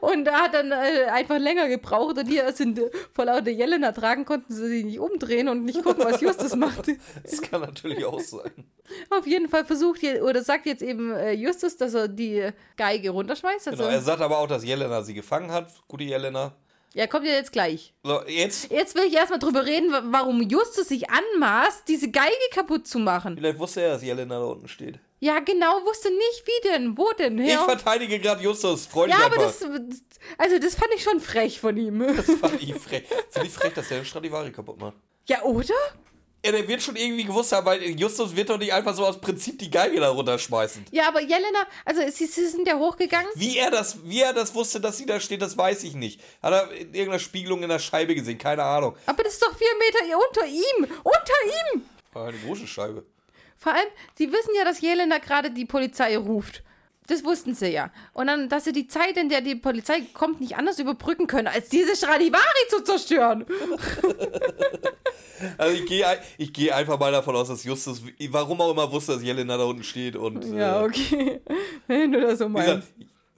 Und 0.00 0.24
da 0.24 0.40
hat 0.42 0.54
dann 0.54 0.70
äh, 0.72 1.04
einfach 1.10 1.38
länger 1.38 1.68
gebraucht 1.68 2.18
und 2.18 2.26
die 2.28 2.40
sind 2.54 2.78
äh, 2.78 2.90
vor 3.14 3.24
lauter 3.26 3.50
Jelena 3.50 3.92
tragen, 3.92 4.24
konnten 4.24 4.52
sie 4.52 4.68
sich 4.68 4.84
nicht 4.84 4.98
umdrehen 4.98 5.48
und 5.48 5.64
nicht 5.64 5.82
gucken, 5.82 6.04
was 6.04 6.20
Justus 6.20 6.54
macht. 6.56 6.86
Das 7.22 7.42
kann 7.42 7.60
natürlich 7.60 8.04
auch 8.04 8.20
sein. 8.20 8.64
Auf 9.10 9.26
jeden 9.26 9.48
Fall 9.48 9.64
versucht 9.64 10.00
je, 10.02 10.20
oder 10.20 10.42
sagt 10.42 10.66
jetzt 10.66 10.82
eben 10.82 11.12
äh, 11.12 11.32
Justus, 11.32 11.76
dass 11.76 11.94
er 11.94 12.08
die 12.08 12.48
Geige 12.76 13.10
runterschmeißt. 13.10 13.68
Also, 13.68 13.82
Genau, 13.82 13.94
er 13.94 14.00
sagt 14.00 14.20
aber 14.22 14.38
auch, 14.38 14.46
dass 14.46 14.64
Jelena 14.64 15.02
sie 15.02 15.14
gefangen 15.14 15.50
hat. 15.52 15.70
Gute 15.88 16.04
Jelena. 16.04 16.54
ja, 16.94 17.06
kommt 17.06 17.26
ja 17.26 17.32
jetzt 17.32 17.52
gleich. 17.52 17.92
So, 18.02 18.22
jetzt, 18.26 18.70
Jetzt 18.70 18.94
will 18.94 19.04
ich 19.04 19.14
erstmal 19.14 19.38
drüber 19.38 19.66
reden, 19.66 19.92
wa- 19.92 20.02
warum 20.06 20.40
Justus 20.42 20.88
sich 20.88 21.04
anmaßt, 21.10 21.86
diese 21.88 22.10
Geige 22.10 22.32
kaputt 22.52 22.86
zu 22.86 22.98
machen. 22.98 23.36
vielleicht 23.36 23.58
wusste 23.58 23.82
er, 23.82 23.92
dass 23.92 24.02
Jelena 24.02 24.38
da 24.38 24.44
unten 24.46 24.68
steht. 24.68 24.98
Ja, 25.20 25.40
genau, 25.40 25.84
wusste 25.84 26.10
nicht, 26.10 26.44
wie 26.46 26.68
denn, 26.68 26.96
wo 26.96 27.10
denn, 27.12 27.38
Ich 27.38 27.50
her. 27.50 27.64
verteidige 27.64 28.20
gerade 28.20 28.42
Justus. 28.42 28.86
Freu 28.86 29.06
dich 29.06 29.16
Ja, 29.16 29.26
aber 29.26 29.36
das, 29.36 29.62
also 30.36 30.58
das 30.60 30.74
fand 30.76 30.90
ich 30.94 31.02
schon 31.02 31.20
frech 31.20 31.60
von 31.60 31.76
ihm. 31.76 31.98
Das 32.16 32.26
fand 32.26 32.62
ich 32.62 32.74
frech. 32.74 33.04
Finde 33.28 33.48
ich 33.48 33.52
frech, 33.52 33.74
dass 33.74 33.88
der 33.88 34.04
Stradivari 34.04 34.52
kaputt 34.52 34.80
macht. 34.80 34.94
Ja, 35.26 35.42
oder? 35.42 35.74
Ja, 36.44 36.52
der 36.52 36.68
wird 36.68 36.80
schon 36.80 36.94
irgendwie 36.94 37.24
gewusst 37.24 37.50
haben, 37.50 37.66
weil 37.66 37.82
Justus 37.98 38.36
wird 38.36 38.48
doch 38.48 38.58
nicht 38.58 38.72
einfach 38.72 38.94
so 38.94 39.04
aus 39.04 39.20
Prinzip 39.20 39.58
die 39.58 39.70
Geige 39.72 39.98
da 39.98 40.10
runterschmeißen. 40.10 40.86
Ja, 40.92 41.08
aber 41.08 41.20
Jelena, 41.20 41.66
also 41.84 42.00
sie, 42.12 42.26
sie 42.26 42.46
sind 42.46 42.66
ja 42.68 42.78
hochgegangen. 42.78 43.28
Wie 43.34 43.58
er, 43.58 43.72
das, 43.72 43.98
wie 44.04 44.20
er 44.20 44.32
das 44.32 44.54
wusste, 44.54 44.80
dass 44.80 44.98
sie 44.98 45.06
da 45.06 45.18
steht, 45.18 45.42
das 45.42 45.58
weiß 45.58 45.82
ich 45.82 45.94
nicht. 45.94 46.20
Hat 46.40 46.52
er 46.52 46.70
in 46.70 46.94
irgendeiner 46.94 47.18
Spiegelung 47.18 47.64
in 47.64 47.68
der 47.68 47.80
Scheibe 47.80 48.14
gesehen? 48.14 48.38
Keine 48.38 48.62
Ahnung. 48.62 48.94
Aber 49.06 49.24
das 49.24 49.32
ist 49.32 49.42
doch 49.42 49.56
vier 49.58 49.66
Meter 49.80 50.16
unter 50.28 50.46
ihm. 50.46 50.84
Unter 51.02 51.74
ihm. 51.74 51.82
Eine 52.14 52.38
große 52.38 52.68
Scheibe. 52.68 53.04
Vor 53.58 53.74
allem, 53.74 53.88
die 54.18 54.32
wissen 54.32 54.54
ja, 54.56 54.64
dass 54.64 54.80
Jelena 54.80 55.18
gerade 55.18 55.50
die 55.50 55.66
Polizei 55.66 56.16
ruft. 56.16 56.62
Das 57.08 57.24
wussten 57.24 57.54
sie 57.54 57.68
ja. 57.68 57.90
Und 58.12 58.26
dann, 58.26 58.48
dass 58.48 58.64
sie 58.64 58.72
die 58.72 58.86
Zeit, 58.86 59.16
in 59.16 59.30
der 59.30 59.40
die 59.40 59.54
Polizei 59.54 60.02
kommt, 60.12 60.40
nicht 60.40 60.56
anders 60.56 60.78
überbrücken 60.78 61.26
können, 61.26 61.48
als 61.48 61.70
diese 61.70 61.96
Stradivari 61.96 62.68
zu 62.68 62.82
zerstören. 62.84 63.46
Also 65.56 65.76
ich 65.76 65.86
gehe 65.86 66.04
ich 66.36 66.52
geh 66.52 66.72
einfach 66.72 66.98
mal 66.98 67.12
davon 67.12 67.36
aus, 67.36 67.46
dass 67.46 67.62
Justus, 67.62 68.02
warum 68.30 68.60
auch 68.60 68.72
immer, 68.72 68.90
wusste, 68.90 69.12
dass 69.12 69.22
Jelena 69.22 69.56
da 69.56 69.62
unten 69.62 69.84
steht 69.84 70.16
und. 70.16 70.44
Ja, 70.44 70.80
äh, 70.80 70.84
okay. 70.84 71.40
Wenn 71.86 72.10
du 72.10 72.20
das 72.20 72.40
so 72.40 72.48
meinst. 72.48 72.68
gesagt, 72.68 72.92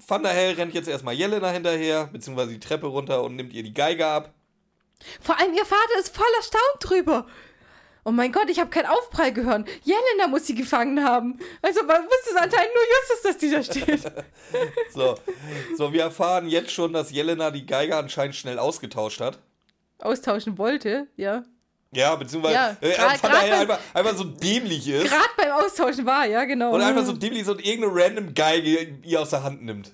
Van 0.08 0.22
der 0.22 0.32
Hell 0.32 0.54
rennt 0.54 0.72
jetzt 0.72 0.88
erstmal 0.88 1.12
Jelena 1.14 1.50
hinterher, 1.50 2.08
beziehungsweise 2.10 2.52
die 2.52 2.60
Treppe 2.60 2.86
runter 2.86 3.22
und 3.22 3.36
nimmt 3.36 3.52
ihr 3.52 3.62
die 3.62 3.74
Geige 3.74 4.06
ab. 4.06 4.32
Vor 5.20 5.38
allem 5.38 5.52
ihr 5.52 5.66
Vater 5.66 5.98
ist 5.98 6.14
voll 6.14 6.26
erstaunt 6.38 6.62
drüber. 6.80 7.26
Oh 8.04 8.10
mein 8.10 8.32
Gott, 8.32 8.48
ich 8.48 8.58
habe 8.58 8.70
keinen 8.70 8.86
Aufprall 8.86 9.32
gehört. 9.32 9.68
Jelena 9.84 10.26
muss 10.28 10.46
sie 10.46 10.54
gefangen 10.54 11.04
haben. 11.04 11.38
Also 11.62 11.82
man 11.84 12.02
wusste 12.04 12.30
es 12.30 12.36
anscheinend 12.36 12.70
nur 12.74 12.84
Justus, 12.84 13.22
dass 13.22 13.38
die 13.38 13.50
da 13.50 13.62
steht. 13.62 14.12
So. 14.94 15.16
so, 15.76 15.92
wir 15.92 16.02
erfahren 16.02 16.48
jetzt 16.48 16.72
schon, 16.72 16.92
dass 16.92 17.10
Jelena 17.12 17.50
die 17.50 17.64
Geige 17.66 17.96
anscheinend 17.96 18.34
schnell 18.34 18.58
ausgetauscht 18.58 19.20
hat. 19.20 19.38
Austauschen 19.98 20.58
wollte, 20.58 21.06
ja. 21.16 21.44
Ja, 21.92 22.14
beziehungsweise 22.16 22.54
Ja, 22.54 22.76
äh, 22.80 22.94
grad 22.94 23.22
Hell 23.22 23.30
beim- 23.30 23.60
einfach, 23.60 23.78
einfach 23.94 24.16
so 24.16 24.24
dämlich 24.24 24.88
ist. 24.88 25.08
Gerade 25.08 25.28
beim 25.36 25.50
Austauschen 25.52 26.06
war, 26.06 26.24
ja, 26.26 26.44
genau. 26.44 26.72
Und 26.72 26.80
einfach 26.80 27.04
so 27.04 27.12
dämlich 27.12 27.42
ist 27.42 27.48
und 27.48 27.64
irgendeine 27.64 27.94
random 28.04 28.34
Geige 28.34 28.96
ihr 29.04 29.20
aus 29.20 29.30
der 29.30 29.42
Hand 29.42 29.62
nimmt. 29.64 29.92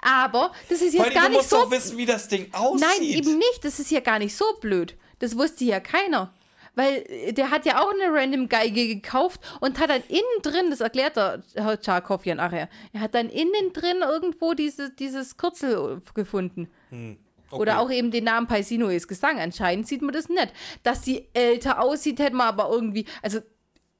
Aber 0.00 0.52
das 0.68 0.80
ist 0.80 0.94
jetzt 0.94 1.04
allem, 1.04 1.14
gar 1.14 1.24
du 1.24 1.28
nicht 1.30 1.38
musst 1.38 1.50
so. 1.50 1.56
doch 1.62 1.70
wissen, 1.70 1.96
wie 1.98 2.06
das 2.06 2.28
Ding 2.28 2.48
aussieht. 2.52 2.86
Nein, 2.88 3.02
eben 3.08 3.38
nicht. 3.38 3.64
Das 3.64 3.78
ist 3.80 3.90
ja 3.90 4.00
gar 4.00 4.18
nicht 4.20 4.36
so 4.36 4.44
blöd. 4.60 4.96
Das 5.18 5.36
wusste 5.36 5.64
ja 5.64 5.80
keiner. 5.80 6.32
Weil 6.74 7.04
äh, 7.08 7.32
der 7.32 7.50
hat 7.50 7.66
ja 7.66 7.80
auch 7.80 7.90
eine 7.90 8.12
random 8.12 8.48
Geige 8.48 8.86
gekauft 8.86 9.40
und 9.60 9.78
hat 9.78 9.90
dann 9.90 10.02
innen 10.08 10.42
drin, 10.42 10.70
das 10.70 10.80
erklärt 10.80 11.16
der 11.16 11.42
Herr 11.54 11.80
Tscharkow 11.80 12.24
ja 12.26 12.34
nachher, 12.34 12.68
er 12.92 13.00
hat 13.00 13.14
dann 13.14 13.28
innen 13.28 13.72
drin 13.72 13.98
irgendwo 14.00 14.54
diese, 14.54 14.90
dieses 14.90 15.36
Kürzel 15.36 16.02
gefunden. 16.14 16.68
Okay. 16.90 17.60
Oder 17.60 17.78
auch 17.78 17.90
eben 17.90 18.10
den 18.10 18.24
Namen 18.24 18.46
Paisinoes 18.46 19.06
Gesang. 19.06 19.38
Anscheinend 19.38 19.86
sieht 19.86 20.02
man 20.02 20.12
das 20.12 20.28
nicht. 20.28 20.52
Dass 20.82 21.04
sie 21.04 21.28
älter 21.34 21.80
aussieht, 21.80 22.18
hätte 22.18 22.34
man 22.34 22.48
aber 22.48 22.68
irgendwie. 22.70 23.06
Also, 23.22 23.40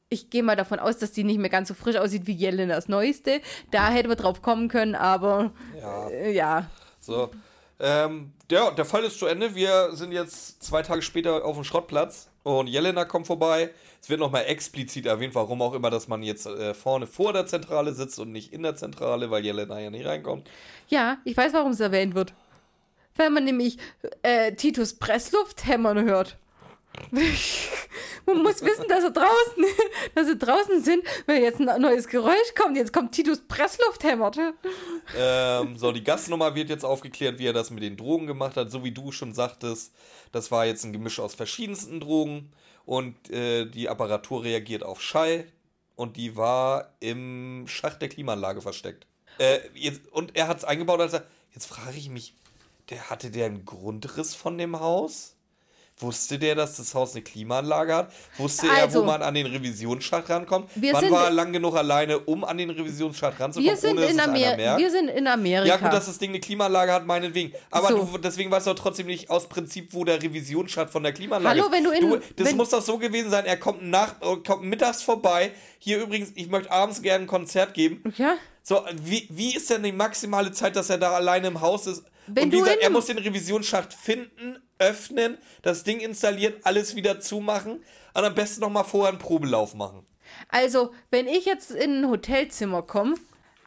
ich 0.09 0.31
gehe 0.31 0.43
mal 0.43 0.57
davon 0.57 0.79
aus, 0.79 0.99
dass 0.99 1.13
die 1.13 1.25
nicht 1.25 1.39
mehr 1.39 1.51
ganz 1.51 1.69
so 1.69 1.75
frisch 1.75 1.97
aussieht 1.97 2.27
wie 2.27 2.33
Jelenas 2.33 2.89
Neueste. 2.89 3.41
Da 3.71 3.91
hätte 3.91 4.09
man 4.09 4.17
drauf 4.17 4.43
kommen 4.43 4.69
können, 4.69 4.95
aber. 4.95 5.53
Ja. 5.79 6.09
Äh, 6.09 6.33
ja. 6.33 6.71
So. 6.99 7.31
Ähm, 7.79 8.33
ja, 8.51 8.71
der 8.71 8.85
Fall 8.85 9.05
ist 9.05 9.19
zu 9.19 9.27
Ende. 9.27 9.55
Wir 9.55 9.91
sind 9.93 10.13
jetzt 10.13 10.63
zwei 10.63 10.83
Tage 10.83 11.03
später 11.03 11.45
auf 11.45 11.57
dem 11.57 11.65
Schrottplatz 11.65 12.29
und 12.43 12.69
Jelena 12.69 13.05
kommt 13.05 13.27
vorbei. 13.27 13.71
Es 14.01 14.11
wird 14.11 14.21
nochmal 14.21 14.45
explizit 14.47 15.07
erwähnt, 15.07 15.35
warum 15.35 15.63
auch 15.63 15.73
immer, 15.73 15.91
dass 15.91 16.09
man 16.09 16.23
jetzt 16.23 16.47
äh, 16.47 16.75
vorne 16.75 17.07
vor 17.07 17.33
der 17.33 17.47
Zentrale 17.47 17.95
sitzt 17.95 18.19
und 18.19 18.33
nicht 18.33 18.53
in 18.53 18.63
der 18.63 18.77
Zentrale, 18.77 19.31
weil 19.31 19.45
Jelena 19.45 19.81
ja 19.81 19.91
nicht 19.91 20.05
reinkommt. 20.05 20.49
Ja, 20.89 21.19
ich 21.25 21.37
weiß, 21.37 21.55
warum 21.55 21.73
es 21.73 21.81
erwähnt 21.81 22.15
wird. 22.15 22.35
Wenn 23.17 23.33
man 23.33 23.45
nämlich 23.45 23.79
äh, 24.23 24.53
Titus 24.53 24.95
Pressluft 24.95 25.67
hämmern 25.67 26.05
hört. 26.05 26.37
man 28.27 28.43
muss 28.43 28.63
wissen, 28.63 28.87
dass 28.89 29.05
er 29.05 29.11
draußen, 29.11 29.65
dass 30.15 30.27
sie 30.27 30.37
draußen 30.37 30.83
sind, 30.83 31.05
wenn 31.27 31.43
jetzt 31.43 31.61
ein 31.61 31.81
neues 31.81 32.09
Geräusch 32.09 32.55
kommt. 32.57 32.77
Jetzt 32.77 32.93
kommt 32.93 33.13
Titus 33.13 33.41
Pressluft 33.47 34.05
hämmert. 34.05 34.39
Ähm, 35.17 35.77
so, 35.77 35.93
die 35.93 36.05
Gastnummer 36.05 36.55
wird 36.55 36.71
jetzt 36.71 36.85
aufgeklärt, 36.85 37.39
wie 37.39 37.47
er 37.47 37.53
das 37.53 37.71
mit 37.71 37.83
den 37.83 37.97
Drogen 37.97 38.27
gemacht 38.27 38.57
hat. 38.57 38.71
So 38.71 38.85
wie 38.85 38.93
du 38.93 39.13
schon 39.13 39.35
sagtest, 39.35 39.93
das 40.33 40.51
war 40.51 40.67
jetzt 40.67 40.85
ein 40.85 40.93
Gemisch 40.93 41.21
aus 41.21 41.35
verschiedensten 41.35 42.01
Drogen 42.01 42.53
und 42.85 43.31
äh, 43.31 43.67
die 43.67 43.89
Apparatur 43.89 44.45
reagiert 44.45 44.83
auf 44.83 45.01
Schall 45.03 45.47
und 45.97 46.17
die 46.17 46.37
war 46.37 46.95
im 47.01 47.65
Schacht 47.67 48.03
der 48.03 48.09
Klimaanlage 48.09 48.61
versteckt. 48.61 49.07
Äh, 49.39 49.61
jetzt, 49.75 50.07
und 50.13 50.37
er 50.37 50.49
hat 50.49 50.59
es 50.59 50.65
eingebaut, 50.65 51.01
als. 51.01 51.21
Jetzt 51.53 51.67
frage 51.67 51.97
ich 51.97 52.09
mich, 52.09 52.35
der 52.91 53.11
hatte 53.11 53.31
der 53.31 53.47
einen 53.47 53.65
Grundriss 53.65 54.35
von 54.35 54.59
dem 54.59 54.81
Haus? 54.81 55.34
Wusste 55.99 56.41
der, 56.41 56.57
dass 56.57 56.77
das 56.77 56.93
Haus 56.93 57.13
eine 57.13 57.23
Klimaanlage 57.23 57.95
hat? 57.95 58.13
Wusste 58.37 58.67
er, 58.67 58.83
Also, 58.83 59.03
wo 59.03 59.05
man 59.05 59.23
an 59.23 59.33
den 59.33 59.47
Revisionsschacht 59.47 60.29
rankommt? 60.29 60.69
Wann 60.75 61.01
sind- 61.01 61.13
war 61.13 61.27
er 61.27 61.31
lang 61.31 61.53
genug 61.53 61.77
alleine, 61.77 62.19
um 62.19 62.43
an 62.43 62.59
den 62.59 62.71
Revisionsschacht 62.71 63.39
ranzukommen, 63.39 63.71
Wir 63.71 63.77
sind, 63.77 63.93
ohne 63.93 64.01
dass 64.01 64.11
in 64.11 64.19
Amer 64.21 64.33
merkt? 64.57 64.81
wir 64.81 64.91
sind 64.91 65.09
in 65.09 65.27
Amerika. 65.29 65.69
Ja, 65.69 65.77
gut, 65.77 65.93
dass 65.93 66.07
das 66.07 66.19
Ding 66.19 66.31
eine 66.31 66.41
Klimaanlage 66.41 66.93
hat, 66.93 67.07
meinetwegen. 67.07 67.53
Aber 67.71 67.89
So. 67.91 68.05
du, 68.05 68.19
deswegen 68.19 68.51
weißt 68.51 68.67
du 68.67 68.75
doch 68.75 68.83
trotzdem 68.83 69.07
nicht 69.07 69.31
aus 69.31 69.49
Prinzip, 69.49 69.95
wo 69.95 70.03
der 70.05 70.21
Revisionsschacht 70.21 70.91
von 70.91 71.05
der 71.05 71.13
Klimaanlage 71.13 71.61
Hallo, 71.61 71.67
ist. 71.69 71.73
wenn 71.73 71.85
du 71.85 71.91
in- 71.93 72.23
Das 72.35 72.49
wenn- 72.49 72.57
muss 72.57 72.71
doch 72.71 72.83
so 72.83 72.99
gewesen 72.99 73.31
sein, 73.31 73.45
er 73.47 73.57
kommt, 73.57 73.83
nach, 73.85 74.17
kommt 74.45 74.65
mittags 74.65 75.03
vorbei. 75.03 75.53
Hier 75.79 76.03
übrigens, 76.03 76.33
ich 76.35 76.49
möchte 76.49 76.73
abends 76.73 77.03
gerne 77.03 77.25
ein 77.25 77.29
Konzert 77.29 77.73
geben. 77.73 78.03
ja? 78.17 78.35
So, 78.65 78.83
wie, 79.01 79.29
wie 79.31 79.55
ist 79.55 79.71
denn 79.71 79.83
die 79.85 79.93
maximale 79.93 80.51
Zeit, 80.51 80.75
dass 80.75 80.91
er 80.91 80.99
da 80.99 81.13
alleine 81.13 81.47
im 81.49 81.61
Haus 81.61 81.87
ist? 81.87 82.03
Wenn 82.27 82.45
Und 82.45 82.53
wie 82.53 82.57
du 82.57 82.63
gesagt, 82.65 82.83
er 82.83 82.89
muss 82.91 83.07
den 83.07 83.19
Revisionsschacht 83.19 83.93
finden, 83.93 84.57
öffnen, 84.79 85.39
das 85.63 85.85
Ding 85.85 86.01
installieren, 86.01 86.55
alles 86.63 86.97
wieder 86.97 87.21
zumachen 87.21 87.83
und 88.15 88.25
am 88.25 88.35
besten 88.35 88.61
nochmal 88.61 88.85
vorher 88.85 89.11
einen 89.11 89.19
Probelauf 89.19 89.75
machen. 89.75 90.07
Also, 90.49 90.93
wenn 91.11 91.27
ich 91.27 91.45
jetzt 91.45 91.71
in 91.71 92.03
ein 92.03 92.11
Hotelzimmer 92.11 92.83
komme, 92.83 93.15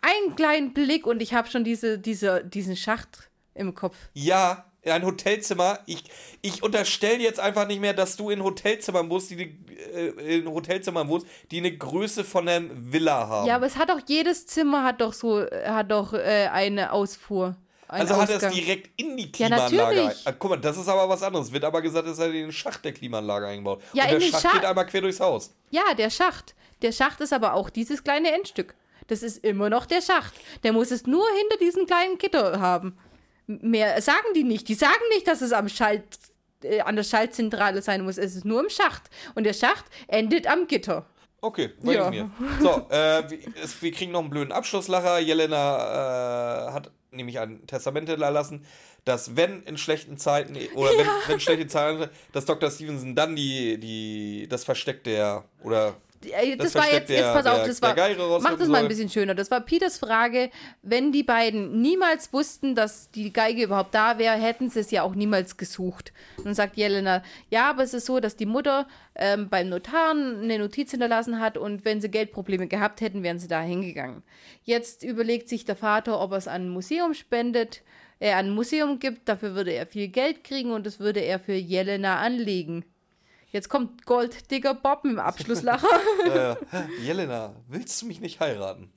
einen 0.01 0.35
kleinen 0.35 0.73
Blick 0.73 1.05
und 1.05 1.21
ich 1.21 1.34
habe 1.34 1.49
schon 1.49 1.63
diese, 1.63 1.99
diese, 1.99 2.43
diesen 2.43 2.75
Schacht 2.75 3.29
im 3.53 3.73
Kopf. 3.73 3.95
Ja, 4.13 4.65
in 4.88 4.91
ein 4.91 5.05
Hotelzimmer. 5.05 5.79
Ich, 5.85 6.03
ich 6.41 6.63
unterstelle 6.63 7.19
jetzt 7.19 7.39
einfach 7.39 7.67
nicht 7.67 7.81
mehr, 7.81 7.93
dass 7.93 8.15
du 8.15 8.29
in 8.29 8.43
Hotelzimmern 8.43 9.09
wohnst, 9.09 9.31
die 9.31 9.57
äh, 9.93 10.39
in 10.39 10.47
Hotelzimmern 10.47 11.07
wohnst, 11.07 11.27
die 11.51 11.57
eine 11.57 11.75
Größe 11.75 12.23
von 12.23 12.47
einer 12.47 12.69
Villa 12.71 13.27
haben. 13.27 13.47
Ja, 13.47 13.55
aber 13.55 13.65
es 13.65 13.75
hat 13.75 13.89
doch 13.89 14.01
jedes 14.07 14.47
Zimmer 14.47 14.84
hat 14.84 15.01
doch 15.01 15.13
so 15.13 15.45
hat 15.65 15.91
doch 15.91 16.13
äh, 16.13 16.47
eine 16.51 16.91
Ausfuhr. 16.91 17.57
Einen 17.89 18.01
also 18.01 18.15
hat 18.22 18.30
er 18.30 18.35
es 18.38 18.43
Ausgang. 18.43 18.53
direkt 18.53 18.99
in 19.01 19.15
die 19.15 19.23
Ja, 19.26 19.30
Klimaanlage. 19.47 19.76
natürlich. 19.77 20.27
ein- 20.27 20.34
Ah, 20.34 20.35
guck 20.38 20.49
mal, 20.51 20.57
das 20.57 20.77
ist 20.77 20.88
aber 20.89 21.07
was 21.07 21.23
anderes. 21.23 21.51
Wird 21.51 21.64
aber 21.64 21.81
gesagt, 21.81 22.07
dass 22.07 22.19
er 22.19 22.30
den 22.30 22.51
Schacht 22.51 22.84
der 22.84 22.91
Klimaanlage 22.93 23.47
eingebaut. 23.47 23.81
Ja, 23.93 24.03
Und 24.03 24.09
in 24.09 24.19
der 24.19 24.19
den 24.19 24.31
Schacht 24.31 24.41
Schacht- 24.43 24.53
geht 24.55 24.65
einmal 24.65 24.85
quer 24.85 25.01
durchs 25.01 25.19
Haus. 25.19 25.53
Ja, 25.72 25.93
der 25.97 26.09
Schacht. 26.09 26.53
Der 26.81 26.91
Schacht 26.91 27.22
ist 27.22 27.31
aber 27.34 27.53
auch 27.53 27.69
dieses 27.69 28.03
kleine 28.03 28.31
Endstück. 28.34 28.76
Das 29.07 29.23
ist 29.23 29.43
immer 29.43 29.69
noch 29.69 29.85
der 29.85 30.01
Schacht. 30.01 30.34
Der 30.64 30.73
muss 30.73 30.91
es 30.91 31.07
nur 31.07 31.26
hinter 31.39 31.57
diesem 31.57 31.85
kleinen 31.85 32.18
Gitter 32.18 32.59
haben. 32.59 32.97
Mehr 33.47 34.01
sagen 34.01 34.34
die 34.35 34.43
nicht. 34.43 34.68
Die 34.68 34.73
sagen 34.76 34.93
nicht, 35.14 35.26
dass 35.26 35.41
es 35.41 35.53
am 35.53 35.69
Schalt, 35.69 36.03
äh, 36.64 36.81
an 36.81 36.97
der 36.97 37.03
Schaltzentrale 37.03 37.81
sein 37.81 38.03
muss. 38.03 38.18
Es 38.18 38.35
ist 38.35 38.43
nur 38.43 38.59
im 38.59 38.69
Schacht. 38.69 39.03
Und 39.35 39.45
der 39.45 39.53
Schacht 39.53 39.85
endet 40.07 40.45
am 40.47 40.68
Gitter. 40.68 41.05
Okay, 41.39 41.69
weiß 41.81 41.95
Ja. 41.95 42.05
ich 42.09 42.11
mir. 42.11 42.31
So, 42.61 42.88
äh, 42.89 43.30
wir, 43.30 43.39
es, 43.64 43.81
wir 43.81 43.91
kriegen 43.93 44.11
noch 44.11 44.19
einen 44.22 44.30
blöden 44.30 44.51
Abschlusslacher. 44.51 45.19
Jelena 45.19 46.68
äh, 46.68 46.72
hat 46.73 46.91
nämlich 47.18 47.39
ein 47.39 47.65
Testament 47.68 48.10
hinterlassen, 48.10 48.65
dass 49.06 49.35
wenn 49.35 49.64
in 49.64 49.77
schlechten 49.77 50.18
Zeiten 50.18 50.57
oder 50.76 50.91
wenn, 50.98 51.07
wenn 51.27 51.39
schlechte 51.39 51.68
Zeiten, 51.68 52.10
dass 52.31 52.45
Dr. 52.45 52.72
Stevenson 52.72 53.15
dann 53.15 53.35
die, 53.35 53.77
die, 53.80 54.48
das 54.49 54.64
Versteck 54.64 55.03
der 55.03 55.44
oder 55.64 55.95
Das, 56.22 56.73
Das 56.73 56.76
war 56.76 56.85
jetzt, 56.91 57.10
jetzt 57.10 57.19
der- 57.22 57.34
pass 57.34 57.45
auf, 57.45 57.65
das 57.65 57.81
war, 57.81 57.95
mach 58.41 58.57
das 58.57 58.68
mal 58.68 58.81
ein 58.81 58.88
bisschen 58.88 59.10
schöner. 59.10 59.35
Das 59.35 59.52
war 59.52 59.61
Peters 59.61 59.98
Frage. 59.99 60.49
Wenn 60.81 61.11
die 61.11 61.23
beiden 61.23 61.81
niemals 61.81 62.34
wussten, 62.34 62.73
dass 62.76 63.11
die 63.11 63.31
Geige 63.31 63.64
überhaupt 63.64 63.94
da 63.94 64.18
wäre, 64.18 64.35
hätten 64.35 64.69
sie 64.69 64.80
es 64.80 64.89
ja 64.91 65.03
auch 65.03 65.14
niemals 65.15 65.57
gesucht. 65.57 66.14
Dann 66.44 66.56
sagt 66.56 66.76
Jelena, 66.77 67.23
ja, 67.49 67.69
aber 67.69 67.84
es 67.84 67.94
ist 67.94 68.06
so, 68.07 68.19
dass 68.19 68.35
die 68.35 68.45
Mutter 68.48 68.88
ähm, 69.15 69.49
beim 69.49 69.69
Notar 69.69 70.11
eine 70.11 70.57
Notiz 70.60 70.91
hinterlassen 70.91 71.39
hat 71.39 71.57
und 71.57 71.85
wenn 71.85 72.02
sie 72.02 72.10
Geldprobleme 72.10 72.68
gehabt 72.68 73.02
hätten, 73.02 73.23
wären 73.23 73.39
sie 73.39 73.48
da 73.48 73.61
hingegangen. 73.61 74.23
Jetzt 74.64 75.03
überlegt 75.03 75.49
sich 75.49 75.65
der 75.65 75.76
Vater, 75.76 76.19
ob 76.19 76.31
er 76.31 76.38
es 76.38 76.48
an 76.48 76.64
ein 76.68 76.69
Museum 76.69 77.14
spendet, 77.14 77.84
er 78.19 78.38
an 78.38 78.48
ein 78.48 78.56
Museum 78.56 78.98
gibt, 78.99 79.30
dafür 79.30 79.53
würde 79.53 79.72
er 79.72 79.85
viel 79.85 80.07
Geld 80.07 80.44
kriegen 80.44 80.72
und 80.72 80.85
das 80.85 80.99
würde 80.99 81.19
er 81.19 81.39
für 81.39 81.53
Jelena 81.53 82.18
anlegen. 82.19 82.84
Jetzt 83.57 83.69
kommt 83.69 84.05
Golddigger 84.05 84.75
Bob 84.75 85.01
dem 85.01 85.17
Abschlusslacher. 85.17 85.89
äh, 86.71 87.03
Jelena, 87.03 87.55
willst 87.67 87.99
du 87.99 88.05
mich 88.05 88.21
nicht 88.21 88.39
heiraten? 88.39 88.93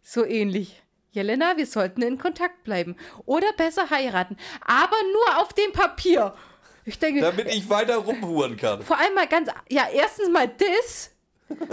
So 0.00 0.24
ähnlich. 0.24 0.80
Jelena, 1.10 1.56
wir 1.56 1.66
sollten 1.66 2.02
in 2.02 2.16
Kontakt 2.16 2.62
bleiben. 2.62 2.94
Oder 3.24 3.52
besser 3.56 3.90
heiraten. 3.90 4.36
Aber 4.64 4.94
nur 5.12 5.42
auf 5.42 5.52
dem 5.54 5.72
Papier. 5.72 6.36
Ich 6.84 7.00
denke, 7.00 7.20
Damit 7.20 7.48
ich 7.48 7.68
weiter 7.68 7.96
rumhuren 7.96 8.56
kann. 8.56 8.80
vor 8.82 8.96
allem 8.96 9.14
mal 9.14 9.26
ganz. 9.26 9.50
Ja, 9.68 9.88
erstens 9.92 10.30
mal 10.30 10.46
das. 10.46 11.10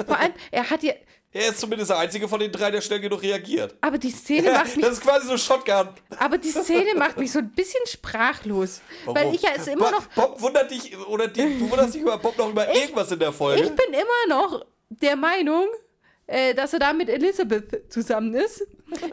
Vor 0.07 0.17
allem, 0.17 0.33
er 0.49 0.71
hat 0.71 0.81
ja. 0.81 0.93
Er 1.35 1.49
ist 1.49 1.59
zumindest 1.59 1.89
der 1.89 1.97
einzige 1.97 2.27
von 2.27 2.39
den 2.39 2.51
drei, 2.51 2.69
der 2.69 2.79
schnell 2.81 2.99
genug 2.99 3.23
reagiert. 3.23 3.75
Aber 3.81 3.97
die 3.97 4.11
Szene 4.11 4.51
macht 4.51 4.75
mich. 4.75 4.85
Das 4.85 4.93
ist 4.95 5.01
quasi 5.01 5.27
so 5.27 5.35
Shotgun. 5.37 5.89
Aber 6.19 6.37
die 6.37 6.51
Szene 6.51 6.93
macht 6.95 7.17
mich 7.17 7.31
so 7.31 7.39
ein 7.39 7.49
bisschen 7.51 7.85
sprachlos. 7.87 8.81
Weil 9.05 9.33
ich 9.33 9.41
ja 9.41 9.49
es 9.57 9.65
immer 9.67 9.89
noch. 9.89 10.05
Bob 10.15 10.39
wundert 10.39 10.69
dich, 10.69 10.95
oder 11.07 11.27
die, 11.27 11.57
du 11.57 11.69
wunderst 11.71 11.95
dich 11.95 12.01
über 12.03 12.19
Bob 12.19 12.37
noch 12.37 12.49
über 12.49 12.73
irgendwas 12.73 13.11
in 13.11 13.17
der 13.19 13.33
Folge. 13.33 13.63
Ich 13.63 13.69
bin 13.69 13.93
immer 13.93 14.27
noch 14.39 14.63
der 14.89 15.15
Meinung, 15.15 15.65
äh, 16.27 16.53
dass 16.53 16.73
er 16.73 16.79
da 16.79 16.93
mit 16.93 17.09
Elizabeth 17.09 17.91
zusammen 17.91 18.33
ist. 18.33 18.65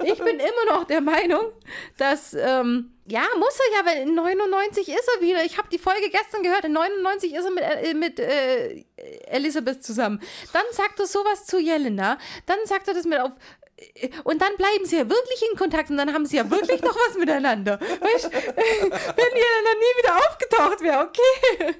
Ich 0.04 0.18
bin 0.18 0.38
immer 0.40 0.64
noch 0.76 0.84
der 0.84 1.00
Meinung, 1.00 1.52
dass, 1.96 2.34
ähm, 2.34 2.92
ja, 3.06 3.22
muss 3.38 3.58
er 3.58 3.78
ja, 3.78 3.86
weil 3.86 4.08
in 4.08 4.14
99 4.14 4.88
ist 4.88 5.10
er 5.16 5.20
wieder. 5.22 5.44
Ich 5.44 5.58
habe 5.58 5.68
die 5.70 5.78
Folge 5.78 6.08
gestern 6.10 6.42
gehört, 6.42 6.64
in 6.64 6.72
99 6.72 7.34
ist 7.34 7.44
er 7.44 7.50
mit, 7.50 7.62
äh, 7.64 7.94
mit 7.94 8.20
äh, 8.20 8.84
Elizabeth 9.26 9.82
zusammen. 9.84 10.20
Dann 10.52 10.62
sagt 10.70 11.00
er 11.00 11.06
sowas 11.06 11.46
zu 11.46 11.58
Jelena, 11.58 12.18
dann 12.46 12.58
sagt 12.64 12.86
er 12.88 12.94
das 12.94 13.04
mit 13.04 13.18
auf. 13.18 13.32
äh, 13.76 14.10
Und 14.22 14.40
dann 14.40 14.56
bleiben 14.56 14.84
sie 14.84 14.98
ja 14.98 15.08
wirklich 15.08 15.42
in 15.50 15.58
Kontakt 15.58 15.90
und 15.90 15.96
dann 15.96 16.12
haben 16.14 16.26
sie 16.26 16.36
ja 16.36 16.48
wirklich 16.48 16.80
noch 16.82 16.94
was 17.08 17.16
miteinander. 17.18 17.80
Weißt, 18.00 18.30
wenn 18.32 18.40
Jelena 18.40 19.72
nie 19.74 20.02
wieder 20.02 20.16
aufgetaucht 20.16 20.80
wäre, 20.82 21.00
okay. 21.08 21.74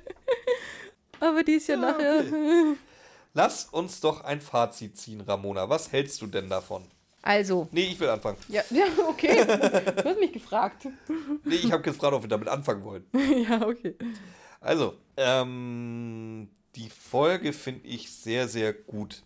Aber 1.21 1.43
die 1.45 1.55
ist 1.55 1.69
ja, 1.69 1.77
nachher. 1.77 2.25
Lass 3.33 3.67
uns 3.67 4.01
doch 4.01 4.25
ein 4.25 4.41
Fazit 4.41 4.97
ziehen, 4.97 5.21
Ramona. 5.21 5.69
Was 5.69 5.93
hältst 5.93 6.21
du 6.21 6.27
denn 6.27 6.49
davon? 6.49 6.85
Also. 7.23 7.69
Nee, 7.71 7.85
ich 7.85 8.01
will 8.01 8.09
anfangen. 8.09 8.39
Ja, 8.49 8.63
ja 8.71 8.85
okay. 9.09 9.45
Du 9.45 10.05
hast 10.05 10.19
mich 10.19 10.33
gefragt. 10.33 10.87
Nee, 11.45 11.57
ich 11.57 11.71
habe 11.71 11.83
gefragt, 11.83 12.15
ob 12.15 12.23
wir 12.23 12.29
damit 12.29 12.49
anfangen 12.49 12.85
wollen. 12.85 13.05
ja, 13.49 13.67
okay. 13.67 13.95
Also, 14.61 14.95
ähm, 15.17 16.49
die 16.77 16.91
Folge 16.91 17.53
finde 17.53 17.87
ich 17.87 18.11
sehr, 18.11 18.49
sehr 18.49 18.73
gut. 18.73 19.23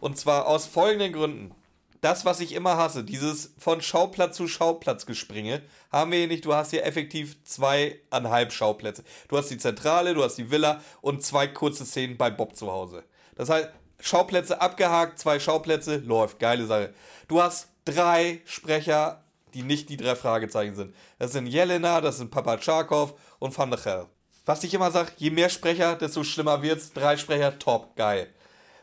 Und 0.00 0.16
zwar 0.16 0.46
aus 0.46 0.66
folgenden 0.66 1.12
Gründen. 1.12 1.54
Das, 2.00 2.24
was 2.24 2.40
ich 2.40 2.52
immer 2.52 2.78
hasse, 2.78 3.04
dieses 3.04 3.52
von 3.58 3.82
Schauplatz 3.82 4.34
zu 4.34 4.48
Schauplatz 4.48 5.04
gespringe, 5.04 5.60
haben 5.92 6.10
wir 6.10 6.18
hier 6.20 6.28
nicht. 6.28 6.46
Du 6.46 6.54
hast 6.54 6.70
hier 6.70 6.86
effektiv 6.86 7.44
zweieinhalb 7.44 8.52
Schauplätze. 8.52 9.04
Du 9.28 9.36
hast 9.36 9.50
die 9.50 9.58
Zentrale, 9.58 10.14
du 10.14 10.24
hast 10.24 10.36
die 10.36 10.50
Villa 10.50 10.80
und 11.02 11.22
zwei 11.22 11.46
kurze 11.46 11.84
Szenen 11.84 12.16
bei 12.16 12.30
Bob 12.30 12.56
zu 12.56 12.72
Hause. 12.72 13.04
Das 13.40 13.48
heißt, 13.48 13.70
Schauplätze 14.00 14.60
abgehakt, 14.60 15.18
zwei 15.18 15.40
Schauplätze, 15.40 15.96
läuft. 15.96 16.38
Geile 16.38 16.66
Sache. 16.66 16.92
Du 17.26 17.40
hast 17.40 17.68
drei 17.86 18.42
Sprecher, 18.44 19.24
die 19.54 19.62
nicht 19.62 19.88
die 19.88 19.96
drei 19.96 20.14
Fragezeichen 20.14 20.74
sind. 20.74 20.94
Das 21.18 21.32
sind 21.32 21.46
Jelena, 21.46 22.02
das 22.02 22.18
sind 22.18 22.30
Papa 22.30 22.58
Tscharkov 22.58 23.14
und 23.38 23.56
Van 23.56 23.70
der 23.70 23.80
Chel. 23.80 24.06
Was 24.44 24.62
ich 24.62 24.74
immer 24.74 24.90
sage, 24.90 25.12
je 25.16 25.30
mehr 25.30 25.48
Sprecher, 25.48 25.96
desto 25.96 26.22
schlimmer 26.22 26.60
wird's. 26.60 26.92
Drei 26.92 27.16
Sprecher, 27.16 27.58
top, 27.58 27.96
geil. 27.96 28.28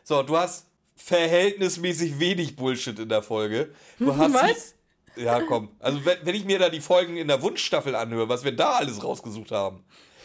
So, 0.02 0.24
du 0.24 0.36
hast 0.36 0.66
verhältnismäßig 0.96 2.18
wenig 2.18 2.56
Bullshit 2.56 2.98
in 2.98 3.08
der 3.08 3.22
Folge. 3.22 3.72
Du 4.00 4.16
hast 4.16 4.34
Was? 4.34 4.74
Die, 5.16 5.22
ja, 5.22 5.40
komm. 5.40 5.68
Also, 5.78 6.04
wenn, 6.04 6.18
wenn 6.22 6.34
ich 6.34 6.44
mir 6.44 6.58
da 6.58 6.68
die 6.68 6.80
Folgen 6.80 7.16
in 7.16 7.28
der 7.28 7.42
Wunschstaffel 7.42 7.94
anhöre, 7.94 8.28
was 8.28 8.42
wir 8.42 8.56
da 8.56 8.72
alles 8.72 9.04
rausgesucht 9.04 9.52
haben, 9.52 9.84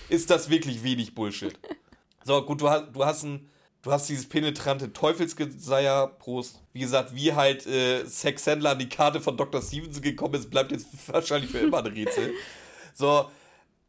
ist 0.10 0.32
das 0.32 0.50
wirklich 0.50 0.82
wenig 0.82 1.14
Bullshit. 1.14 1.54
So, 2.24 2.44
gut, 2.44 2.62
du 2.62 2.70
hast, 2.72 2.86
du 2.94 3.06
hast 3.06 3.24
ein. 3.26 3.48
Du 3.84 3.92
hast 3.92 4.08
dieses 4.08 4.28
penetrante 4.28 4.94
Teufelsgeseier, 4.94 6.08
Prost. 6.08 6.62
Wie 6.72 6.80
gesagt, 6.80 7.14
wie 7.16 7.34
halt 7.34 7.68
äh, 7.68 8.06
Sex 8.06 8.46
Sandler 8.46 8.72
an 8.72 8.80
die 8.80 8.88
Karte 8.88 9.20
von 9.20 9.36
Dr. 9.36 9.62
Stevenson 9.62 10.02
gekommen 10.02 10.36
ist, 10.36 10.50
bleibt 10.50 10.72
jetzt 10.72 10.88
wahrscheinlich 11.08 11.52
für 11.52 11.60
immer 11.60 11.80
ein 11.80 11.88
Rätsel. 11.88 12.32
So, 12.94 13.30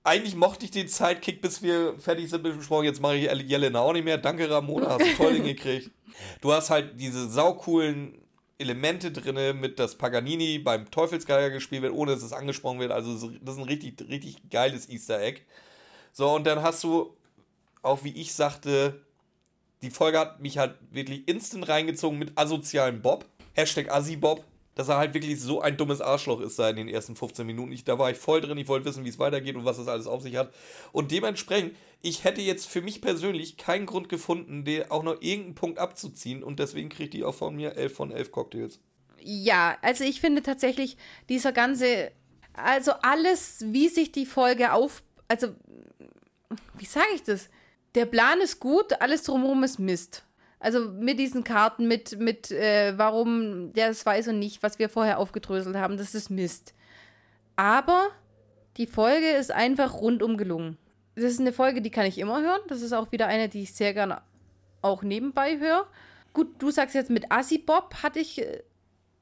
eigentlich 0.03 0.35
mochte 0.35 0.65
ich 0.65 0.73
den 0.73 0.89
Sidekick, 0.89 1.41
bis 1.41 1.63
wir 1.63 1.97
fertig 2.01 2.29
sind 2.29 2.43
mit 2.43 2.55
dem 2.55 2.63
Sprung. 2.63 2.83
Jetzt 2.83 3.01
mache 3.01 3.17
ich 3.17 3.31
Jelena 3.49 3.79
auch 3.79 3.93
nicht 3.93 4.05
mehr. 4.05 4.19
Danke, 4.19 4.51
Ramona, 4.51 4.99
hast 4.99 5.07
du 5.07 5.15
toll 5.15 5.33
hingekriegt. 5.35 5.93
Du 6.41 6.53
hast 6.53 6.71
halt 6.71 7.01
diese 7.01 7.29
saucoolen 7.29 8.19
Elemente 8.59 9.13
drin, 9.13 9.61
mit 9.61 9.79
dass 9.79 9.95
Paganini 9.95 10.59
beim 10.59 10.91
Teufelsgeier 10.91 11.51
gespielt 11.51 11.83
wird, 11.83 11.93
ohne 11.93 12.15
dass 12.15 12.25
es 12.25 12.33
angesprochen 12.33 12.81
wird. 12.81 12.91
Also 12.91 13.15
das 13.41 13.55
ist 13.55 13.61
ein 13.61 13.69
richtig, 13.69 14.05
richtig 14.09 14.51
geiles 14.51 14.89
Easter 14.89 15.21
Egg. 15.21 15.43
So, 16.13 16.35
und 16.35 16.49
dann 16.49 16.63
hast 16.63 16.83
du, 16.83 17.17
auch 17.83 18.03
wie 18.03 18.13
ich 18.13 18.35
sagte, 18.35 19.04
die 19.85 19.91
Folge 19.91 20.19
hat 20.19 20.41
mich 20.41 20.57
halt 20.59 20.77
wirklich 20.91 21.29
instant 21.29 21.69
reingezogen 21.69 22.19
mit 22.19 22.33
asozialen 22.37 23.03
Bob. 23.03 23.27
Hashtag 23.53 23.91
Assi-Bob. 23.91 24.45
Dass 24.75 24.89
er 24.89 24.97
halt 24.97 25.15
wirklich 25.15 25.41
so 25.41 25.61
ein 25.61 25.77
dummes 25.77 26.01
Arschloch 26.01 26.41
ist 26.41 26.59
da 26.59 26.69
in 26.69 26.75
den 26.75 26.89
ersten 26.89 27.15
15 27.15 27.47
Minuten. 27.47 27.71
Ich, 27.71 27.85
da 27.85 27.97
war 27.97 28.11
ich 28.11 28.17
voll 28.17 28.41
drin. 28.41 28.59
Ich 28.59 28.67
wollte 28.67 28.85
wissen, 28.87 29.05
wie 29.05 29.09
es 29.09 29.21
weitergeht 29.21 29.55
und 29.55 29.65
was 29.65 29.77
das 29.77 29.87
alles 29.87 30.09
auf 30.09 30.23
sich 30.23 30.35
hat. 30.35 30.53
Und 30.91 31.13
dementsprechend, 31.13 31.77
ich 32.03 32.25
hätte 32.25 32.41
jetzt 32.41 32.67
für 32.67 32.83
mich 32.83 33.01
persönlich 33.01 33.57
keinen 33.57 33.87
Grund 33.87 34.09
gefunden, 34.09 34.65
den 34.65 34.91
auch 34.91 35.05
noch 35.05 35.21
irgendeinen 35.21 35.55
Punkt 35.55 35.79
abzuziehen. 35.79 36.43
Und 36.43 36.59
deswegen 36.59 36.89
kriegt 36.89 37.15
die 37.15 37.23
auch 37.23 37.37
von 37.37 37.55
mir 37.55 37.77
11 37.77 37.95
von 37.95 38.11
11 38.11 38.33
Cocktails. 38.33 38.81
Ja, 39.21 39.77
also 39.81 40.03
ich 40.03 40.21
finde 40.21 40.43
tatsächlich, 40.43 40.97
dieser 41.29 41.53
ganze, 41.53 42.11
also 42.55 42.93
alles, 43.03 43.65
wie 43.69 43.89
sich 43.89 44.11
die 44.11 44.27
Folge 44.27 44.73
auf, 44.73 45.05
also, 45.29 45.55
wie 46.79 46.85
sage 46.85 47.07
ich 47.15 47.23
das? 47.23 47.49
Der 47.95 48.07
Plan 48.07 48.41
ist 48.41 48.61
gut, 48.61 49.01
alles 49.01 49.23
drumherum 49.23 49.63
ist 49.63 49.79
Mist. 49.79 50.25
Also 50.59 50.89
mit 50.89 51.19
diesen 51.19 51.45
Karten, 51.45 51.87
mit, 51.87 52.19
mit 52.19 52.51
äh, 52.51 52.95
warum 52.97 53.73
der 53.73 53.91
es 53.91 54.05
weiß 54.05 54.29
und 54.29 54.39
nicht, 54.39 54.63
was 54.63 54.79
wir 54.79 54.89
vorher 54.89 55.19
aufgedröselt 55.19 55.77
haben, 55.77 55.97
das 55.97 56.15
ist 56.15 56.31
Mist. 56.31 56.75
Aber 57.55 58.09
die 58.77 58.87
Folge 58.87 59.31
ist 59.31 59.53
einfach 59.53 59.95
rundum 59.95 60.37
gelungen. 60.37 60.79
Das 61.15 61.25
ist 61.25 61.41
eine 61.41 61.53
Folge, 61.53 61.83
die 61.83 61.91
kann 61.91 62.07
ich 62.07 62.19
immer 62.19 62.43
hören. 62.43 62.61
Das 62.69 62.83
ist 62.83 62.93
auch 62.93 63.13
wieder 63.13 63.27
eine, 63.27 63.49
die 63.49 63.63
ich 63.63 63.75
sehr 63.75 63.95
gerne 63.95 64.23
auch 64.83 65.03
nebenbei 65.03 65.59
höre. 65.59 65.87
Gut, 66.33 66.49
du 66.59 66.71
sagst 66.71 66.95
jetzt 66.95 67.11
mit 67.11 67.31
Assi 67.31 67.59
Bob 67.59 68.03
hatte 68.03 68.19
ich 68.19 68.41
äh, 68.41 68.63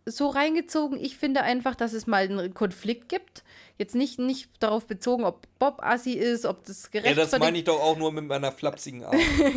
so 0.04 0.28
reingezogen. 0.28 0.98
Ich 1.00 1.16
finde 1.16 1.42
einfach, 1.42 1.74
dass 1.74 1.92
es 1.92 2.06
mal 2.06 2.24
einen 2.24 2.54
Konflikt 2.54 3.08
gibt. 3.08 3.44
Jetzt 3.78 3.94
nicht, 3.94 4.18
nicht 4.18 4.50
darauf 4.60 4.86
bezogen, 4.86 5.24
ob 5.24 5.46
Bob 5.58 5.82
Assi 5.82 6.12
ist, 6.12 6.44
ob 6.44 6.64
das 6.64 6.84
Ja, 6.84 7.00
gerechtfertigt 7.00 7.32
das 7.32 7.40
meine 7.40 7.58
ich 7.58 7.64
doch 7.64 7.80
auch 7.80 7.96
nur 7.96 8.12
mit 8.12 8.26
meiner 8.26 8.52
flapsigen 8.52 9.04
Art. 9.04 9.14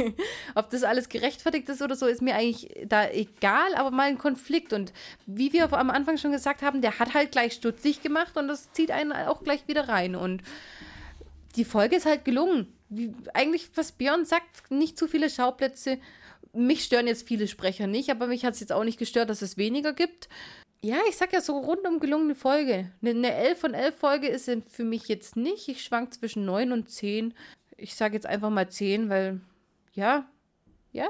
ob 0.56 0.70
das 0.70 0.84
alles 0.84 1.10
gerechtfertigt 1.10 1.68
ist 1.70 1.82
oder 1.82 1.96
so, 1.96 2.06
ist 2.08 2.22
mir 2.22 2.36
eigentlich 2.36 2.70
da 2.88 3.10
egal, 3.10 3.76
aber 3.76 3.92
mal 3.92 4.08
ein 4.08 4.18
Konflikt. 4.18 4.74
Und 4.74 4.94
wie 5.26 5.52
wir 5.54 5.72
am 5.74 5.90
Anfang 5.90 6.18
schon 6.18 6.32
gesagt 6.32 6.62
haben, 6.62 6.82
der 6.82 7.00
hat 7.00 7.14
halt 7.14 7.32
gleich 7.32 7.54
stutzig 7.54 8.02
gemacht 8.02 8.38
und 8.38 8.48
das 8.48 8.72
zieht 8.72 8.92
einen 8.92 9.12
auch 9.12 9.44
gleich 9.44 9.68
wieder 9.68 9.90
rein. 9.90 10.16
Und 10.16 10.42
die 11.56 11.66
Folge 11.66 11.96
ist 11.96 12.06
halt 12.06 12.26
gelungen. 12.26 12.72
Wie, 12.90 13.14
eigentlich, 13.34 13.70
was 13.76 13.92
Björn 13.92 14.26
sagt, 14.26 14.70
nicht 14.72 14.98
zu 14.98 15.08
viele 15.08 15.30
Schauplätze. 15.30 15.98
Mich 16.56 16.84
stören 16.84 17.08
jetzt 17.08 17.28
viele 17.28 17.48
Sprecher 17.48 17.88
nicht, 17.88 18.10
aber 18.10 18.28
mich 18.28 18.46
hat 18.46 18.54
es 18.54 18.60
jetzt 18.60 18.72
auch 18.72 18.84
nicht 18.84 19.00
gestört, 19.00 19.30
dass 19.30 19.42
es 19.42 19.58
weniger 19.58 19.94
gibt. 19.94 20.30
Ja, 20.82 20.98
ich 21.10 21.18
sag 21.18 21.34
ja 21.34 21.42
so 21.42 21.58
rundum 21.58 22.00
gelungene 22.00 22.36
Folge. 22.36 22.92
Eine, 23.02 23.12
eine 23.12 23.34
11 23.34 23.60
von 23.60 23.74
11 23.74 23.96
Folge 23.96 24.28
ist 24.28 24.50
für 24.70 24.84
mich 24.84 25.08
jetzt 25.08 25.36
nicht. 25.36 25.68
Ich 25.68 25.84
schwank 25.84 26.14
zwischen 26.14 26.46
9 26.46 26.72
und 26.72 26.90
10. 26.90 27.34
Ich 27.78 27.96
sage 27.96 28.14
jetzt 28.14 28.28
einfach 28.28 28.50
mal 28.50 28.70
10, 28.70 29.10
weil, 29.10 29.42
ja, 29.94 30.30
ja, 30.92 31.08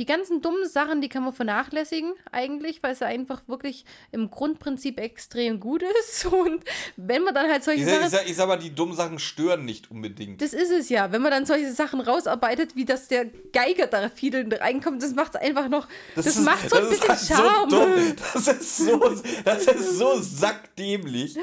die 0.00 0.06
ganzen 0.06 0.40
dummen 0.40 0.66
Sachen, 0.66 1.02
die 1.02 1.10
kann 1.10 1.22
man 1.22 1.34
vernachlässigen 1.34 2.14
eigentlich, 2.32 2.82
weil 2.82 2.94
es 2.94 3.02
einfach 3.02 3.46
wirklich 3.46 3.84
im 4.12 4.30
Grundprinzip 4.30 4.98
extrem 4.98 5.60
gut 5.60 5.82
ist. 6.00 6.24
Und 6.32 6.64
wenn 6.96 7.22
man 7.22 7.34
dann 7.34 7.50
halt 7.50 7.62
solche 7.62 7.82
Ich, 7.82 7.86
Sachen... 7.86 8.04
ich, 8.04 8.08
sag, 8.10 8.30
ich 8.30 8.34
sag 8.34 8.48
mal, 8.48 8.56
die 8.56 8.74
dummen 8.74 8.96
Sachen 8.96 9.18
stören 9.18 9.66
nicht 9.66 9.90
unbedingt. 9.90 10.40
Das 10.40 10.54
ist 10.54 10.70
es 10.70 10.88
ja. 10.88 11.12
Wenn 11.12 11.20
man 11.20 11.30
dann 11.30 11.44
solche 11.44 11.70
Sachen 11.70 12.00
rausarbeitet, 12.00 12.76
wie 12.76 12.86
dass 12.86 13.08
der 13.08 13.26
Geiger 13.52 13.88
da 13.88 14.08
fiedelnd 14.08 14.58
reinkommt, 14.58 15.02
das 15.02 15.14
macht 15.14 15.36
einfach 15.36 15.68
noch. 15.68 15.86
Das, 16.14 16.24
ist- 16.24 16.40
macht 16.40 16.70
so 16.70 16.76
ein 16.76 16.84
das 16.84 16.90
bisschen 16.98 17.08
halt 17.10 17.20
Charme. 17.20 17.70
So 17.70 18.14
das 18.40 18.48
ist 18.48 18.76
so, 18.78 19.14
das 19.44 19.66
ist 19.66 19.98
so 19.98 20.18
sackdämlich. 20.18 21.36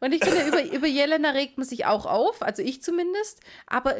Und 0.00 0.12
ich 0.12 0.22
finde, 0.22 0.46
über, 0.46 0.62
über 0.76 0.86
Jelena 0.86 1.30
regt 1.30 1.56
man 1.56 1.66
sich 1.66 1.86
auch 1.86 2.04
auf, 2.04 2.42
also 2.42 2.60
ich 2.60 2.82
zumindest. 2.82 3.40
Aber 3.66 3.94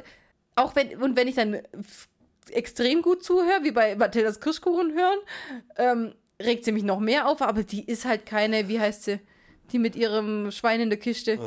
auch 0.56 0.76
wenn, 0.76 1.00
und 1.00 1.16
wenn 1.16 1.28
ich 1.28 1.36
dann 1.36 1.62
extrem 2.50 3.02
gut 3.02 3.22
zuhöre, 3.24 3.62
wie 3.62 3.70
bei 3.72 3.94
Mathildas 3.96 4.40
Kirschkuchen 4.40 4.92
hören, 4.94 5.18
ähm, 5.76 6.14
regt 6.42 6.64
sie 6.64 6.72
mich 6.72 6.82
noch 6.82 7.00
mehr 7.00 7.28
auf. 7.28 7.40
Aber 7.42 7.62
die 7.62 7.84
ist 7.84 8.04
halt 8.04 8.26
keine, 8.26 8.68
wie 8.68 8.80
heißt 8.80 9.04
sie, 9.04 9.20
die 9.72 9.78
mit 9.78 9.96
ihrem 9.96 10.50
Schwein 10.50 10.80
in 10.80 10.90
der 10.90 10.98
Kiste. 10.98 11.38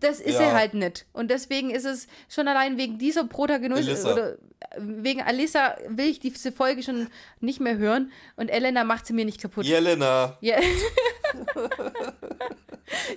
Das 0.00 0.18
ist 0.18 0.34
Ja. 0.40 0.46
er 0.46 0.54
halt 0.54 0.74
nicht. 0.74 1.06
Und 1.12 1.30
deswegen 1.30 1.70
ist 1.70 1.84
es 1.84 2.08
schon 2.28 2.48
allein 2.48 2.78
wegen 2.78 2.98
dieser 2.98 3.24
Protagonistin 3.24 4.10
oder 4.10 4.32
äh, 4.32 4.36
wegen 4.78 5.22
Alissa 5.22 5.76
will 5.88 6.06
ich 6.06 6.18
diese 6.18 6.50
Folge 6.50 6.82
schon 6.82 7.08
nicht 7.40 7.60
mehr 7.60 7.76
hören. 7.78 8.10
Und 8.34 8.48
Elena 8.48 8.82
macht 8.82 9.06
sie 9.06 9.12
mir 9.12 9.24
nicht 9.24 9.40
kaputt. 9.40 9.64
Jelena. 9.66 10.36
Ja. 10.40 10.56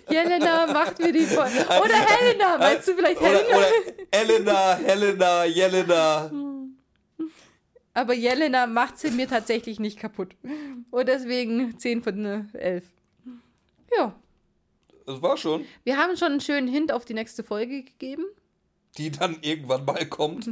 Jelena 0.10 0.68
macht 0.68 1.00
mir 1.00 1.12
die 1.14 1.22
Folge. 1.26 1.66
Oder 1.66 1.96
Helena, 1.96 2.58
meinst 2.58 2.88
du 2.88 2.94
vielleicht 2.96 3.20
Oder, 3.22 3.30
Helena? 3.30 3.58
oder 3.58 3.68
Elena, 4.12 4.76
Helena, 4.76 5.46
Jelena. 5.46 6.32
Aber 7.94 8.14
Jelena 8.14 8.68
macht 8.68 8.98
sie 8.98 9.12
mir 9.12 9.28
tatsächlich 9.28 9.80
nicht 9.80 10.00
kaputt. 10.00 10.36
Und 10.92 11.08
deswegen 11.08 11.78
10 11.78 12.04
von 12.04 12.26
äh, 12.26 12.44
11. 12.54 12.86
Ja, 13.98 14.16
Das 15.06 15.22
war 15.22 15.36
schon. 15.38 15.66
wir 15.84 15.98
haben 15.98 16.16
schon 16.16 16.32
einen 16.32 16.42
schönen 16.42 16.68
Hint 16.70 16.92
auf 16.94 17.04
die 17.06 17.14
nächste 17.14 17.44
Folge 17.44 17.84
gegeben. 17.84 18.24
Die 18.98 19.12
dann 19.12 19.38
irgendwann 19.42 19.84
mal 19.86 20.06
kommt. 20.06 20.50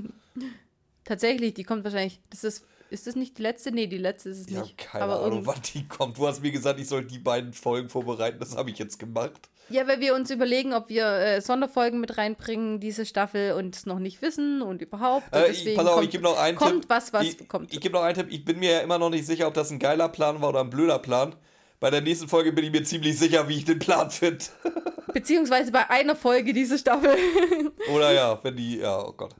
Tatsächlich, 1.06 1.53
die 1.53 1.64
kommt 1.64 1.84
wahrscheinlich, 1.84 2.20
das 2.30 2.44
ist 2.44 2.66
Ist 2.90 3.07
das 3.07 3.16
nicht 3.16 3.38
die 3.38 3.41
letzte? 3.41 3.72
Nee, 3.72 3.88
die 3.88 3.98
letzte 3.98 4.30
ist 4.30 4.40
es 4.41 4.48
Ich 4.48 4.56
habe 4.56 4.66
nicht. 4.68 4.78
keine 4.78 5.03
Aber 5.06 5.24
Ahnung, 5.24 5.45
wann 5.45 5.61
die 5.74 5.88
kommt. 5.88 6.18
Du 6.18 6.28
hast 6.28 6.41
mir 6.41 6.52
gesagt, 6.52 6.80
ich 6.80 6.88
soll 6.88 7.06
die 7.06 7.20
beiden 7.20 7.53
Folgen 7.53 7.88
vorbereiten. 7.90 8.40
Das 8.40 8.56
habe 8.57 8.70
ich 8.70 8.78
jetzt 8.78 8.99
gemacht. 8.99 9.49
Ja, 9.70 9.88
weil 9.88 10.00
wir 10.00 10.16
uns 10.16 10.32
überlegen, 10.32 10.74
ob 10.74 10.90
wir 10.90 11.06
äh, 11.06 11.41
Sonderfolgen 11.41 12.00
mit 12.00 12.18
reinbringen, 12.18 12.80
diese 12.80 13.06
Staffel, 13.06 13.54
und 13.54 13.76
es 13.76 13.86
noch 13.86 14.00
nicht 14.00 14.22
wissen 14.22 14.62
und 14.62 14.82
überhaupt. 14.82 15.34
Und 15.36 15.41
Äh, 15.41 15.52
ich, 15.52 15.76
pass 15.76 15.86
auf, 15.86 15.94
kommt, 15.96 16.06
ich 16.06 16.12
gebe 16.12 16.24
noch 16.24 16.40
einen 16.40 16.58
kommt 16.58 16.82
Tipp. 16.82 16.90
was, 16.90 17.14
was 17.14 17.24
ich, 17.26 17.48
kommt. 17.48 17.74
Ich 17.74 17.80
gebe 17.80 17.94
noch 17.96 18.04
einen 18.04 18.16
Tipp. 18.16 18.28
Ich 18.30 18.44
bin 18.46 18.60
mir 18.60 18.72
ja 18.72 18.80
immer 18.80 18.98
noch 18.98 19.10
nicht 19.10 19.26
sicher, 19.26 19.48
ob 19.48 19.54
das 19.54 19.72
ein 19.72 19.80
geiler 19.80 20.10
Plan 20.10 20.41
war 20.41 20.50
oder 20.50 20.62
ein 20.62 20.70
blöder 20.70 21.00
Plan. 21.00 21.36
Bei 21.80 21.90
der 21.90 22.02
nächsten 22.02 22.28
Folge 22.28 22.52
bin 22.52 22.66
ich 22.66 22.72
mir 22.72 22.84
ziemlich 22.84 23.18
sicher, 23.18 23.48
wie 23.48 23.58
ich 23.58 23.66
den 23.66 23.80
Plan 23.80 24.12
finde. 24.12 24.44
Beziehungsweise 25.14 25.72
bei 25.72 25.90
einer 25.90 26.16
Folge 26.16 26.52
diese 26.54 26.78
Staffel. 26.78 27.16
Oder 27.94 28.12
ja, 28.12 28.40
wenn 28.44 28.56
die. 28.58 28.80
Ja, 28.80 29.00
oh 29.06 29.14
Gott. 29.14 29.34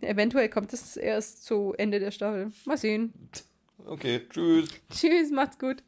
Eventuell 0.00 0.48
kommt 0.48 0.72
es 0.72 0.96
erst 0.96 1.44
zu 1.44 1.74
Ende 1.76 1.98
der 1.98 2.12
Staffel. 2.12 2.52
Mal 2.66 2.78
sehen. 2.78 3.12
Okay, 3.84 4.22
tschüss. 4.30 4.68
Tschüss, 4.92 5.30
macht's 5.32 5.58
gut. 5.58 5.82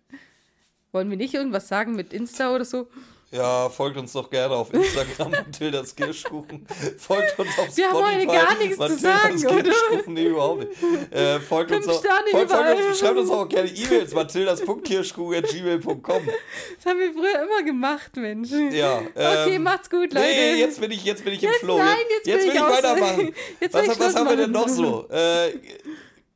Wollen 0.91 1.11
wir 1.11 1.17
nicht 1.17 1.33
irgendwas 1.33 1.69
sagen 1.69 1.95
mit 1.95 2.13
Insta 2.13 2.53
oder 2.55 2.65
so? 2.65 2.89
Ja, 3.35 3.69
folgt 3.69 3.97
uns 3.97 4.13
doch 4.13 4.31
gerne 4.31 4.55
auf 4.55 4.73
Instagram 4.73 5.31
Mathildas 5.33 5.97
Kirschkuchen. 5.97 6.65
Folgt 6.99 7.37
uns 7.37 7.49
auf 7.59 7.77
Wir 7.77 7.91
haben 7.91 7.97
Spotify. 7.97 8.27
heute 8.29 8.47
gar 8.47 8.57
nichts 8.59 8.77
zu 8.77 8.83
Mathildas 8.83 9.41
sagen, 9.41 9.59
oder? 9.59 9.73
Nee, 10.07 10.27
überhaupt 10.27 10.61
nicht. 10.61 10.71
Äh, 11.13 11.41
folgt 11.41 11.73
Fünf 11.73 11.89
uns 11.89 11.97
auch, 11.97 12.03
folgt, 12.31 12.53
folgt 12.53 12.85
uns, 12.87 12.99
schreibt 13.01 13.19
uns 13.19 13.31
auch 13.31 13.49
gerne 13.49 13.69
E-Mails. 13.71 14.15
mathildas.kirschkuchen.gmail.com 14.15 16.23
Das 16.77 16.87
haben 16.87 16.99
wir 17.01 17.13
früher 17.13 17.43
immer 17.43 17.63
gemacht, 17.65 18.15
Mensch. 18.17 18.51
Ja. 18.71 19.03
Okay, 19.15 19.55
ähm, 19.57 19.65
macht's 19.65 19.91
gut, 19.91 20.13
Leute. 20.13 20.27
Nee, 20.27 20.55
jetzt 20.61 20.81
bin 20.81 20.93
ich, 20.93 21.05
jetzt 21.05 21.25
bin 21.25 21.35
ich 21.35 21.43
im 21.43 21.51
Jetzt 21.51 21.59
Flow. 21.61 21.79
nein, 21.79 21.97
jetzt 22.11 22.27
jetzt 22.29 22.45
will 22.45 22.51
will 22.53 22.57
ich 22.57 22.63
ich 22.63 22.69
weitermachen. 22.69 23.35
Jetzt 23.61 23.75
will 23.75 23.89
was 23.89 23.99
was 23.99 24.15
haben 24.15 24.29
wir 24.29 24.37
denn 24.37 24.53
noch 24.53 24.69
so? 24.69 25.09
Äh, 25.11 25.55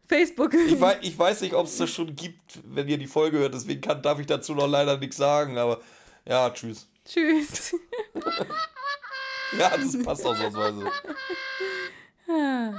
Facebook. 0.09 0.53
ich, 0.55 0.81
weiß, 0.81 0.97
ich 1.03 1.17
weiß 1.19 1.43
nicht, 1.43 1.55
ob 1.55 1.67
es 1.67 1.77
das 1.77 1.91
schon 1.91 2.17
gibt, 2.17 2.59
wenn 2.65 2.89
ihr 2.89 2.97
die 2.99 3.07
Folge 3.07 3.39
hört. 3.39 3.55
Deswegen 3.55 3.81
kann, 3.83 4.03
darf 4.03 4.19
ich 4.19 4.27
dazu 4.27 4.53
noch 4.55 4.67
leider 4.67 4.97
nichts 4.97 5.17
sagen. 5.17 5.59
Aber 5.59 5.81
ja, 6.29 6.51
tschüss. 6.51 6.87
Tschüss. 7.05 7.75
Ja, 9.59 9.75
das 9.79 10.03
passt 10.03 10.27
ausnahmsweise. 10.27 10.93
Ah. 12.31 12.75